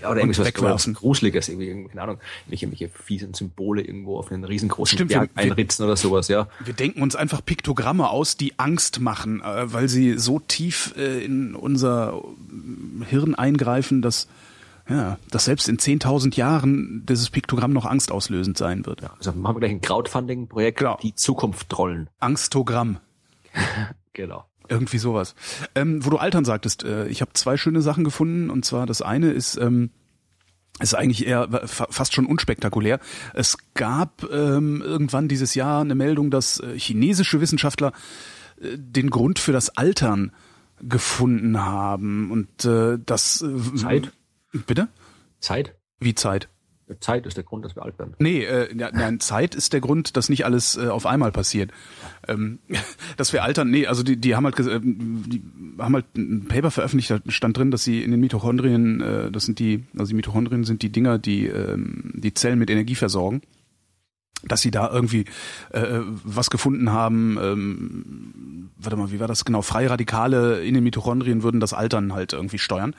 Ja, 0.00 0.10
oder 0.10 0.20
irgendwas 0.20 0.46
wegwerfen. 0.46 0.94
Gruseliges, 0.94 1.48
irgendwie, 1.48 1.88
keine 1.88 2.02
Ahnung, 2.02 2.18
irgendwelche 2.48 2.88
fiesen 2.88 3.34
Symbole 3.34 3.82
irgendwo 3.82 4.18
auf 4.18 4.32
einen 4.32 4.44
riesengroßen 4.44 4.96
Stimmt, 4.96 5.10
Berg 5.10 5.30
wir, 5.34 5.42
einritzen 5.42 5.84
oder 5.84 5.96
sowas, 5.96 6.28
ja. 6.28 6.48
Wir 6.64 6.72
denken 6.72 7.02
uns 7.02 7.16
einfach 7.16 7.44
Piktogramme 7.44 8.08
aus, 8.08 8.36
die 8.36 8.58
Angst 8.58 9.00
machen, 9.00 9.42
äh, 9.42 9.72
weil 9.72 9.88
sie 9.88 10.18
so 10.18 10.38
tief 10.40 10.94
äh, 10.96 11.24
in 11.24 11.54
unser 11.54 12.22
Hirn 13.08 13.34
eingreifen, 13.34 14.00
dass 14.00 14.26
ja, 14.90 15.18
dass 15.30 15.44
selbst 15.44 15.68
in 15.68 15.78
10.000 15.78 16.36
Jahren 16.36 17.04
dieses 17.06 17.30
Piktogramm 17.30 17.72
noch 17.72 17.86
angstauslösend 17.86 18.58
sein 18.58 18.84
wird. 18.86 19.02
Ja, 19.02 19.14
also 19.16 19.32
machen 19.32 19.56
wir 19.56 19.60
gleich 19.60 19.70
ein 19.70 19.80
Crowdfunding-Projekt, 19.80 20.78
genau. 20.78 20.98
die 21.00 21.14
Zukunft 21.14 21.68
trollen. 21.68 22.08
Angstogramm. 22.18 22.98
genau. 24.12 24.44
Irgendwie 24.68 24.98
sowas. 24.98 25.34
Ähm, 25.74 26.04
wo 26.04 26.10
du 26.10 26.18
Altern 26.18 26.44
sagtest, 26.44 26.84
äh, 26.84 27.06
ich 27.08 27.20
habe 27.20 27.32
zwei 27.34 27.56
schöne 27.56 27.82
Sachen 27.82 28.04
gefunden 28.04 28.50
und 28.50 28.64
zwar 28.64 28.86
das 28.86 29.02
eine 29.02 29.30
ist 29.30 29.56
ähm, 29.56 29.90
ist 30.80 30.94
eigentlich 30.94 31.26
eher 31.26 31.48
fast 31.66 32.14
schon 32.14 32.26
unspektakulär. 32.26 33.00
Es 33.34 33.58
gab 33.74 34.24
ähm, 34.32 34.82
irgendwann 34.82 35.28
dieses 35.28 35.54
Jahr 35.54 35.82
eine 35.82 35.94
Meldung, 35.94 36.30
dass 36.30 36.58
äh, 36.60 36.78
chinesische 36.78 37.40
Wissenschaftler 37.40 37.92
äh, 38.60 38.76
den 38.76 39.10
Grund 39.10 39.38
für 39.38 39.52
das 39.52 39.76
Altern 39.76 40.32
gefunden 40.82 41.60
haben 41.60 42.30
und 42.30 42.64
äh, 42.64 42.98
das 43.04 43.42
äh, 43.42 43.76
Zeit. 43.76 44.12
Bitte? 44.52 44.88
Zeit. 45.40 45.76
Wie 45.98 46.14
Zeit? 46.14 46.48
Zeit 46.98 47.26
ist 47.26 47.36
der 47.36 47.44
Grund, 47.44 47.64
dass 47.64 47.76
wir 47.76 47.84
alt 47.84 47.98
werden. 47.98 48.14
Nee, 48.18 48.42
äh, 48.42 48.74
nein, 48.74 49.20
Zeit 49.20 49.54
ist 49.54 49.72
der 49.72 49.80
Grund, 49.80 50.16
dass 50.16 50.28
nicht 50.28 50.44
alles 50.44 50.76
äh, 50.76 50.88
auf 50.88 51.06
einmal 51.06 51.30
passiert. 51.30 51.70
Ähm, 52.26 52.58
dass 53.16 53.32
wir 53.32 53.44
altern, 53.44 53.70
nee, 53.70 53.86
also 53.86 54.02
die, 54.02 54.16
die 54.16 54.34
haben 54.34 54.44
halt 54.44 54.58
äh, 54.58 54.80
die 54.82 55.42
haben 55.78 55.94
halt 55.94 56.06
ein 56.16 56.46
Paper 56.48 56.70
veröffentlicht, 56.70 57.10
da 57.10 57.20
stand 57.28 57.56
drin, 57.56 57.70
dass 57.70 57.84
sie 57.84 58.02
in 58.02 58.10
den 58.10 58.20
Mitochondrien, 58.20 59.00
äh, 59.00 59.30
das 59.30 59.44
sind 59.44 59.58
die, 59.60 59.84
also 59.96 60.10
die 60.10 60.16
Mitochondrien 60.16 60.64
sind 60.64 60.82
die 60.82 60.90
Dinger, 60.90 61.18
die 61.18 61.46
ähm, 61.46 62.12
die 62.14 62.34
Zellen 62.34 62.58
mit 62.58 62.70
Energie 62.70 62.96
versorgen 62.96 63.42
dass 64.42 64.62
sie 64.62 64.70
da 64.70 64.90
irgendwie 64.90 65.26
äh, 65.70 66.00
was 66.24 66.48
gefunden 66.48 66.92
haben, 66.92 67.38
ähm, 67.40 68.70
warte 68.78 68.96
mal, 68.96 69.12
wie 69.12 69.20
war 69.20 69.28
das 69.28 69.44
genau? 69.44 69.60
Freie 69.60 69.90
Radikale 69.90 70.62
in 70.64 70.72
den 70.72 70.84
Mitochondrien 70.84 71.42
würden 71.42 71.60
das 71.60 71.74
Altern 71.74 72.14
halt 72.14 72.32
irgendwie 72.32 72.58
steuern. 72.58 72.94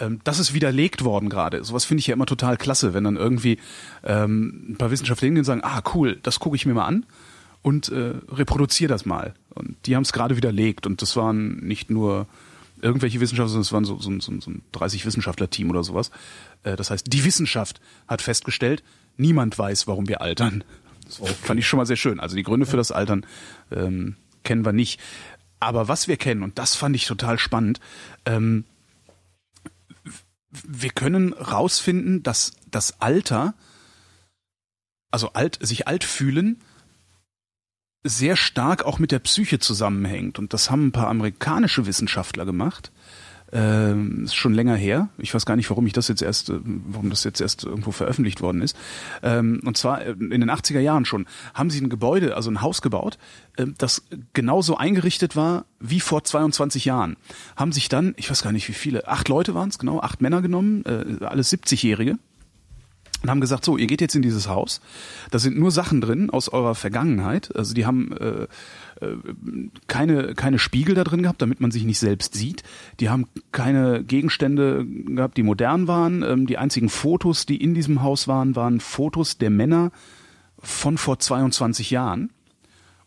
Ähm, 0.00 0.20
das 0.24 0.38
ist 0.38 0.54
widerlegt 0.54 1.04
worden 1.04 1.28
gerade. 1.28 1.62
Sowas 1.62 1.84
finde 1.84 2.00
ich 2.00 2.06
ja 2.08 2.14
immer 2.14 2.26
total 2.26 2.56
klasse, 2.56 2.94
wenn 2.94 3.04
dann 3.04 3.16
irgendwie 3.16 3.58
ähm, 4.02 4.70
ein 4.70 4.76
paar 4.76 4.90
Wissenschaftler 4.90 5.26
hingehen 5.26 5.42
und 5.42 5.46
sagen, 5.46 5.62
ah 5.62 5.82
cool, 5.94 6.18
das 6.22 6.40
gucke 6.40 6.56
ich 6.56 6.66
mir 6.66 6.74
mal 6.74 6.86
an 6.86 7.06
und 7.62 7.90
äh, 7.90 8.14
reproduziere 8.28 8.88
das 8.88 9.04
mal. 9.04 9.34
Und 9.50 9.76
die 9.86 9.94
haben 9.94 10.02
es 10.02 10.12
gerade 10.12 10.36
widerlegt 10.36 10.86
und 10.86 11.02
das 11.02 11.16
waren 11.16 11.58
nicht 11.58 11.90
nur 11.90 12.26
irgendwelche 12.82 13.20
Wissenschaftler, 13.20 13.48
sondern 13.48 13.62
es 13.62 13.72
waren 13.72 13.84
so, 13.84 13.98
so, 13.98 14.18
so, 14.20 14.40
so 14.40 14.50
ein 14.50 14.62
30 14.72 15.04
Wissenschaftler-Team 15.04 15.70
oder 15.70 15.84
sowas. 15.84 16.10
Äh, 16.62 16.76
das 16.76 16.90
heißt, 16.90 17.12
die 17.12 17.24
Wissenschaft 17.24 17.80
hat 18.08 18.22
festgestellt, 18.22 18.82
niemand 19.16 19.58
weiß, 19.58 19.86
warum 19.86 20.08
wir 20.08 20.22
altern. 20.22 20.64
Das 21.04 21.20
okay. 21.20 21.34
fand 21.42 21.60
ich 21.60 21.66
schon 21.66 21.78
mal 21.78 21.86
sehr 21.86 21.96
schön. 21.96 22.20
Also 22.20 22.36
die 22.36 22.42
Gründe 22.42 22.66
für 22.66 22.76
das 22.76 22.92
Altern 22.92 23.26
ähm, 23.70 24.16
kennen 24.44 24.64
wir 24.64 24.72
nicht. 24.72 25.00
Aber 25.58 25.88
was 25.88 26.08
wir 26.08 26.16
kennen, 26.16 26.42
und 26.42 26.58
das 26.58 26.74
fand 26.74 26.96
ich 26.96 27.04
total 27.04 27.38
spannend, 27.38 27.80
ähm, 28.24 28.64
wir 30.50 30.90
können 30.90 31.32
rausfinden, 31.32 32.22
dass 32.22 32.52
das 32.70 33.00
Alter, 33.00 33.54
also 35.10 35.32
alt, 35.32 35.58
sich 35.60 35.86
alt 35.86 36.04
fühlen, 36.04 36.60
sehr 38.02 38.36
stark 38.36 38.84
auch 38.84 38.98
mit 38.98 39.12
der 39.12 39.18
Psyche 39.18 39.58
zusammenhängt. 39.58 40.38
Und 40.38 40.52
das 40.52 40.70
haben 40.70 40.88
ein 40.88 40.92
paar 40.92 41.08
amerikanische 41.08 41.86
Wissenschaftler 41.86 42.44
gemacht. 42.44 42.92
Ähm, 43.52 44.24
ist 44.24 44.34
schon 44.34 44.54
länger 44.54 44.76
her. 44.76 45.08
Ich 45.18 45.34
weiß 45.34 45.44
gar 45.44 45.56
nicht, 45.56 45.68
warum 45.70 45.86
ich 45.86 45.92
das 45.92 46.08
jetzt 46.08 46.22
erst, 46.22 46.50
äh, 46.50 46.60
warum 46.64 47.10
das 47.10 47.24
jetzt 47.24 47.40
erst 47.40 47.64
irgendwo 47.64 47.90
veröffentlicht 47.90 48.42
worden 48.42 48.62
ist. 48.62 48.76
Ähm, 49.22 49.60
und 49.64 49.76
zwar 49.76 50.02
äh, 50.02 50.10
in 50.12 50.40
den 50.40 50.50
80er 50.50 50.78
Jahren 50.80 51.04
schon 51.04 51.26
haben 51.52 51.70
sie 51.70 51.80
ein 51.80 51.88
Gebäude, 51.88 52.36
also 52.36 52.50
ein 52.50 52.62
Haus 52.62 52.80
gebaut, 52.80 53.18
äh, 53.56 53.66
das 53.76 54.04
genauso 54.34 54.76
eingerichtet 54.76 55.34
war 55.34 55.64
wie 55.80 56.00
vor 56.00 56.22
22 56.22 56.84
Jahren. 56.84 57.16
Haben 57.56 57.72
sich 57.72 57.88
dann, 57.88 58.14
ich 58.16 58.30
weiß 58.30 58.42
gar 58.42 58.52
nicht 58.52 58.68
wie 58.68 58.74
viele, 58.74 59.08
acht 59.08 59.28
Leute 59.28 59.54
waren 59.54 59.68
es, 59.68 59.78
genau, 59.78 60.00
acht 60.00 60.20
Männer 60.20 60.42
genommen, 60.42 60.84
äh, 60.84 61.24
alles 61.24 61.52
70-Jährige 61.52 62.18
und 63.22 63.30
haben 63.30 63.40
gesagt, 63.40 63.64
so, 63.64 63.76
ihr 63.76 63.86
geht 63.86 64.00
jetzt 64.00 64.14
in 64.14 64.22
dieses 64.22 64.48
Haus, 64.48 64.80
da 65.30 65.38
sind 65.38 65.58
nur 65.58 65.70
Sachen 65.70 66.00
drin 66.00 66.30
aus 66.30 66.48
eurer 66.48 66.74
Vergangenheit, 66.74 67.54
also 67.54 67.74
die 67.74 67.86
haben 67.86 68.12
äh, 68.16 68.46
äh, 69.04 69.16
keine, 69.86 70.34
keine 70.34 70.58
Spiegel 70.58 70.94
da 70.94 71.04
drin 71.04 71.22
gehabt, 71.22 71.42
damit 71.42 71.60
man 71.60 71.70
sich 71.70 71.84
nicht 71.84 71.98
selbst 71.98 72.34
sieht. 72.34 72.62
Die 73.00 73.08
haben 73.08 73.26
keine 73.52 74.04
Gegenstände 74.04 74.86
gehabt, 74.86 75.36
die 75.36 75.42
modern 75.42 75.88
waren. 75.88 76.22
Ähm, 76.22 76.46
die 76.46 76.58
einzigen 76.58 76.88
Fotos, 76.88 77.46
die 77.46 77.62
in 77.62 77.74
diesem 77.74 78.02
Haus 78.02 78.28
waren, 78.28 78.56
waren 78.56 78.80
Fotos 78.80 79.38
der 79.38 79.50
Männer 79.50 79.92
von 80.58 80.98
vor 80.98 81.18
22 81.18 81.90
Jahren 81.90 82.30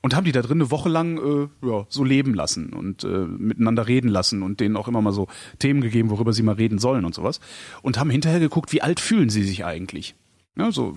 und 0.03 0.15
haben 0.15 0.25
die 0.25 0.33
da 0.33 0.41
drin 0.41 0.57
eine 0.57 0.69
Woche 0.69 0.89
lang 0.89 1.17
äh, 1.17 1.65
ja, 1.65 1.85
so 1.87 2.03
leben 2.03 2.33
lassen 2.33 2.73
und 2.73 3.05
äh, 3.05 3.07
miteinander 3.07 3.87
reden 3.87 4.09
lassen 4.09 4.43
und 4.43 4.59
denen 4.59 4.75
auch 4.75 4.89
immer 4.89 5.01
mal 5.01 5.13
so 5.13 5.27
Themen 5.59 5.79
gegeben, 5.79 6.09
worüber 6.09 6.33
sie 6.33 6.43
mal 6.43 6.55
reden 6.55 6.77
sollen 6.77 7.05
und 7.05 7.15
sowas. 7.15 7.39
Und 7.81 7.97
haben 7.97 8.09
hinterher 8.09 8.41
geguckt, 8.41 8.73
wie 8.73 8.81
alt 8.81 8.99
fühlen 8.99 9.29
sie 9.29 9.43
sich 9.43 9.63
eigentlich. 9.63 10.15
Ja, 10.57 10.71
so, 10.71 10.95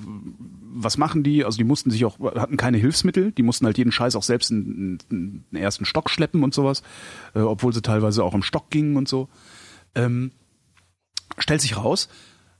was 0.74 0.98
machen 0.98 1.22
die? 1.22 1.44
Also 1.44 1.56
die 1.56 1.64
mussten 1.64 1.90
sich 1.90 2.04
auch, 2.04 2.18
hatten 2.18 2.56
keine 2.56 2.78
Hilfsmittel, 2.78 3.30
die 3.30 3.44
mussten 3.44 3.64
halt 3.64 3.78
jeden 3.78 3.92
Scheiß 3.92 4.16
auch 4.16 4.24
selbst 4.24 4.50
in, 4.50 4.98
in, 5.08 5.44
in 5.50 5.56
ersten 5.56 5.84
Stock 5.84 6.10
schleppen 6.10 6.42
und 6.42 6.52
sowas, 6.52 6.82
äh, 7.34 7.40
obwohl 7.40 7.72
sie 7.72 7.82
teilweise 7.82 8.24
auch 8.24 8.34
im 8.34 8.42
Stock 8.42 8.70
gingen 8.70 8.96
und 8.96 9.08
so. 9.08 9.28
Ähm, 9.94 10.32
stellt 11.38 11.60
sich 11.60 11.76
raus, 11.76 12.08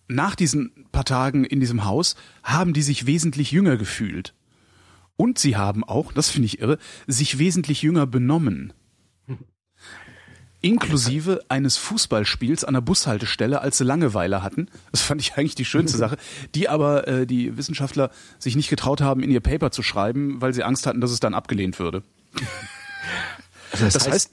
nach 0.07 0.37
diesen 0.37 0.87
paar 0.93 1.05
Tagen 1.05 1.45
in 1.45 1.59
diesem 1.59 1.85
Haus 1.85 2.15
haben 2.45 2.73
die 2.73 2.83
sich 2.83 3.07
wesentlich 3.07 3.51
jünger 3.51 3.77
gefühlt. 3.77 4.33
Und 5.17 5.39
sie 5.39 5.57
haben 5.57 5.83
auch, 5.85 6.12
das 6.12 6.29
finde 6.29 6.47
ich 6.47 6.61
irre, 6.61 6.79
sich 7.07 7.39
wesentlich 7.39 7.83
jünger 7.83 8.07
benommen 8.07 8.73
inklusive 10.67 11.45
eines 11.49 11.77
Fußballspiels 11.77 12.64
an 12.64 12.75
der 12.75 12.81
Bushaltestelle, 12.81 13.61
als 13.61 13.79
sie 13.79 13.85
Langeweile 13.85 14.43
hatten. 14.43 14.69
Das 14.91 15.03
fand 15.03 15.21
ich 15.21 15.37
eigentlich 15.37 15.55
die 15.55 15.64
schönste 15.64 15.97
Sache, 15.97 16.17
die 16.55 16.69
aber 16.69 17.07
äh, 17.07 17.27
die 17.27 17.57
Wissenschaftler 17.57 18.11
sich 18.39 18.57
nicht 18.57 18.69
getraut 18.69 19.01
haben, 19.01 19.23
in 19.23 19.31
ihr 19.31 19.41
Paper 19.41 19.71
zu 19.71 19.83
schreiben, 19.83 20.41
weil 20.41 20.53
sie 20.55 20.64
Angst 20.64 20.87
hatten, 20.87 21.01
dass 21.01 21.11
es 21.11 21.21
dann 21.21 21.35
abgelehnt 21.35 21.79
würde. 21.79 22.03
Also 23.73 23.85
das, 23.85 23.95
das, 23.95 24.09
heißt, 24.09 24.33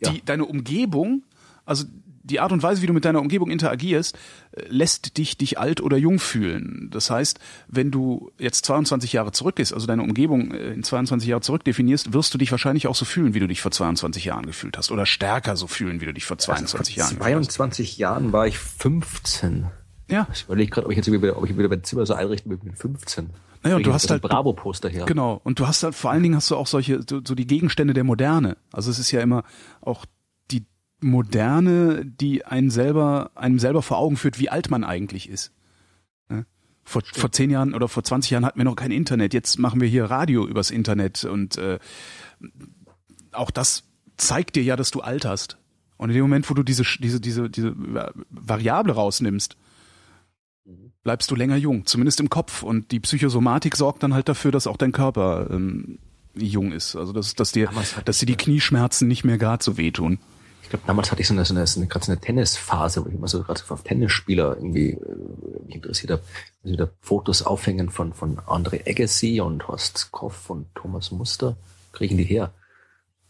ja. 0.00 0.10
die, 0.10 0.24
deine 0.24 0.44
Umgebung, 0.44 1.24
also 1.64 1.84
die 2.24 2.40
Art 2.40 2.52
und 2.52 2.62
Weise, 2.62 2.82
wie 2.82 2.86
du 2.86 2.92
mit 2.92 3.04
deiner 3.04 3.20
Umgebung 3.20 3.50
interagierst, 3.50 4.16
äh, 4.52 4.64
lässt 4.68 5.16
dich 5.16 5.36
dich 5.36 5.58
alt 5.58 5.80
oder 5.80 5.96
jung 5.96 6.18
fühlen. 6.18 6.88
Das 6.90 7.10
heißt, 7.10 7.38
wenn 7.68 7.90
du 7.90 8.32
jetzt 8.38 8.64
22 8.66 9.12
Jahre 9.12 9.32
zurückgehst, 9.32 9.72
also 9.72 9.86
deine 9.86 10.02
Umgebung 10.02 10.50
äh, 10.50 10.72
in 10.72 10.82
22 10.82 11.28
Jahre 11.28 11.42
zurück 11.42 11.64
definierst, 11.64 12.12
wirst 12.12 12.34
du 12.34 12.38
dich 12.38 12.50
wahrscheinlich 12.50 12.86
auch 12.86 12.94
so 12.94 13.04
fühlen, 13.04 13.34
wie 13.34 13.40
du 13.40 13.46
dich 13.46 13.60
vor 13.60 13.70
22 13.70 14.24
Jahren 14.24 14.46
gefühlt 14.46 14.76
hast 14.76 14.90
oder 14.90 15.06
stärker 15.06 15.56
so 15.56 15.66
fühlen, 15.66 16.00
wie 16.00 16.06
du 16.06 16.14
dich 16.14 16.24
vor 16.24 16.38
22 16.38 17.00
also 17.00 17.16
vor 17.16 17.28
Jahren. 17.28 17.42
22 17.44 17.98
Jahren 17.98 18.32
war 18.32 18.46
ich 18.46 18.58
15. 18.58 19.66
Ja. 20.10 20.26
Ich 20.32 20.44
überlege 20.44 20.70
gerade, 20.70 20.86
ob 20.86 20.92
ich 20.92 20.96
jetzt 20.96 21.10
wieder, 21.10 21.36
ob 21.36 21.48
ich 21.48 21.56
wieder 21.56 21.68
mein 21.68 21.84
Zimmer 21.84 22.06
so 22.06 22.14
einrichten 22.14 22.50
will 22.50 22.58
mit 22.62 22.78
15. 22.78 23.30
Naja, 23.62 23.76
und 23.76 23.86
du 23.86 23.94
hast 23.94 24.10
halt 24.10 24.20
Bravo-Poster 24.20 24.90
her. 24.90 25.06
Genau. 25.06 25.40
Und 25.42 25.58
du 25.58 25.66
hast 25.66 25.82
halt 25.82 25.94
vor 25.94 26.10
allen 26.10 26.22
Dingen 26.22 26.36
hast 26.36 26.50
du 26.50 26.56
auch 26.56 26.66
solche 26.66 27.00
so, 27.08 27.22
so 27.26 27.34
die 27.34 27.46
Gegenstände 27.46 27.94
der 27.94 28.04
Moderne. 28.04 28.58
Also 28.72 28.90
es 28.90 28.98
ist 28.98 29.10
ja 29.10 29.22
immer 29.22 29.42
auch 29.80 30.04
Moderne, 31.04 32.04
die 32.04 32.44
einen 32.44 32.70
selber, 32.70 33.30
einem 33.34 33.58
selber 33.58 33.82
vor 33.82 33.98
Augen 33.98 34.16
führt, 34.16 34.38
wie 34.38 34.48
alt 34.48 34.70
man 34.70 34.84
eigentlich 34.84 35.28
ist. 35.28 35.52
Ne? 36.28 36.46
Vor, 36.82 37.02
vor 37.12 37.30
zehn 37.30 37.50
Jahren 37.50 37.74
oder 37.74 37.88
vor 37.88 38.02
20 38.02 38.30
Jahren 38.30 38.44
hatten 38.46 38.58
wir 38.58 38.64
noch 38.64 38.76
kein 38.76 38.90
Internet. 38.90 39.34
Jetzt 39.34 39.58
machen 39.58 39.80
wir 39.80 39.88
hier 39.88 40.06
Radio 40.06 40.46
übers 40.46 40.70
Internet 40.70 41.24
und 41.24 41.58
äh, 41.58 41.78
auch 43.32 43.50
das 43.50 43.84
zeigt 44.16 44.56
dir 44.56 44.62
ja, 44.62 44.76
dass 44.76 44.90
du 44.90 45.00
alterst. 45.00 45.58
Und 45.96 46.08
in 46.10 46.14
dem 46.14 46.22
Moment, 46.22 46.48
wo 46.48 46.54
du 46.54 46.62
diese, 46.62 46.84
diese, 46.98 47.20
diese, 47.20 47.50
diese 47.50 47.74
Variable 48.30 48.94
rausnimmst, 48.94 49.56
bleibst 51.02 51.30
du 51.30 51.36
länger 51.36 51.56
jung, 51.56 51.84
zumindest 51.84 52.20
im 52.20 52.30
Kopf. 52.30 52.62
Und 52.62 52.92
die 52.92 53.00
Psychosomatik 53.00 53.76
sorgt 53.76 54.02
dann 54.02 54.14
halt 54.14 54.28
dafür, 54.28 54.52
dass 54.52 54.66
auch 54.66 54.78
dein 54.78 54.92
Körper 54.92 55.48
ähm, 55.50 55.98
jung 56.34 56.72
ist. 56.72 56.96
Also 56.96 57.12
dass, 57.12 57.34
dass 57.34 57.52
dir, 57.52 57.70
dass 58.04 58.18
dir 58.18 58.26
die 58.26 58.36
Knieschmerzen 58.36 59.06
nicht 59.06 59.24
mehr 59.24 59.38
gerade 59.38 59.62
so 59.62 59.76
wehtun 59.76 60.18
glaube, 60.74 60.86
damals 60.86 61.10
hatte 61.10 61.20
ich 61.20 61.28
so 61.28 61.34
eine, 61.34 61.44
so 61.44 61.54
eine, 61.54 61.66
so 61.66 61.80
eine 61.80 61.86
gerade 61.86 62.04
so 62.04 62.12
eine 62.12 62.20
Tennisphase, 62.20 63.04
wo 63.04 63.08
ich 63.08 63.14
immer 63.14 63.28
so 63.28 63.42
gerade 63.42 63.60
auf 63.68 63.82
Tennisspieler 63.82 64.56
irgendwie 64.56 64.90
äh, 64.90 65.64
mich 65.66 65.76
interessiert 65.76 66.12
habe. 66.12 66.22
Also 66.62 66.72
wieder 66.74 66.90
Fotos 67.00 67.42
aufhängen 67.42 67.90
von, 67.90 68.12
von 68.12 68.38
André 68.38 68.88
Agassi 68.88 69.40
und 69.40 69.66
Horst 69.68 70.10
Koff 70.10 70.50
und 70.50 70.66
Thomas 70.74 71.10
Muster. 71.12 71.56
Kriegen 71.92 72.16
die 72.16 72.24
her? 72.24 72.52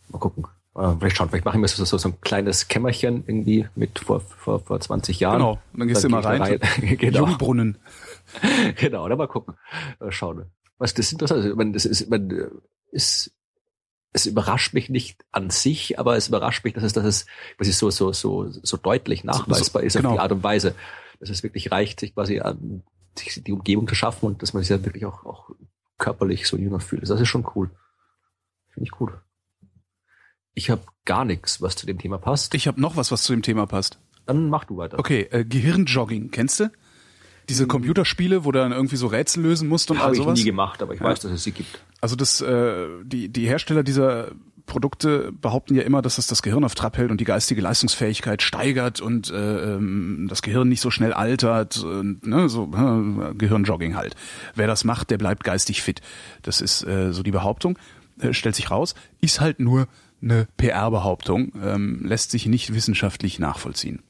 Mal 0.08 0.18
gucken. 0.18 0.46
Äh, 0.74 0.94
vielleicht 0.98 1.16
schauen, 1.16 1.28
vielleicht 1.28 1.44
machen 1.44 1.60
wir 1.60 1.68
so, 1.68 1.84
so, 1.84 1.98
so 1.98 2.08
ein 2.08 2.20
kleines 2.22 2.68
Kämmerchen 2.68 3.24
irgendwie 3.26 3.68
mit 3.74 3.98
vor, 3.98 4.20
vor, 4.20 4.60
vor 4.60 4.80
20 4.80 5.20
Jahren. 5.20 5.38
Genau, 5.38 5.52
und 5.72 5.80
dann 5.80 5.88
gehst 5.88 6.04
dann 6.04 6.12
du 6.12 6.18
immer 6.18 6.26
rein. 6.26 6.42
rein. 6.42 6.60
genau. 6.98 7.26
Jungbrunnen. 7.26 7.78
genau, 8.76 9.08
dann 9.08 9.18
mal 9.18 9.28
gucken. 9.28 9.54
Schauen. 10.08 10.46
Was 10.78 10.94
das 10.94 11.06
ist 11.06 11.12
interessant. 11.12 11.44
Ich 11.44 11.54
meine, 11.54 11.72
das 11.72 11.84
ist, 11.84 12.08
man 12.10 12.50
ist 12.90 13.32
es 14.14 14.26
überrascht 14.26 14.72
mich 14.74 14.88
nicht 14.88 15.24
an 15.32 15.50
sich, 15.50 15.98
aber 15.98 16.16
es 16.16 16.28
überrascht 16.28 16.64
mich, 16.64 16.72
dass 16.72 16.84
es, 16.84 16.92
dass 16.92 17.04
es 17.04 17.26
quasi 17.56 17.72
so, 17.72 17.90
so, 17.90 18.12
so, 18.12 18.48
so 18.48 18.76
deutlich 18.76 19.24
nachweisbar 19.24 19.82
ist 19.82 19.96
genau. 19.96 20.10
auf 20.10 20.14
die 20.14 20.20
Art 20.20 20.32
und 20.32 20.44
Weise, 20.44 20.74
dass 21.18 21.30
es 21.30 21.42
wirklich 21.42 21.72
reicht, 21.72 21.98
sich 21.98 22.14
quasi 22.14 22.38
an, 22.38 22.84
sich 23.18 23.42
die 23.42 23.52
Umgebung 23.52 23.88
zu 23.88 23.96
schaffen 23.96 24.26
und 24.26 24.40
dass 24.40 24.54
man 24.54 24.62
sich 24.62 24.70
ja 24.70 24.84
wirklich 24.84 25.04
auch, 25.04 25.26
auch 25.26 25.50
körperlich 25.98 26.46
so 26.46 26.56
jünger 26.56 26.78
fühlt. 26.78 27.02
Das 27.02 27.20
ist 27.20 27.28
schon 27.28 27.46
cool. 27.56 27.70
Finde 28.70 28.84
ich 28.84 28.92
gut. 28.92 29.10
Ich 30.54 30.70
habe 30.70 30.82
gar 31.04 31.24
nichts, 31.24 31.60
was 31.60 31.74
zu 31.74 31.84
dem 31.84 31.98
Thema 31.98 32.18
passt. 32.18 32.54
Ich 32.54 32.68
habe 32.68 32.80
noch 32.80 32.96
was, 32.96 33.10
was 33.10 33.24
zu 33.24 33.32
dem 33.32 33.42
Thema 33.42 33.66
passt. 33.66 33.98
Dann 34.26 34.48
mach 34.48 34.64
du 34.64 34.76
weiter. 34.76 35.00
Okay, 35.00 35.22
äh, 35.32 35.44
Gehirnjogging, 35.44 36.30
kennst 36.30 36.60
du? 36.60 36.70
Diese 37.48 37.66
Computerspiele, 37.66 38.44
wo 38.44 38.52
du 38.52 38.58
dann 38.58 38.72
irgendwie 38.72 38.96
so 38.96 39.06
Rätsel 39.06 39.42
lösen 39.42 39.68
musst 39.68 39.90
und 39.90 39.98
all 39.98 40.04
Habe 40.04 40.16
ich 40.16 40.22
sowas? 40.22 40.38
nie 40.38 40.44
gemacht, 40.44 40.82
aber 40.82 40.94
ich 40.94 41.00
weiß, 41.00 41.20
dass 41.20 41.32
es 41.32 41.44
sie 41.44 41.52
gibt. 41.52 41.80
Also 42.00 42.16
das, 42.16 42.40
äh, 42.40 42.86
die, 43.04 43.28
die 43.28 43.46
Hersteller 43.46 43.82
dieser 43.82 44.32
Produkte 44.66 45.30
behaupten 45.32 45.74
ja 45.74 45.82
immer, 45.82 46.00
dass 46.00 46.16
es 46.16 46.26
das 46.26 46.42
Gehirn 46.42 46.64
auf 46.64 46.74
Trab 46.74 46.96
hält 46.96 47.10
und 47.10 47.20
die 47.20 47.24
geistige 47.24 47.60
Leistungsfähigkeit 47.60 48.40
steigert 48.40 49.00
und 49.00 49.30
äh, 49.30 49.74
ähm, 49.74 50.26
das 50.28 50.40
Gehirn 50.40 50.68
nicht 50.68 50.80
so 50.80 50.90
schnell 50.90 51.12
altert, 51.12 51.82
und, 51.82 52.26
ne, 52.26 52.48
so 52.48 52.70
äh, 52.72 53.34
Gehirnjogging 53.34 53.94
halt. 53.94 54.14
Wer 54.54 54.66
das 54.66 54.84
macht, 54.84 55.10
der 55.10 55.18
bleibt 55.18 55.44
geistig 55.44 55.82
fit. 55.82 56.00
Das 56.42 56.62
ist 56.62 56.82
äh, 56.86 57.12
so 57.12 57.22
die 57.22 57.30
Behauptung. 57.30 57.78
Äh, 58.20 58.32
stellt 58.32 58.54
sich 58.54 58.70
raus, 58.70 58.94
ist 59.20 59.40
halt 59.40 59.60
nur 59.60 59.88
eine 60.22 60.46
PR-Behauptung, 60.56 61.52
ähm, 61.62 62.00
lässt 62.04 62.30
sich 62.30 62.46
nicht 62.46 62.72
wissenschaftlich 62.72 63.38
nachvollziehen. 63.38 64.02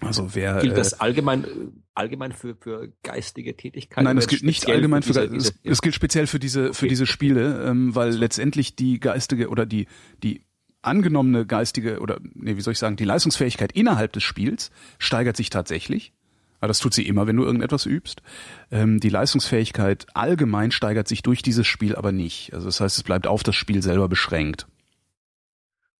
Also 0.00 0.34
wer 0.34 0.58
Gilt 0.60 0.72
äh, 0.74 0.76
das 0.76 1.00
allgemein, 1.00 1.44
äh, 1.44 1.48
allgemein 1.94 2.32
für, 2.32 2.54
für 2.56 2.92
geistige 3.02 3.56
Tätigkeiten? 3.56 4.04
Nein, 4.04 4.18
es 4.18 4.28
gilt 4.28 4.44
nicht 4.44 4.66
allgemein 4.68 5.02
für, 5.02 5.08
diese- 5.12 5.24
es, 5.24 5.30
diese- 5.32 5.54
es 5.64 5.82
gilt 5.82 5.94
speziell 5.94 6.26
für 6.26 6.38
diese 6.38 6.72
für 6.74 6.84
Okay. 6.84 6.88
diese 6.88 7.06
Spiele, 7.06 7.64
ähm, 7.66 7.94
weil 7.94 8.10
letztendlich 8.12 8.76
die 8.76 9.00
geistige 9.00 9.48
oder 9.48 9.66
die 9.66 9.86
die 10.22 10.42
angenommene 10.82 11.44
geistige 11.46 11.98
oder 12.00 12.18
nee, 12.34 12.56
wie 12.56 12.60
soll 12.60 12.72
ich 12.72 12.78
sagen, 12.78 12.96
die 12.96 13.04
Leistungsfähigkeit 13.04 13.72
innerhalb 13.72 14.12
des 14.12 14.22
Spiels 14.22 14.70
steigert 14.98 15.36
sich 15.36 15.50
tatsächlich. 15.50 16.12
Aber 16.60 16.68
das 16.68 16.78
tut 16.80 16.92
sie 16.94 17.06
immer, 17.06 17.26
wenn 17.28 17.36
du 17.36 17.44
irgendetwas 17.44 17.86
übst. 17.86 18.20
Ähm, 18.72 18.98
die 19.00 19.10
Leistungsfähigkeit 19.10 20.06
allgemein 20.14 20.70
steigert 20.72 21.06
sich 21.08 21.22
durch 21.22 21.42
dieses 21.42 21.66
Spiel 21.66 21.94
aber 21.94 22.10
nicht. 22.12 22.52
Also 22.52 22.66
das 22.66 22.80
heißt, 22.80 22.96
es 22.96 23.02
bleibt 23.04 23.26
auf 23.28 23.42
das 23.44 23.54
Spiel 23.56 23.80
selber 23.82 24.08
beschränkt. 24.08 24.66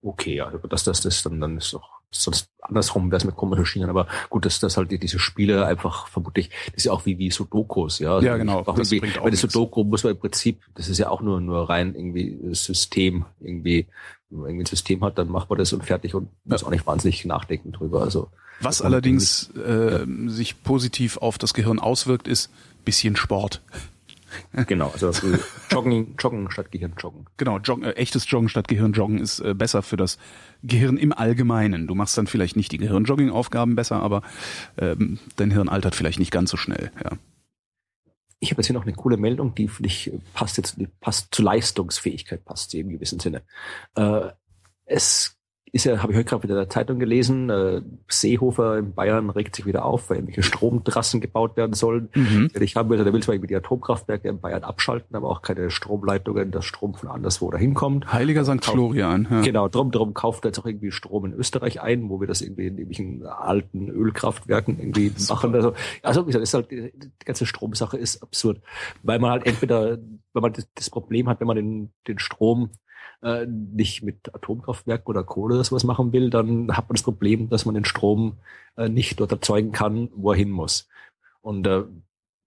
Okay, 0.02 0.36
ja, 0.36 0.46
aber 0.46 0.68
das, 0.68 0.84
das, 0.84 1.00
das, 1.00 1.22
dann, 1.22 1.40
dann 1.40 1.56
ist 1.58 1.72
doch, 1.74 1.97
sonst 2.10 2.50
andersrum 2.60 3.10
wäre 3.10 3.18
es 3.18 3.24
mit 3.24 3.36
komischen 3.36 3.66
Schienen, 3.66 3.90
aber 3.90 4.06
gut, 4.30 4.44
dass 4.44 4.60
das 4.60 4.76
halt 4.76 4.90
die, 4.90 4.98
diese 4.98 5.18
Spiele 5.18 5.66
einfach 5.66 6.08
vermutlich, 6.08 6.50
das 6.66 6.76
ist 6.76 6.84
ja 6.84 6.92
auch 6.92 7.06
wie, 7.06 7.18
wie 7.18 7.30
Sudokus, 7.30 7.98
ja. 7.98 8.20
Ja, 8.20 8.36
genau, 8.36 8.62
das 8.62 8.90
bringt 8.90 9.18
auch 9.18 9.24
das 9.24 9.42
nichts. 9.42 9.52
Sudoku 9.52 9.84
muss 9.84 10.04
man 10.04 10.14
im 10.14 10.18
Prinzip, 10.18 10.60
das 10.74 10.88
ist 10.88 10.98
ja 10.98 11.10
auch 11.10 11.20
nur, 11.20 11.40
nur 11.40 11.68
rein 11.68 11.94
irgendwie 11.94 12.38
System, 12.52 13.24
irgendwie, 13.40 13.86
wenn 14.30 14.40
man 14.40 14.48
irgendwie 14.50 14.64
ein 14.64 14.66
System 14.66 15.04
hat, 15.04 15.18
dann 15.18 15.28
macht 15.28 15.50
man 15.50 15.58
das 15.58 15.72
und 15.72 15.84
fertig 15.84 16.14
und 16.14 16.28
muss 16.44 16.64
auch 16.64 16.70
nicht 16.70 16.86
wahnsinnig 16.86 17.24
nachdenken 17.24 17.72
drüber, 17.72 18.02
also. 18.02 18.28
Was 18.60 18.82
allerdings 18.82 19.50
äh, 19.50 20.04
sich 20.26 20.64
positiv 20.64 21.18
auf 21.18 21.38
das 21.38 21.54
Gehirn 21.54 21.78
auswirkt, 21.78 22.26
ist 22.26 22.50
bisschen 22.84 23.14
Sport. 23.14 23.62
Genau, 24.66 24.90
also 24.90 25.08
äh, 25.08 25.38
Joggen, 25.70 26.14
Joggen 26.18 26.50
statt 26.50 26.70
Gehirn 26.70 26.94
joggen. 26.98 27.26
Genau, 27.36 27.58
Joggen, 27.58 27.84
äh, 27.84 27.92
echtes 27.92 28.30
Joggen 28.30 28.48
statt 28.48 28.68
Gehirnjoggen 28.68 29.18
ist 29.18 29.40
äh, 29.40 29.54
besser 29.54 29.82
für 29.82 29.96
das 29.96 30.18
Gehirn 30.62 30.96
im 30.96 31.12
Allgemeinen. 31.12 31.86
Du 31.86 31.94
machst 31.94 32.16
dann 32.18 32.26
vielleicht 32.26 32.56
nicht 32.56 32.72
die 32.72 32.78
Gehirnjogging-Aufgaben 32.78 33.74
besser, 33.76 34.02
aber 34.02 34.22
ähm, 34.76 35.18
dein 35.36 35.50
Hirn 35.50 35.68
altert 35.68 35.94
vielleicht 35.94 36.18
nicht 36.18 36.30
ganz 36.30 36.50
so 36.50 36.56
schnell. 36.56 36.90
Ja. 37.02 37.12
Ich 38.40 38.50
habe 38.50 38.60
jetzt 38.60 38.66
hier 38.66 38.74
noch 38.74 38.84
eine 38.84 38.94
coole 38.94 39.16
Meldung, 39.16 39.54
die 39.54 39.68
finde 39.68 39.88
ich 39.88 40.12
äh, 40.12 40.18
passt 40.34 40.56
jetzt, 40.56 40.78
die 40.78 40.88
passt 41.00 41.34
zur 41.34 41.44
Leistungsfähigkeit, 41.44 42.44
passt 42.44 42.70
sie 42.70 42.80
im 42.80 42.90
gewissen 42.90 43.20
Sinne. 43.20 43.42
Äh, 43.94 44.28
es 44.84 45.37
ist 45.72 45.84
ja, 45.84 46.02
habe 46.02 46.12
ich 46.12 46.18
heute 46.18 46.28
gerade 46.28 46.42
wieder 46.44 46.54
in 46.54 46.60
der 46.60 46.68
Zeitung 46.68 46.98
gelesen, 46.98 47.50
äh, 47.50 47.82
Seehofer 48.08 48.78
in 48.78 48.94
Bayern 48.94 49.30
regt 49.30 49.56
sich 49.56 49.66
wieder 49.66 49.84
auf, 49.84 50.10
weil 50.10 50.18
irgendwelche 50.18 50.42
Stromtrassen 50.42 51.20
gebaut 51.20 51.56
werden 51.56 51.74
sollen. 51.74 52.08
Mhm. 52.14 52.50
Ich 52.60 52.76
haben 52.76 52.88
will, 52.90 53.02
der 53.02 53.12
will 53.12 53.22
zwar 53.22 53.34
irgendwie 53.34 53.48
die 53.48 53.56
Atomkraftwerke 53.56 54.28
in 54.28 54.40
Bayern 54.40 54.64
abschalten, 54.64 55.16
aber 55.16 55.28
auch 55.28 55.42
keine 55.42 55.70
Stromleitungen, 55.70 56.50
dass 56.50 56.64
Strom 56.64 56.94
von 56.94 57.08
anderswo 57.08 57.50
dahin 57.50 57.74
kommt. 57.74 58.12
Heiliger 58.12 58.44
St. 58.44 58.64
Florian. 58.64 59.26
Ja. 59.30 59.40
Genau, 59.42 59.68
drum, 59.68 59.90
drum 59.90 60.14
kauft 60.14 60.44
er 60.44 60.48
jetzt 60.50 60.58
auch 60.58 60.66
irgendwie 60.66 60.90
Strom 60.90 61.26
in 61.26 61.32
Österreich 61.32 61.80
ein, 61.80 62.08
wo 62.08 62.20
wir 62.20 62.26
das 62.26 62.40
irgendwie 62.40 62.66
in 62.66 62.78
irgendwelchen 62.78 63.26
alten 63.26 63.88
Ölkraftwerken 63.88 64.78
irgendwie 64.78 65.12
machen. 65.28 65.54
Also, 65.54 65.74
also 66.02 66.22
wie 66.22 66.26
gesagt, 66.26 66.42
ist 66.42 66.54
halt, 66.54 66.70
die 66.70 66.92
die 66.92 67.24
ganze 67.24 67.46
Stromsache 67.46 67.96
ist 67.96 68.22
absurd. 68.22 68.60
Weil 69.02 69.18
man 69.18 69.30
halt 69.30 69.46
entweder, 69.46 69.98
wenn 70.32 70.42
man 70.42 70.52
das, 70.52 70.68
das 70.74 70.90
Problem 70.90 71.28
hat, 71.28 71.40
wenn 71.40 71.46
man 71.46 71.56
den, 71.56 71.90
den 72.06 72.18
Strom 72.18 72.70
äh, 73.22 73.46
nicht 73.46 74.02
mit 74.02 74.34
Atomkraftwerken 74.34 75.06
oder 75.08 75.24
Kohle 75.24 75.54
oder 75.54 75.64
sowas 75.64 75.84
machen 75.84 76.12
will, 76.12 76.30
dann 76.30 76.76
hat 76.76 76.88
man 76.88 76.94
das 76.94 77.02
Problem, 77.02 77.48
dass 77.48 77.64
man 77.64 77.74
den 77.74 77.84
Strom 77.84 78.38
äh, 78.76 78.88
nicht 78.88 79.18
dort 79.20 79.32
erzeugen 79.32 79.72
kann, 79.72 80.10
wo 80.14 80.32
er 80.32 80.36
hin 80.36 80.50
muss. 80.50 80.88
Und 81.40 81.66
äh, 81.66 81.84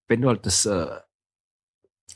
wenn 0.07 0.21
du 0.21 0.29
halt 0.29 0.45
das 0.45 0.65
äh, 0.65 0.87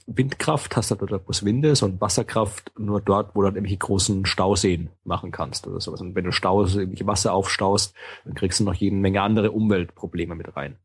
Windkraft 0.07 0.75
hast 0.75 0.91
du 0.91 0.95
dort 0.95 1.25
bloß 1.25 1.45
Winde, 1.45 1.75
so 1.75 1.85
und 1.85 1.99
Wasserkraft 2.01 2.71
nur 2.77 3.01
dort, 3.01 3.35
wo 3.35 3.41
du 3.41 3.47
dann 3.47 3.55
irgendwelche 3.55 3.77
großen 3.77 4.25
Stauseen 4.25 4.89
machen 5.03 5.31
kannst 5.31 5.65
oder 5.67 5.79
sowas. 5.79 6.01
Und 6.01 6.15
wenn 6.15 6.25
du 6.25 6.31
Staus, 6.31 6.75
irgendwelche 6.75 7.07
Wasser 7.07 7.33
aufstaust, 7.33 7.95
dann 8.23 8.35
kriegst 8.35 8.59
du 8.59 8.63
noch 8.65 8.73
jede 8.73 8.95
Menge 8.95 9.21
andere 9.21 9.51
Umweltprobleme 9.51 10.35
mit 10.35 10.55
rein. 10.55 10.77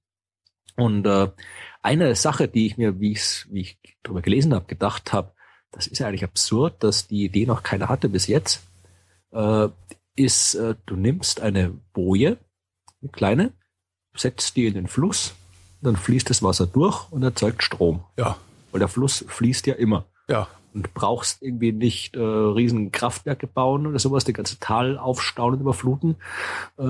Und 0.77 1.07
äh, 1.07 1.31
eine 1.83 2.15
Sache, 2.15 2.49
die 2.49 2.67
ich 2.67 2.79
mir, 2.79 3.01
wie, 3.01 3.13
ich's, 3.13 3.47
wie 3.51 3.61
ich 3.61 3.79
drüber 4.03 4.23
gelesen 4.23 4.55
habe, 4.55 4.67
gedacht 4.67 5.13
habe, 5.13 5.33
das 5.73 5.87
ist 5.87 5.99
ja 5.99 6.09
eigentlich 6.09 6.25
absurd, 6.25 6.83
dass 6.83 7.07
die 7.07 7.25
Idee 7.25 7.47
noch 7.47 7.63
keiner 7.63 7.89
hatte 7.89 8.09
bis 8.09 8.27
jetzt, 8.27 8.63
äh, 9.33 9.69
ist, 10.17 10.55
äh, 10.55 10.75
du 10.87 10.97
nimmst 10.97 11.41
eine 11.41 11.71
Boje, 11.93 12.39
eine 13.01 13.11
kleine, 13.11 13.53
setzt 14.15 14.57
die 14.57 14.67
in 14.67 14.75
den 14.75 14.89
Fluss, 14.89 15.35
dann 15.81 15.97
fließt 15.97 16.29
das 16.29 16.43
Wasser 16.43 16.67
durch 16.67 17.11
und 17.11 17.23
erzeugt 17.23 17.63
Strom. 17.63 18.05
ja, 18.17 18.37
Weil 18.73 18.81
der 18.81 18.89
Fluss 18.89 19.25
fließt 19.27 19.67
ja 19.67 19.75
immer. 19.75 20.07
ja. 20.29 20.49
Und 20.73 20.95
brauchst 20.95 21.43
irgendwie 21.43 21.73
nicht 21.73 22.15
äh, 22.17 22.21
riesen 22.21 22.93
Kraftwerke 22.93 23.47
bauen 23.47 23.87
oder 23.87 23.99
sowas, 23.99 24.25
die 24.25 24.33
ganze 24.33 24.59
Tal 24.61 24.99
aufstauen 24.99 25.55
und 25.55 25.61
überfluten, 25.61 26.17
äh, 26.79 26.85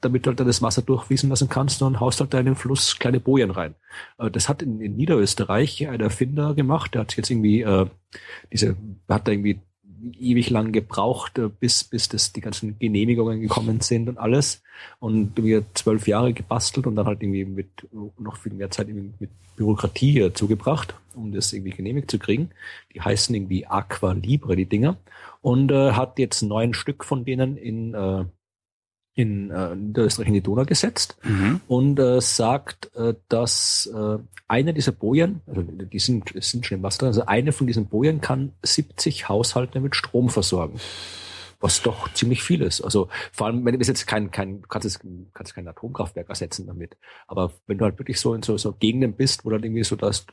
damit 0.00 0.24
du 0.24 0.28
halt 0.28 0.40
dann 0.40 0.46
das 0.46 0.62
Wasser 0.62 0.82
durchfließen 0.82 1.28
lassen 1.28 1.48
kannst, 1.48 1.78
sondern 1.78 2.00
haust 2.00 2.20
halt 2.20 2.32
da 2.32 2.38
in 2.38 2.46
den 2.46 2.54
Fluss 2.54 2.98
kleine 2.98 3.20
Bojen 3.20 3.50
rein. 3.50 3.74
Äh, 4.18 4.30
das 4.30 4.48
hat 4.48 4.62
in, 4.62 4.80
in 4.80 4.96
Niederösterreich 4.96 5.88
ein 5.88 6.00
Erfinder 6.00 6.54
gemacht, 6.54 6.94
der 6.94 7.02
hat 7.02 7.16
jetzt 7.16 7.30
irgendwie 7.30 7.62
äh, 7.62 7.86
diese, 8.52 8.76
hat 9.08 9.26
da 9.26 9.32
irgendwie 9.32 9.60
ewig 10.18 10.50
lang 10.50 10.72
gebraucht, 10.72 11.38
äh, 11.38 11.48
bis, 11.48 11.84
bis 11.84 12.08
das 12.08 12.32
die 12.32 12.40
ganzen 12.40 12.78
Genehmigungen 12.78 13.40
gekommen 13.40 13.80
sind 13.80 14.08
und 14.08 14.18
alles. 14.18 14.62
Und 15.00 15.32
wir 15.36 15.64
zwölf 15.74 16.06
Jahre 16.08 16.32
gebastelt 16.32 16.86
und 16.86 16.96
dann 16.96 17.06
halt 17.06 17.22
irgendwie 17.22 17.44
mit 17.44 17.68
noch 18.18 18.36
viel 18.36 18.52
mehr 18.52 18.70
Zeit 18.70 18.88
mit 18.88 19.30
Bürokratie 19.56 20.12
hier 20.12 20.34
zugebracht, 20.34 20.94
um 21.14 21.32
das 21.32 21.52
irgendwie 21.52 21.70
genehmigt 21.70 22.10
zu 22.10 22.18
kriegen. 22.18 22.50
Die 22.94 23.00
heißen 23.00 23.34
irgendwie 23.34 23.66
Aqua 23.66 24.12
Libre, 24.12 24.56
die 24.56 24.66
Dinger. 24.66 24.96
Und 25.42 25.70
äh, 25.70 25.92
hat 25.92 26.18
jetzt 26.18 26.42
neun 26.42 26.74
Stück 26.74 27.04
von 27.04 27.24
denen 27.24 27.56
in, 27.56 27.94
äh, 27.94 28.24
in 29.14 29.50
äh, 29.50 29.74
Niederösterreich 29.76 30.28
in 30.28 30.34
die 30.34 30.40
Donau 30.40 30.64
gesetzt 30.64 31.16
Mhm. 31.22 31.60
und 31.68 31.98
äh, 31.98 32.20
sagt, 32.20 32.94
äh, 32.96 33.14
dass 33.28 33.86
äh, 33.94 34.18
eine 34.48 34.74
dieser 34.74 34.92
Bojen, 34.92 35.40
also 35.46 35.62
die 35.62 35.98
sind, 35.98 36.32
sind 36.42 36.66
schon 36.66 36.78
im 36.78 36.82
Wasser, 36.82 37.06
also 37.06 37.24
eine 37.26 37.52
von 37.52 37.66
diesen 37.66 37.86
Bojen 37.86 38.20
kann 38.20 38.52
70 38.62 39.28
Haushalte 39.28 39.80
mit 39.80 39.96
Strom 39.96 40.28
versorgen. 40.28 40.80
Was 41.60 41.80
doch 41.80 42.12
ziemlich 42.12 42.42
viel 42.42 42.60
ist. 42.60 42.82
Also 42.82 43.08
vor 43.32 43.46
allem, 43.46 43.64
wenn 43.64 43.78
du 43.78 43.86
jetzt 43.86 44.06
kein, 44.06 44.30
kein, 44.30 44.60
du 44.60 44.68
kannst 44.68 44.84
es, 44.84 45.00
kannst 45.32 45.54
kein 45.54 45.66
Atomkraftwerk 45.66 46.28
ersetzen 46.28 46.66
damit. 46.66 46.98
Aber 47.26 47.52
wenn 47.66 47.78
du 47.78 47.84
halt 47.86 47.98
wirklich 47.98 48.20
so 48.20 48.34
in 48.34 48.42
so, 48.42 48.58
so 48.58 48.72
Gegenden 48.72 49.14
bist, 49.14 49.46
wo 49.46 49.50
dann 49.50 49.62
irgendwie 49.62 49.84
so 49.84 49.96
das, 49.96 50.26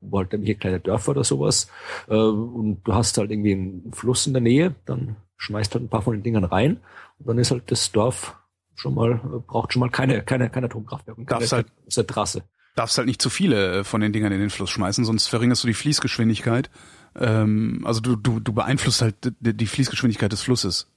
wo 0.00 0.16
halt 0.18 0.32
irgendwelche 0.32 0.58
kleine 0.58 0.80
Dörfer 0.80 1.10
oder 1.10 1.24
sowas, 1.24 1.68
äh, 2.08 2.14
und 2.14 2.80
du 2.84 2.94
hast 2.94 3.18
halt 3.18 3.30
irgendwie 3.30 3.52
einen 3.52 3.92
Fluss 3.92 4.26
in 4.26 4.32
der 4.32 4.40
Nähe, 4.40 4.76
dann 4.86 5.16
schmeißt 5.38 5.74
halt 5.74 5.84
ein 5.84 5.88
paar 5.88 6.02
von 6.02 6.12
den 6.14 6.22
Dingern 6.22 6.44
rein 6.44 6.80
und 7.18 7.26
dann 7.28 7.38
ist 7.38 7.50
halt 7.50 7.70
das 7.70 7.90
Dorf 7.92 8.36
schon 8.74 8.94
mal, 8.94 9.14
braucht 9.46 9.72
schon 9.72 9.80
mal 9.80 9.90
keine, 9.90 10.22
keine, 10.22 10.50
keine 10.50 10.66
Atomkraftwerke 10.66 11.20
und 11.20 11.26
keine, 11.26 11.40
Darf's 11.40 11.52
halt- 11.52 11.66
keine 11.94 12.06
Trasse. 12.06 12.42
Darfst 12.76 12.96
halt 12.98 13.08
nicht 13.08 13.20
zu 13.20 13.28
viele 13.30 13.78
äh, 13.80 13.84
von 13.84 14.00
den 14.00 14.12
Dingern 14.12 14.30
in 14.32 14.38
den 14.40 14.50
Fluss 14.50 14.70
schmeißen, 14.70 15.04
sonst 15.04 15.26
verringerst 15.26 15.64
du 15.64 15.66
die 15.68 15.74
Fließgeschwindigkeit. 15.74 16.70
Ähm, 17.16 17.82
also 17.84 18.00
du, 18.00 18.14
du, 18.14 18.38
du 18.38 18.52
beeinflusst 18.52 19.02
halt 19.02 19.16
die 19.40 19.66
Fließgeschwindigkeit 19.66 20.30
des 20.30 20.42
Flusses. 20.42 20.88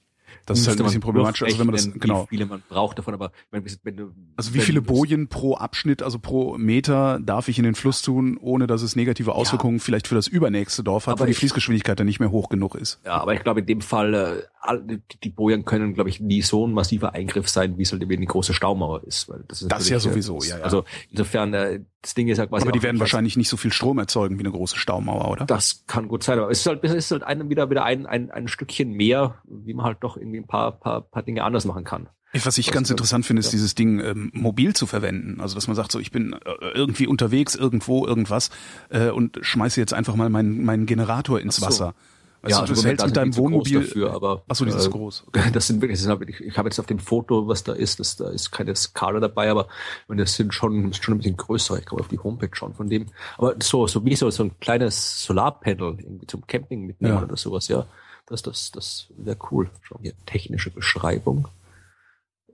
Das 0.46 0.58
ist 0.60 0.68
halt 0.68 0.78
ein 0.80 0.84
bisschen 0.84 1.00
problematisch. 1.00 1.42
Also 1.42 1.58
wenn 1.58 1.66
man 1.66 1.76
das, 1.76 1.92
genau. 1.92 2.24
Wie 2.24 2.36
viele 2.36 2.46
man 2.46 2.62
braucht 2.68 2.98
davon, 2.98 3.14
aber 3.14 3.32
wenn, 3.50 3.64
wenn 3.82 3.96
du, 3.96 4.12
Also 4.36 4.54
wie 4.54 4.60
viele 4.60 4.82
Bojen 4.82 5.28
pro 5.28 5.54
Abschnitt, 5.54 6.02
also 6.02 6.18
pro 6.18 6.56
Meter 6.58 7.20
darf 7.20 7.48
ich 7.48 7.58
in 7.58 7.64
den 7.64 7.74
Fluss 7.74 8.02
tun, 8.02 8.38
ohne 8.40 8.66
dass 8.66 8.82
es 8.82 8.96
negative 8.96 9.34
Auswirkungen 9.34 9.80
vielleicht 9.80 10.08
für 10.08 10.14
das 10.14 10.26
übernächste 10.26 10.82
Dorf 10.82 11.06
hat, 11.06 11.12
Aber 11.12 11.20
weil 11.20 11.28
die 11.28 11.34
Fließgeschwindigkeit 11.34 11.98
dann 11.98 12.06
nicht 12.06 12.20
mehr 12.20 12.30
hoch 12.30 12.48
genug 12.48 12.74
ist. 12.74 13.00
Ja, 13.04 13.20
aber 13.20 13.34
ich 13.34 13.42
glaube, 13.42 13.60
in 13.60 13.66
dem 13.66 13.80
Fall, 13.80 14.14
äh, 14.14 14.98
die, 15.22 15.30
Bojen 15.30 15.64
können, 15.64 15.94
glaube 15.94 16.10
ich, 16.10 16.20
nie 16.20 16.42
so 16.42 16.66
ein 16.66 16.72
massiver 16.72 17.14
Eingriff 17.14 17.48
sein, 17.48 17.78
wie 17.78 17.82
es 17.82 17.92
halt 17.92 18.02
eben 18.02 18.12
eine 18.12 18.26
große 18.26 18.54
Staumauer 18.54 19.02
ist. 19.04 19.28
Weil 19.28 19.44
das 19.48 19.62
ist 19.62 19.72
Das 19.72 19.88
ja 19.88 19.98
sowieso, 19.98 20.40
ja, 20.42 20.58
ja. 20.58 20.64
Also 20.64 20.84
insofern, 21.10 21.54
äh, 21.54 21.80
das 22.02 22.14
Ding 22.14 22.28
ist 22.28 22.38
ja 22.38 22.46
quasi. 22.46 22.62
Aber 22.62 22.72
die 22.72 22.82
werden 22.82 23.00
wahrscheinlich 23.00 23.36
nicht 23.36 23.48
so 23.48 23.56
viel 23.56 23.72
Strom 23.72 23.98
erzeugen 23.98 24.36
wie 24.38 24.42
eine 24.42 24.50
große 24.50 24.76
Staumauer, 24.76 25.30
oder? 25.30 25.46
Das 25.46 25.84
kann 25.86 26.08
gut 26.08 26.22
sein, 26.22 26.38
aber 26.38 26.50
es 26.50 26.60
ist 26.60 26.66
halt, 26.66 26.82
es 26.82 26.92
ist 26.92 27.10
halt 27.10 27.22
ein, 27.22 27.48
wieder, 27.48 27.70
wieder 27.70 27.84
ein, 27.84 28.06
ein, 28.06 28.30
ein 28.30 28.48
Stückchen 28.48 28.90
mehr, 28.92 29.36
wie 29.44 29.74
man 29.74 29.86
halt 29.86 29.98
doch 30.00 30.16
irgendwie 30.22 30.38
ein 30.38 30.46
paar, 30.46 30.72
paar, 30.72 31.02
paar 31.02 31.22
Dinge 31.22 31.44
anders 31.44 31.64
machen 31.64 31.84
kann. 31.84 32.08
Was 32.44 32.56
ich 32.56 32.70
ganz 32.70 32.88
interessant 32.88 33.26
finde, 33.26 33.40
ist 33.40 33.52
dieses 33.52 33.74
Ding 33.74 34.00
ähm, 34.00 34.30
mobil 34.32 34.74
zu 34.74 34.86
verwenden. 34.86 35.40
Also 35.42 35.54
dass 35.54 35.66
man 35.66 35.76
sagt, 35.76 35.92
so 35.92 35.98
ich 35.98 36.12
bin 36.12 36.32
äh, 36.32 36.68
irgendwie 36.74 37.06
unterwegs, 37.06 37.54
irgendwo, 37.54 38.06
irgendwas 38.06 38.48
äh, 38.88 39.10
und 39.10 39.38
schmeiße 39.42 39.78
jetzt 39.78 39.92
einfach 39.92 40.14
mal 40.14 40.30
meinen, 40.30 40.64
meinen 40.64 40.86
Generator 40.86 41.40
ins 41.40 41.56
so. 41.56 41.66
Wasser. 41.66 41.94
Also 42.42 42.58
ja, 42.60 42.66
du 42.66 42.72
also 42.72 42.88
hältst 42.88 43.06
mit 43.06 43.16
deinem 43.16 43.36
Wohnmobil 43.36 43.82
dafür, 43.82 44.12
aber 44.12 44.42
Achso, 44.48 44.64
dieses 44.64 44.86
äh, 44.86 44.90
groß. 44.90 45.26
Das 45.52 45.68
sind 45.68 45.80
wirklich, 45.80 46.00
das 46.00 46.06
sind, 46.06 46.28
ich, 46.28 46.40
ich 46.40 46.58
habe 46.58 46.68
jetzt 46.68 46.80
auf 46.80 46.86
dem 46.86 46.98
Foto, 46.98 47.46
was 47.46 47.62
da 47.62 47.72
ist, 47.72 48.00
das, 48.00 48.16
da 48.16 48.30
ist 48.30 48.50
keine 48.50 48.74
Skala 48.74 49.20
dabei, 49.20 49.48
aber 49.48 49.68
und 50.08 50.16
das 50.16 50.34
sind 50.34 50.52
schon, 50.52 50.90
ist 50.90 51.04
schon 51.04 51.14
ein 51.14 51.18
bisschen 51.18 51.36
größer. 51.36 51.78
Ich 51.78 51.92
mal 51.92 52.00
auf 52.00 52.08
die 52.08 52.18
Homepage 52.18 52.50
schauen 52.52 52.74
von 52.74 52.88
dem. 52.88 53.06
Aber 53.38 53.54
so, 53.62 53.86
so 53.86 54.04
wie 54.04 54.16
so, 54.16 54.28
so 54.30 54.42
ein 54.42 54.58
kleines 54.58 55.22
Solarpanel 55.22 55.98
irgendwie 56.00 56.26
zum 56.26 56.44
Camping 56.46 56.84
mitnehmen 56.84 57.14
Ja. 57.14 57.22
oder 57.22 57.36
sowas, 57.36 57.68
ja. 57.68 57.86
Das, 58.26 58.42
das, 58.42 58.70
das 58.70 59.06
wäre 59.16 59.36
cool. 59.50 59.70
Schau 59.82 59.98
hier, 60.00 60.14
technische 60.26 60.70
Beschreibung. 60.70 61.48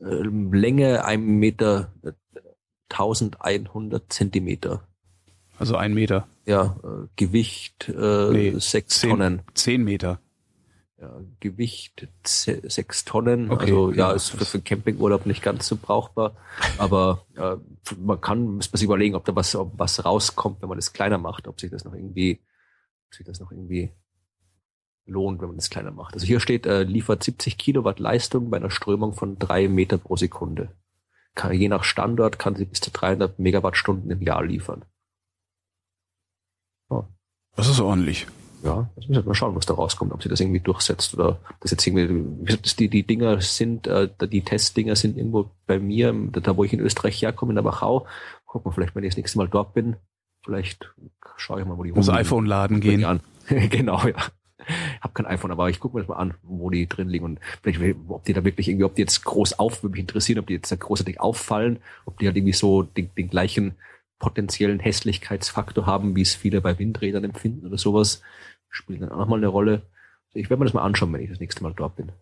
Ähm, 0.00 0.52
Länge 0.52 1.04
1 1.04 1.22
Meter, 1.22 1.92
äh, 2.02 2.12
1100 2.90 4.12
Zentimeter. 4.12 4.82
Also 5.58 5.76
ein 5.76 5.92
Meter. 5.94 6.26
Ja, 6.46 6.76
äh, 6.82 7.06
Gewicht 7.16 7.88
äh, 7.88 8.30
Nee, 8.30 8.54
6 8.58 9.00
Zehn, 9.00 9.10
Tonnen. 9.10 9.42
zehn 9.54 9.84
Meter. 9.84 10.20
Ja, 11.00 11.20
Gewicht 11.38 12.08
ze- 12.24 12.60
sechs 12.68 13.04
Tonnen. 13.04 13.50
Okay, 13.52 13.66
also 13.66 13.90
ja, 13.92 14.08
ja, 14.08 14.12
ist 14.12 14.30
für, 14.30 14.44
für 14.44 14.60
Campingurlaub 14.60 15.26
nicht 15.26 15.42
ganz 15.42 15.68
so 15.68 15.76
brauchbar. 15.76 16.34
Aber 16.78 17.24
äh, 17.36 17.56
man 18.00 18.20
kann, 18.20 18.40
muss 18.56 18.72
man 18.72 18.78
sich 18.78 18.84
überlegen, 18.86 19.14
ob 19.14 19.24
da 19.24 19.36
was, 19.36 19.54
ob 19.54 19.78
was 19.78 20.04
rauskommt, 20.04 20.60
wenn 20.60 20.68
man 20.68 20.78
das 20.78 20.92
kleiner 20.92 21.18
macht, 21.18 21.46
ob 21.46 21.60
sich 21.60 21.70
das 21.70 21.84
noch 21.84 21.94
irgendwie, 21.94 22.40
ob 23.08 23.14
sich 23.14 23.24
das 23.26 23.38
noch 23.38 23.52
irgendwie 23.52 23.92
lohnt, 25.08 25.40
wenn 25.40 25.48
man 25.48 25.56
das 25.56 25.70
kleiner 25.70 25.90
macht. 25.90 26.14
Also 26.14 26.26
hier 26.26 26.40
steht, 26.40 26.66
äh, 26.66 26.82
liefert 26.82 27.22
70 27.22 27.58
Kilowatt 27.58 27.98
Leistung 27.98 28.50
bei 28.50 28.58
einer 28.58 28.70
Strömung 28.70 29.14
von 29.14 29.38
drei 29.38 29.68
Meter 29.68 29.98
pro 29.98 30.16
Sekunde. 30.16 30.70
Kann, 31.34 31.52
je 31.52 31.68
nach 31.68 31.84
Standort 31.84 32.38
kann 32.38 32.56
sie 32.56 32.64
bis 32.64 32.80
zu 32.80 32.90
300 32.90 33.38
Megawattstunden 33.38 34.10
im 34.10 34.22
Jahr 34.22 34.44
liefern. 34.44 34.84
Das 37.58 37.68
ist 37.68 37.80
ordentlich. 37.80 38.24
Ja, 38.62 38.88
jetzt 38.94 39.08
müssen 39.08 39.24
wir 39.24 39.28
mal 39.28 39.34
schauen, 39.34 39.56
was 39.56 39.66
da 39.66 39.74
rauskommt, 39.74 40.12
ob 40.12 40.22
sie 40.22 40.28
das 40.28 40.38
irgendwie 40.38 40.60
durchsetzt 40.60 41.12
oder 41.14 41.40
das 41.58 41.72
jetzt 41.72 41.84
irgendwie, 41.84 42.56
das 42.56 42.76
die, 42.76 42.88
die 42.88 43.02
Dinger 43.02 43.40
sind, 43.40 43.88
äh, 43.88 44.08
die 44.28 44.42
Testdinger 44.42 44.94
sind 44.94 45.16
irgendwo 45.16 45.50
bei 45.66 45.80
mir, 45.80 46.14
da 46.30 46.56
wo 46.56 46.62
ich 46.62 46.72
in 46.72 46.78
Österreich 46.78 47.20
herkomme, 47.20 47.50
in 47.50 47.56
der 47.56 47.64
Wachau. 47.64 48.06
Gucken 48.46 48.70
wir 48.70 48.74
vielleicht, 48.74 48.94
wenn 48.94 49.02
ich 49.02 49.10
das 49.10 49.16
nächste 49.16 49.38
Mal 49.38 49.48
dort 49.48 49.74
bin, 49.74 49.96
vielleicht 50.44 50.94
schaue 51.36 51.60
ich 51.60 51.66
mal, 51.66 51.76
wo 51.76 51.82
die 51.82 51.90
Muss 51.90 52.06
rumliegen. 52.06 52.26
iPhone 52.26 52.46
laden 52.46 52.76
Guck 52.76 52.84
mir 52.84 52.90
die 52.90 52.96
gehen. 52.98 53.04
An. 53.04 53.20
genau, 53.70 54.06
ja. 54.06 54.14
Hab 55.00 55.14
kein 55.14 55.26
iPhone, 55.26 55.50
aber 55.50 55.70
ich 55.70 55.80
gucke 55.80 55.96
mir 55.96 56.02
das 56.02 56.08
mal 56.08 56.16
an, 56.16 56.34
wo 56.42 56.70
die 56.70 56.88
drin 56.88 57.08
liegen 57.08 57.24
und 57.24 57.40
vielleicht, 57.62 57.80
ob 58.08 58.24
die 58.24 58.32
da 58.32 58.44
wirklich 58.44 58.68
irgendwie, 58.68 58.84
ob 58.84 58.94
die 58.94 59.02
jetzt 59.02 59.24
groß 59.24 59.58
auf, 59.58 59.82
würde 59.82 59.92
mich 59.92 60.00
interessieren, 60.00 60.38
ob 60.38 60.46
die 60.46 60.54
jetzt 60.54 60.70
da 60.70 60.76
großartig 60.76 61.20
auffallen, 61.20 61.78
ob 62.04 62.18
die 62.18 62.26
halt 62.26 62.36
irgendwie 62.36 62.52
so 62.52 62.82
den, 62.82 63.10
den 63.16 63.28
gleichen 63.28 63.74
potenziellen 64.18 64.80
Hässlichkeitsfaktor 64.80 65.86
haben, 65.86 66.16
wie 66.16 66.22
es 66.22 66.34
viele 66.34 66.60
bei 66.60 66.78
Windrädern 66.78 67.24
empfinden 67.24 67.66
oder 67.66 67.78
sowas, 67.78 68.22
spielt 68.68 69.02
dann 69.02 69.10
auch 69.10 69.18
nochmal 69.18 69.38
eine 69.38 69.48
Rolle. 69.48 69.82
Ich 70.34 70.50
werde 70.50 70.60
mir 70.60 70.66
das 70.66 70.74
mal 70.74 70.82
anschauen, 70.82 71.12
wenn 71.12 71.22
ich 71.22 71.30
das 71.30 71.40
nächste 71.40 71.62
Mal 71.62 71.72
dort 71.76 71.96
bin. 71.96 72.12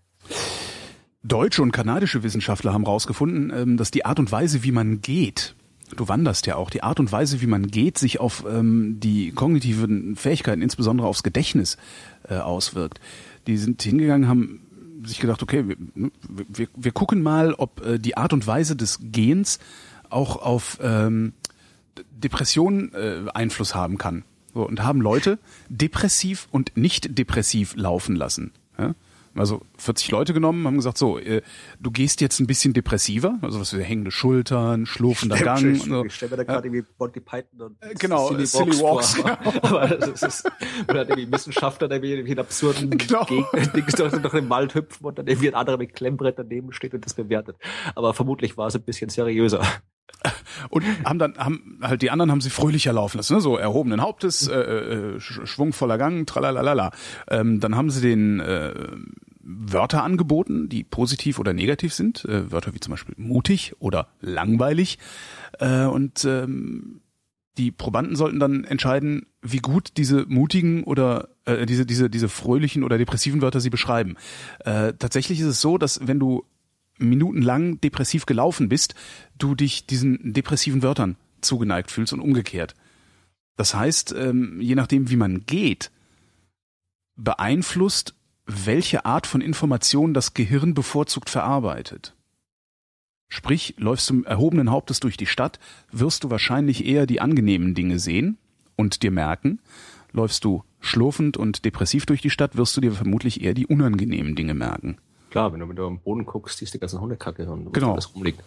Deutsche 1.22 1.62
und 1.62 1.72
kanadische 1.72 2.22
Wissenschaftler 2.22 2.72
haben 2.72 2.84
herausgefunden, 2.84 3.52
ähm, 3.54 3.76
dass 3.76 3.90
die 3.90 4.04
Art 4.04 4.18
und 4.18 4.30
Weise, 4.30 4.62
wie 4.62 4.72
man 4.72 5.00
geht, 5.00 5.56
du 5.94 6.08
wanderst 6.08 6.46
ja 6.46 6.56
auch, 6.56 6.70
die 6.70 6.82
Art 6.82 7.00
und 7.00 7.12
Weise, 7.12 7.40
wie 7.40 7.46
man 7.46 7.66
geht, 7.66 7.98
sich 7.98 8.20
auf 8.20 8.44
ähm, 8.48 8.98
die 8.98 9.32
kognitiven 9.32 10.16
Fähigkeiten, 10.16 10.62
insbesondere 10.62 11.06
aufs 11.06 11.22
Gedächtnis, 11.22 11.76
äh, 12.28 12.36
auswirkt. 12.36 13.00
Die 13.46 13.56
sind 13.56 13.82
hingegangen, 13.82 14.28
haben 14.28 14.60
sich 15.04 15.20
gedacht, 15.20 15.42
okay, 15.42 15.68
wir, 15.68 15.76
wir, 16.48 16.68
wir 16.74 16.92
gucken 16.92 17.22
mal, 17.22 17.54
ob 17.54 17.84
äh, 17.84 17.98
die 17.98 18.16
Art 18.16 18.32
und 18.32 18.46
Weise 18.46 18.76
des 18.76 18.98
Gehens 19.02 19.58
auch 20.10 20.36
auf 20.36 20.78
ähm, 20.82 21.32
Depressionen 22.10 22.92
äh, 22.94 23.30
Einfluss 23.32 23.74
haben 23.74 23.98
kann. 23.98 24.24
So, 24.54 24.66
und 24.66 24.82
haben 24.82 25.00
Leute 25.00 25.38
depressiv 25.68 26.48
und 26.50 26.76
nicht 26.76 27.18
depressiv 27.18 27.76
laufen 27.76 28.16
lassen. 28.16 28.52
Ja? 28.78 28.94
Also 29.36 29.60
40 29.78 30.10
Leute 30.10 30.32
genommen, 30.34 30.66
haben 30.66 30.76
gesagt, 30.76 30.98
so, 30.98 31.18
äh, 31.18 31.42
du 31.80 31.90
gehst 31.90 32.20
jetzt 32.20 32.40
ein 32.40 32.46
bisschen 32.46 32.72
depressiver, 32.72 33.38
also 33.42 33.60
was 33.60 33.76
wir 33.76 33.82
hängende 33.84 34.10
Schultern, 34.10 34.86
schlurfender 34.86 35.36
Gang. 35.36 35.62
und 35.64 35.76
so. 35.82 36.08
stelle 36.08 36.30
mir 36.30 36.36
da 36.38 36.44
gerade 36.44 36.68
irgendwie 36.68 36.86
Monty 36.98 37.20
Python 37.20 37.60
und 37.60 37.76
Äh, 37.82 37.94
genau, 37.98 38.28
Silly 38.28 38.80
Walks, 38.80 39.14
vor. 39.14 39.38
Aber 39.62 39.88
das 39.88 40.22
ist, 40.22 40.50
oder 40.88 41.00
hat 41.00 41.10
irgendwie 41.10 41.30
Wissenschaftler, 41.32 41.88
der 41.88 42.02
irgendwie 42.02 42.30
einen 42.32 42.40
absurden 42.40 42.90
Genau. 42.98 43.24
Gegner, 43.24 43.66
Dings 43.74 43.92
durch, 43.94 44.12
den 44.12 44.48
Wald 44.50 44.74
hüpfen 44.74 45.04
und 45.06 45.18
dann 45.18 45.26
irgendwie 45.26 45.48
ein 45.48 45.54
anderer 45.54 45.76
mit 45.76 45.94
Klemmbrett 45.94 46.38
daneben 46.38 46.72
steht 46.72 46.94
und 46.94 47.04
das 47.04 47.14
bewertet. 47.14 47.56
Aber 47.94 48.14
vermutlich 48.14 48.56
war 48.56 48.68
es 48.68 48.74
ein 48.76 48.82
bisschen 48.82 49.10
seriöser. 49.10 49.62
Und 50.70 50.84
haben 51.04 51.18
dann, 51.18 51.36
haben 51.36 51.78
halt 51.82 52.00
die 52.02 52.10
anderen 52.10 52.30
haben 52.30 52.40
sie 52.40 52.50
fröhlicher 52.50 52.92
laufen 52.92 53.18
lassen, 53.18 53.34
ne? 53.34 53.40
so 53.40 53.56
erhobenen 53.56 54.00
Hauptes, 54.00 54.48
äh, 54.48 54.54
äh, 54.54 55.16
sch- 55.18 55.46
schwungvoller 55.46 55.98
Gang, 55.98 56.26
tralalala. 56.26 56.90
Ähm, 57.28 57.60
dann 57.60 57.76
haben 57.76 57.90
sie 57.90 58.00
den 58.00 58.40
äh, 58.40 58.72
Wörter 59.48 60.02
angeboten, 60.02 60.68
die 60.68 60.82
positiv 60.82 61.38
oder 61.38 61.52
negativ 61.52 61.94
sind, 61.94 62.24
äh, 62.24 62.50
Wörter 62.50 62.74
wie 62.74 62.80
zum 62.80 62.90
Beispiel 62.90 63.14
mutig 63.16 63.74
oder 63.78 64.08
langweilig. 64.20 64.98
Äh, 65.60 65.84
und 65.84 66.24
ähm, 66.24 67.00
die 67.56 67.70
Probanden 67.70 68.16
sollten 68.16 68.40
dann 68.40 68.64
entscheiden, 68.64 69.26
wie 69.42 69.58
gut 69.58 69.92
diese 69.96 70.26
mutigen 70.26 70.82
oder 70.82 71.28
äh, 71.44 71.64
diese 71.64 71.86
diese 71.86 72.10
diese 72.10 72.28
fröhlichen 72.28 72.82
oder 72.82 72.98
depressiven 72.98 73.40
Wörter 73.40 73.60
sie 73.60 73.70
beschreiben. 73.70 74.16
Äh, 74.64 74.94
tatsächlich 74.98 75.40
ist 75.40 75.46
es 75.46 75.60
so, 75.60 75.78
dass 75.78 76.06
wenn 76.06 76.18
du 76.18 76.44
minutenlang 76.98 77.80
depressiv 77.80 78.26
gelaufen 78.26 78.68
bist, 78.68 78.94
du 79.38 79.54
dich 79.54 79.86
diesen 79.86 80.32
depressiven 80.32 80.82
Wörtern 80.82 81.16
zugeneigt 81.40 81.92
fühlst 81.92 82.12
und 82.12 82.20
umgekehrt. 82.20 82.74
Das 83.56 83.74
heißt, 83.74 84.14
ähm, 84.18 84.60
je 84.60 84.74
nachdem, 84.74 85.08
wie 85.08 85.16
man 85.16 85.46
geht, 85.46 85.90
beeinflusst, 87.16 88.15
welche 88.46 89.04
Art 89.04 89.26
von 89.26 89.40
Information 89.40 90.14
das 90.14 90.34
Gehirn 90.34 90.74
bevorzugt 90.74 91.28
verarbeitet. 91.30 92.14
Sprich, 93.28 93.74
läufst 93.76 94.08
du 94.08 94.22
erhobenen 94.22 94.70
Hauptes 94.70 95.00
durch 95.00 95.16
die 95.16 95.26
Stadt, 95.26 95.58
wirst 95.90 96.22
du 96.24 96.30
wahrscheinlich 96.30 96.86
eher 96.86 97.06
die 97.06 97.20
angenehmen 97.20 97.74
Dinge 97.74 97.98
sehen 97.98 98.38
und 98.76 99.02
dir 99.02 99.10
merken. 99.10 99.58
Läufst 100.12 100.44
du 100.44 100.62
schlurfend 100.80 101.36
und 101.36 101.64
depressiv 101.64 102.06
durch 102.06 102.22
die 102.22 102.30
Stadt, 102.30 102.56
wirst 102.56 102.76
du 102.76 102.80
dir 102.80 102.92
vermutlich 102.92 103.42
eher 103.42 103.52
die 103.54 103.66
unangenehmen 103.66 104.36
Dinge 104.36 104.54
merken. 104.54 104.98
Klar, 105.30 105.52
wenn 105.52 105.60
du, 105.60 105.72
du 105.72 105.86
am 105.86 105.98
Boden 105.98 106.24
guckst, 106.24 106.58
siehst 106.58 106.72
du 106.72 106.78
die 106.78 106.80
ganzen 106.80 107.00
Hundekacke 107.00 107.50
und 107.50 107.72
Genau. 107.74 107.96
das 107.96 108.14
rumliegt. 108.14 108.42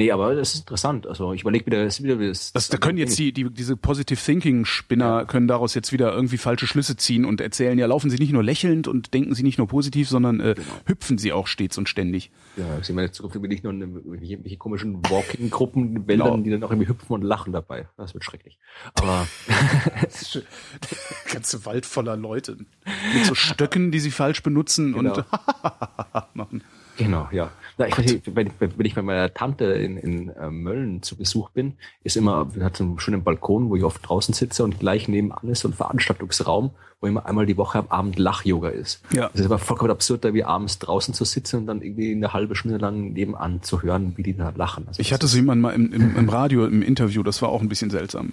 Nee, 0.00 0.12
aber 0.12 0.34
das 0.34 0.54
ist 0.54 0.60
interessant. 0.60 1.06
Also 1.06 1.34
ich 1.34 1.42
überlege 1.42 1.66
wieder, 1.66 1.84
das 1.84 1.98
ist 1.98 2.02
wieder 2.02 2.16
das, 2.16 2.54
Das, 2.54 2.68
da 2.70 2.78
können 2.78 2.96
jetzt 2.96 3.18
die, 3.18 3.32
die 3.34 3.50
diese 3.50 3.76
Positive 3.76 4.18
Thinking 4.18 4.64
Spinner 4.64 5.26
können 5.26 5.46
daraus 5.46 5.74
jetzt 5.74 5.92
wieder 5.92 6.10
irgendwie 6.14 6.38
falsche 6.38 6.66
Schlüsse 6.66 6.96
ziehen 6.96 7.26
und 7.26 7.42
erzählen, 7.42 7.78
ja, 7.78 7.84
laufen 7.84 8.08
sie 8.08 8.16
nicht 8.16 8.32
nur 8.32 8.42
lächelnd 8.42 8.88
und 8.88 9.12
denken 9.12 9.34
sie 9.34 9.42
nicht 9.42 9.58
nur 9.58 9.68
positiv, 9.68 10.08
sondern 10.08 10.40
äh, 10.40 10.54
hüpfen 10.86 11.18
sie 11.18 11.34
auch 11.34 11.46
stets 11.46 11.76
und 11.76 11.86
ständig. 11.86 12.30
Ja, 12.56 12.82
sehen 12.82 12.96
wir 12.96 13.04
in 13.04 13.12
Zukunft 13.12 13.36
irgendwie 13.36 13.52
nicht 13.52 13.62
nur 13.62 13.74
in 13.74 13.80
irgendwelche, 13.82 14.56
komischen 14.56 15.02
Walking-Gruppen, 15.10 15.96
in 15.96 16.08
Wäldern, 16.08 16.28
Genau. 16.30 16.42
die 16.44 16.50
dann 16.50 16.64
auch 16.64 16.70
irgendwie 16.70 16.88
hüpfen 16.88 17.12
und 17.12 17.20
lachen 17.22 17.52
dabei. 17.52 17.86
Das 17.98 18.14
wird 18.14 18.24
schrecklich. 18.24 18.58
Aber 18.94 19.28
Ganze 21.30 21.66
Wald 21.66 21.84
voller 21.84 22.16
Leute 22.16 22.56
mit 23.14 23.26
so 23.26 23.34
Stöcken, 23.34 23.90
die 23.92 24.00
sie 24.00 24.10
falsch 24.10 24.42
benutzen 24.42 24.94
Genau. 24.94 25.14
und 25.16 25.24
machen. 26.34 26.64
Genau, 26.96 27.28
ja. 27.32 27.50
Na, 27.80 27.86
ich 27.88 27.98
weiß 27.98 28.12
nicht, 28.12 28.36
wenn, 28.36 28.46
ich- 28.48 28.52
wenn 28.60 28.86
ich 28.86 28.94
bei 28.94 29.02
meiner 29.02 29.32
Tante 29.32 29.64
in, 29.64 29.96
in 29.96 30.28
äh, 30.30 30.50
Mölln 30.50 31.02
zu 31.02 31.16
Besuch 31.16 31.48
bin, 31.50 31.74
ist 32.04 32.16
immer, 32.16 32.46
hat 32.60 32.76
so 32.76 32.84
einen 32.84 33.00
schönen 33.00 33.22
Balkon, 33.24 33.70
wo 33.70 33.76
ich 33.76 33.82
oft 33.84 34.06
draußen 34.08 34.34
sitze 34.34 34.62
und 34.64 34.78
gleich 34.80 35.08
nebenan 35.08 35.48
ist 35.48 35.60
so 35.60 35.68
ein 35.68 35.72
Veranstaltungsraum, 35.72 36.70
wo 37.00 37.06
immer 37.06 37.24
einmal 37.24 37.46
die 37.46 37.56
Woche 37.56 37.78
am 37.78 37.86
Abend 37.88 38.18
Lach-Yoga 38.18 38.68
ist. 38.68 39.00
Ja. 39.14 39.30
Es 39.32 39.40
ist 39.40 39.46
aber 39.46 39.58
vollkommen 39.58 39.90
absurd, 39.90 40.24
da 40.26 40.34
wie 40.34 40.44
abends 40.44 40.78
draußen 40.78 41.14
zu 41.14 41.24
sitzen 41.24 41.56
und 41.60 41.66
dann 41.66 41.80
irgendwie 41.80 42.12
eine 42.12 42.32
halbe 42.34 42.54
Stunde 42.54 42.76
lang 42.76 43.12
nebenan 43.14 43.62
zu 43.62 43.82
hören, 43.82 44.12
wie 44.16 44.22
die 44.22 44.36
da 44.36 44.52
lachen. 44.54 44.84
Also 44.86 45.00
Ich 45.00 45.08
das 45.08 45.14
hatte 45.14 45.26
so 45.26 45.36
jemanden 45.38 45.62
mal 45.62 45.70
im, 45.74 45.90
im, 45.92 46.16
im 46.16 46.28
Radio 46.28 46.66
im 46.66 46.82
Interview, 46.82 47.22
das 47.22 47.40
war 47.40 47.48
auch 47.48 47.62
ein 47.62 47.68
bisschen 47.70 47.88
seltsam. 47.90 48.32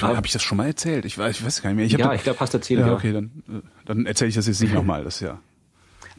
Habe 0.00 0.26
ich 0.26 0.32
das 0.32 0.42
schon 0.42 0.58
mal 0.58 0.66
erzählt? 0.66 1.04
Ich 1.04 1.18
weiß, 1.18 1.38
ich 1.40 1.44
weiß 1.44 1.62
gar 1.62 1.70
nicht 1.70 1.76
mehr. 1.76 1.86
Ich 1.86 1.92
ja, 1.92 1.98
da- 1.98 2.14
ich 2.14 2.22
glaube, 2.22 2.38
hast 2.38 2.54
du 2.54 2.58
erzählt, 2.58 2.80
ja, 2.80 2.92
okay, 2.94 3.12
dann, 3.12 3.30
äh, 3.48 3.60
dann 3.86 4.06
erzähle 4.06 4.28
ich 4.28 4.34
das 4.36 4.46
jetzt 4.46 4.60
nicht 4.60 4.74
nochmal. 4.74 5.02
Das 5.02 5.16
ist 5.16 5.20
ja. 5.22 5.40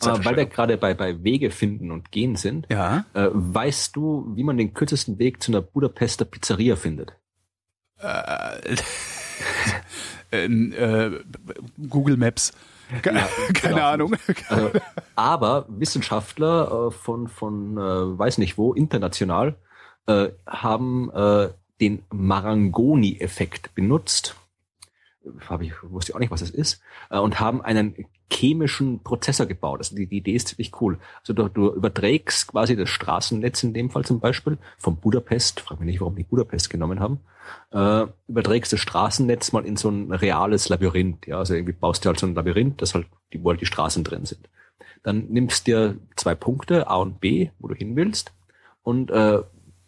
Aber 0.01 0.23
weil 0.25 0.35
wir 0.35 0.45
gerade 0.45 0.77
bei, 0.77 0.93
bei 0.93 1.23
Wege 1.23 1.51
finden 1.51 1.91
und 1.91 2.11
gehen 2.11 2.35
sind, 2.35 2.67
Ja. 2.69 3.05
äh, 3.13 3.27
weißt 3.31 3.95
du, 3.95 4.31
wie 4.35 4.43
man 4.43 4.57
den 4.57 4.73
kürzesten 4.73 5.19
Weg 5.19 5.41
zu 5.41 5.51
einer 5.51 5.61
Budapester 5.61 6.25
Pizzeria 6.25 6.75
findet? 6.75 7.13
Äh, 7.99 8.75
äh, 10.31 11.11
Google 11.89 12.17
Maps. 12.17 12.53
Ke- 13.01 13.13
Ja, 13.15 13.27
Keine 13.53 13.75
genau. 13.75 13.87
Ahnung. 13.87 14.15
Also, 14.49 14.71
aber 15.15 15.65
Wissenschaftler 15.69 16.87
äh, 16.87 16.91
von, 16.91 17.27
von 17.27 17.77
äh, 17.77 17.79
weiß 18.19 18.37
nicht 18.37 18.57
wo, 18.57 18.73
international, 18.73 19.55
äh, 20.07 20.29
haben 20.45 21.09
den 21.81 22.03
Marangoni-Effekt 22.11 23.73
benutzt. 23.75 24.35
Habe 25.49 25.65
ich, 25.65 25.73
wusste 25.83 26.11
ich 26.11 26.15
auch 26.15 26.19
nicht, 26.19 26.31
was 26.31 26.41
das 26.41 26.49
ist, 26.49 26.81
äh, 27.09 27.19
und 27.19 27.39
haben 27.39 27.61
einen 27.61 28.05
chemischen 28.31 29.03
Prozessor 29.03 29.45
gebaut. 29.45 29.79
Also 29.79 29.95
die, 29.95 30.07
die 30.07 30.17
Idee 30.17 30.33
ist 30.33 30.49
ziemlich 30.49 30.71
cool. 30.81 30.97
Also 31.19 31.33
du, 31.33 31.47
du 31.47 31.73
überträgst 31.73 32.47
quasi 32.47 32.75
das 32.75 32.89
Straßennetz 32.89 33.63
in 33.63 33.73
dem 33.73 33.89
Fall 33.89 34.05
zum 34.05 34.19
Beispiel 34.19 34.57
von 34.77 34.97
Budapest, 34.97 35.59
frag 35.61 35.79
mich 35.79 35.87
nicht, 35.87 36.01
warum 36.01 36.15
die 36.15 36.23
Budapest 36.23 36.69
genommen 36.69 36.99
haben, 36.99 37.19
äh, 37.71 38.07
überträgst 38.27 38.73
das 38.73 38.79
Straßennetz 38.79 39.51
mal 39.51 39.65
in 39.65 39.77
so 39.77 39.89
ein 39.89 40.11
reales 40.11 40.69
Labyrinth. 40.69 41.27
Ja, 41.27 41.39
also 41.39 41.53
irgendwie 41.53 41.73
baust 41.73 42.03
du 42.03 42.09
halt 42.09 42.19
so 42.19 42.27
ein 42.27 42.35
Labyrinth, 42.35 42.81
das 42.81 42.95
halt, 42.95 43.07
die, 43.33 43.43
wo 43.43 43.49
halt 43.49 43.61
die 43.61 43.65
Straßen 43.65 44.03
drin 44.03 44.25
sind. 44.25 44.49
Dann 45.03 45.27
nimmst 45.29 45.67
dir 45.67 45.97
zwei 46.15 46.33
Punkte, 46.33 46.87
A 46.87 46.95
und 46.95 47.19
B, 47.19 47.51
wo 47.59 47.67
du 47.67 47.75
hin 47.75 47.95
willst, 47.95 48.33
und 48.81 49.09
äh, 49.11 49.41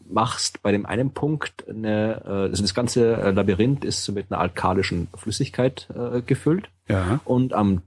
machst 0.09 0.61
bei 0.61 0.71
dem 0.71 0.85
einen 0.85 1.11
Punkt 1.11 1.67
eine, 1.67 2.23
äh, 2.25 2.29
also 2.29 2.61
das 2.61 2.73
ganze 2.73 3.31
Labyrinth 3.31 3.85
ist 3.85 4.03
so 4.03 4.11
mit 4.13 4.31
einer 4.31 4.39
alkalischen 4.39 5.07
Flüssigkeit 5.15 5.89
äh, 5.95 6.21
gefüllt. 6.21 6.69
Ja. 6.87 7.19
Und 7.25 7.53
am 7.53 7.81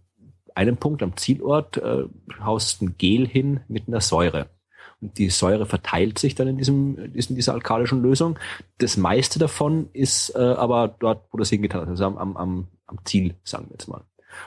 einem 0.54 0.76
Punkt, 0.76 1.02
am 1.02 1.16
Zielort, 1.16 1.76
äh, 1.78 2.04
haust 2.42 2.82
ein 2.82 2.96
Gel 2.98 3.26
hin 3.26 3.60
mit 3.68 3.88
einer 3.88 4.00
Säure. 4.00 4.46
Und 5.00 5.16
die 5.18 5.30
Säure 5.30 5.66
verteilt 5.66 6.18
sich 6.18 6.34
dann 6.34 6.48
in 6.48 6.58
diesem, 6.58 6.98
in 6.98 7.36
dieser 7.36 7.54
alkalischen 7.54 8.02
Lösung. 8.02 8.38
Das 8.78 8.96
meiste 8.96 9.38
davon 9.38 9.88
ist 9.92 10.34
äh, 10.34 10.38
aber 10.38 10.88
dort, 10.88 11.24
wo 11.30 11.38
das 11.38 11.50
hingetan 11.50 11.84
ist, 11.84 11.88
also 11.88 12.04
am, 12.04 12.36
am, 12.36 12.68
am 12.86 12.98
Ziel, 13.04 13.34
sagen 13.44 13.66
wir 13.68 13.72
jetzt 13.72 13.88
mal. 13.88 14.02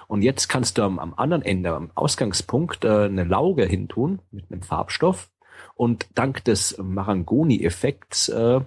Und 0.07 0.21
jetzt 0.21 0.47
kannst 0.47 0.77
du 0.77 0.83
am, 0.83 0.99
am 0.99 1.13
anderen 1.15 1.43
Ende, 1.43 1.73
am 1.73 1.91
Ausgangspunkt, 1.95 2.85
äh, 2.85 3.05
eine 3.05 3.23
Lauge 3.23 3.65
hintun 3.65 4.19
mit 4.31 4.51
einem 4.51 4.61
Farbstoff. 4.61 5.29
Und 5.75 6.07
dank 6.13 6.43
des 6.43 6.77
Marangoni-Effekts 6.77 8.29
äh, 8.29 8.61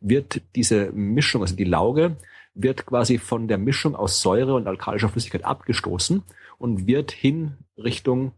wird 0.00 0.42
diese 0.56 0.90
Mischung, 0.92 1.42
also 1.42 1.54
die 1.54 1.64
Lauge, 1.64 2.16
wird 2.54 2.84
quasi 2.84 3.18
von 3.18 3.48
der 3.48 3.58
Mischung 3.58 3.94
aus 3.94 4.20
Säure 4.20 4.54
und 4.54 4.66
alkalischer 4.66 5.08
Flüssigkeit 5.08 5.44
abgestoßen 5.44 6.22
und 6.58 6.86
wird 6.86 7.12
hin 7.12 7.56
Richtung 7.76 8.32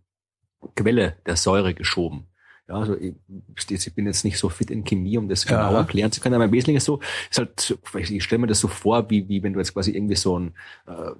Quelle 0.76 1.16
der 1.26 1.36
Säure 1.36 1.74
geschoben. 1.74 2.26
Ja, 2.68 2.76
also 2.76 2.97
ich, 2.97 3.14
ich 3.68 3.94
bin 3.94 4.06
jetzt 4.06 4.24
nicht 4.24 4.39
so 4.39 4.48
fit 4.48 4.70
in 4.70 4.85
Chemie, 4.85 5.18
um 5.18 5.28
das 5.28 5.44
genau 5.44 5.72
Ja. 5.72 5.78
erklären 5.81 6.12
zu 6.12 6.20
können, 6.22 6.35
aber 6.36 6.47
im 6.47 6.52
Wesentlichen 6.52 6.78
ist 6.78 6.86
so, 6.86 7.01
ist 7.31 7.39
halt, 7.39 7.78
ich 8.10 8.24
stelle 8.24 8.40
mir 8.40 8.47
das 8.47 8.60
so 8.60 8.68
vor, 8.68 9.10
wie, 9.10 9.28
wie 9.28 9.43
wenn 9.43 9.52
du 9.52 9.59
jetzt 9.59 9.74
quasi 9.74 9.90
irgendwie 9.90 10.16
so 10.16 10.39
ein, 10.39 10.55
äh, 10.86 11.10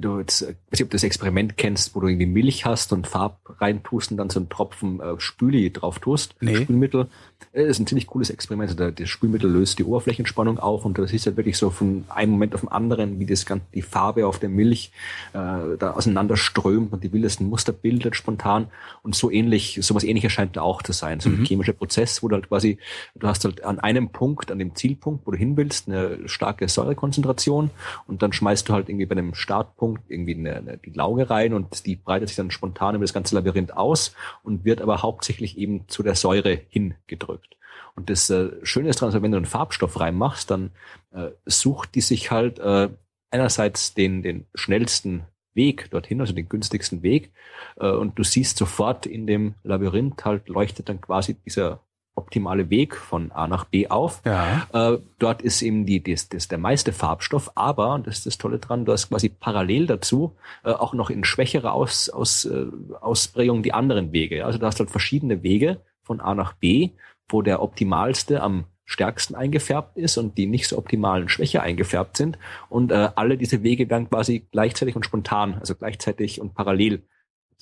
du 0.00 0.18
jetzt, 0.18 0.42
äh, 0.42 0.46
weiß 0.46 0.54
nicht, 0.72 0.82
ob 0.82 0.90
du 0.90 0.94
das 0.96 1.04
Experiment 1.04 1.56
kennst, 1.56 1.94
wo 1.94 2.00
du 2.00 2.08
irgendwie 2.08 2.26
Milch 2.26 2.64
hast 2.66 2.92
und 2.92 3.06
Farb 3.06 3.38
reintust 3.60 4.10
und 4.10 4.16
dann 4.16 4.30
so 4.30 4.40
einen 4.40 4.48
Tropfen 4.48 5.00
äh, 5.00 5.18
Spüli 5.18 5.72
drauf 5.72 5.98
tust, 5.98 6.34
Nee. 6.40 6.56
Spülmittel. 6.56 7.06
Äh, 7.52 7.62
Das 7.62 7.70
ist 7.76 7.80
ein 7.80 7.86
ziemlich 7.86 8.06
cooles 8.06 8.30
Experiment. 8.30 8.70
Also 8.70 8.90
Das 8.90 9.08
Spülmittel 9.08 9.50
löst 9.50 9.78
die 9.78 9.84
Oberflächenspannung 9.84 10.58
auf 10.58 10.84
und 10.84 10.98
das 10.98 11.12
ist 11.12 11.26
halt 11.26 11.36
wirklich 11.36 11.56
so 11.56 11.70
von 11.70 12.04
einem 12.08 12.32
Moment 12.32 12.54
auf 12.54 12.60
den 12.62 12.70
anderen, 12.70 13.18
wie 13.20 13.26
das 13.26 13.46
ganze, 13.46 13.66
die 13.74 13.82
Farbe 13.82 14.26
auf 14.26 14.38
der 14.38 14.48
Milch 14.48 14.90
äh, 15.32 15.76
da 15.78 15.92
auseinander 15.96 16.36
strömt 16.36 16.92
und 16.92 17.04
die 17.04 17.12
wildesten 17.12 17.48
Muster 17.48 17.72
bildet 17.72 18.16
spontan. 18.16 18.66
Und 19.02 19.14
so 19.14 19.30
ähnlich, 19.30 19.78
sowas 19.82 20.04
ähnliches 20.04 20.32
scheint 20.32 20.56
da 20.56 20.62
auch 20.62 20.82
zu 20.82 20.92
sein. 20.92 21.20
So 21.20 21.28
ein 21.28 21.44
chemischer 21.44 21.72
Prozess, 21.72 22.22
wo 22.22 22.28
du 22.28 22.34
halt 22.36 22.48
quasi, 22.48 22.78
du 23.14 23.26
hast 23.28 23.44
halt 23.44 23.62
an 23.64 23.78
einem 23.78 24.08
Punkt, 24.10 24.50
an 24.50 24.58
dem 24.58 24.74
Zielpunkt, 24.74 25.26
wo 25.26 25.30
du 25.30 25.36
hin 25.36 25.56
willst, 25.56 25.88
eine 25.88 26.28
starke 26.28 26.68
Säurekonzentration 26.68 27.70
und 28.06 28.22
dann 28.22 28.32
schmeißt 28.32 28.68
du 28.68 28.72
halt 28.72 28.88
irgendwie 28.88 29.06
bei 29.06 29.12
einem 29.16 29.34
Startpunkt 29.34 29.83
irgendwie 30.08 30.34
eine, 30.34 30.56
eine, 30.56 30.78
die 30.78 30.90
Lauge 30.90 31.30
rein 31.30 31.54
und 31.54 31.86
die 31.86 31.96
breitet 31.96 32.28
sich 32.28 32.36
dann 32.36 32.50
spontan 32.50 32.94
über 32.94 33.04
das 33.04 33.14
ganze 33.14 33.34
Labyrinth 33.34 33.76
aus 33.76 34.14
und 34.42 34.64
wird 34.64 34.80
aber 34.80 35.02
hauptsächlich 35.02 35.58
eben 35.58 35.88
zu 35.88 36.02
der 36.02 36.14
Säure 36.14 36.60
hingedrückt. 36.68 37.56
Und 37.96 38.10
das 38.10 38.28
äh, 38.30 38.50
Schöne 38.62 38.88
ist 38.88 39.02
also 39.02 39.22
wenn 39.22 39.30
du 39.30 39.36
einen 39.36 39.46
Farbstoff 39.46 40.00
reinmachst, 40.00 40.50
dann 40.50 40.70
äh, 41.12 41.30
sucht 41.46 41.94
die 41.94 42.00
sich 42.00 42.30
halt 42.30 42.58
äh, 42.58 42.88
einerseits 43.30 43.94
den, 43.94 44.22
den 44.22 44.46
schnellsten 44.54 45.24
Weg 45.54 45.90
dorthin, 45.90 46.20
also 46.20 46.32
den 46.32 46.48
günstigsten 46.48 47.02
Weg. 47.02 47.32
Äh, 47.76 47.90
und 47.90 48.18
du 48.18 48.24
siehst 48.24 48.56
sofort 48.56 49.06
in 49.06 49.26
dem 49.26 49.54
Labyrinth 49.62 50.24
halt 50.24 50.48
leuchtet 50.48 50.88
dann 50.88 51.00
quasi 51.00 51.34
dieser 51.34 51.80
optimale 52.16 52.70
Weg 52.70 52.96
von 52.96 53.32
A 53.32 53.48
nach 53.48 53.64
B 53.64 53.88
auf. 53.88 54.22
Ja. 54.24 54.66
Äh, 54.72 54.98
dort 55.18 55.42
ist 55.42 55.62
eben 55.62 55.86
die, 55.86 56.02
das, 56.02 56.28
das 56.28 56.48
der 56.48 56.58
meiste 56.58 56.92
Farbstoff, 56.92 57.52
aber, 57.54 57.94
und 57.94 58.06
das 58.06 58.18
ist 58.18 58.26
das 58.26 58.38
Tolle 58.38 58.58
dran, 58.58 58.84
du 58.84 58.92
hast 58.92 59.08
quasi 59.08 59.28
parallel 59.28 59.86
dazu 59.86 60.36
äh, 60.64 60.70
auch 60.70 60.94
noch 60.94 61.10
in 61.10 61.24
schwächerer 61.24 61.72
Aus, 61.72 62.08
Aus, 62.08 62.44
äh, 62.44 62.66
Ausprägung 63.00 63.62
die 63.62 63.72
anderen 63.72 64.12
Wege. 64.12 64.44
Also 64.44 64.58
du 64.58 64.66
hast 64.66 64.78
halt 64.78 64.90
verschiedene 64.90 65.42
Wege 65.42 65.80
von 66.02 66.20
A 66.20 66.34
nach 66.34 66.52
B, 66.52 66.90
wo 67.28 67.42
der 67.42 67.62
optimalste 67.62 68.42
am 68.42 68.66
stärksten 68.84 69.34
eingefärbt 69.34 69.96
ist 69.96 70.18
und 70.18 70.36
die 70.36 70.46
nicht 70.46 70.68
so 70.68 70.76
optimalen 70.76 71.28
schwächer 71.28 71.62
eingefärbt 71.62 72.16
sind. 72.16 72.38
Und 72.68 72.92
äh, 72.92 73.08
alle 73.14 73.38
diese 73.38 73.62
Wege 73.62 73.88
werden 73.88 74.10
quasi 74.10 74.46
gleichzeitig 74.52 74.94
und 74.94 75.04
spontan, 75.04 75.54
also 75.54 75.74
gleichzeitig 75.74 76.40
und 76.40 76.54
parallel, 76.54 77.02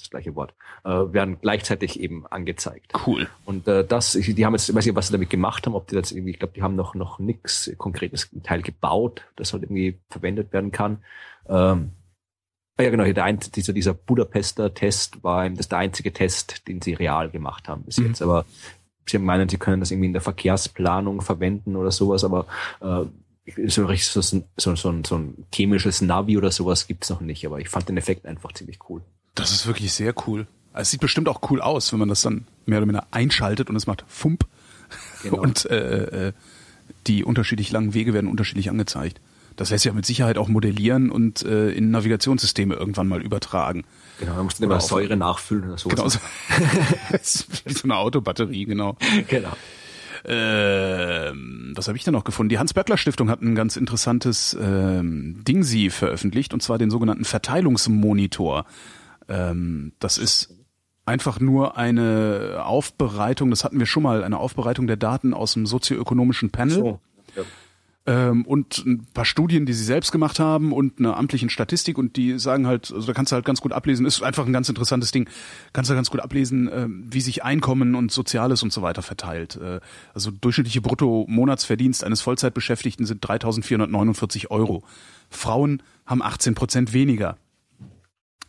das 0.03 0.11
gleiche 0.11 0.35
Wort, 0.35 0.55
äh, 0.85 0.89
werden 0.91 1.39
gleichzeitig 1.41 1.99
eben 2.01 2.27
angezeigt. 2.27 2.93
Cool. 3.07 3.29
Und 3.45 3.67
äh, 3.69 3.85
das, 3.87 4.15
ich- 4.15 4.35
die 4.35 4.45
haben 4.47 4.55
jetzt, 4.55 4.69
ich 4.69 4.75
weiß 4.75 4.85
nicht, 4.87 4.95
was 4.95 5.07
sie 5.09 5.13
damit 5.13 5.31
gemacht 5.31 5.67
haben, 5.67 5.75
ob 5.75 5.87
die 5.89 5.95
das 5.97 6.13
irgendwie, 6.13 6.33
ich 6.33 6.39
glaube, 6.39 6.55
die 6.55 6.63
haben 6.63 6.77
noch 6.77 6.95
noch 6.95 7.19
nichts 7.19 7.71
konkretes 7.79 8.25
im 8.33 8.43
Teil 8.43 8.63
gebaut, 8.63 9.23
das 9.37 9.53
halt 9.53 9.63
irgendwie 9.65 9.99
verwendet 10.11 10.53
werden 10.53 10.71
kann. 10.73 10.99
Ähm, 11.49 11.93
ja, 12.81 12.91
genau, 12.91 13.05
hier 13.05 13.15
der 13.15 13.25
ein, 13.25 13.39
dieser, 13.39 13.73
dieser 13.73 13.95
Budapester 13.95 14.73
Test 14.75 15.23
war 15.23 15.45
eben 15.47 15.57
das 15.57 15.69
der 15.69 15.79
einzige 15.79 16.13
Test, 16.13 16.67
den 16.69 16.81
sie 16.81 16.95
real 16.95 17.31
gemacht 17.31 17.69
haben 17.69 17.83
bis 17.85 17.99
Mhm. 17.99 18.07
jetzt. 18.09 18.23
Aber 18.23 18.45
sie 19.07 19.19
meinen, 19.19 19.49
sie 19.49 19.59
können 19.59 19.81
das 19.81 19.91
irgendwie 19.91 20.07
in 20.07 20.13
der 20.15 20.23
Verkehrsplanung 20.23 21.21
verwenden 21.21 21.77
oder 21.77 21.91
sowas, 21.91 22.25
aber 22.25 22.47
äh, 22.81 23.05
so 23.69 23.87
so, 23.95 24.21
so, 24.21 24.43
so, 24.57 24.75
so, 24.77 24.89
ein, 24.91 25.05
so 25.05 25.17
ein 25.17 25.47
chemisches 25.53 26.01
Navi 26.01 26.39
oder 26.39 26.51
sowas 26.51 26.87
gibt's 26.87 27.11
noch 27.11 27.21
nicht. 27.21 27.45
Aber 27.45 27.59
ich 27.61 27.69
fand 27.69 27.89
den 27.89 27.97
Effekt 27.99 28.25
einfach 28.25 28.53
ziemlich 28.53 28.79
cool. 28.89 29.03
Das 29.35 29.53
ist 29.53 29.67
wirklich 29.67 29.93
sehr 29.93 30.15
cool. 30.27 30.47
Es 30.75 30.91
sieht 30.91 31.01
bestimmt 31.01 31.29
auch 31.29 31.51
cool 31.51 31.61
aus, 31.61 31.93
wenn 31.93 31.99
man 31.99 32.09
das 32.09 32.23
dann 32.23 32.47
mehr 32.67 32.79
oder 32.79 32.87
minder 32.87 33.07
einschaltet 33.11 33.69
und 33.71 33.77
es 33.77 33.87
macht 33.87 34.05
Fump. 34.09 34.47
Genau. 35.23 35.37
Und 35.43 35.67
äh, 35.67 36.29
äh, 36.29 36.33
die 37.07 37.25
unterschiedlich 37.25 37.73
langen 37.73 37.95
Wege 37.95 38.13
werden 38.13 38.29
unterschiedlich 38.29 38.69
angezeigt. 38.69 39.21
Das 39.57 39.71
lässt 39.71 39.83
sich 39.83 39.91
ja 39.91 39.95
mit 39.95 40.07
Sicherheit 40.07 40.39
auch 40.39 40.49
modellieren 40.49 41.11
und 41.11 41.43
äh, 41.43 41.71
in 41.71 41.91
Navigationssysteme 41.91 42.75
irgendwann 42.75 43.07
mal 43.07 43.23
übertragen. 43.23 43.85
Genau, 44.19 44.35
man 44.35 44.45
muss 44.45 44.57
dann 44.57 44.65
immer 44.65 44.81
Säure 44.81 45.17
nachfüllen 45.17 45.65
oder 45.65 45.79
sowas. 45.79 45.97
Genau 45.97 46.09
so. 46.09 46.19
Das 47.11 47.35
ist 47.35 47.67
wie 47.67 47.73
so 47.73 47.85
eine 47.85 47.97
Autobatterie, 47.97 48.65
genau. 48.65 48.97
genau. 49.29 49.53
Ähm, 50.25 51.73
was 51.75 51.89
habe 51.89 51.99
ich 51.99 52.05
denn 52.05 52.13
noch 52.13 52.25
gefunden? 52.25 52.51
Die 52.51 52.59
Hans-Böckler-Stiftung 52.59 53.29
hat 53.29 53.43
ein 53.43 53.55
ganz 53.55 53.77
interessantes 53.77 54.57
ähm, 54.61 55.43
Ding 55.45 55.65
sie 55.65 55.91
veröffentlicht, 55.91 56.55
und 56.55 56.63
zwar 56.63 56.79
den 56.79 56.91
sogenannten 56.91 57.25
Verteilungsmonitor. 57.25 58.65
Ähm, 59.29 59.93
das 59.99 60.19
ist 60.19 60.55
einfach 61.05 61.41
nur 61.41 61.77
eine 61.77 62.63
Aufbereitung, 62.65 63.51
das 63.51 63.65
hatten 63.65 63.79
wir 63.79 63.87
schon 63.87 64.03
mal, 64.03 64.23
eine 64.25 64.39
Aufbereitung 64.39 64.87
der 64.87 64.97
Daten 64.97 65.35
aus 65.35 65.55
dem 65.55 65.67
sozioökonomischen 65.67 66.51
Panel 66.51 66.75
So. 66.75 67.01
Ja. 67.37 67.43
ähm, 68.07 68.45
und 68.47 68.79
ein 68.87 69.07
paar 69.13 69.25
Studien, 69.25 69.67
die 69.67 69.73
sie 69.73 69.85
selbst 69.85 70.13
gemacht 70.13 70.39
haben 70.39 70.73
und 70.73 71.01
eine 71.01 71.17
amtlichen 71.17 71.51
Statistik 71.51 71.99
und 71.99 72.17
die 72.17 72.39
sagen 72.39 72.67
halt, 72.67 72.93
also 72.93 73.07
da 73.07 73.15
kannst 73.15 73.33
du 73.33 73.35
halt 73.35 73.45
ganz 73.45 73.61
gut 73.61 73.73
ablesen, 73.73 74.07
ist 74.07 74.23
einfach 74.23 74.47
ein 74.47 74.53
ganz 74.53 74.69
interessantes 74.69 75.11
Ding, 75.11 75.29
kannst 75.73 75.91
du 75.91 75.95
ganz 75.95 76.11
gut 76.11 76.21
ablesen, 76.21 76.71
ähm, 76.73 77.05
wie 77.11 77.21
sich 77.21 77.43
Einkommen 77.43 77.97
und 77.97 78.13
Soziales 78.13 78.63
und 78.63 78.73
so 78.73 78.83
weiter 78.83 79.03
verteilt. 79.03 79.57
Äh, 79.57 79.81
also 80.15 80.31
durchschnittliche 80.31 80.83
Brutto-Monatsverdienst 80.83 82.05
eines 82.05 82.21
Vollzeitbeschäftigten 82.21 83.07
sind 83.07 83.25
3.449 83.27 84.51
Euro. 84.51 84.85
Frauen 85.31 85.83
haben 86.07 86.23
18 86.23 86.55
Prozent 86.55 86.93
weniger. 86.93 87.39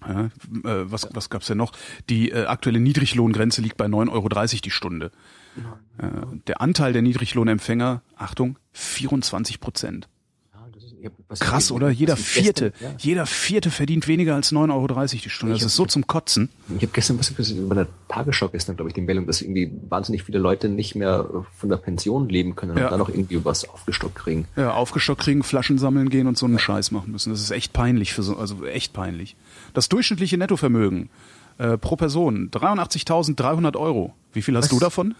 Ja, 0.07 0.25
äh, 0.25 0.91
was 0.91 1.07
was 1.13 1.29
gab's 1.29 1.47
denn 1.47 1.57
noch? 1.57 1.71
Die 2.09 2.31
äh, 2.31 2.45
aktuelle 2.45 2.79
Niedriglohngrenze 2.79 3.61
liegt 3.61 3.77
bei 3.77 3.85
9,30 3.85 4.11
Euro 4.11 4.61
die 4.63 4.71
Stunde. 4.71 5.11
Äh, 5.97 6.07
der 6.47 6.61
Anteil 6.61 6.93
der 6.93 7.01
Niedriglohnempfänger, 7.01 8.01
Achtung, 8.17 8.57
24 8.73 9.59
Prozent. 9.59 10.09
Ja, 10.53 10.59
das 10.73 10.83
ist- 10.83 10.83
ich 10.83 10.83
hab- 10.83 10.83
was 10.83 10.91
Krass, 11.39 11.71
oder? 11.71 11.89
Jeder 11.89 12.15
Vierte, 12.17 12.71
Gestern, 12.71 12.91
ja. 12.91 12.97
jeder 12.99 13.25
Vierte 13.25 13.71
verdient 13.71 14.07
weniger 14.07 14.35
als 14.35 14.51
9,30 14.51 14.71
Euro 14.73 15.05
die 15.23 15.29
Stunde. 15.29 15.55
Ich 15.55 15.59
Das 15.61 15.65
hab- 15.65 15.67
ist 15.67 15.75
so 15.75 15.85
zum 15.85 16.07
Kotzen. 16.07 16.49
Ich 16.69 16.83
habe 16.83 16.91
gestern 16.93 17.19
was 17.19 17.37
was- 17.37 17.49
über 17.51 17.75
der 17.75 17.87
Tagesschau 18.07 18.49
gestern, 18.49 18.75
glaube 18.75 18.89
ich, 18.89 18.93
die 18.95 19.01
Meldung, 19.01 19.25
dass 19.27 19.41
irgendwie 19.41 19.71
wahnsinnig 19.89 20.23
viele 20.23 20.39
Leute 20.39 20.69
nicht 20.69 20.95
mehr 20.95 21.27
von 21.57 21.69
der 21.69 21.77
Pension 21.77 22.29
leben 22.29 22.55
können 22.55 22.77
Ja. 22.77 22.85
und 22.85 22.91
dann 22.91 22.99
noch 22.99 23.09
irgendwie 23.09 23.43
was 23.43 23.67
aufgestockt 23.67 24.15
kriegen. 24.15 24.47
Ja, 24.55 24.73
aufgestockt 24.73 25.21
kriegen, 25.21 25.43
Flaschen 25.43 25.77
sammeln 25.77 26.09
gehen 26.09 26.27
und 26.27 26.37
so 26.37 26.45
einen 26.45 26.59
Scheiß 26.59 26.91
machen 26.91 27.11
müssen. 27.11 27.31
Das 27.31 27.41
ist 27.41 27.51
echt 27.51 27.73
peinlich 27.73 28.13
für 28.13 28.23
so, 28.23 28.37
also 28.37 28.65
echt 28.65 28.93
peinlich. 28.93 29.35
Das 29.73 29.89
durchschnittliche 29.89 30.37
Nettovermögen 30.37 31.09
äh, 31.57 31.77
pro 31.77 31.95
Person 31.95 32.49
83.300 32.51 33.77
Euro. 33.77 34.13
Wie 34.33 34.41
viel 34.41 34.55
hast 34.57 34.65
Was? 34.65 34.69
du 34.71 34.79
davon? 34.79 35.15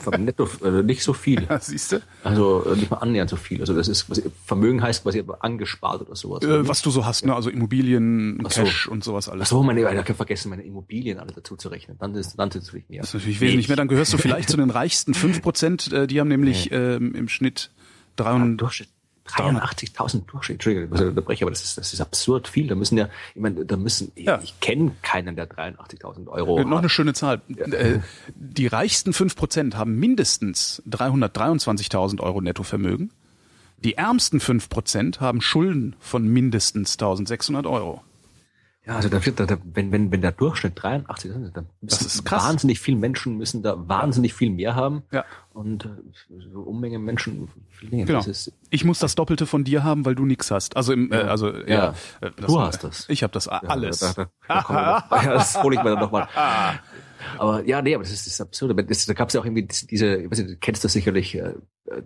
Vom 0.00 0.24
Netto 0.24 0.48
äh, 0.64 0.82
nicht 0.82 1.02
so 1.02 1.12
viel. 1.12 1.38
Ja, 1.50 1.58
siehst 1.58 1.92
du? 1.92 2.02
Also 2.22 2.64
äh, 2.66 2.76
nicht 2.76 2.90
mal 2.90 2.98
annähernd 2.98 3.30
so 3.30 3.36
viel. 3.36 3.60
Also 3.60 3.74
das 3.74 3.88
ist 3.88 4.06
quasi, 4.06 4.22
Vermögen 4.44 4.82
heißt 4.82 5.02
quasi 5.02 5.18
aber 5.18 5.42
angespart 5.42 6.02
oder 6.02 6.14
sowas. 6.14 6.44
Äh, 6.44 6.68
was 6.68 6.82
du 6.82 6.90
so 6.90 7.04
hast, 7.04 7.24
ne? 7.24 7.34
Also 7.34 7.50
Immobilien, 7.50 8.40
Ach 8.44 8.50
so. 8.50 8.62
Cash 8.62 8.86
und 8.88 9.02
sowas 9.02 9.28
Ach 9.28 9.32
alles. 9.32 9.48
so, 9.48 9.62
meine, 9.62 9.80
ich 9.80 9.86
habe 9.86 10.14
vergessen, 10.14 10.50
meine 10.50 10.62
Immobilien 10.62 11.18
alle 11.18 11.32
dazu 11.32 11.56
zu 11.56 11.68
rechnen. 11.68 11.96
Dann 11.98 12.14
ist 12.14 12.38
dann 12.38 12.50
sind 12.50 12.60
es 12.60 12.66
natürlich 12.68 12.88
mehr. 12.88 13.00
Das 13.00 13.10
ist 13.10 13.14
natürlich 13.14 13.40
wesentlich 13.40 13.68
mehr. 13.68 13.76
Dann 13.76 13.88
gehörst 13.88 14.12
du 14.12 14.18
vielleicht 14.18 14.50
zu 14.50 14.56
den 14.56 14.70
reichsten 14.70 15.14
5 15.14 15.42
Prozent. 15.42 15.92
Äh, 15.92 16.06
die 16.06 16.20
haben 16.20 16.28
nämlich 16.28 16.70
ähm, 16.70 17.14
im 17.14 17.28
Schnitt 17.28 17.70
Ah, 18.18 18.24
300, 18.24 18.60
Durchschnitt, 18.60 18.88
83.000 19.28 20.26
Durchschnitt. 20.26 20.56
Entschuldigung, 20.56 20.84
ich 20.86 20.90
muss 20.90 21.00
unterbrechen, 21.00 21.44
aber 21.44 21.50
das 21.50 21.62
ist, 21.64 21.78
das 21.78 21.92
ist 21.92 22.00
absurd 22.00 22.48
viel. 22.48 22.66
Da 22.66 22.74
müssen 22.74 22.96
ja, 22.98 23.08
ich 23.34 23.40
meine, 23.40 23.64
da 23.64 23.76
müssen, 23.76 24.10
Ja. 24.16 24.40
ich 24.42 24.58
kenne 24.60 24.92
keinen, 25.02 25.36
der 25.36 25.48
83.000 25.48 26.28
Euro 26.28 26.58
Äh, 26.58 26.64
Noch 26.64 26.72
hat. 26.72 26.78
eine 26.78 26.88
schöne 26.88 27.14
Zahl. 27.14 27.40
Äh, 27.56 27.98
Die 28.34 28.66
reichsten 28.66 29.12
5% 29.12 29.74
haben 29.74 29.96
mindestens 29.98 30.82
323.000 30.88 32.20
Euro 32.20 32.40
Nettovermögen. 32.40 33.12
Die 33.84 33.94
ärmsten 33.94 34.40
5% 34.40 35.20
haben 35.20 35.40
Schulden 35.40 35.94
von 36.00 36.26
mindestens 36.26 36.94
1600 36.94 37.66
Euro. 37.66 38.02
Ja, 38.88 38.96
also 38.96 39.10
da 39.10 39.24
wird, 39.24 39.38
da, 39.38 39.46
wenn, 39.74 39.92
wenn, 39.92 40.10
wenn 40.10 40.22
der 40.22 40.32
Durchschnitt 40.32 40.72
83 40.76 41.30
ist, 41.30 41.36
dann 41.54 41.66
Das 41.82 42.00
müssen 42.00 42.06
ist 42.06 42.24
krass. 42.24 42.42
wahnsinnig 42.44 42.80
viele 42.80 42.96
Menschen 42.96 43.36
müssen 43.36 43.62
da 43.62 43.86
wahnsinnig 43.86 44.32
viel 44.32 44.48
mehr 44.50 44.74
haben. 44.74 45.02
Ja. 45.12 45.26
Und 45.52 45.84
äh, 45.84 45.88
so 46.52 46.60
Unmenge 46.60 46.98
Menschen 46.98 47.48
viel 47.68 47.90
mehr. 47.90 48.06
Genau. 48.06 48.20
Ist, 48.20 48.50
Ich 48.70 48.84
muss 48.86 48.98
das 48.98 49.14
Doppelte 49.14 49.44
von 49.44 49.62
dir 49.62 49.84
haben, 49.84 50.06
weil 50.06 50.14
du 50.14 50.24
nix 50.24 50.50
hast. 50.50 50.74
Also 50.74 50.94
im, 50.94 51.12
äh, 51.12 51.16
also 51.16 51.54
ja, 51.54 51.94
Ja. 52.22 52.30
Du 52.30 52.58
hast 52.60 52.82
das. 52.82 53.04
Ich 53.10 53.22
habe 53.22 53.32
das 53.34 53.46
a- 53.46 53.60
Ja, 53.62 53.68
alles. 53.68 53.98
Da, 53.98 54.12
da, 54.14 54.30
da 54.48 54.54
noch, 54.62 54.70
ja, 54.70 55.34
das 55.34 55.62
hole 55.62 55.76
ich 55.76 55.82
mir 55.82 55.90
dann 55.90 56.00
nochmal. 56.00 56.26
Aber 57.38 57.64
ja, 57.66 57.82
nee, 57.82 57.94
aber 57.94 58.04
das 58.04 58.12
ist 58.12 58.26
das 58.26 58.40
Absurde. 58.40 58.72
Aber 58.72 58.82
Das, 58.84 59.04
da 59.04 59.12
gab 59.12 59.28
es 59.28 59.34
ja 59.34 59.40
auch 59.40 59.44
irgendwie 59.44 59.64
diese, 59.64 59.86
diese, 59.86 60.16
ich 60.16 60.30
weiß 60.30 60.38
nicht, 60.38 60.50
du 60.52 60.56
kennst 60.56 60.84
das 60.84 60.92
sicherlich, 60.92 61.34
äh, 61.34 61.52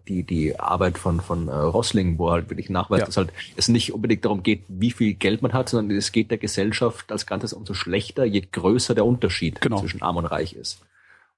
die, 0.09 0.23
die 0.23 0.59
Arbeit 0.59 0.99
von, 0.99 1.21
von 1.21 1.49
äh, 1.49 1.53
Rossling, 1.53 2.19
wo 2.19 2.31
halt 2.31 2.49
wirklich 2.51 2.71
nachweist, 2.71 3.01
Ja. 3.01 3.07
dass 3.07 3.17
halt 3.17 3.33
es 3.57 3.69
nicht 3.69 3.93
unbedingt 3.93 4.25
darum 4.25 4.43
geht, 4.43 4.63
wie 4.69 4.91
viel 4.91 5.15
Geld 5.15 5.43
man 5.43 5.53
hat, 5.53 5.69
sondern 5.69 5.97
es 5.97 6.13
geht 6.13 6.31
der 6.31 6.39
Gesellschaft 6.39 7.11
als 7.11 7.27
Ganzes 7.27 7.53
umso 7.53 7.75
schlechter, 7.75 8.25
je 8.25 8.43
größer 8.53 8.95
der 8.95 9.05
Unterschied 9.07 9.61
Genau. 9.61 9.81
zwischen 9.81 10.03
arm 10.03 10.17
und 10.17 10.27
reich 10.27 10.55
ist. 10.55 10.81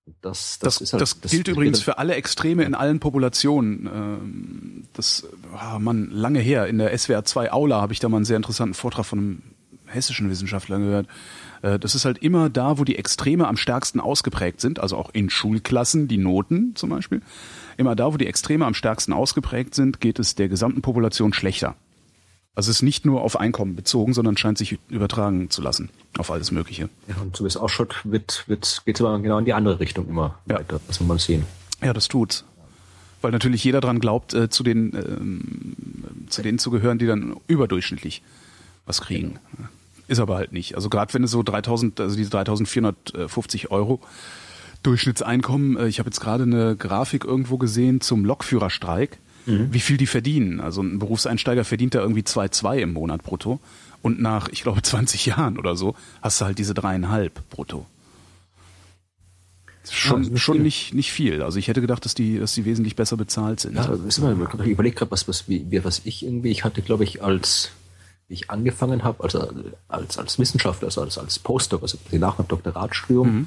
Und 0.06 0.16
das, 0.20 0.58
das, 0.58 0.74
Das, 0.74 0.80
ist 0.82 0.92
halt, 0.92 1.00
das 1.00 1.30
gilt 1.30 1.48
übrigens 1.48 1.80
für 1.80 1.96
alle 1.96 2.14
Extreme 2.14 2.64
in 2.64 2.74
allen 2.74 3.00
Populationen. 3.00 3.86
Ähm, 3.92 4.84
Das 4.92 5.26
war 5.50 5.78
man 5.78 6.10
lange 6.10 6.40
her. 6.40 6.66
In 6.66 6.76
der 6.78 6.96
SWR 6.96 7.24
2 7.24 7.50
Aula 7.52 7.80
habe 7.80 7.92
ich 7.94 8.00
da 8.00 8.08
mal 8.10 8.18
einen 8.18 8.26
sehr 8.26 8.36
interessanten 8.36 8.74
Vortrag 8.74 9.06
von 9.06 9.18
einem 9.18 9.42
hessischen 9.86 10.28
Wissenschaftler 10.28 10.78
gehört. 10.78 11.06
Äh, 11.62 11.78
Das 11.78 11.94
ist 11.94 12.04
halt 12.04 12.18
immer 12.18 12.50
da, 12.50 12.78
wo 12.78 12.84
die 12.84 12.96
Extreme 12.98 13.48
am 13.48 13.56
stärksten 13.56 13.98
ausgeprägt 13.98 14.60
sind, 14.60 14.78
also 14.78 14.96
auch 14.98 15.08
in 15.14 15.30
Schulklassen, 15.30 16.06
die 16.06 16.18
Noten 16.18 16.76
zum 16.76 16.90
Beispiel. 16.90 17.22
Immer 17.76 17.96
da, 17.96 18.12
wo 18.12 18.16
die 18.16 18.26
Extreme 18.26 18.64
am 18.66 18.74
stärksten 18.74 19.12
ausgeprägt 19.12 19.74
sind, 19.74 20.00
geht 20.00 20.18
es 20.18 20.34
der 20.34 20.48
gesamten 20.48 20.82
Population 20.82 21.32
schlechter. 21.32 21.74
Also 22.56 22.70
es 22.70 22.76
ist 22.78 22.82
nicht 22.82 23.04
nur 23.04 23.22
auf 23.22 23.38
Einkommen 23.40 23.74
bezogen, 23.74 24.14
sondern 24.14 24.36
scheint 24.36 24.58
sich 24.58 24.78
übertragen 24.88 25.50
zu 25.50 25.60
lassen 25.60 25.90
auf 26.18 26.30
alles 26.30 26.52
Mögliche. 26.52 26.88
Ja, 27.08 27.16
und 27.20 27.36
so 27.36 27.42
wie 27.42 27.48
es 27.48 27.56
ausschaut, 27.56 27.96
wird, 28.04 28.44
wird, 28.46 28.82
geht 28.86 28.94
es 29.00 29.04
aber 29.04 29.18
genau 29.18 29.38
in 29.38 29.44
die 29.44 29.52
andere 29.54 29.80
Richtung 29.80 30.08
immer 30.08 30.38
Ja. 30.48 30.56
weiter. 30.60 30.80
Das 30.86 31.00
muss 31.00 31.08
man 31.08 31.18
sehen. 31.18 31.44
Ja, 31.82 31.92
das 31.92 32.06
tut's. 32.06 32.44
Weil 33.22 33.32
natürlich 33.32 33.64
jeder 33.64 33.80
dran 33.80 33.98
glaubt, 33.98 34.34
äh, 34.34 34.50
zu 34.50 34.62
den 34.62 34.92
ähm, 34.94 35.74
zu 36.28 36.42
denen 36.42 36.58
zu 36.58 36.70
gehören, 36.70 36.98
die 36.98 37.06
dann 37.06 37.34
überdurchschnittlich 37.48 38.22
was 38.86 39.00
kriegen. 39.00 39.38
Ist 40.06 40.20
aber 40.20 40.36
halt 40.36 40.52
nicht. 40.52 40.76
Also 40.76 40.90
gerade 40.90 41.12
wenn 41.14 41.22
du 41.22 41.28
so 41.28 41.42
3000, 41.42 41.98
also 42.00 42.14
diese 42.16 42.30
3450 42.30 43.70
Euro 43.70 44.00
Durchschnittseinkommen, 44.84 45.76
äh, 45.76 45.88
ich 45.88 45.98
habe 45.98 46.08
jetzt 46.08 46.20
gerade 46.20 46.44
eine 46.44 46.76
Grafik 46.76 47.24
irgendwo 47.24 47.58
gesehen 47.58 48.00
zum 48.00 48.24
Lokführerstreik, 48.24 49.18
wie 49.46 49.80
viel 49.80 49.98
die 49.98 50.06
verdienen. 50.06 50.58
Also 50.60 50.80
ein 50.80 50.98
Berufseinsteiger 50.98 51.64
verdient 51.64 51.94
da 51.94 52.00
irgendwie 52.00 52.22
2,2 52.22 52.78
im 52.78 52.94
Monat 52.94 53.22
brutto. 53.22 53.60
Und 54.00 54.18
nach, 54.18 54.48
ich 54.48 54.62
glaube, 54.62 54.80
20 54.90 55.26
Jahren 55.26 55.58
oder 55.58 55.76
so, 55.76 55.94
hast 56.22 56.40
du 56.40 56.46
halt 56.46 56.58
diese 56.58 56.72
dreieinhalb 56.72 57.46
brutto. 57.50 57.84
Ja, 59.66 59.92
Schon, 59.92 60.22
das 60.22 60.30
ist 60.32 60.40
schon 60.40 60.54
viel. 60.54 60.62
nicht, 60.62 60.94
nicht 60.94 61.12
viel. 61.12 61.42
Also 61.42 61.58
ich 61.58 61.68
hätte 61.68 61.82
gedacht, 61.82 62.06
dass 62.06 62.14
die, 62.14 62.38
dass 62.38 62.54
die 62.54 62.64
wesentlich 62.64 62.96
besser 62.96 63.18
bezahlt 63.18 63.60
sind. 63.60 63.76
Ja, 63.76 63.86
wissen 64.02 64.24
wir, 64.24 64.64
ich 64.64 64.70
überlege 64.70 64.96
gerade, 64.96 65.10
was, 65.10 65.28
was, 65.28 65.44
was 65.48 66.00
ich 66.04 66.24
irgendwie, 66.24 66.50
ich 66.50 66.64
hatte, 66.64 66.80
glaube 66.80 67.04
ich, 67.04 67.22
als 67.22 67.70
ich 68.28 68.50
angefangen 68.50 69.04
habe, 69.04 69.22
also 69.22 69.52
als, 69.88 70.16
als 70.16 70.38
Wissenschaftler, 70.38 70.88
also 70.88 71.02
als, 71.02 71.18
als 71.18 71.38
Postdoc, 71.38 71.82
also 71.82 71.98
nach 72.12 72.38
meinem 72.38 72.48
Doktoratstudium, 72.48 73.46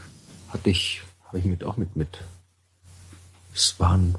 hatte 0.50 0.70
ich, 0.70 1.02
habe 1.28 1.40
ich 1.40 1.46
mit 1.46 1.64
auch 1.64 1.78
mit, 1.78 1.96
mit, 1.96 2.20
es 3.54 3.80
waren 3.80 4.16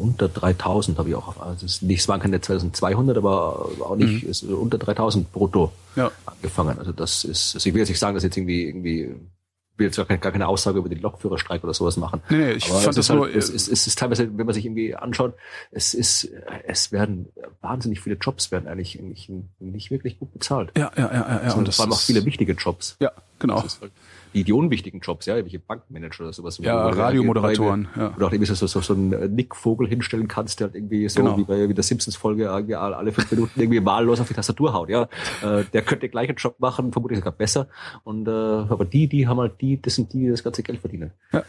unter 0.00 0.28
3000 0.28 0.98
habe 0.98 1.10
ich 1.10 1.14
auch, 1.14 1.40
also 1.40 1.66
es, 1.66 1.82
nicht, 1.82 2.00
es 2.00 2.08
waren 2.08 2.20
keine 2.20 2.40
2200, 2.40 3.18
aber 3.18 3.68
auch 3.80 3.96
nicht, 3.96 4.24
es, 4.24 4.42
unter 4.42 4.78
3000 4.78 5.30
brutto 5.30 5.72
Ja. 5.94 6.10
angefangen. 6.26 6.78
Also 6.78 6.92
das 6.92 7.24
ist, 7.24 7.54
also 7.54 7.68
ich 7.68 7.74
will 7.74 7.80
jetzt 7.80 7.90
nicht 7.90 7.98
sagen, 7.98 8.14
dass 8.14 8.24
jetzt 8.24 8.36
irgendwie, 8.36 8.64
irgendwie, 8.64 9.02
ich 9.02 9.78
will 9.78 9.86
jetzt 9.86 9.96
gar 9.96 10.06
keine, 10.06 10.18
gar 10.18 10.32
keine 10.32 10.48
Aussage 10.48 10.78
über 10.78 10.88
den 10.88 11.00
Lokführerstreik 11.00 11.62
oder 11.62 11.74
sowas 11.74 11.96
machen. 11.98 12.22
Nee, 12.30 12.38
nee, 12.38 12.50
ich 12.52 12.70
Aber 12.70 12.80
fand 12.80 12.88
es 12.90 12.96
das 12.96 13.06
ist 13.06 13.14
nur, 13.14 13.26
halt, 13.26 13.36
es, 13.36 13.50
äh, 13.50 13.54
ist, 13.54 13.68
es 13.68 13.86
ist 13.86 13.98
teilweise, 13.98 14.38
wenn 14.38 14.46
man 14.46 14.54
sich 14.54 14.64
irgendwie 14.64 14.94
anschaut, 14.94 15.34
es 15.70 15.94
ist, 15.94 16.28
es 16.66 16.92
werden 16.92 17.28
wahnsinnig 17.60 18.00
viele 18.00 18.16
Jobs 18.16 18.50
werden 18.50 18.68
eigentlich, 18.68 18.98
eigentlich 18.98 19.30
nicht 19.58 19.90
wirklich 19.90 20.18
gut 20.18 20.32
bezahlt. 20.32 20.72
Ja, 20.76 20.90
ja, 20.96 21.12
ja, 21.12 21.12
ja. 21.12 21.42
ja. 21.48 21.54
und 21.54 21.72
vor 21.74 21.84
allem 21.84 21.92
auch 21.92 22.00
viele 22.00 22.24
wichtige 22.24 22.54
Jobs. 22.54 22.96
Ja, 23.00 23.12
genau. 23.38 23.56
Das 23.60 23.74
ist 23.74 23.82
halt 23.82 23.92
die, 24.34 24.44
die 24.44 24.52
unwichtigen 24.52 25.00
Jobs, 25.00 25.26
ja, 25.26 25.34
welche 25.36 25.58
Bankmanager 25.58 26.24
oder 26.24 26.32
sowas. 26.32 26.58
Ja, 26.58 26.88
Radiomoderatoren, 26.88 27.88
ja. 27.96 28.14
Oder 28.16 28.26
auch 28.26 28.32
irgendwie 28.32 28.52
so, 28.52 28.66
so, 28.66 28.80
so 28.80 28.94
einen 28.94 29.12
äh, 29.12 29.28
Nick 29.28 29.56
Vogel 29.56 29.88
hinstellen 29.88 30.28
kannst, 30.28 30.60
der 30.60 30.68
halt 30.68 30.76
irgendwie 30.76 31.08
so 31.08 31.20
Genau. 31.22 31.36
wie 31.36 31.44
bei 31.44 31.68
wie 31.68 31.74
der 31.74 31.84
Simpsons-Folge 31.84 32.44
irgendwie 32.44 32.74
alle 32.74 33.12
fünf 33.12 33.30
Minuten 33.30 33.60
irgendwie 33.60 33.84
wahllos 33.84 34.20
auf 34.20 34.28
die 34.28 34.34
Tastatur 34.34 34.72
haut, 34.72 34.88
ja. 34.88 35.08
Äh, 35.42 35.64
der 35.72 35.82
könnte 35.82 36.06
den 36.06 36.10
gleichen 36.10 36.36
Job 36.36 36.56
machen, 36.58 36.92
vermutlich 36.92 37.18
sogar 37.18 37.32
besser. 37.32 37.68
Und 38.04 38.28
äh, 38.28 38.30
aber 38.30 38.84
die, 38.84 39.06
die 39.06 39.26
haben 39.26 39.38
halt 39.38 39.60
die, 39.60 39.80
das 39.80 39.94
sind 39.94 40.12
die, 40.12 40.20
die 40.20 40.28
das 40.30 40.42
ganze 40.44 40.62
Geld 40.62 40.80
verdienen. 40.80 41.12
Ja. 41.32 41.44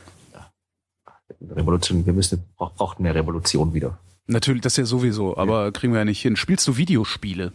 Revolution, 1.49 2.05
wir 2.05 2.13
müssen, 2.13 2.43
brauch, 2.57 2.73
brauchten 2.73 3.05
eine 3.05 3.15
Revolution 3.15 3.73
wieder. 3.73 3.97
Natürlich, 4.27 4.61
das 4.61 4.77
ja 4.77 4.85
sowieso, 4.85 5.37
aber 5.37 5.71
kriegen 5.71 5.93
wir 5.93 5.99
ja 5.99 6.05
nicht 6.05 6.21
hin. 6.21 6.35
Spielst 6.35 6.67
du 6.67 6.77
Videospiele? 6.77 7.51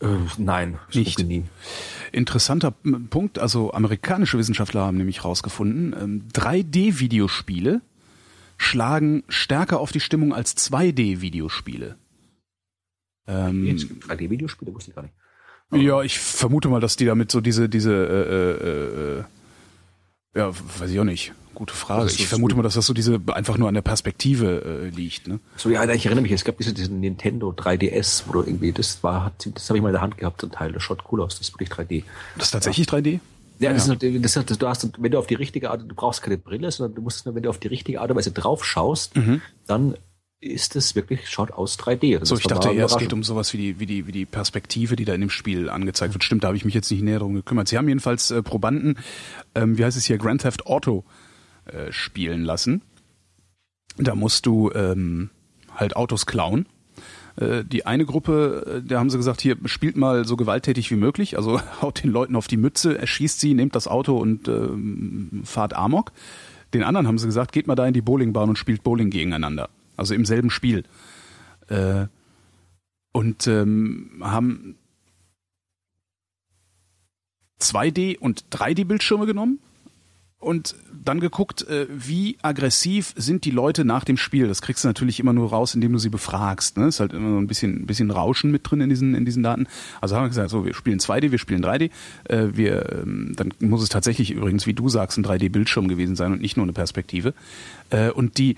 Äh, 0.00 0.06
nein, 0.38 0.78
Nicht. 0.92 1.18
nie. 1.20 1.44
Interessanter 2.12 2.70
Punkt, 3.10 3.38
also 3.38 3.72
amerikanische 3.72 4.38
Wissenschaftler 4.38 4.82
haben 4.82 4.98
nämlich 4.98 5.24
rausgefunden, 5.24 5.94
ähm, 5.98 6.28
3D-Videospiele 6.32 7.80
schlagen 8.58 9.22
stärker 9.28 9.80
auf 9.80 9.92
die 9.92 10.00
Stimmung 10.00 10.34
als 10.34 10.56
2D-Videospiele. 10.56 11.96
Ähm, 13.26 13.66
Es 13.68 13.88
gibt 13.88 14.04
3D-Videospiele, 14.04 14.74
wusste 14.74 14.90
ich 14.90 14.94
gar 14.96 15.02
nicht. 15.02 15.14
Ja, 15.72 16.02
ich 16.02 16.18
vermute 16.18 16.68
mal, 16.68 16.80
dass 16.80 16.96
die 16.96 17.06
damit 17.06 17.30
so 17.32 17.40
diese, 17.40 17.68
diese, 17.68 17.92
äh, 17.92 18.34
äh, 18.68 19.18
äh, 19.20 19.24
ja, 20.38 20.52
weiß 20.78 20.90
ich 20.90 21.00
auch 21.00 21.04
nicht. 21.04 21.32
Gute 21.56 21.74
Frage. 21.74 22.04
Ist 22.06 22.20
Ich 22.20 22.28
vermute 22.28 22.54
mal, 22.54 22.62
dass 22.62 22.74
das 22.74 22.84
so 22.86 22.92
diese 22.94 23.18
einfach 23.32 23.56
nur 23.56 23.66
an 23.68 23.74
der 23.74 23.80
Perspektive 23.82 24.82
äh, 24.84 24.88
liegt. 24.90 25.26
Ne? 25.26 25.40
So, 25.56 25.70
ja, 25.70 25.84
ich 25.90 26.04
erinnere 26.06 26.22
mich, 26.22 26.32
es 26.32 26.44
gab 26.44 26.58
diese, 26.58 26.72
diesen 26.74 27.00
Nintendo 27.00 27.50
3DS, 27.50 28.24
wo 28.26 28.32
du 28.34 28.42
irgendwie, 28.42 28.72
das 28.72 29.02
war, 29.02 29.24
hat- 29.24 29.48
das 29.54 29.68
habe 29.70 29.78
ich 29.78 29.82
mal 29.82 29.88
in 29.88 29.94
der 29.94 30.02
Hand 30.02 30.18
gehabt, 30.18 30.40
so 30.42 30.46
ein 30.46 30.50
Teil, 30.52 30.72
das 30.72 30.82
schaut 30.82 31.02
cool 31.10 31.22
aus, 31.22 31.38
das 31.38 31.48
ist 31.48 31.54
wirklich 31.54 31.70
3D. 31.70 32.04
Das 32.36 32.48
ist 32.48 32.50
tatsächlich 32.52 32.86
3D? 32.86 33.20
Ja, 33.58 33.72
das 33.72 33.84
ist, 33.84 33.88
halt- 34.02 34.24
das 34.24 34.36
ist, 34.36 34.62
du 34.62 34.68
hast, 34.68 34.86
wenn 34.98 35.10
du 35.10 35.18
auf 35.18 35.26
die 35.26 35.34
richtige 35.34 35.70
Art, 35.70 35.80
du 35.88 35.94
brauchst 35.94 36.20
keine 36.22 36.36
Brille, 36.36 36.70
sondern 36.70 36.94
du 36.94 37.00
musst 37.00 37.24
nur, 37.24 37.34
wenn 37.34 37.42
du 37.42 37.48
auf 37.48 37.58
die 37.58 37.68
richtige 37.68 38.02
Art 38.02 38.10
und 38.10 38.16
Weise 38.18 38.32
drauf 38.32 38.64
schaust, 38.66 39.12
dann 39.66 39.96
ist 40.40 40.76
es 40.76 40.94
wirklich, 40.94 41.26
schaut 41.30 41.50
aus 41.50 41.78
3D. 41.78 42.18
Das 42.18 42.28
So, 42.28 42.34
ist 42.34 42.42
ich 42.42 42.46
dachte 42.48 42.68
eher, 42.70 42.84
es 42.84 42.98
geht 42.98 43.14
um 43.14 43.22
sowas 43.24 43.54
wie 43.54 43.56
die, 43.56 43.80
wie 43.80 43.86
die, 43.86 44.06
wie 44.06 44.12
die 44.12 44.26
Perspektive, 44.26 44.94
die 44.94 45.06
da 45.06 45.14
in 45.14 45.22
dem 45.22 45.30
Spiel 45.30 45.70
angezeigt 45.70 46.12
wird. 46.12 46.22
Stimmt, 46.22 46.44
da 46.44 46.48
habe 46.48 46.58
ich 46.58 46.66
mich 46.66 46.74
jetzt 46.74 46.90
nicht 46.90 47.02
näher 47.02 47.20
drum 47.20 47.32
gekümmert. 47.32 47.68
Sie 47.68 47.78
haben 47.78 47.88
jedenfalls 47.88 48.30
äh, 48.30 48.42
Probanden, 48.42 48.98
ähm, 49.54 49.78
wie 49.78 49.84
heißt 49.86 49.96
es 49.96 50.04
hier, 50.04 50.18
Grand 50.18 50.42
Theft 50.42 50.66
Auto 50.66 51.04
äh, 51.66 51.92
spielen 51.92 52.44
lassen. 52.44 52.82
Da 53.98 54.14
musst 54.14 54.46
du 54.46 54.70
ähm, 54.72 55.30
halt 55.74 55.96
Autos 55.96 56.26
klauen. 56.26 56.66
Äh, 57.36 57.64
Die 57.64 57.86
eine 57.86 58.04
Gruppe, 58.04 58.82
äh, 58.84 58.86
da 58.86 58.98
haben 58.98 59.10
sie 59.10 59.16
gesagt, 59.16 59.40
hier 59.40 59.56
spielt 59.64 59.96
mal 59.96 60.24
so 60.24 60.36
gewalttätig 60.36 60.90
wie 60.90 60.96
möglich, 60.96 61.36
also 61.36 61.60
haut 61.82 62.02
den 62.02 62.10
Leuten 62.10 62.36
auf 62.36 62.46
die 62.46 62.56
Mütze, 62.56 62.98
erschießt 62.98 63.40
sie, 63.40 63.54
nehmt 63.54 63.74
das 63.74 63.88
Auto 63.88 64.16
und 64.16 64.48
ähm, 64.48 65.42
fahrt 65.44 65.74
Amok. 65.74 66.12
Den 66.74 66.82
anderen 66.82 67.06
haben 67.06 67.18
sie 67.18 67.26
gesagt, 67.26 67.52
geht 67.52 67.66
mal 67.66 67.74
da 67.74 67.86
in 67.86 67.94
die 67.94 68.02
Bowlingbahn 68.02 68.48
und 68.48 68.58
spielt 68.58 68.82
Bowling 68.82 69.10
gegeneinander. 69.10 69.68
Also 69.96 70.14
im 70.14 70.24
selben 70.24 70.50
Spiel. 70.50 70.84
Äh, 71.68 72.06
und 73.12 73.46
ähm, 73.46 74.20
haben 74.20 74.76
2D 77.60 78.18
und 78.18 78.44
3D 78.50 78.84
Bildschirme 78.84 79.24
genommen 79.26 79.58
und 80.38 80.76
dann 80.92 81.20
geguckt, 81.20 81.66
äh, 81.68 81.86
wie 81.88 82.36
aggressiv 82.42 83.14
sind 83.16 83.44
die 83.44 83.50
Leute 83.50 83.84
nach 83.84 84.04
dem 84.04 84.16
Spiel. 84.16 84.48
Das 84.48 84.60
kriegst 84.60 84.84
du 84.84 84.88
natürlich 84.88 85.18
immer 85.18 85.32
nur 85.32 85.50
raus, 85.50 85.74
indem 85.74 85.92
du 85.92 85.98
sie 85.98 86.10
befragst. 86.10 86.76
Ne? 86.76 86.88
Ist 86.88 87.00
halt 87.00 87.14
immer 87.14 87.30
so 87.30 87.38
ein 87.38 87.46
bisschen, 87.46 87.82
ein 87.82 87.86
bisschen 87.86 88.10
Rauschen 88.10 88.50
mit 88.50 88.68
drin 88.70 88.80
in 88.82 88.90
diesen, 88.90 89.14
in 89.14 89.24
diesen 89.24 89.42
Daten. 89.42 89.66
Also 90.00 90.14
haben 90.14 90.24
wir 90.24 90.28
gesagt, 90.28 90.50
so 90.50 90.66
wir 90.66 90.74
spielen 90.74 90.98
2D, 90.98 91.30
wir 91.30 91.38
spielen 91.38 91.64
3D. 91.64 91.90
Äh, 92.24 92.48
wir, 92.52 93.02
ähm, 93.02 93.32
dann 93.34 93.54
muss 93.60 93.82
es 93.82 93.88
tatsächlich 93.88 94.30
übrigens, 94.30 94.66
wie 94.66 94.74
du 94.74 94.88
sagst, 94.88 95.16
ein 95.16 95.24
3D-Bildschirm 95.24 95.88
gewesen 95.88 96.16
sein 96.16 96.32
und 96.32 96.42
nicht 96.42 96.56
nur 96.56 96.64
eine 96.64 96.74
Perspektive. 96.74 97.32
Äh, 97.88 98.10
und 98.10 98.36
die, 98.36 98.56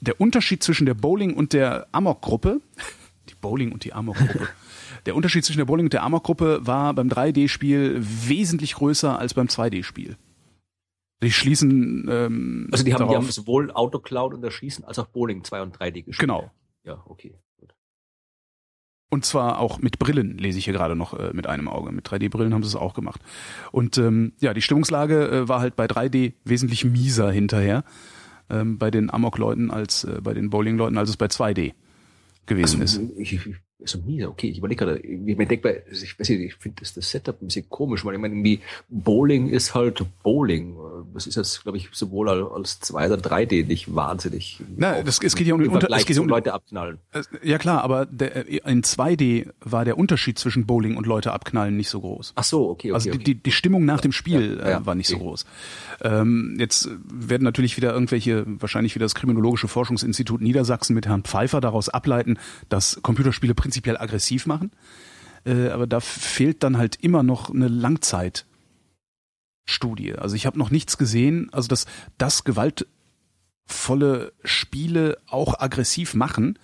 der 0.00 0.20
Unterschied 0.20 0.62
zwischen 0.62 0.86
der 0.86 0.94
Bowling 0.94 1.34
und 1.34 1.52
der 1.52 1.86
Amok-Gruppe, 1.92 2.60
die 3.28 3.34
Bowling 3.40 3.72
und 3.72 3.84
die 3.84 3.92
Amok-Gruppe. 3.92 4.48
Der 5.06 5.16
Unterschied 5.16 5.46
zwischen 5.46 5.56
der 5.56 5.64
Bowling 5.64 5.86
und 5.86 5.94
der 5.94 6.02
Amok-Gruppe 6.02 6.66
war 6.66 6.92
beim 6.92 7.08
3D-Spiel 7.08 7.96
wesentlich 8.02 8.74
größer 8.74 9.18
als 9.18 9.32
beim 9.32 9.46
2D-Spiel. 9.46 10.16
Die 11.22 11.32
schließen 11.32 12.08
ähm, 12.10 12.68
Also 12.72 12.84
die 12.84 12.94
haben, 12.94 13.00
die 13.00 13.08
darauf, 13.08 13.24
haben 13.24 13.30
sowohl 13.30 13.70
Autocloud 13.72 14.34
und 14.34 14.42
Erschießen 14.42 14.84
als 14.84 14.98
auch 14.98 15.06
Bowling 15.06 15.44
2 15.44 15.62
und 15.62 15.76
3D 15.76 16.02
gespielt. 16.02 16.18
genau. 16.18 16.50
Ja, 16.82 17.02
okay. 17.06 17.38
Gut. 17.58 17.74
Und 19.10 19.24
zwar 19.24 19.58
auch 19.58 19.80
mit 19.80 19.98
Brillen, 19.98 20.38
lese 20.38 20.58
ich 20.58 20.64
hier 20.64 20.72
gerade 20.72 20.96
noch 20.96 21.12
äh, 21.18 21.32
mit 21.34 21.46
einem 21.46 21.68
Auge. 21.68 21.92
Mit 21.92 22.08
3D-Brillen 22.08 22.54
haben 22.54 22.62
sie 22.62 22.68
es 22.68 22.76
auch 22.76 22.94
gemacht. 22.94 23.20
Und 23.70 23.98
ähm, 23.98 24.32
ja, 24.40 24.54
die 24.54 24.62
Stimmungslage 24.62 25.28
äh, 25.28 25.48
war 25.48 25.60
halt 25.60 25.76
bei 25.76 25.86
3D 25.86 26.34
wesentlich 26.44 26.84
mieser 26.84 27.30
hinterher 27.30 27.84
ähm, 28.48 28.78
bei 28.78 28.90
den 28.90 29.10
Amok-Leuten 29.10 29.70
als 29.70 30.04
äh, 30.04 30.20
bei 30.22 30.32
den 30.32 30.48
Bowling-Leuten, 30.50 30.96
als 30.96 31.10
es 31.10 31.16
bei 31.16 31.26
2D 31.26 31.74
gewesen 32.46 32.80
also, 32.80 33.02
ist. 33.02 33.18
Ich, 33.18 33.40
so 33.84 33.98
nie, 33.98 34.24
okay, 34.24 34.48
ich 34.48 34.58
überlege 34.58 34.84
gerade, 34.84 34.98
ich 35.00 35.36
denke, 35.48 35.82
ich 35.90 36.18
weiß 36.18 36.28
nicht, 36.28 36.40
ich 36.40 36.54
finde 36.54 36.80
das, 36.80 36.94
das 36.94 37.10
Setup 37.10 37.40
ein 37.40 37.46
bisschen 37.46 37.68
komisch, 37.68 38.04
weil 38.04 38.14
ich 38.14 38.20
meine, 38.20 38.34
irgendwie 38.34 38.60
Bowling 38.88 39.48
ist 39.48 39.74
halt 39.74 40.04
Bowling. 40.22 40.76
Das 41.14 41.26
ist 41.26 41.36
jetzt, 41.36 41.62
glaube 41.62 41.78
ich, 41.78 41.88
sowohl 41.92 42.28
als 42.28 42.80
2 42.80 43.06
oder 43.06 43.16
3D 43.16 43.66
nicht 43.66 43.94
wahnsinnig. 43.94 44.60
Na, 44.76 45.02
das, 45.02 45.20
es 45.22 45.34
geht 45.34 45.46
ja 45.46 45.54
um, 45.54 45.60
den 45.60 45.70
Unter, 45.70 45.90
es 45.90 46.06
geht 46.06 46.18
um 46.18 46.28
Leute 46.28 46.52
abknallen. 46.52 46.98
Ja 47.42 47.58
klar, 47.58 47.82
aber 47.82 48.06
der, 48.06 48.46
in 48.66 48.82
2D 48.82 49.50
war 49.60 49.84
der 49.84 49.98
Unterschied 49.98 50.38
zwischen 50.38 50.66
Bowling 50.66 50.96
und 50.96 51.06
Leute 51.06 51.32
abknallen 51.32 51.76
nicht 51.76 51.88
so 51.88 52.00
groß. 52.00 52.32
Ach 52.36 52.44
so, 52.44 52.68
okay, 52.68 52.90
okay. 52.90 52.94
Also 52.94 53.10
okay. 53.10 53.18
Die, 53.18 53.34
die 53.34 53.52
Stimmung 53.52 53.84
nach 53.84 54.00
dem 54.00 54.12
Spiel 54.12 54.58
ja, 54.58 54.70
ja, 54.70 54.78
äh, 54.78 54.86
war 54.86 54.94
nicht 54.94 55.10
okay. 55.10 55.18
so 55.18 55.24
groß. 55.24 55.46
Ähm, 56.02 56.56
jetzt 56.58 56.88
werden 57.12 57.44
natürlich 57.44 57.76
wieder 57.76 57.92
irgendwelche, 57.92 58.44
wahrscheinlich 58.46 58.94
wieder 58.94 59.04
das 59.04 59.14
Kriminologische 59.14 59.68
Forschungsinstitut 59.68 60.40
Niedersachsen 60.40 60.94
mit 60.94 61.06
Herrn 61.06 61.22
Pfeiffer 61.22 61.60
daraus 61.60 61.88
ableiten, 61.88 62.38
dass 62.68 63.00
Computerspiele 63.02 63.54
prinzipiell 63.70 63.96
aggressiv 63.96 64.46
machen. 64.46 64.72
Äh, 65.46 65.68
aber 65.68 65.86
da 65.86 66.00
fehlt 66.00 66.64
dann 66.64 66.76
halt 66.76 66.96
immer 66.96 67.22
noch 67.22 67.50
eine 67.50 67.68
Langzeitstudie. 67.68 70.16
Also 70.16 70.34
ich 70.34 70.46
habe 70.46 70.58
noch 70.58 70.70
nichts 70.70 70.98
gesehen, 70.98 71.48
also 71.52 71.68
dass 71.68 71.86
das 72.18 72.42
gewaltvolle 72.42 74.32
Spiele 74.42 75.18
auch 75.28 75.60
aggressiv 75.60 76.14
machen, 76.14 76.58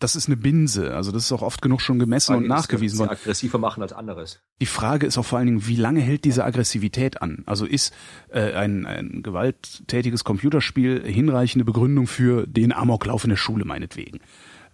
das 0.00 0.14
ist 0.14 0.26
eine 0.26 0.36
Binse. 0.36 0.94
Also 0.94 1.12
das 1.12 1.24
ist 1.24 1.32
auch 1.32 1.42
oft 1.42 1.62
genug 1.62 1.80
schon 1.80 1.98
gemessen 1.98 2.36
und 2.36 2.46
nachgewiesen 2.46 3.00
worden. 3.00 3.10
aggressiver 3.10 3.58
machen 3.58 3.82
als 3.82 3.92
anderes. 3.92 4.40
Die 4.60 4.66
Frage 4.66 5.06
ist 5.06 5.18
auch 5.18 5.24
vor 5.24 5.38
allen 5.38 5.46
Dingen, 5.46 5.66
wie 5.66 5.76
lange 5.76 6.00
hält 6.00 6.24
diese 6.24 6.44
Aggressivität 6.44 7.22
an? 7.22 7.42
Also 7.46 7.66
ist 7.66 7.92
äh, 8.28 8.52
ein, 8.52 8.86
ein 8.86 9.22
gewalttätiges 9.22 10.24
Computerspiel 10.24 11.02
hinreichende 11.04 11.64
Begründung 11.64 12.06
für 12.06 12.46
den 12.46 12.72
Amoklauf 12.72 13.24
in 13.24 13.30
der 13.30 13.36
Schule 13.36 13.64
meinetwegen? 13.64 14.20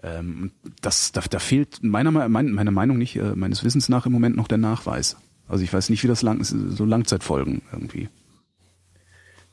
Ähm, 0.04 0.50
das, 0.82 1.12
da, 1.12 1.22
da 1.22 1.38
fehlt 1.38 1.82
meiner, 1.82 2.10
mein, 2.10 2.52
meiner 2.52 2.70
Meinung 2.70 2.98
nicht, 2.98 3.16
äh, 3.16 3.34
meines 3.34 3.64
Wissens 3.64 3.88
nach 3.88 4.04
im 4.04 4.12
Moment 4.12 4.36
noch 4.36 4.48
der 4.48 4.58
Nachweis. 4.58 5.16
Also 5.48 5.64
ich 5.64 5.72
weiß 5.72 5.88
nicht, 5.88 6.02
wie 6.02 6.08
das 6.08 6.20
lang, 6.22 6.44
so 6.44 6.84
Langzeitfolgen 6.84 7.62
irgendwie. 7.72 8.08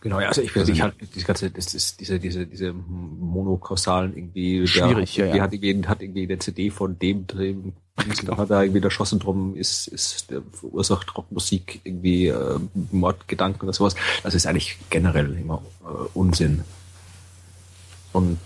Genau, 0.01 0.19
ja, 0.19 0.29
also 0.29 0.41
ich 0.41 0.55
weiß 0.55 0.67
nicht, 0.67 0.81
halt 0.81 0.95
das 1.15 1.25
ganze, 1.25 1.51
das 1.51 1.73
ist 1.73 1.99
diese, 1.99 2.19
diese, 2.19 2.47
diese 2.47 2.73
monokausalen 2.73 4.17
irgendwie, 4.17 4.65
Schwierig, 4.67 5.13
der, 5.13 5.27
ja, 5.27 5.31
die 5.31 5.37
ja. 5.37 5.43
hat 5.43 5.53
irgendwie, 5.53 5.87
hat 5.87 6.01
irgendwie 6.01 6.23
eine 6.23 6.39
CD 6.39 6.71
von 6.71 6.97
dem 6.97 7.27
drin, 7.27 7.73
genau. 8.19 8.37
hat 8.37 8.49
da 8.49 8.63
irgendwie 8.63 8.81
erschossen 8.81 9.19
drum, 9.19 9.55
ist, 9.55 9.87
ist, 9.87 10.31
der 10.31 10.41
verursacht 10.53 11.15
Rockmusik 11.15 11.81
irgendwie, 11.83 12.27
äh, 12.27 12.59
Mordgedanken 12.91 13.61
oder 13.61 13.73
sowas. 13.73 13.95
Das 14.23 14.33
ist 14.33 14.47
eigentlich 14.47 14.77
generell 14.89 15.37
immer 15.37 15.61
äh, 15.83 16.07
Unsinn. 16.15 16.63
Und 18.11 18.39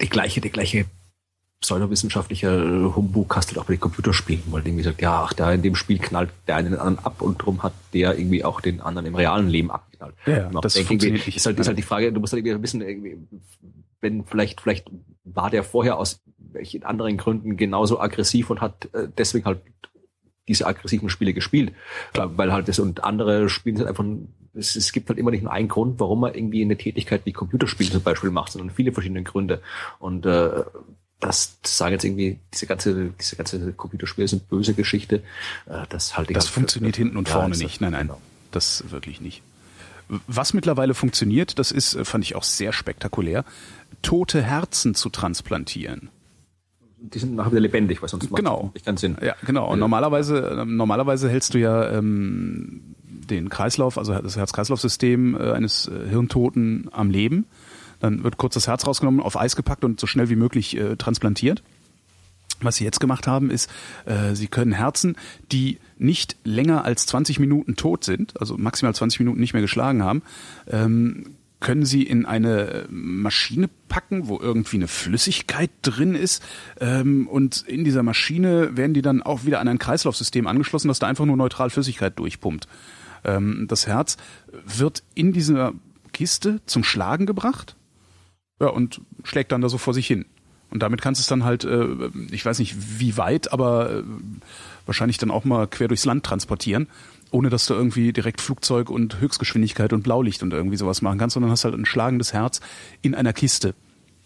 die 0.00 0.08
gleiche, 0.08 0.40
die 0.40 0.50
gleiche 0.50 0.86
pseudowissenschaftlicher 1.60 2.94
Humbug 2.94 3.34
hast 3.36 3.50
du 3.54 3.60
auch 3.60 3.64
bei 3.64 3.74
den 3.74 3.80
Computerspielen, 3.80 4.42
weil 4.48 4.66
irgendwie 4.66 4.84
sagt, 4.84 5.00
ja, 5.00 5.22
ach, 5.22 5.32
da 5.32 5.50
in 5.50 5.62
dem 5.62 5.74
Spiel 5.74 5.98
knallt 5.98 6.30
der 6.46 6.56
einen 6.56 6.72
den 6.72 6.78
anderen 6.78 7.04
ab 7.04 7.22
und 7.22 7.38
drum 7.38 7.62
hat 7.62 7.72
der 7.94 8.18
irgendwie 8.18 8.44
auch 8.44 8.60
den 8.60 8.82
anderen 8.82 9.06
im 9.06 9.14
realen 9.14 9.48
Leben 9.48 9.70
abgeknallt. 9.70 10.14
Ja, 10.26 10.48
Und 10.48 10.62
das 10.62 10.74
denke, 10.74 10.88
funktioniert 10.88 11.26
nicht. 11.26 11.36
Ist 11.36 11.46
halt, 11.46 11.58
ist 11.58 11.66
halt 11.66 11.78
die 11.78 11.82
Frage, 11.82 12.12
du 12.12 12.20
musst 12.20 12.34
halt 12.34 12.44
irgendwie 12.44 12.62
wissen, 12.62 12.82
irgendwie, 12.82 13.16
wenn 14.02 14.24
vielleicht, 14.24 14.60
vielleicht 14.60 14.90
war 15.24 15.48
der 15.48 15.64
vorher 15.64 15.96
aus 15.96 16.20
welchen 16.36 16.82
anderen 16.82 17.16
Gründen 17.16 17.56
genauso 17.56 17.98
aggressiv 17.98 18.50
und 18.50 18.60
hat 18.60 18.88
äh, 18.92 19.08
deswegen 19.16 19.46
halt 19.46 19.60
diese 20.46 20.66
aggressiven 20.66 21.08
Spiele 21.08 21.32
gespielt, 21.32 21.72
äh, 22.12 22.26
weil 22.36 22.52
halt 22.52 22.68
das 22.68 22.78
und 22.78 23.02
andere 23.02 23.48
spielen 23.48 23.78
halt 23.78 23.88
einfach 23.88 24.04
es, 24.54 24.76
es 24.76 24.92
gibt 24.92 25.08
halt 25.08 25.18
immer 25.18 25.30
nicht 25.30 25.42
nur 25.42 25.52
einen 25.52 25.68
Grund, 25.68 25.98
warum 26.00 26.20
man 26.20 26.34
irgendwie 26.34 26.62
eine 26.62 26.76
Tätigkeit 26.76 27.22
wie 27.24 27.32
Computerspiele 27.32 27.90
zum 27.90 28.02
Beispiel 28.02 28.30
macht, 28.30 28.52
sondern 28.52 28.70
viele 28.70 28.92
verschiedene 28.92 29.22
Gründe. 29.22 29.60
Und 29.98 30.26
äh, 30.26 30.50
das 31.20 31.58
sagen 31.64 31.92
jetzt 31.92 32.04
irgendwie, 32.04 32.38
diese 32.52 32.66
ganze, 32.66 33.10
diese 33.18 33.36
ganze 33.36 33.72
Computerspiele 33.72 34.28
sind 34.28 34.48
böse 34.48 34.74
Geschichte. 34.74 35.22
Äh, 35.66 35.84
das 35.88 36.16
halte 36.16 36.32
ich 36.32 36.34
Das 36.34 36.44
halt 36.44 36.48
für- 36.50 36.60
funktioniert 36.60 36.96
hinten 36.96 37.16
und 37.16 37.28
Ja, 37.28 37.34
vorne 37.34 37.56
nicht. 37.56 37.80
Nein, 37.80 37.92
nein, 37.92 38.06
genau. 38.08 38.20
das 38.50 38.84
wirklich 38.90 39.20
nicht. 39.20 39.42
Was 40.26 40.52
mittlerweile 40.52 40.92
funktioniert, 40.94 41.58
das 41.58 41.72
ist, 41.72 41.94
äh, 41.94 42.04
fand 42.04 42.24
ich 42.24 42.36
auch 42.36 42.42
sehr 42.42 42.72
spektakulär, 42.72 43.44
tote 44.02 44.42
Herzen 44.42 44.94
zu 44.94 45.08
transplantieren. 45.08 46.10
Die 46.98 47.18
sind 47.18 47.34
nachher 47.34 47.52
wieder 47.52 47.60
lebendig, 47.60 48.00
weil 48.02 48.08
sonst 48.08 48.30
macht 48.30 48.38
Genau. 48.42 48.70
nicht 48.74 48.84
keinen 48.86 48.96
Sinn. 48.98 49.16
Ja, 49.22 49.34
genau. 49.46 49.64
Und 49.66 49.78
Ja. 49.78 49.80
normalerweise, 49.80 50.38
äh, 50.60 50.64
normalerweise 50.64 51.28
hältst 51.28 51.54
du 51.54 51.58
ja 51.58 51.90
ähm, 51.90 52.94
den 53.26 53.48
Kreislauf, 53.48 53.98
also 53.98 54.14
das 54.14 54.36
Herz-Kreislauf-System 54.36 55.34
äh, 55.34 55.52
eines 55.52 55.88
äh, 55.88 56.08
Hirntoten 56.08 56.88
am 56.92 57.10
Leben. 57.10 57.46
Dann 58.00 58.24
wird 58.24 58.36
kurz 58.36 58.54
das 58.54 58.66
Herz 58.66 58.86
rausgenommen, 58.86 59.20
auf 59.20 59.38
Eis 59.38 59.56
gepackt 59.56 59.84
und 59.84 60.00
so 60.00 60.06
schnell 60.06 60.28
wie 60.28 60.36
möglich 60.36 60.76
äh, 60.76 60.96
transplantiert. 60.96 61.62
Was 62.60 62.76
sie 62.76 62.84
jetzt 62.84 63.00
gemacht 63.00 63.26
haben, 63.26 63.50
ist, 63.50 63.70
äh, 64.06 64.34
sie 64.34 64.46
können 64.46 64.72
Herzen, 64.72 65.16
die 65.52 65.78
nicht 65.98 66.36
länger 66.44 66.84
als 66.84 67.06
20 67.06 67.38
Minuten 67.38 67.76
tot 67.76 68.04
sind, 68.04 68.40
also 68.40 68.56
maximal 68.56 68.94
20 68.94 69.20
Minuten 69.20 69.40
nicht 69.40 69.52
mehr 69.52 69.62
geschlagen 69.62 70.02
haben, 70.02 70.22
ähm, 70.68 71.34
können 71.60 71.86
sie 71.86 72.02
in 72.02 72.26
eine 72.26 72.84
Maschine 72.90 73.70
packen, 73.88 74.28
wo 74.28 74.38
irgendwie 74.38 74.76
eine 74.76 74.88
Flüssigkeit 74.88 75.70
drin 75.80 76.14
ist. 76.14 76.42
Ähm, 76.78 77.26
und 77.26 77.62
in 77.62 77.84
dieser 77.84 78.02
Maschine 78.02 78.76
werden 78.76 78.92
die 78.92 79.02
dann 79.02 79.22
auch 79.22 79.46
wieder 79.46 79.60
an 79.60 79.68
ein 79.68 79.78
Kreislaufsystem 79.78 80.46
angeschlossen, 80.46 80.88
das 80.88 80.98
da 80.98 81.06
einfach 81.06 81.24
nur 81.24 81.38
neutral 81.38 81.70
Flüssigkeit 81.70 82.18
durchpumpt. 82.18 82.68
Ähm, 83.24 83.66
das 83.68 83.86
Herz 83.86 84.16
wird 84.64 85.02
in 85.14 85.32
dieser 85.32 85.72
Kiste 86.12 86.60
zum 86.66 86.84
Schlagen 86.84 87.26
gebracht 87.26 87.76
ja, 88.60 88.68
und 88.68 89.00
schlägt 89.24 89.52
dann 89.52 89.60
da 89.60 89.68
so 89.68 89.78
vor 89.78 89.94
sich 89.94 90.06
hin. 90.06 90.24
Und 90.70 90.82
damit 90.82 91.02
kannst 91.02 91.20
du 91.20 91.22
es 91.22 91.28
dann 91.28 91.44
halt, 91.44 91.64
äh, 91.64 91.86
ich 92.30 92.44
weiß 92.44 92.58
nicht 92.58 92.74
wie 92.98 93.16
weit, 93.16 93.52
aber 93.52 93.90
äh, 93.90 94.02
wahrscheinlich 94.86 95.18
dann 95.18 95.30
auch 95.30 95.44
mal 95.44 95.66
quer 95.66 95.88
durchs 95.88 96.04
Land 96.04 96.24
transportieren, 96.24 96.88
ohne 97.30 97.48
dass 97.48 97.66
du 97.66 97.74
irgendwie 97.74 98.12
direkt 98.12 98.40
Flugzeug 98.40 98.90
und 98.90 99.20
Höchstgeschwindigkeit 99.20 99.92
und 99.92 100.02
Blaulicht 100.02 100.42
und 100.42 100.52
irgendwie 100.52 100.76
sowas 100.76 101.02
machen 101.02 101.18
kannst, 101.18 101.34
sondern 101.34 101.52
hast 101.52 101.64
halt 101.64 101.74
ein 101.74 101.86
schlagendes 101.86 102.32
Herz 102.32 102.60
in 103.02 103.14
einer 103.14 103.32
Kiste. 103.32 103.74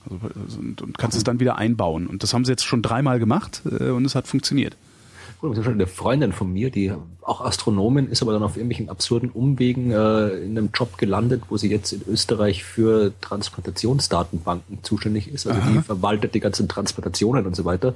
Also, 0.08 0.58
und, 0.58 0.80
und 0.80 0.96
kannst 0.96 1.16
es 1.16 1.24
dann 1.24 1.40
wieder 1.40 1.56
einbauen. 1.56 2.06
Und 2.06 2.22
das 2.22 2.32
haben 2.32 2.44
sie 2.44 2.52
jetzt 2.52 2.64
schon 2.64 2.80
dreimal 2.80 3.18
gemacht 3.18 3.62
äh, 3.78 3.90
und 3.90 4.04
es 4.04 4.14
hat 4.14 4.26
funktioniert. 4.26 4.76
Gut, 5.40 5.56
eine 5.66 5.86
Freundin 5.86 6.32
von 6.32 6.52
mir, 6.52 6.68
die 6.70 6.92
auch 7.22 7.40
Astronomin 7.42 8.08
ist, 8.08 8.22
aber 8.22 8.32
dann 8.32 8.42
auf 8.42 8.56
irgendwelchen 8.56 8.88
absurden 8.88 9.30
Umwegen 9.30 9.92
äh, 9.92 10.28
in 10.30 10.58
einem 10.58 10.70
Job 10.74 10.98
gelandet, 10.98 11.42
wo 11.48 11.56
sie 11.56 11.70
jetzt 11.70 11.92
in 11.92 12.02
Österreich 12.08 12.64
für 12.64 13.12
Transplantationsdatenbanken 13.20 14.82
zuständig 14.82 15.28
ist. 15.28 15.46
Also 15.46 15.60
die 15.60 15.80
verwaltet 15.80 16.34
die 16.34 16.40
ganzen 16.40 16.66
Transplantationen 16.66 17.46
und 17.46 17.54
so 17.54 17.64
weiter 17.64 17.94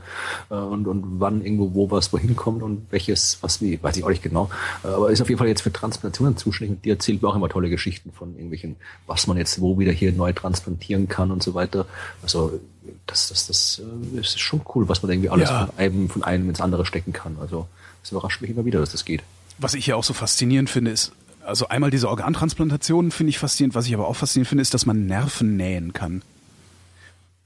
äh, 0.51 0.55
und, 0.55 0.87
und 0.87 1.19
wann 1.19 1.43
irgendwo 1.43 1.75
wo 1.75 1.91
was 1.91 2.13
wohin 2.13 2.37
kommt 2.37 2.63
und 2.63 2.87
welches, 2.91 3.39
was 3.41 3.61
wie, 3.61 3.83
weiß 3.83 3.97
ich 3.97 4.05
auch 4.05 4.11
nicht 4.11 4.23
genau. 4.23 4.49
Äh, 4.85 4.89
aber 4.89 5.11
ist 5.11 5.21
auf 5.21 5.29
jeden 5.29 5.39
Fall 5.39 5.49
jetzt 5.49 5.63
für 5.63 5.73
Transplantationen 5.73 6.37
zuständig 6.37 6.77
und 6.77 6.85
die 6.85 6.91
erzählt 6.91 7.23
mir 7.23 7.29
auch 7.29 7.35
immer 7.35 7.49
tolle 7.49 7.71
Geschichten 7.71 8.13
von 8.13 8.35
irgendwelchen, 8.35 8.77
was 9.09 9.27
man 9.27 9.37
jetzt 9.37 9.61
wo 9.61 9.81
wieder 9.81 9.93
hier 9.93 10.13
neu 10.13 10.33
transplantieren 10.33 11.09
kann 11.09 11.33
und 11.33 11.43
so 11.43 11.55
weiter. 11.55 11.87
Also 12.23 12.61
das, 13.07 13.29
das, 13.29 13.47
das, 13.47 13.81
äh, 14.15 14.19
ist 14.21 14.39
schon 14.41 14.63
cool, 14.75 14.89
was 14.89 15.03
man 15.03 15.13
irgendwie 15.13 15.29
alles 15.31 15.49
Ja. 15.51 15.67
von 15.67 15.79
einem, 15.79 16.09
von 16.09 16.23
einem 16.25 16.49
ins 16.49 16.61
andere 16.61 16.85
stecken 16.87 17.13
kann. 17.13 17.37
Also 17.41 17.67
das 18.03 18.11
überrascht 18.13 18.41
mich 18.41 18.51
immer 18.51 18.65
wieder, 18.65 18.81
dass 18.81 18.93
das 18.93 19.05
geht. 19.05 19.23
Was 19.59 19.75
ich 19.75 19.87
ja 19.87 19.97
auch 19.97 20.05
so 20.05 20.13
faszinierend 20.15 20.71
finde, 20.71 20.91
ist, 20.91 21.13
also 21.45 21.69
einmal 21.69 21.91
diese 21.91 22.09
Organtransplantationen 22.09 23.11
finde 23.11 23.31
ich 23.31 23.39
faszinierend, 23.39 23.75
was 23.75 23.87
ich 23.87 23.95
aber 23.95 24.07
auch 24.09 24.17
faszinierend 24.17 24.49
finde, 24.49 24.63
ist, 24.63 24.75
dass 24.75 24.87
man 24.87 25.07
Nerven 25.07 25.57
nähen 25.57 25.93
kann. 25.93 26.23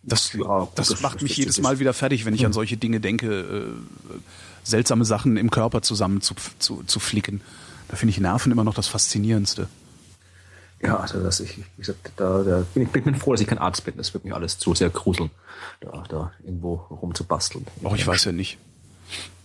Das, 0.02 0.32
Ja, 0.34 0.68
das, 0.76 0.88
das- 0.88 1.00
macht 1.00 1.16
das- 1.16 1.22
mich 1.22 1.32
das- 1.32 1.38
jedes 1.38 1.56
das- 1.56 1.62
Mal 1.62 1.78
wieder 1.80 1.92
fertig, 1.92 2.24
wenn 2.24 2.34
ich 2.34 2.46
an 2.46 2.52
solche 2.52 2.76
Dinge 2.76 3.00
denke, 3.00 3.40
äh, 3.40 4.18
seltsame 4.62 5.04
Sachen 5.04 5.36
im 5.36 5.50
Körper 5.50 5.82
zusammen 5.82 6.20
zu, 6.20 6.34
zu, 6.58 6.82
zu 6.86 7.00
flicken. 7.00 7.40
Da 7.88 7.96
finde 7.96 8.10
ich 8.10 8.20
Nerven 8.20 8.52
immer 8.52 8.64
noch 8.64 8.74
das 8.74 8.86
Faszinierendste. 8.88 9.68
Ja, 10.82 10.98
also 10.98 11.22
das 11.22 11.40
ich, 11.40 11.58
wie 11.58 11.64
gesagt, 11.78 12.12
da, 12.16 12.42
da 12.42 12.64
bin 12.74 12.82
ich 12.82 12.90
bin 12.90 13.14
froh, 13.14 13.32
dass 13.32 13.40
ich 13.40 13.46
kein 13.46 13.58
Arzt 13.58 13.84
bin. 13.84 13.94
Das 13.96 14.12
wird 14.12 14.24
mich 14.24 14.34
alles 14.34 14.58
zu 14.58 14.74
sehr 14.74 14.90
gruseln, 14.90 15.30
da, 15.80 16.04
da 16.08 16.32
irgendwo 16.44 16.74
rumzubasteln. 16.74 17.66
Auch 17.82 17.96
ich 17.96 18.06
weiß 18.06 18.24
ja 18.26 18.32
nicht. 18.32 18.58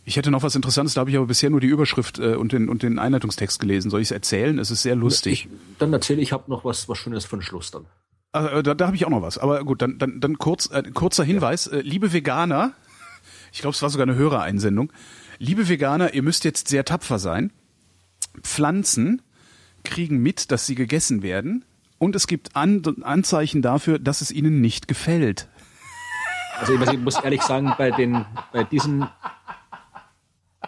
Ich 0.03 0.17
hätte 0.17 0.31
noch 0.31 0.43
was 0.43 0.55
Interessantes, 0.55 0.95
da 0.95 1.01
habe 1.01 1.11
ich 1.11 1.15
aber 1.15 1.27
bisher 1.27 1.49
nur 1.49 1.61
die 1.61 1.67
Überschrift 1.67 2.19
äh, 2.19 2.35
und, 2.35 2.51
den, 2.51 2.69
und 2.69 2.83
den 2.83 2.99
Einleitungstext 2.99 3.59
gelesen. 3.59 3.91
Soll 3.91 4.01
ich 4.01 4.07
es 4.07 4.11
erzählen? 4.11 4.57
Es 4.59 4.71
ist 4.71 4.81
sehr 4.81 4.95
lustig. 4.95 5.45
Ich, 5.45 5.49
dann 5.77 5.93
erzähle 5.93 6.21
ich, 6.21 6.33
habe 6.33 6.49
noch 6.49 6.65
was, 6.65 6.89
was 6.89 6.97
Schönes 6.97 7.25
für 7.25 7.37
den 7.37 7.43
Schluss 7.43 7.71
dann. 7.71 7.85
Äh, 8.33 8.63
da 8.63 8.73
da 8.73 8.87
habe 8.87 8.95
ich 8.95 9.05
auch 9.05 9.09
noch 9.09 9.21
was. 9.21 9.37
Aber 9.37 9.63
gut, 9.63 9.81
dann, 9.81 9.99
dann, 9.99 10.19
dann 10.19 10.37
kurz, 10.37 10.69
äh, 10.71 10.83
kurzer 10.91 11.23
Hinweis. 11.23 11.67
Äh, 11.67 11.81
liebe 11.81 12.13
Veganer, 12.13 12.73
ich 13.53 13.61
glaube, 13.61 13.75
es 13.75 13.81
war 13.81 13.89
sogar 13.89 14.07
eine 14.07 14.15
Hörereinsendung. 14.15 14.91
Liebe 15.37 15.69
Veganer, 15.69 16.13
ihr 16.13 16.23
müsst 16.23 16.43
jetzt 16.45 16.67
sehr 16.67 16.83
tapfer 16.83 17.19
sein. 17.19 17.51
Pflanzen 18.41 19.21
kriegen 19.83 20.17
mit, 20.17 20.51
dass 20.51 20.65
sie 20.65 20.75
gegessen 20.75 21.23
werden. 21.23 21.65
Und 21.97 22.15
es 22.15 22.27
gibt 22.27 22.55
An 22.55 22.81
Anzeichen 23.03 23.61
dafür, 23.61 23.99
dass 23.99 24.21
es 24.21 24.31
ihnen 24.31 24.61
nicht 24.61 24.87
gefällt. 24.87 25.47
Also 26.59 26.73
ich 26.73 26.99
muss 26.99 27.23
ehrlich 27.23 27.41
sagen, 27.41 27.73
bei 27.77 27.91
den, 27.91 28.25
bei 28.51 28.63
diesen 28.63 29.07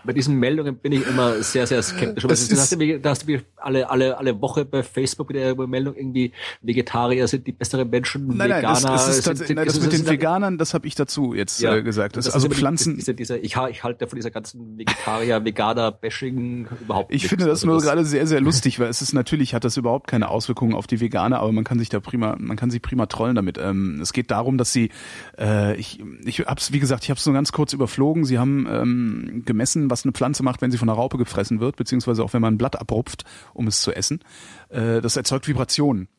bei 0.03 0.13
diesen 0.13 0.37
Meldungen 0.37 0.75
bin 0.77 0.91
ich 0.91 1.07
immer 1.07 1.41
sehr, 1.41 1.67
sehr 1.67 1.81
skeptisch. 1.81 2.25
Das 2.27 2.41
ist, 2.41 2.59
hast 2.59 2.71
du, 2.73 2.99
da 2.99 3.09
hast 3.11 3.27
du 3.27 3.37
alle, 3.57 3.89
alle, 3.89 4.17
alle 4.17 4.41
Woche 4.41 4.65
bei 4.65 4.83
Facebook 4.83 5.29
wieder 5.29 5.41
eine 5.41 5.67
Meldung, 5.67 5.95
irgendwie 5.95 6.31
Vegetarier 6.61 7.27
sind 7.27 7.47
die 7.47 7.51
besseren 7.51 7.89
Menschen, 7.89 8.27
nein, 8.27 8.49
Veganer 8.49 8.73
das, 8.73 9.05
das, 9.05 9.17
ist 9.17 9.23
sind, 9.23 9.55
nein, 9.55 9.65
das, 9.65 9.75
das 9.75 9.83
mit 9.83 9.93
den 9.93 10.05
Veganern, 10.05 10.57
das 10.57 10.73
habe 10.73 10.87
ich 10.87 10.95
dazu 10.95 11.33
jetzt 11.33 11.61
ja, 11.61 11.75
äh, 11.75 11.83
gesagt. 11.83 12.17
Das, 12.17 12.25
das 12.25 12.33
also 12.33 12.49
Pflanzen. 12.49 12.95
Diese, 12.97 13.13
diese, 13.13 13.37
ich, 13.37 13.55
ich 13.69 13.83
halte 13.83 14.07
von 14.07 14.15
dieser 14.17 14.31
ganzen 14.31 14.77
Vegetarier, 14.77 15.43
Veganer-Bashing 15.43 16.67
überhaupt 16.81 17.11
Ich 17.11 17.23
nichts. 17.23 17.29
finde 17.29 17.45
das 17.45 17.59
also 17.61 17.67
nur 17.67 17.81
gerade 17.81 18.05
sehr, 18.05 18.27
sehr 18.27 18.41
lustig, 18.41 18.79
weil 18.79 18.89
es 18.89 19.01
ist 19.01 19.13
natürlich, 19.13 19.53
hat 19.53 19.63
das 19.63 19.77
überhaupt 19.77 20.07
keine 20.07 20.29
Auswirkungen 20.29 20.73
auf 20.73 20.87
die 20.87 20.99
Veganer, 20.99 21.39
aber 21.39 21.51
man 21.51 21.63
kann 21.63 21.79
sich 21.79 21.89
da 21.89 21.99
prima, 21.99 22.35
man 22.39 22.57
kann 22.57 22.71
sich 22.71 22.81
prima 22.81 23.05
trollen 23.05 23.35
damit. 23.35 23.57
Ähm, 23.57 23.99
es 24.01 24.13
geht 24.13 24.31
darum, 24.31 24.57
dass 24.57 24.71
sie, 24.71 24.89
äh, 25.37 25.75
ich, 25.75 26.03
ich 26.25 26.39
hab's, 26.41 26.71
wie 26.71 26.79
gesagt, 26.79 27.03
ich 27.03 27.09
habe 27.09 27.17
es 27.17 27.25
nur 27.25 27.33
ganz 27.33 27.51
kurz 27.51 27.73
überflogen. 27.73 28.25
Sie 28.25 28.39
haben 28.39 28.67
ähm, 28.69 29.43
gemessen, 29.45 29.89
was 29.93 30.03
eine 30.03 30.11
Pflanze 30.11 30.43
macht, 30.43 30.61
wenn 30.61 30.71
sie 30.71 30.79
von 30.79 30.89
einer 30.89 30.97
Raupe 30.97 31.17
gefressen 31.17 31.59
wird, 31.59 31.75
beziehungsweise 31.75 32.23
auch 32.23 32.33
wenn 32.33 32.41
man 32.41 32.55
ein 32.55 32.57
Blatt 32.57 32.79
abrupft, 32.79 33.23
um 33.53 33.67
es 33.67 33.81
zu 33.81 33.93
essen. 33.93 34.19
Äh, 34.69 35.01
das 35.01 35.15
erzeugt 35.15 35.47
Vibrationen. 35.47 36.09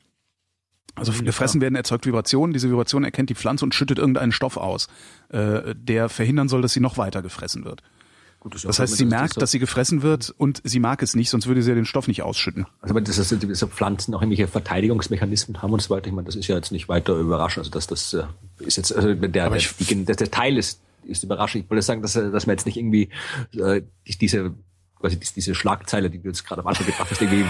Also 0.94 1.12
gefressen 1.24 1.60
werden 1.60 1.74
erzeugt 1.74 2.06
Vibrationen. 2.06 2.52
Diese 2.52 2.70
Vibration 2.70 3.02
erkennt 3.02 3.28
die 3.28 3.34
Pflanze 3.34 3.64
und 3.64 3.74
schüttet 3.74 3.98
irgendeinen 3.98 4.30
Stoff 4.30 4.56
aus, 4.56 4.86
äh, 5.30 5.74
der 5.74 6.08
verhindern 6.08 6.48
soll, 6.48 6.62
dass 6.62 6.72
sie 6.72 6.80
noch 6.80 6.98
weiter 6.98 7.20
gefressen 7.20 7.64
wird. 7.64 7.82
Gut, 8.38 8.54
das, 8.54 8.62
das 8.62 8.78
heißt, 8.78 8.96
sie 8.96 9.06
merkt, 9.06 9.40
dass 9.40 9.50
sie 9.50 9.58
gefressen 9.58 10.02
wird 10.02 10.32
und 10.36 10.60
sie 10.64 10.78
mag 10.78 11.02
es 11.02 11.16
nicht, 11.16 11.30
sonst 11.30 11.46
würde 11.46 11.62
sie 11.62 11.70
ja 11.70 11.74
den 11.74 11.86
Stoff 11.86 12.06
nicht 12.06 12.22
ausschütten. 12.22 12.66
Also 12.80 12.94
das 13.00 13.18
ist, 13.18 13.42
diese 13.42 13.66
Pflanzen 13.66 14.14
auch 14.14 14.20
irgendwelche 14.20 14.46
Verteidigungsmechanismen 14.46 15.62
haben 15.62 15.72
und 15.72 15.82
so 15.82 15.90
weiter. 15.90 16.08
Ich 16.08 16.12
meine, 16.12 16.26
das 16.26 16.36
ist 16.36 16.46
ja 16.46 16.54
jetzt 16.54 16.70
nicht 16.70 16.88
weiter 16.88 17.16
überraschend. 17.16 17.62
Also 17.62 17.70
dass 17.70 17.86
das 17.86 18.12
äh, 18.12 18.24
ist 18.58 18.76
jetzt 18.76 18.94
also 18.94 19.14
der, 19.14 19.28
der, 19.28 19.50
der, 19.50 20.14
der 20.14 20.30
Teil 20.30 20.58
ist 20.58 20.80
ist 21.06 21.24
überraschend. 21.24 21.64
Ich 21.64 21.70
wollte 21.70 21.82
sagen, 21.82 22.02
dass, 22.02 22.14
dass 22.14 22.46
man 22.46 22.54
jetzt 22.54 22.66
nicht 22.66 22.76
irgendwie 22.76 23.10
äh, 23.56 23.82
diese 24.20 24.54
quasi 25.04 25.18
diese 25.18 25.54
Schlagzeile, 25.54 26.08
die 26.08 26.18
du 26.18 26.28
jetzt 26.28 26.46
gerade 26.46 26.62
am 26.62 26.66
Anfang 26.66 26.86
gebracht 26.86 27.10
hast, 27.10 27.20
irgendwie, 27.20 27.44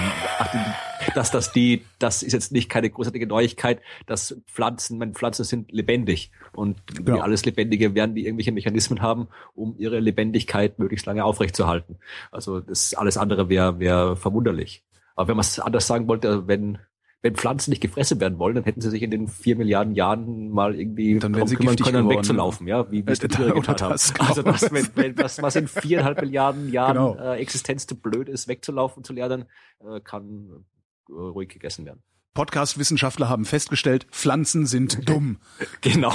dass 1.15 1.31
das 1.31 1.53
die, 1.53 1.85
das 2.01 2.25
ist 2.25 2.33
jetzt 2.33 2.51
nicht 2.51 2.69
keine 2.69 2.91
großartige 2.91 3.29
Neuigkeit, 3.29 3.81
dass 4.07 4.41
Pflanzen, 4.49 4.99
meine 4.99 5.13
Pflanzen 5.13 5.45
sind 5.45 5.71
lebendig 5.71 6.33
und 6.53 6.85
genau. 6.89 7.17
wie 7.17 7.21
alles 7.21 7.45
Lebendige 7.45 7.95
werden 7.95 8.17
die 8.17 8.27
irgendwelche 8.27 8.51
Mechanismen 8.51 9.03
haben, 9.03 9.29
um 9.55 9.77
ihre 9.79 10.01
Lebendigkeit 10.01 10.81
möglichst 10.81 11.07
lange 11.07 11.25
aufrechtzuerhalten. 11.25 11.99
Also 12.33 12.59
das 12.59 12.95
alles 12.95 13.17
andere 13.17 13.49
wäre 13.49 13.79
wäre 13.79 14.17
verwunderlich. 14.17 14.83
Aber 15.15 15.29
wenn 15.29 15.37
man 15.37 15.43
es 15.43 15.61
anders 15.61 15.87
sagen 15.87 16.09
wollte, 16.09 16.49
wenn 16.49 16.79
wenn 17.25 17.37
Pflanzen 17.37 17.71
nicht 17.71 17.81
gefressen 17.81 18.21
werden 18.21 18.39
wollen, 18.39 18.55
dann 18.55 18.65
hätten 18.65 18.83
sie 18.83 18.91
sich 18.91 19.01
in 19.01 19.11
den 19.11 19.29
vier 19.29 19.57
Milliarden 19.57 19.95
Jahren 19.95 20.51
mal 20.51 20.79
irgendwie 20.79 21.19
dann 21.19 21.33
darum 21.33 21.49
kümmern 21.49 21.75
können, 21.77 22.03
geworden. 22.03 22.19
wegzulaufen, 22.19 22.67
ja, 22.67 22.93
wie, 22.93 23.07
wie 23.07 23.11
es 23.11 23.19
die 23.19 23.29
Tiere 23.29 23.55
getan 23.55 23.81
haben. 23.81 23.95
Also 24.19 24.43
das, 24.43 24.71
wenn, 24.71 24.87
wenn 24.95 25.15
das, 25.15 25.41
was 25.41 25.57
in 25.57 25.67
viereinhalb 25.67 26.21
Milliarden 26.21 26.71
Jahren 26.71 26.97
genau. 26.97 27.17
äh, 27.17 27.39
Existenz 27.39 27.87
zu 27.87 27.99
blöd 27.99 28.29
ist, 28.29 28.47
wegzulaufen, 28.47 29.05
zu 29.05 29.15
lernen, 29.15 29.47
äh, 29.81 30.01
kann 30.01 30.67
äh, 31.09 31.13
ruhig 31.13 31.49
gegessen 31.49 31.87
werden. 31.87 32.03
Podcast-Wissenschaftler 32.35 33.31
haben 33.31 33.47
festgestellt, 33.47 34.07
Pflanzen 34.11 34.67
sind 34.67 35.09
dumm. 35.09 35.39
genau. 35.81 36.13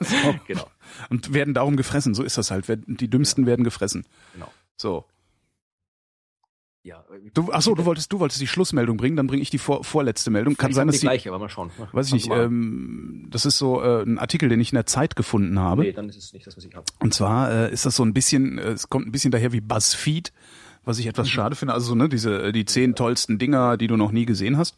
so. 0.00 0.16
genau. 0.46 0.68
Und 1.08 1.32
werden 1.32 1.54
darum 1.54 1.78
gefressen. 1.78 2.12
So 2.12 2.22
ist 2.22 2.36
das 2.36 2.50
halt. 2.50 2.66
Die 2.86 3.08
Dümmsten 3.08 3.44
ja. 3.44 3.48
werden 3.48 3.64
gefressen. 3.64 4.04
Genau. 4.34 4.52
So. 4.76 5.06
Ja, 6.82 7.04
du, 7.34 7.50
ach 7.52 7.60
so, 7.60 7.74
du 7.74 7.84
wolltest, 7.84 8.10
du 8.10 8.20
wolltest 8.20 8.40
die 8.40 8.46
Schlussmeldung 8.46 8.96
bringen, 8.96 9.14
dann 9.14 9.26
bringe 9.26 9.42
ich 9.42 9.50
die 9.50 9.58
vor, 9.58 9.84
vorletzte 9.84 10.30
Meldung. 10.30 10.56
Kann 10.56 10.72
sein, 10.72 10.86
dass 10.86 10.96
die, 10.96 11.02
gleiche, 11.02 11.28
aber 11.28 11.38
mal 11.38 11.50
schauen. 11.50 11.70
Weiß 11.92 12.06
ich 12.06 12.12
nicht. 12.14 12.30
Ähm, 12.30 13.26
das 13.28 13.44
ist 13.44 13.58
so 13.58 13.82
äh, 13.82 14.02
ein 14.02 14.18
Artikel, 14.18 14.48
den 14.48 14.60
ich 14.60 14.72
in 14.72 14.76
der 14.76 14.86
Zeit 14.86 15.14
gefunden 15.14 15.58
habe. 15.58 15.82
Nee, 15.82 15.92
dann 15.92 16.08
ist 16.08 16.16
es 16.16 16.32
nicht 16.32 16.46
das, 16.46 16.56
was 16.56 16.64
ich 16.64 16.74
habe. 16.74 16.86
Und 16.98 17.12
zwar 17.12 17.52
äh, 17.52 17.72
ist 17.72 17.84
das 17.84 17.96
so 17.96 18.02
ein 18.02 18.14
bisschen, 18.14 18.56
äh, 18.56 18.70
es 18.70 18.88
kommt 18.88 19.06
ein 19.06 19.12
bisschen 19.12 19.30
daher 19.30 19.52
wie 19.52 19.60
Buzzfeed, 19.60 20.32
was 20.84 20.98
ich 20.98 21.06
etwas 21.06 21.26
mhm. 21.26 21.32
schade 21.32 21.54
finde. 21.54 21.74
Also 21.74 21.88
so 21.88 21.94
ne, 21.94 22.08
diese 22.08 22.44
äh, 22.44 22.52
die 22.52 22.64
zehn 22.64 22.94
tollsten 22.94 23.38
Dinger, 23.38 23.76
die 23.76 23.86
du 23.86 23.98
noch 23.98 24.10
nie 24.10 24.24
gesehen 24.24 24.56
hast 24.56 24.74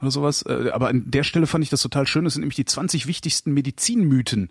oder 0.00 0.12
sowas. 0.12 0.42
Äh, 0.42 0.70
aber 0.72 0.86
an 0.86 1.10
der 1.10 1.24
Stelle 1.24 1.48
fand 1.48 1.64
ich 1.64 1.70
das 1.70 1.82
total 1.82 2.06
schön. 2.06 2.22
Das 2.22 2.34
sind 2.34 2.42
nämlich 2.42 2.56
die 2.56 2.64
20 2.64 3.08
wichtigsten 3.08 3.52
Medizinmythen. 3.52 4.50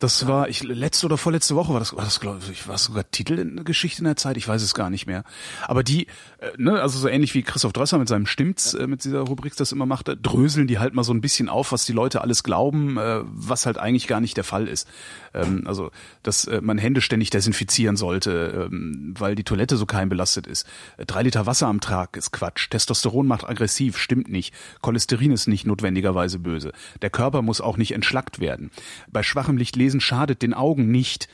Das 0.00 0.26
war, 0.26 0.48
ich 0.48 0.62
letzte 0.62 1.04
oder 1.04 1.18
vorletzte 1.18 1.54
Woche 1.56 1.74
war 1.74 1.78
das, 1.78 1.94
war 1.94 2.02
das 2.02 2.20
glaube 2.20 2.40
ich, 2.50 2.66
war 2.66 2.72
das 2.72 2.84
sogar 2.84 3.10
Titel 3.10 3.38
in 3.38 3.56
der 3.56 3.64
Geschichte 3.66 4.00
in 4.00 4.06
der 4.06 4.16
Zeit, 4.16 4.38
ich 4.38 4.48
weiß 4.48 4.62
es 4.62 4.72
gar 4.72 4.88
nicht 4.88 5.06
mehr. 5.06 5.24
Aber 5.68 5.84
die, 5.84 6.06
äh, 6.38 6.50
ne, 6.56 6.80
also 6.80 6.98
so 6.98 7.06
ähnlich 7.06 7.34
wie 7.34 7.42
Christoph 7.42 7.74
Drösser 7.74 7.98
mit 7.98 8.08
seinem 8.08 8.24
Stimmt's, 8.24 8.72
äh, 8.72 8.86
mit 8.86 9.04
dieser 9.04 9.20
Rubrik 9.20 9.54
das 9.56 9.72
immer 9.72 9.84
macht, 9.84 10.10
dröseln 10.22 10.66
die 10.66 10.78
halt 10.78 10.94
mal 10.94 11.04
so 11.04 11.12
ein 11.12 11.20
bisschen 11.20 11.50
auf, 11.50 11.70
was 11.72 11.84
die 11.84 11.92
Leute 11.92 12.22
alles 12.22 12.42
glauben, 12.42 12.96
äh, 12.96 13.20
was 13.24 13.66
halt 13.66 13.76
eigentlich 13.76 14.06
gar 14.06 14.22
nicht 14.22 14.38
der 14.38 14.44
Fall 14.44 14.68
ist. 14.68 14.88
Ähm, 15.34 15.64
also, 15.66 15.90
dass 16.22 16.46
äh, 16.46 16.62
man 16.62 16.78
Hände 16.78 17.02
ständig 17.02 17.28
desinfizieren 17.28 17.96
sollte, 17.96 18.68
ähm, 18.72 19.14
weil 19.18 19.34
die 19.34 19.44
Toilette 19.44 19.76
so 19.76 19.84
keimbelastet 19.84 20.46
ist. 20.46 20.66
Äh, 20.96 21.04
drei 21.04 21.24
Liter 21.24 21.44
Wasser 21.44 21.66
am 21.66 21.80
Tag 21.80 22.16
ist 22.16 22.32
Quatsch. 22.32 22.70
Testosteron 22.70 23.26
macht 23.26 23.46
aggressiv, 23.46 23.98
stimmt 23.98 24.30
nicht. 24.30 24.54
Cholesterin 24.80 25.32
ist 25.32 25.46
nicht 25.46 25.66
notwendigerweise 25.66 26.38
böse. 26.38 26.72
Der 27.02 27.10
Körper 27.10 27.42
muss 27.42 27.60
auch 27.60 27.76
nicht 27.76 27.92
entschlackt 27.92 28.40
werden. 28.40 28.70
Bei 29.10 29.22
schwachem 29.22 29.58
Licht 29.58 29.76
lesen 29.76 29.89
Lesen 29.90 30.00
schadet 30.00 30.42
den 30.42 30.54
Augen 30.54 30.90
nicht. 30.90 31.28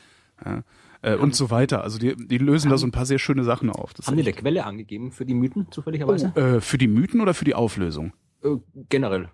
Ja, 0.45 0.63
äh, 1.03 1.15
und 1.15 1.35
so 1.35 1.51
weiter. 1.51 1.85
Also 1.85 1.99
die, 1.99 2.17
die 2.17 2.39
lösen 2.39 2.67
haben, 2.67 2.71
da 2.73 2.79
so 2.79 2.87
ein 2.87 2.93
paar 2.93 3.07
sehr 3.07 3.19
schöne 3.19 3.45
Sachen 3.45 3.71
auf. 3.71 3.95
Das 3.95 4.07
haben 4.07 4.17
die 4.17 4.23
eine 4.23 4.33
Quelle 4.33 4.65
angegeben 4.65 5.13
für 5.13 5.25
die 5.25 5.35
Mythen 5.35 5.69
zufälligerweise? 5.71 6.33
Oh, 6.35 6.41
äh, 6.41 6.61
für 6.61 6.79
die 6.79 6.89
Mythen 6.89 7.21
oder 7.21 7.35
für 7.35 7.45
die 7.45 7.55
Auflösung? 7.55 8.13
Äh, 8.43 8.57
generell. 8.89 9.29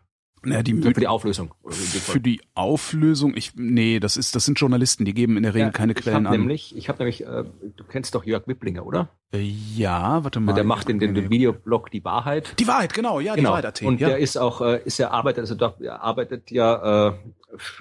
Naja, 0.44 0.64
die 0.64 0.74
Mythen, 0.74 0.94
für 0.94 1.00
die 1.00 1.06
Auflösung. 1.06 1.54
Für 1.68 2.18
die 2.18 2.40
Auflösung, 2.54 3.36
ich 3.36 3.52
nee, 3.54 4.00
das 4.00 4.16
ist 4.16 4.34
das 4.34 4.44
sind 4.44 4.58
Journalisten, 4.58 5.04
die 5.04 5.14
geben 5.14 5.36
in 5.36 5.44
der 5.44 5.54
Regel 5.54 5.68
ja, 5.68 5.72
keine 5.72 5.94
Quellen 5.94 6.26
an. 6.26 6.32
Nämlich, 6.32 6.76
ich 6.76 6.88
habe 6.88 6.98
nämlich, 6.98 7.24
äh, 7.24 7.44
du 7.76 7.84
kennst 7.84 8.16
doch 8.16 8.24
Jörg 8.24 8.48
Wipplinger, 8.48 8.84
oder? 8.84 9.08
Äh, 9.32 9.38
ja, 9.38 10.24
warte 10.24 10.40
mal. 10.40 10.52
Der 10.54 10.64
macht 10.64 10.90
in 10.90 10.98
dem 10.98 11.30
Videoblog 11.30 11.92
die 11.92 12.04
Wahrheit. 12.04 12.58
Die 12.58 12.66
Wahrheit, 12.66 12.92
genau, 12.92 13.20
ja, 13.20 13.36
genau. 13.36 13.50
die 13.50 13.62
Wahrheit. 13.62 13.82
Und 13.82 14.00
ja. 14.00 14.08
der 14.08 14.18
ist 14.18 14.36
auch, 14.36 14.60
äh, 14.62 14.80
ist 14.84 14.98
er 14.98 15.12
arbeitet, 15.12 15.42
also 15.42 15.54
da, 15.54 15.76
arbeitet 16.00 16.50
ja 16.50 17.10
äh, 17.10 17.12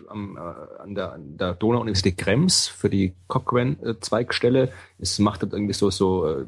am, 0.08 0.38
äh, 0.38 0.82
an 0.82 0.96
der, 0.96 1.14
an 1.14 1.38
der 1.38 1.54
Donau-Universität 1.54 2.18
Krems 2.18 2.68
für 2.68 2.90
die 2.90 3.14
Cochrane-Zweigstelle. 3.28 4.72
Es 5.00 5.20
macht 5.20 5.42
halt 5.42 5.54
irgendwie 5.54 5.74
so 5.74 5.90
so 5.90 6.28
äh, 6.28 6.46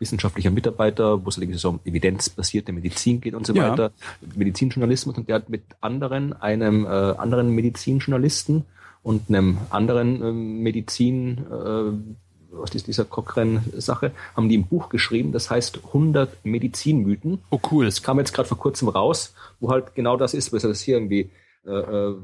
wissenschaftlicher 0.00 0.50
Mitarbeiter, 0.50 1.24
wo 1.24 1.28
es 1.28 1.36
irgendwie 1.36 1.58
so 1.58 1.68
um 1.68 1.80
evidenzbasierte 1.84 2.72
Medizin 2.72 3.20
geht 3.20 3.34
und 3.34 3.46
so 3.46 3.54
ja. 3.54 3.70
weiter, 3.70 3.92
Medizinjournalismus 4.34 5.16
und 5.16 5.28
der 5.28 5.36
hat 5.36 5.48
mit 5.50 5.62
anderen, 5.80 6.32
einem 6.32 6.86
äh, 6.86 6.88
anderen 6.88 7.54
Medizinjournalisten 7.54 8.64
und 9.02 9.28
einem 9.28 9.58
anderen 9.68 10.22
äh, 10.22 10.32
Medizin, 10.32 11.38
äh, 11.38 11.92
was 12.52 12.74
ist 12.74 12.88
dieser 12.88 13.04
Cochrane-Sache, 13.04 14.12
haben 14.34 14.48
die 14.48 14.58
ein 14.58 14.66
Buch 14.66 14.88
geschrieben, 14.88 15.32
das 15.32 15.50
heißt 15.50 15.80
100 15.88 16.44
Medizinmythen. 16.44 17.38
Oh 17.50 17.60
cool. 17.70 17.84
Das 17.84 18.02
kam 18.02 18.18
jetzt 18.18 18.32
gerade 18.32 18.48
vor 18.48 18.58
kurzem 18.58 18.88
raus, 18.88 19.34
wo 19.60 19.70
halt 19.70 19.94
genau 19.94 20.16
das 20.16 20.34
ist, 20.34 20.52
was 20.52 20.62
das 20.62 20.80
hier 20.80 20.96
irgendwie 20.96 21.30
äh, 21.66 21.70
äh 21.70 22.14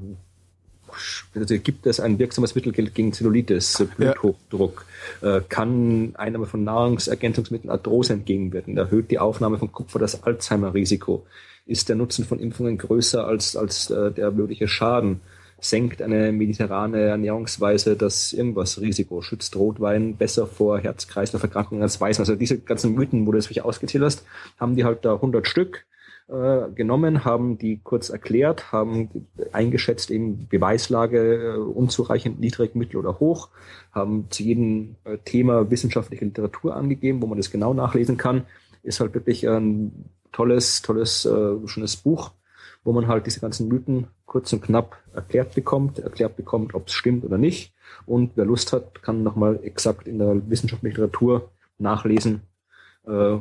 also 1.34 1.58
gibt 1.58 1.86
es 1.86 2.00
ein 2.00 2.18
wirksames 2.18 2.54
Mittel 2.54 2.72
gegen 2.72 3.12
Zellulitis, 3.12 3.84
Bluthochdruck, 3.96 4.86
ja. 5.20 5.38
Äh, 5.38 5.42
kann 5.48 6.14
Einnahme 6.16 6.46
von 6.46 6.64
Nahrungsergänzungsmitteln 6.64 7.70
Arthrose 7.70 8.14
entgegenwirken, 8.14 8.76
erhöht 8.76 9.10
die 9.10 9.18
Aufnahme 9.18 9.58
von 9.58 9.72
Kupfer 9.72 9.98
das 9.98 10.22
Alzheimer-Risiko, 10.22 11.26
ist 11.66 11.88
der 11.88 11.96
Nutzen 11.96 12.24
von 12.24 12.38
Impfungen 12.38 12.78
größer 12.78 13.26
als, 13.26 13.56
als 13.56 13.90
äh, 13.90 14.12
der 14.12 14.30
mögliche 14.30 14.68
Schaden, 14.68 15.20
senkt 15.58 16.02
eine 16.02 16.32
mediterrane 16.32 17.00
Ernährungsweise 17.00 17.96
das 17.96 18.32
irgendwas 18.32 18.80
Risiko, 18.80 19.22
schützt 19.22 19.56
Rotwein 19.56 20.16
besser 20.16 20.46
vor 20.46 20.78
Herz-Kreislauf-Erkrankungen 20.78 21.82
als 21.82 22.00
Weißen. 22.00 22.22
Also 22.22 22.36
diese 22.36 22.58
ganzen 22.58 22.94
Mythen, 22.94 23.26
wo 23.26 23.32
du 23.32 23.38
das 23.38 23.46
wirklich 23.46 23.64
ausgezählt 23.64 24.04
hast, 24.04 24.24
haben 24.60 24.76
die 24.76 24.84
halt 24.84 25.04
da 25.04 25.14
100 25.14 25.46
Stück 25.46 25.86
äh, 26.28 26.70
genommen, 26.74 27.24
haben 27.24 27.56
die 27.56 27.80
kurz 27.82 28.08
erklärt, 28.10 28.72
haben 28.72 29.26
eingeschätzt 29.52 30.10
eben 30.10 30.48
Beweislage 30.48 31.54
äh, 31.54 31.56
unzureichend, 31.56 32.40
niedrig, 32.40 32.74
mittel 32.74 32.96
oder 32.96 33.20
hoch, 33.20 33.50
haben 33.92 34.26
zu 34.30 34.42
jedem 34.42 34.96
äh, 35.04 35.18
Thema 35.18 35.70
wissenschaftliche 35.70 36.24
Literatur 36.24 36.74
angegeben, 36.74 37.22
wo 37.22 37.26
man 37.26 37.38
das 37.38 37.50
genau 37.50 37.74
nachlesen 37.74 38.16
kann. 38.16 38.44
Ist 38.82 38.98
halt 39.00 39.14
wirklich 39.14 39.48
ein 39.48 40.10
tolles, 40.32 40.82
tolles, 40.82 41.26
äh, 41.26 41.66
schönes 41.66 41.96
Buch, 41.96 42.32
wo 42.82 42.92
man 42.92 43.06
halt 43.06 43.26
diese 43.26 43.40
ganzen 43.40 43.68
Mythen 43.68 44.08
kurz 44.26 44.52
und 44.52 44.62
knapp 44.62 44.96
erklärt 45.14 45.54
bekommt, 45.54 46.00
erklärt 46.00 46.36
bekommt, 46.36 46.74
ob 46.74 46.88
es 46.88 46.92
stimmt 46.92 47.24
oder 47.24 47.38
nicht. 47.38 47.72
Und 48.04 48.32
wer 48.34 48.44
Lust 48.44 48.72
hat, 48.72 49.02
kann 49.02 49.22
nochmal 49.22 49.60
exakt 49.62 50.08
in 50.08 50.18
der 50.18 50.50
wissenschaftlichen 50.50 50.96
Literatur 50.96 51.50
nachlesen, 51.78 52.42
äh, 53.06 53.38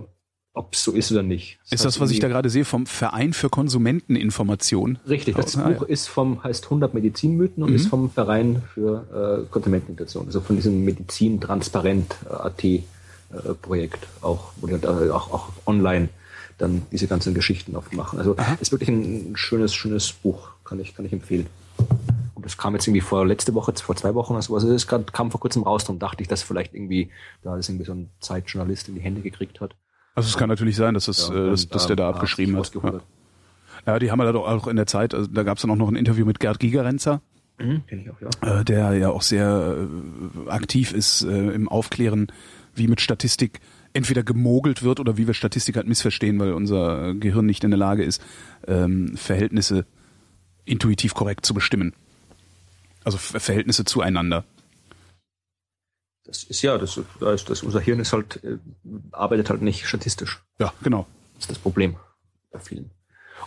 ob 0.56 0.73
es 0.73 0.84
so 0.84 0.91
ist 0.91 1.11
oder 1.11 1.23
nicht. 1.23 1.60
Das 1.64 1.73
ist 1.73 1.86
das, 1.86 1.99
was 1.99 2.11
ich 2.11 2.19
da 2.19 2.27
gerade 2.27 2.49
sehe, 2.49 2.65
vom 2.65 2.86
Verein 2.86 3.34
für 3.34 3.49
Konsumenteninformation? 3.49 4.98
Richtig, 5.07 5.36
das 5.36 5.57
Buch 5.57 5.84
ist 5.84 6.07
vom, 6.07 6.44
heißt 6.44 6.65
100 6.65 6.94
Medizinmythen 6.94 7.61
und 7.61 7.69
mhm. 7.69 7.76
ist 7.76 7.88
vom 7.88 8.10
Verein 8.10 8.64
für 8.73 9.44
äh, 9.44 9.52
Konsumenteninformation, 9.52 10.26
also 10.27 10.41
von 10.41 10.56
diesem 10.56 10.84
Medizin 10.84 11.40
Transparent 11.41 12.15
äh, 13.32 13.53
Projekt, 13.61 14.07
auch, 14.22 14.52
wo 14.57 14.68
die 14.68 14.73
halt, 14.73 14.86
äh, 14.86 15.10
auch, 15.10 15.32
auch 15.32 15.49
online 15.65 16.10
dann 16.57 16.84
diese 16.91 17.07
ganzen 17.07 17.34
Geschichten 17.34 17.76
oft 17.76 17.94
machen. 17.94 18.18
Also 18.18 18.38
Aha. 18.38 18.57
ist 18.61 18.72
wirklich 18.72 18.90
ein 18.90 19.36
schönes, 19.36 19.73
schönes 19.73 20.14
Buch, 20.14 20.49
kann 20.64 20.80
ich, 20.80 20.95
kann 20.95 21.06
ich 21.06 21.11
empfehlen. 21.11 21.48
das 22.41 22.57
kam 22.57 22.73
jetzt 22.76 22.88
irgendwie 22.88 23.02
vor 23.02 23.26
letzte 23.26 23.53
Woche, 23.53 23.73
vor 23.76 23.95
zwei 23.95 24.14
Wochen 24.15 24.34
oder 24.34 24.41
sowas. 24.41 24.64
Also 24.64 24.73
das 24.73 24.88
kam 24.88 25.32
vor 25.32 25.40
kurzem 25.40 25.64
raus, 25.64 25.84
darum 25.84 25.99
dachte 25.99 26.22
ich, 26.22 26.30
dass 26.30 26.44
vielleicht 26.44 26.73
irgendwie 26.73 27.11
da 27.44 27.57
das 27.57 27.68
irgendwie 27.68 27.86
so 27.86 27.94
ein 27.94 28.10
Zeitjournalist 28.22 28.88
in 28.88 28.95
die 28.95 29.02
Hände 29.02 29.22
gekriegt 29.22 29.60
hat. 29.60 29.76
Also 30.15 30.29
es 30.29 30.37
kann 30.37 30.49
natürlich 30.49 30.77
sein, 30.77 30.93
dass, 30.93 31.05
das, 31.05 31.29
ja, 31.29 31.35
äh, 31.35 31.49
dass, 31.51 31.67
dass 31.67 31.87
der 31.87 31.97
da 31.97 32.09
abgeschrieben 32.09 32.57
hat. 32.57 32.73
Ja. 32.73 32.99
ja. 33.85 33.99
die 33.99 34.11
haben 34.11 34.19
ja 34.21 34.31
doch 34.31 34.47
auch 34.47 34.67
in 34.67 34.77
der 34.77 34.87
Zeit, 34.87 35.13
also 35.13 35.27
da 35.27 35.43
gab 35.43 35.57
es 35.57 35.61
dann 35.61 35.71
auch 35.71 35.75
noch 35.75 35.89
ein 35.89 35.95
Interview 35.95 36.25
mit 36.25 36.39
Gerd 36.39 36.59
Gigerenzer, 36.59 37.21
mhm, 37.59 37.83
auch, 37.91 38.47
ja. 38.47 38.59
Äh, 38.59 38.65
der 38.65 38.93
ja 38.93 39.09
auch 39.09 39.21
sehr 39.21 39.77
äh, 39.77 40.49
aktiv 40.49 40.93
ist 40.93 41.21
im 41.21 41.67
Aufklären, 41.67 42.27
wie 42.73 42.87
mit 42.87 43.01
Statistik 43.01 43.59
entweder 43.93 44.23
gemogelt 44.23 44.83
wird 44.83 44.99
oder 44.99 45.17
wie 45.17 45.27
wir 45.27 45.33
Statistik 45.33 45.77
halt 45.77 45.87
missverstehen, 45.87 46.37
weil 46.39 46.53
unser 46.53 47.13
Gehirn 47.13 47.45
nicht 47.45 47.63
in 47.63 47.71
der 47.71 47.77
Lage 47.77 48.03
ist, 48.03 48.21
ähm, 48.67 49.15
Verhältnisse 49.15 49.85
intuitiv 50.65 51.13
korrekt 51.13 51.45
zu 51.45 51.53
bestimmen. 51.53 51.93
Also 53.05 53.17
Verhältnisse 53.17 53.85
zueinander. 53.85 54.43
Das 56.26 56.43
ist 56.43 56.61
ja, 56.61 56.77
das, 56.77 56.99
das, 57.19 57.45
das 57.45 57.64
unser 57.64 57.80
Hirn 57.80 57.99
ist 57.99 58.14
halt, 58.14 58.43
äh, 58.43 58.57
arbeitet 59.11 59.49
halt 59.49 59.61
nicht 59.61 59.85
statistisch. 59.85 60.43
Ja, 60.60 60.73
genau. 60.81 61.06
Das 61.35 61.43
ist 61.43 61.52
das 61.52 61.60
Problem 61.60 61.97
bei 62.52 62.60
vielen. 62.60 62.89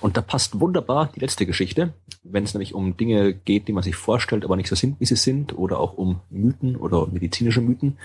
Und 0.00 0.16
da 0.16 0.22
passt 0.22 0.60
wunderbar 0.60 1.10
die 1.14 1.20
letzte 1.20 1.44
Geschichte, 1.44 1.92
wenn 2.22 2.44
es 2.44 2.54
nämlich 2.54 2.74
um 2.74 2.96
Dinge 2.96 3.34
geht, 3.34 3.66
die 3.66 3.72
man 3.72 3.82
sich 3.82 3.96
vorstellt, 3.96 4.44
aber 4.44 4.56
nicht 4.56 4.68
so 4.68 4.76
sind, 4.76 5.00
wie 5.00 5.06
sie 5.06 5.16
sind, 5.16 5.56
oder 5.58 5.80
auch 5.80 5.94
um 5.94 6.20
Mythen 6.30 6.76
oder 6.76 7.06
medizinische 7.06 7.60
Mythen. 7.60 7.98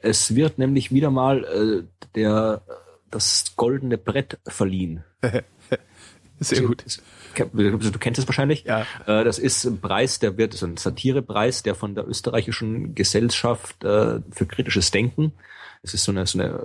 Es 0.00 0.34
wird 0.34 0.58
nämlich 0.58 0.92
wieder 0.92 1.10
mal 1.10 1.44
äh, 1.44 2.06
der 2.14 2.62
das 3.10 3.54
goldene 3.56 3.96
Brett 3.96 4.38
verliehen. 4.46 5.04
Sehr 6.40 6.62
gut. 6.62 6.84
Du 7.34 7.98
kennst 7.98 8.18
es 8.18 8.26
wahrscheinlich. 8.26 8.64
Ja. 8.64 8.82
Äh, 9.06 9.24
das 9.24 9.38
ist 9.38 9.64
ein 9.64 9.80
Preis, 9.80 10.18
der 10.18 10.36
wird, 10.36 10.54
so 10.54 10.66
ein 10.66 10.76
Satirepreis, 10.76 11.62
der 11.62 11.74
von 11.74 11.94
der 11.94 12.06
österreichischen 12.08 12.94
Gesellschaft 12.94 13.84
äh, 13.84 14.20
für 14.30 14.46
kritisches 14.46 14.90
Denken 14.90 15.32
es 15.82 15.94
ist 15.94 16.04
so 16.04 16.12
eine, 16.12 16.26
so 16.26 16.38
eine 16.38 16.60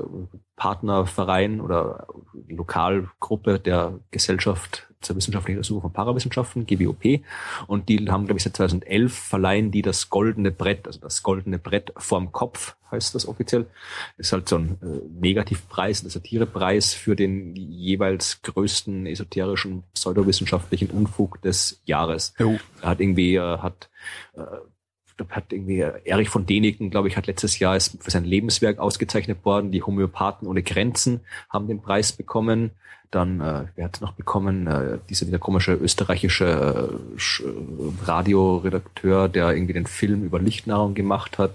Partnerverein 0.55 1.61
oder 1.61 2.07
Lokalgruppe 2.47 3.59
der 3.59 3.99
Gesellschaft 4.11 4.87
zur 5.03 5.15
wissenschaftlichen 5.15 5.57
Untersuchung 5.57 5.81
von 5.83 5.93
Parawissenschaften, 5.93 6.65
GWOP. 6.65 7.21
Und 7.67 7.89
die 7.89 8.09
haben, 8.09 8.25
glaube 8.25 8.37
ich, 8.37 8.43
seit 8.43 8.55
2011 8.55 9.13
verleihen 9.13 9.71
die 9.71 9.81
das 9.81 10.09
goldene 10.09 10.51
Brett, 10.51 10.87
also 10.87 10.99
das 10.99 11.23
goldene 11.23 11.59
Brett 11.59 11.93
vorm 11.97 12.31
Kopf, 12.31 12.75
heißt 12.91 13.15
das 13.15 13.27
offiziell. 13.27 13.65
Das 14.17 14.27
ist 14.27 14.33
halt 14.33 14.49
so 14.49 14.57
ein 14.57 14.77
äh, 14.81 15.19
Negativpreis, 15.19 16.03
ein 16.03 16.09
Satirepreis 16.09 16.93
für 16.93 17.15
den 17.15 17.55
jeweils 17.55 18.41
größten 18.41 19.05
esoterischen 19.05 19.83
pseudowissenschaftlichen 19.93 20.89
Unfug 20.89 21.41
des 21.41 21.81
Jahres. 21.85 22.33
Jo. 22.39 22.57
Er 22.81 22.89
hat 22.89 22.99
irgendwie, 22.99 23.35
äh, 23.35 23.57
hat 23.57 23.89
äh, 24.35 24.41
hat 25.29 25.53
irgendwie 25.53 25.79
Erich 25.79 26.29
von 26.29 26.45
Däniken, 26.45 26.89
glaube 26.89 27.07
ich, 27.07 27.17
hat 27.17 27.27
letztes 27.27 27.59
Jahr 27.59 27.75
ist 27.75 28.03
für 28.03 28.11
sein 28.11 28.25
Lebenswerk 28.25 28.79
ausgezeichnet 28.79 29.45
worden. 29.45 29.71
Die 29.71 29.83
Homöopathen 29.83 30.47
ohne 30.47 30.63
Grenzen 30.63 31.21
haben 31.49 31.67
den 31.67 31.81
Preis 31.81 32.11
bekommen. 32.11 32.71
Dann, 33.13 33.41
äh, 33.41 33.65
wer 33.75 33.85
hat 33.85 34.01
noch 34.01 34.13
bekommen? 34.13 34.65
Äh, 34.65 34.97
dieser, 35.07 35.27
dieser 35.27 35.37
komische 35.37 35.73
österreichische 35.73 36.89
äh, 37.15 38.05
Radioredakteur, 38.05 39.29
der 39.29 39.53
irgendwie 39.53 39.73
den 39.73 39.85
Film 39.85 40.23
über 40.23 40.39
Lichtnahrung 40.39 40.95
gemacht 40.95 41.37
hat. 41.37 41.51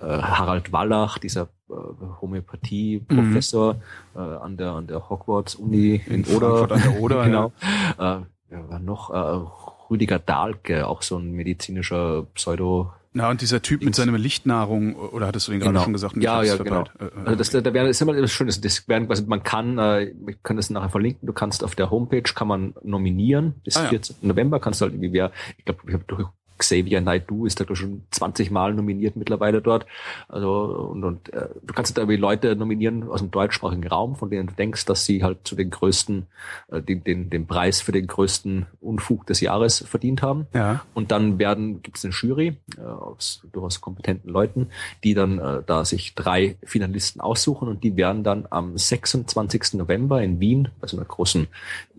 Äh, 0.00 0.06
Harald 0.06 0.72
Wallach, 0.72 1.18
dieser 1.18 1.42
äh, 1.70 1.74
Homöopathie-Professor 2.20 3.74
mhm. 3.74 3.80
äh, 4.16 4.18
an 4.18 4.56
der 4.56 4.72
an 4.72 4.88
der 4.88 5.08
Hogwarts-Uni 5.08 6.02
in, 6.06 6.24
in 6.24 6.36
Oder. 6.36 6.72
An 6.72 6.82
der 6.82 7.00
Oder 7.00 7.24
genau. 7.24 7.52
Ja. 7.98 8.16
Äh, 8.16 8.22
wer 8.48 8.68
war 8.68 8.78
noch? 8.80 9.10
Äh, 9.10 9.46
Rüdiger 9.88 10.18
Dahlke, 10.18 10.88
auch 10.88 11.02
so 11.02 11.18
ein 11.18 11.30
medizinischer 11.30 12.24
Pseudo 12.34 12.92
na, 13.16 13.30
und 13.30 13.40
dieser 13.40 13.62
Typ 13.62 13.82
mit 13.82 13.94
seiner 13.94 14.18
Lichtnahrung, 14.18 14.94
oder 14.94 15.26
hattest 15.26 15.48
du 15.48 15.52
den 15.52 15.60
gerade 15.60 15.72
genau. 15.72 15.84
schon 15.84 15.94
gesagt? 15.94 16.16
Ja, 16.18 16.42
ja, 16.42 16.56
genau. 16.58 16.84
Äh, 16.98 17.06
äh, 17.06 17.10
also 17.24 17.36
das, 17.36 17.50
da 17.50 17.72
wäre, 17.72 17.88
ist 17.88 18.02
immer 18.02 18.12
das 18.12 18.30
Schöne, 18.30 18.52
das 18.52 18.88
werden 18.88 19.06
quasi, 19.06 19.24
man 19.26 19.42
kann, 19.42 19.78
äh, 19.78 20.12
ich 20.28 20.42
kann 20.42 20.56
das 20.58 20.68
nachher 20.68 20.90
verlinken, 20.90 21.26
du 21.26 21.32
kannst 21.32 21.64
auf 21.64 21.74
der 21.74 21.90
Homepage, 21.90 22.22
kann 22.34 22.46
man 22.46 22.74
nominieren, 22.82 23.54
bis 23.64 23.78
ah, 23.78 23.84
ja. 23.84 23.88
14. 23.88 24.16
November 24.20 24.60
kannst 24.60 24.82
du 24.82 24.84
halt 24.84 24.92
irgendwie, 24.92 25.14
wer, 25.14 25.32
ich 25.56 25.64
glaube, 25.64 25.80
ich 25.86 25.94
habe 25.94 26.04
Xavier 26.58 27.00
Naidoo 27.00 27.46
ist 27.46 27.60
da 27.60 27.76
schon 27.76 28.02
20 28.10 28.50
Mal 28.50 28.74
nominiert 28.74 29.16
mittlerweile 29.16 29.62
dort. 29.62 29.86
Also 30.28 30.90
und, 30.90 31.04
und 31.04 31.32
äh, 31.32 31.48
du 31.62 31.74
kannst 31.74 31.96
da 31.96 32.02
irgendwie 32.02 32.16
Leute 32.16 32.56
nominieren 32.56 33.08
aus 33.08 33.20
dem 33.20 33.30
deutschsprachigen 33.30 33.86
Raum, 33.86 34.16
von 34.16 34.30
denen 34.30 34.48
du 34.48 34.54
denkst, 34.54 34.84
dass 34.86 35.04
sie 35.04 35.22
halt 35.22 35.38
zu 35.44 35.56
den 35.56 35.70
größten, 35.70 36.26
äh, 36.68 36.82
den, 36.82 37.04
den, 37.04 37.30
den 37.30 37.46
Preis 37.46 37.80
für 37.80 37.92
den 37.92 38.06
größten 38.06 38.66
Unfug 38.80 39.26
des 39.26 39.40
Jahres 39.40 39.84
verdient 39.86 40.22
haben. 40.22 40.46
Ja. 40.54 40.84
Und 40.94 41.10
dann 41.10 41.38
werden 41.38 41.82
gibt 41.82 41.98
es 41.98 42.04
eine 42.04 42.14
Jury 42.14 42.56
äh, 42.76 42.80
aus 42.80 43.42
durchaus 43.52 43.80
kompetenten 43.80 44.30
Leuten, 44.30 44.68
die 45.04 45.14
dann 45.14 45.38
äh, 45.38 45.62
da 45.66 45.84
sich 45.84 46.14
drei 46.14 46.56
Finalisten 46.64 47.20
aussuchen 47.20 47.68
und 47.68 47.84
die 47.84 47.96
werden 47.96 48.24
dann 48.24 48.46
am 48.50 48.76
26. 48.76 49.74
November 49.74 50.22
in 50.22 50.40
Wien 50.40 50.68
bei 50.80 50.86
so 50.86 50.96
einer 50.96 51.06
großen 51.06 51.48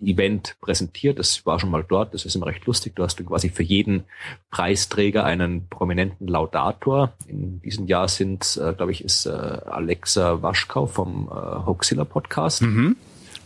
Event 0.02 0.56
präsentiert. 0.62 1.20
Das 1.20 1.46
war 1.46 1.60
schon 1.60 1.72
mal 1.72 1.84
dort, 1.88 2.14
das 2.14 2.26
ist 2.26 2.36
immer 2.36 2.48
recht 2.48 2.66
lustig. 2.66 2.96
Du 2.96 3.04
hast 3.04 3.24
quasi 3.26 3.50
für 3.50 3.64
jeden 3.64 4.04
Preisträger 4.50 5.26
einen 5.26 5.68
prominenten 5.68 6.28
Laudator. 6.28 7.14
In 7.28 7.62
diesem 7.62 7.88
Jahr 7.88 8.08
sind, 8.08 8.60
äh, 8.64 8.74
glaube 8.74 8.92
ich, 8.92 9.04
ist 9.04 9.26
äh, 9.26 9.30
Alexa 9.30 10.42
Waschkau 10.42 10.88
vom 10.88 11.28
äh, 11.30 11.66
Hoaxilla 11.66 12.06
Podcast. 12.06 12.62
Mhm. 12.62 12.96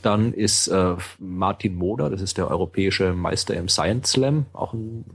Dann 0.02 0.34
ist 0.34 0.68
äh, 0.68 0.95
Martin 1.19 1.76
Moder, 1.76 2.10
das 2.10 2.22
ist 2.22 2.38
der 2.38 2.49
europäische 2.49 3.14
Meister 3.14 3.56
im 3.56 3.68
Science 3.68 4.11
Slam, 4.11 4.45
auch 4.53 4.73
ein 4.73 5.06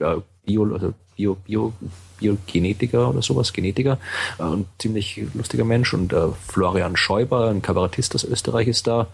äh, 0.00 0.16
Bio, 0.44 0.72
also 0.72 0.94
Bio, 1.16 1.34
Bio, 1.34 1.72
Biogenetiker 2.18 3.10
oder 3.10 3.22
sowas, 3.22 3.52
Genetiker, 3.52 3.98
äh, 4.38 4.42
ein 4.42 4.66
ziemlich 4.78 5.22
lustiger 5.34 5.64
Mensch. 5.64 5.94
Und 5.94 6.12
äh, 6.12 6.28
Florian 6.46 6.96
Schäuber, 6.96 7.50
ein 7.50 7.62
Kabarettist 7.62 8.14
aus 8.14 8.24
Österreich, 8.24 8.68
ist 8.68 8.86
da. 8.86 9.08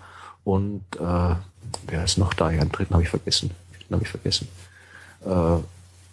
Und 0.44 0.84
äh, 0.98 1.34
wer 1.86 2.04
ist 2.04 2.18
noch 2.18 2.34
da? 2.34 2.50
Ja, 2.50 2.60
den 2.60 2.72
dritten 2.72 2.94
habe 2.94 3.02
ich 3.02 3.10
vergessen. 3.10 3.50
Den 3.50 3.78
dritten 3.78 3.94
habe 3.94 4.04
ich 4.04 4.10
vergessen. 4.10 4.48
Äh, 5.24 5.62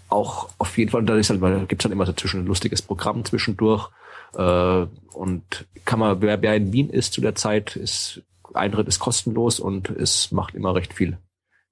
auch 0.10 0.50
auf 0.58 0.78
jeden 0.78 0.92
Fall, 0.92 1.04
da 1.04 1.16
ist 1.16 1.30
halt, 1.30 1.42
weil 1.42 1.66
gibt's 1.66 1.86
halt 1.86 1.94
immer 1.94 2.06
so 2.06 2.14
zwischen 2.14 2.42
ein 2.42 2.48
lustiges 2.48 2.82
Programm 2.82 3.26
zwischendurch. 3.26 3.90
Äh, 4.36 4.86
und 5.14 5.68
kann 5.86 6.00
man, 6.00 6.22
wer, 6.22 6.42
wer 6.42 6.56
in 6.56 6.74
Wien 6.74 6.90
ist 6.90 7.14
zu 7.14 7.22
der 7.22 7.36
Zeit, 7.36 7.76
ist 7.76 8.22
Eintritt 8.54 8.88
ist 8.88 9.00
kostenlos 9.00 9.60
und 9.60 9.90
es 9.90 10.32
macht 10.32 10.56
immer 10.56 10.74
recht 10.74 10.94
viel 10.94 11.18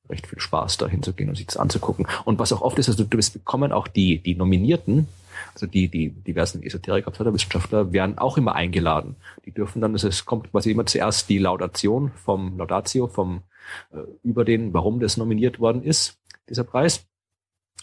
recht 0.10 0.28
viel 0.28 0.40
Spaß, 0.40 0.78
da 0.78 0.88
hinzugehen 0.88 1.30
und 1.30 1.36
sich 1.36 1.48
das 1.48 1.58
anzugucken. 1.58 2.08
Und 2.26 2.40
was 2.40 2.54
auch 2.54 2.62
oft 2.62 2.80
ist, 2.80 2.90
also 2.90 3.04
du 3.04 3.18
bist 3.18 3.34
bekommen 3.34 3.72
auch 3.72 3.88
die, 3.88 4.20
die 4.20 4.36
Nominierten, 4.36 5.08
also 5.54 5.68
die, 5.68 5.88
die 5.88 6.10
diversen 6.10 6.64
Esoteriker, 6.64 7.12
Pseudowissenschaftler, 7.12 7.92
werden 7.92 8.18
auch 8.18 8.38
immer 8.38 8.56
eingeladen. 8.56 9.16
Die 9.46 9.52
dürfen 9.52 9.82
dann, 9.82 9.94
es 9.96 10.26
kommt 10.26 10.52
quasi 10.52 10.72
immer 10.72 10.86
zuerst 10.86 11.30
die 11.30 11.38
Laudation 11.38 12.12
vom 12.24 12.58
Laudatio, 12.58 13.08
vom, 13.08 13.44
äh, 13.92 13.98
über 14.24 14.46
den, 14.46 14.74
warum 14.74 15.00
das 15.00 15.18
nominiert 15.18 15.60
worden 15.60 15.84
ist, 15.84 16.18
dieser 16.50 16.64
Preis 16.64 17.06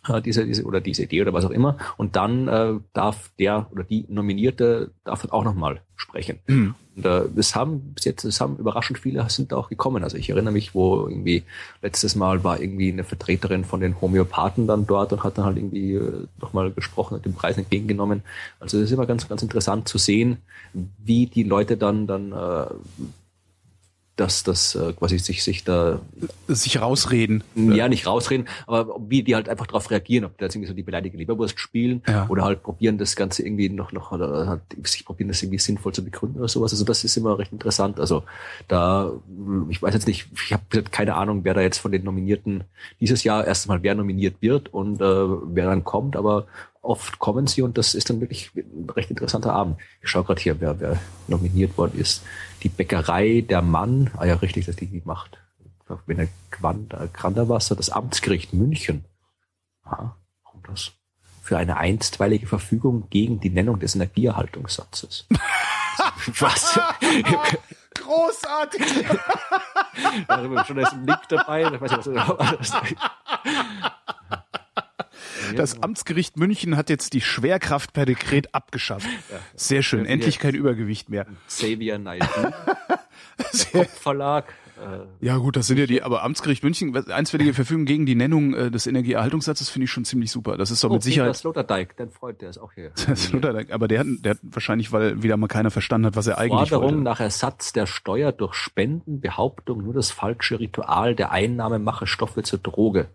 äh, 0.08 0.20
diese, 0.20 0.44
diese 0.44 0.64
oder 0.64 0.80
diese 0.80 1.04
Idee 1.04 1.22
oder 1.22 1.32
was 1.32 1.44
auch 1.44 1.50
immer. 1.50 1.76
Und 1.96 2.16
dann 2.16 2.48
äh, 2.48 2.74
darf 2.92 3.30
der 3.38 3.66
oder 3.72 3.84
die 3.84 4.04
Nominierte 4.08 4.90
darf 5.04 5.22
dann 5.22 5.30
auch 5.30 5.44
nochmal 5.44 5.80
sprechen. 5.96 6.38
Mhm. 6.46 6.74
Und 6.96 7.06
äh, 7.06 7.22
es 7.36 7.54
haben 7.56 7.80
bis 7.94 8.04
jetzt, 8.04 8.24
es 8.24 8.40
haben 8.40 8.56
überraschend 8.56 8.98
viele 8.98 9.28
sind 9.28 9.52
auch 9.52 9.68
gekommen. 9.68 10.04
Also 10.04 10.16
ich 10.16 10.30
erinnere 10.30 10.52
mich, 10.52 10.74
wo 10.74 11.08
irgendwie 11.08 11.42
letztes 11.82 12.14
Mal 12.14 12.44
war 12.44 12.60
irgendwie 12.60 12.92
eine 12.92 13.04
Vertreterin 13.04 13.64
von 13.64 13.80
den 13.80 14.00
Homöopathen 14.00 14.66
dann 14.66 14.86
dort 14.86 15.12
und 15.12 15.24
hat 15.24 15.38
dann 15.38 15.44
halt 15.44 15.56
irgendwie 15.56 15.94
äh, 15.94 16.26
nochmal 16.40 16.70
gesprochen, 16.70 17.16
hat 17.16 17.24
den 17.24 17.34
Preis 17.34 17.56
entgegengenommen. 17.56 18.22
Also 18.60 18.78
es 18.78 18.84
ist 18.84 18.92
immer 18.92 19.06
ganz, 19.06 19.28
ganz 19.28 19.42
interessant 19.42 19.88
zu 19.88 19.98
sehen, 19.98 20.38
wie 20.72 21.26
die 21.26 21.44
Leute 21.44 21.76
dann 21.76 22.06
dann 22.06 22.32
äh, 22.32 22.66
dass 24.16 24.44
das 24.44 24.74
äh, 24.76 24.92
quasi 24.92 25.18
sich 25.18 25.42
sich 25.42 25.64
da 25.64 26.00
sich 26.46 26.80
rausreden. 26.80 27.42
Ja, 27.54 27.88
nicht 27.88 28.06
rausreden, 28.06 28.46
aber 28.66 28.96
wie 29.08 29.22
die 29.22 29.34
halt 29.34 29.48
einfach 29.48 29.66
darauf 29.66 29.90
reagieren, 29.90 30.24
ob 30.24 30.38
die 30.38 30.44
jetzt 30.44 30.54
irgendwie 30.54 30.68
so 30.68 30.74
die 30.74 30.82
beleidigte 30.82 31.18
Leberwurst 31.18 31.58
spielen 31.58 32.02
ja. 32.06 32.26
oder 32.28 32.44
halt 32.44 32.62
probieren 32.62 32.96
das 32.98 33.16
Ganze 33.16 33.42
irgendwie 33.42 33.68
noch 33.68 33.92
noch 33.92 34.12
oder 34.12 34.46
halt 34.46 34.60
sich 34.84 35.04
probieren 35.04 35.28
das 35.28 35.42
irgendwie 35.42 35.58
sinnvoll 35.58 35.92
zu 35.92 36.04
begründen 36.04 36.38
oder 36.38 36.48
sowas. 36.48 36.72
Also 36.72 36.84
das 36.84 37.02
ist 37.02 37.16
immer 37.16 37.38
recht 37.38 37.52
interessant. 37.52 37.98
Also 37.98 38.22
da 38.68 39.12
ich 39.68 39.82
weiß 39.82 39.94
jetzt 39.94 40.06
nicht, 40.06 40.28
ich 40.44 40.52
habe 40.52 40.82
keine 40.90 41.14
Ahnung, 41.14 41.40
wer 41.44 41.54
da 41.54 41.60
jetzt 41.60 41.78
von 41.78 41.90
den 41.90 42.04
Nominierten 42.04 42.64
dieses 43.00 43.24
Jahr 43.24 43.46
erstmal 43.46 43.82
wer 43.82 43.94
nominiert 43.94 44.36
wird 44.40 44.72
und 44.72 45.00
äh, 45.00 45.04
wer 45.04 45.66
dann 45.66 45.82
kommt, 45.82 46.16
aber 46.16 46.46
oft 46.84 47.18
kommen 47.18 47.46
sie 47.46 47.62
und 47.62 47.78
das 47.78 47.94
ist 47.94 48.10
dann 48.10 48.20
wirklich 48.20 48.50
ein 48.54 48.88
recht 48.90 49.10
interessanter 49.10 49.52
Abend. 49.52 49.78
Ich 50.02 50.10
schaue 50.10 50.24
gerade 50.24 50.40
hier, 50.40 50.60
wer, 50.60 50.78
wer 50.80 51.00
nominiert 51.26 51.76
worden 51.78 51.98
ist. 51.98 52.22
Die 52.64 52.70
Bäckerei 52.70 53.42
Der 53.42 53.62
Mann, 53.62 54.10
ah 54.16 54.24
ja, 54.24 54.34
richtig, 54.36 54.66
dass 54.66 54.76
die 54.76 54.86
die 54.86 55.02
macht. 55.04 55.38
Wenn 56.06 56.16
der 56.16 56.28
Granderwasser, 57.12 57.76
das 57.76 57.90
Amtsgericht 57.90 58.54
München. 58.54 59.04
Aha, 59.82 60.16
warum 60.44 60.62
das? 60.66 60.92
Für 61.42 61.58
eine 61.58 61.76
einstweilige 61.76 62.46
Verfügung 62.46 63.10
gegen 63.10 63.38
die 63.38 63.50
Nennung 63.50 63.78
des 63.78 63.94
Energieerhaltungssatzes. 63.94 65.26
Was? 66.38 66.80
Großartig! 67.94 68.82
da 70.26 70.36
haben 70.38 70.52
wir 70.52 70.64
schon 70.64 70.78
ein 70.78 71.06
Link 71.06 71.20
dabei. 71.28 71.62
Ich 71.62 71.80
weiß 71.80 71.92
nicht, 71.92 72.06
was 72.06 72.72
Das 75.56 75.82
Amtsgericht 75.82 76.36
München 76.36 76.76
hat 76.76 76.90
jetzt 76.90 77.12
die 77.12 77.20
Schwerkraft 77.20 77.92
per 77.92 78.06
Dekret 78.06 78.54
abgeschafft. 78.54 79.08
Sehr 79.54 79.82
schön. 79.82 80.06
Endlich 80.06 80.38
kein 80.38 80.54
Übergewicht 80.54 81.08
mehr. 81.08 81.26
Xavier 81.48 81.98
Naidoo, 81.98 82.26
der 83.74 83.84
Kopfverlag. 83.84 84.52
Äh, 84.76 85.26
Ja 85.26 85.36
gut, 85.36 85.56
das 85.56 85.66
sind 85.66 85.78
ja 85.78 85.86
die, 85.86 86.02
aber 86.02 86.22
Amtsgericht 86.22 86.62
München, 86.62 86.96
einstweilige 86.96 87.54
Verfügung 87.54 87.84
gegen 87.84 88.06
die 88.06 88.14
Nennung 88.14 88.54
äh, 88.54 88.70
des 88.70 88.86
Energieerhaltungssatzes 88.86 89.68
finde 89.68 89.84
ich 89.84 89.90
schon 89.90 90.04
ziemlich 90.04 90.30
super. 90.30 90.56
Das 90.56 90.70
ist 90.70 90.82
doch 90.82 90.90
oh, 90.90 90.94
mit 90.94 91.02
Sicherheit. 91.02 91.30
Peter 91.30 91.38
Sloterdijk, 91.38 91.96
dein 91.96 92.10
Freund, 92.10 92.40
der 92.40 92.50
ist 92.50 92.58
auch 92.58 92.72
hier. 92.72 92.90
Das 93.06 93.24
Sloterdijk, 93.24 93.72
aber 93.72 93.88
der 93.88 94.00
hat, 94.00 94.06
der 94.20 94.30
hat 94.32 94.38
wahrscheinlich, 94.42 94.92
weil 94.92 95.22
wieder 95.22 95.36
mal 95.36 95.46
keiner 95.46 95.70
verstanden 95.70 96.06
hat, 96.06 96.16
was 96.16 96.26
er 96.26 96.38
eigentlich 96.38 96.70
Forderung 96.70 96.96
wollte. 96.96 97.02
nach 97.02 97.20
Ersatz 97.20 97.72
der 97.72 97.86
Steuer 97.86 98.32
durch 98.32 98.54
Spenden, 98.54 99.20
Behauptung, 99.20 99.84
nur 99.84 99.94
das 99.94 100.10
falsche 100.10 100.58
Ritual 100.58 101.14
der 101.14 101.30
Einnahme 101.30 101.78
mache 101.78 102.06
Stoffe 102.06 102.42
zur 102.42 102.58
Droge. 102.58 103.08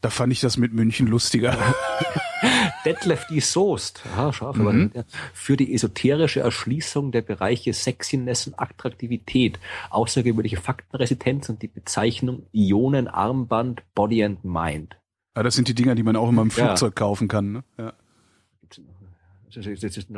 Da 0.00 0.10
fand 0.10 0.32
ich 0.32 0.40
das 0.40 0.56
mit 0.56 0.72
München 0.72 1.06
lustiger. 1.06 1.56
Detlef 2.84 3.26
die 3.28 3.40
Soest, 3.40 4.02
aha, 4.12 4.30
scharf, 4.32 4.58
aber 4.60 4.72
Mhm. 4.74 4.92
für 5.32 5.56
die 5.56 5.72
esoterische 5.72 6.40
Erschließung 6.40 7.12
der 7.12 7.22
Bereiche 7.22 7.72
Sexiness 7.72 8.46
und 8.46 8.58
Attraktivität, 8.60 9.58
außergewöhnliche 9.88 10.58
Faktenresistenz 10.58 11.48
und 11.48 11.62
die 11.62 11.68
Bezeichnung 11.68 12.46
Ionenarmband 12.52 13.82
Body 13.94 14.22
and 14.22 14.44
Mind. 14.44 14.96
Ja, 15.34 15.42
das 15.42 15.54
sind 15.54 15.68
die 15.68 15.74
Dinger, 15.74 15.94
die 15.94 16.02
man 16.02 16.16
auch 16.16 16.28
immer 16.28 16.42
im 16.42 16.48
Ja. 16.48 16.66
Flugzeug 16.66 16.94
kaufen 16.94 17.26
kann. 17.28 17.52
Ne? 17.52 17.64
Ja. 17.78 17.92
Das 18.68 18.76
ist- 18.78 18.78
das 18.78 18.78
ist- 18.78 18.84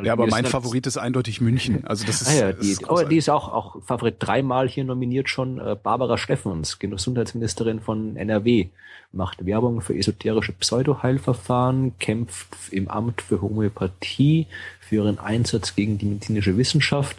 ja, 0.03 0.13
aber 0.13 0.27
mein 0.27 0.45
Favorit 0.45 0.87
ist 0.87 0.97
eindeutig 0.97 1.41
München. 1.41 1.83
Also 1.87 2.05
das 2.05 2.21
ist, 2.21 2.29
Ah 2.29 2.33
ja, 2.33 2.53
die, 2.53 2.71
ist 2.71 2.89
oh, 2.89 3.01
die 3.03 3.17
ist 3.17 3.29
auch, 3.29 3.51
auch 3.51 3.81
Favorit 3.83 4.15
dreimal 4.19 4.67
hier 4.67 4.83
nominiert 4.83 5.29
schon. 5.29 5.59
Äh, 5.59 5.75
Barbara 5.81 6.17
Steffens, 6.17 6.79
Gesundheitsministerin 6.79 7.79
von 7.79 8.15
NRW, 8.15 8.67
macht 9.11 9.45
Werbung 9.45 9.81
für 9.81 9.95
esoterische 9.95 10.53
Pseudoheilverfahren, 10.53 11.97
kämpft 11.99 12.47
im 12.71 12.87
Amt 12.87 13.21
für 13.21 13.41
Homöopathie, 13.41 14.47
für 14.79 14.95
ihren 14.95 15.19
Einsatz 15.19 15.75
gegen 15.75 15.97
die 15.97 16.05
medizinische 16.05 16.57
Wissenschaft. 16.57 17.17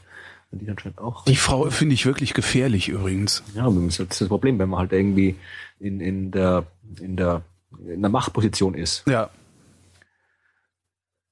Und 0.51 0.63
die 0.63 0.71
anscheinend 0.71 0.99
auch. 0.99 1.25
Die 1.25 1.37
Frau 1.37 1.69
finde 1.71 1.95
ich 1.95 2.07
wirklich 2.07 2.33
gefährlich 2.33 2.89
übrigens. 2.89 3.43
Ja, 3.55 3.69
das 3.69 3.99
ist 3.99 4.21
das 4.21 4.29
Problem, 4.29 4.59
wenn 4.59 4.71
man 4.71 4.81
halt 4.81 4.93
irgendwie 4.93 5.37
in, 5.79 6.01
in 6.01 6.31
der, 6.31 6.65
in 7.01 7.17
der, 7.17 7.43
in 7.87 8.01
der 8.01 8.11
Machtposition 8.11 8.75
ist. 8.75 9.05
Ja, 9.07 9.29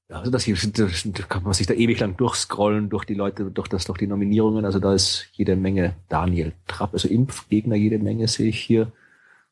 also 0.09 0.31
das 0.31 0.43
hier 0.43 0.55
das 0.55 1.03
kann 1.27 1.43
man 1.43 1.53
sich 1.53 1.67
da 1.67 1.73
ewig 1.73 1.99
lang 1.99 2.15
durchscrollen 2.15 2.89
durch 2.89 3.03
die 3.03 3.13
Leute, 3.13 3.51
durch 3.51 3.67
das, 3.67 3.85
durch 3.85 3.97
die 3.97 4.07
Nominierungen. 4.07 4.63
Also 4.63 4.79
da 4.79 4.93
ist 4.93 5.27
jede 5.33 5.55
Menge 5.55 5.95
Daniel 6.07 6.53
Trapp, 6.65 6.93
also 6.93 7.09
Impfgegner, 7.09 7.75
jede 7.75 7.99
Menge 7.99 8.27
sehe 8.27 8.47
ich 8.47 8.59
hier. 8.59 8.91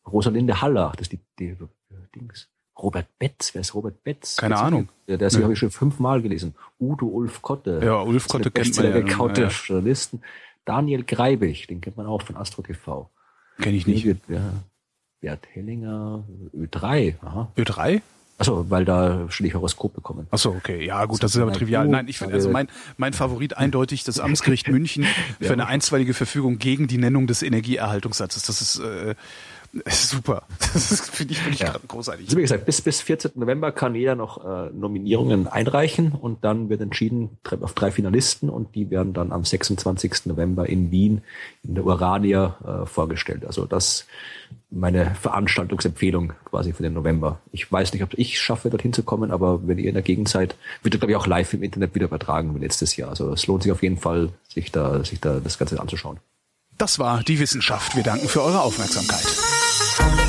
Rosalinde 0.07 0.61
Haller, 0.61 0.93
das 0.95 1.07
ist 1.07 1.13
die, 1.13 1.19
die 1.39 1.47
äh, 1.47 1.95
Dings. 2.15 2.47
Robert 2.77 3.07
Betz, 3.17 3.53
wer 3.53 3.61
ist 3.61 3.73
Robert 3.73 4.03
Betz? 4.03 4.35
Keine 4.35 4.57
Ahnung. 4.57 4.89
Ja, 5.07 5.17
der 5.17 5.27
ist, 5.27 5.37
Nö. 5.37 5.43
habe 5.43 5.53
ich 5.53 5.59
schon 5.59 5.71
fünfmal 5.71 6.21
gelesen. 6.21 6.55
Udo 6.79 7.07
Ulf 7.07 7.41
Kotte. 7.41 7.81
Ja, 7.83 8.01
Ulf 8.01 8.27
Kotte 8.27 8.51
der 8.51 8.63
kennt 8.63 8.75
man 8.77 8.85
ja, 8.85 8.99
gekaute 8.99 9.43
ja. 9.43 9.47
Journalisten. 9.47 10.21
Daniel 10.65 11.03
Greibig, 11.03 11.67
den 11.67 11.79
kennt 11.81 11.97
man 11.97 12.05
auch 12.05 12.21
von 12.21 12.35
Astro 12.35 12.61
TV. 12.61 13.09
kenne 13.59 13.77
ich 13.77 13.87
nicht. 13.87 14.05
Ja, 14.27 14.53
Bert 15.21 15.47
Hellinger, 15.53 16.25
Ö3, 16.53 17.15
aha. 17.21 17.51
Ö3? 17.57 18.01
Also, 18.37 18.69
weil 18.69 18.83
da 18.83 19.29
schon 19.29 19.45
die 19.45 19.53
Horoskop 19.53 19.93
bekommen. 19.93 20.27
Achso, 20.29 20.49
okay. 20.49 20.85
Ja, 20.85 21.05
gut, 21.05 21.23
das 21.23 21.35
ist 21.35 21.41
aber 21.41 21.53
trivial. 21.53 21.87
Nein, 21.87 22.09
ich 22.09 22.17
finde, 22.17 22.33
also 22.33 22.49
mein, 22.49 22.67
mein 22.97 23.13
Favorit 23.13 23.55
eindeutig 23.55 24.03
das 24.03 24.19
Amtsgericht 24.19 24.67
München 24.71 25.05
für 25.39 25.53
eine 25.53 25.67
einstweilige 25.67 26.13
Verfügung 26.13 26.57
gegen 26.57 26.87
die 26.87 26.97
Nennung 26.97 27.27
des 27.27 27.43
Energieerhaltungssatzes. 27.43 28.43
Das 28.43 28.61
ist, 28.61 28.79
äh, 28.79 29.11
ist 29.11 29.15
super. 29.87 30.43
Das 30.73 31.09
finde 31.09 31.33
ich 31.33 31.43
wirklich 31.43 31.59
Ja. 31.59 31.75
großartig. 31.87 32.27
Also 32.27 32.37
wie 32.37 32.41
gesagt, 32.41 32.65
bis, 32.65 32.81
bis 32.81 33.01
14. 33.01 33.31
November 33.35 33.71
kann 33.71 33.93
jeder 33.95 34.15
noch 34.15 34.43
äh, 34.45 34.69
Nominierungen 34.73 35.47
einreichen 35.47 36.11
und 36.13 36.43
dann 36.43 36.69
wird 36.69 36.81
entschieden 36.81 37.37
auf 37.61 37.73
drei 37.73 37.91
Finalisten 37.91 38.49
und 38.49 38.73
die 38.75 38.89
werden 38.89 39.13
dann 39.13 39.31
am 39.31 39.43
26. 39.43 40.25
November 40.27 40.67
in 40.69 40.91
Wien 40.91 41.21
in 41.63 41.75
der 41.75 41.85
Urania 41.85 42.83
äh, 42.83 42.85
vorgestellt. 42.85 43.45
Also 43.45 43.65
das 43.65 44.05
meine 44.71 45.15
Veranstaltungsempfehlung 45.15 46.33
quasi 46.45 46.73
für 46.73 46.83
den 46.83 46.93
November. 46.93 47.39
Ich 47.51 47.71
weiß 47.71 47.93
nicht, 47.93 48.03
ob 48.03 48.13
ich 48.15 48.39
schaffe, 48.41 48.69
dorthin 48.69 48.93
zu 48.93 49.03
kommen, 49.03 49.31
aber 49.31 49.67
wenn 49.67 49.77
ihr 49.77 49.87
in 49.89 49.93
der 49.93 50.03
Gegend 50.03 50.27
seid, 50.29 50.55
wird 50.83 50.97
glaube 50.99 51.11
ich, 51.11 51.17
auch 51.17 51.27
live 51.27 51.53
im 51.53 51.63
Internet 51.63 51.95
wieder 51.95 52.05
übertragen 52.07 52.55
wie 52.55 52.59
letztes 52.59 52.95
Jahr. 52.95 53.09
Also 53.09 53.31
es 53.31 53.47
lohnt 53.47 53.63
sich 53.63 53.71
auf 53.71 53.83
jeden 53.83 53.97
Fall, 53.97 54.29
sich 54.47 54.71
da, 54.71 55.03
sich 55.03 55.19
da 55.21 55.39
das 55.39 55.57
Ganze 55.57 55.79
anzuschauen. 55.79 56.19
Das 56.77 56.99
war 56.99 57.23
die 57.23 57.39
Wissenschaft. 57.39 57.95
Wir 57.95 58.03
danken 58.03 58.27
für 58.27 58.43
eure 58.43 58.61
Aufmerksamkeit. 58.61 59.25
Wer 59.97 60.24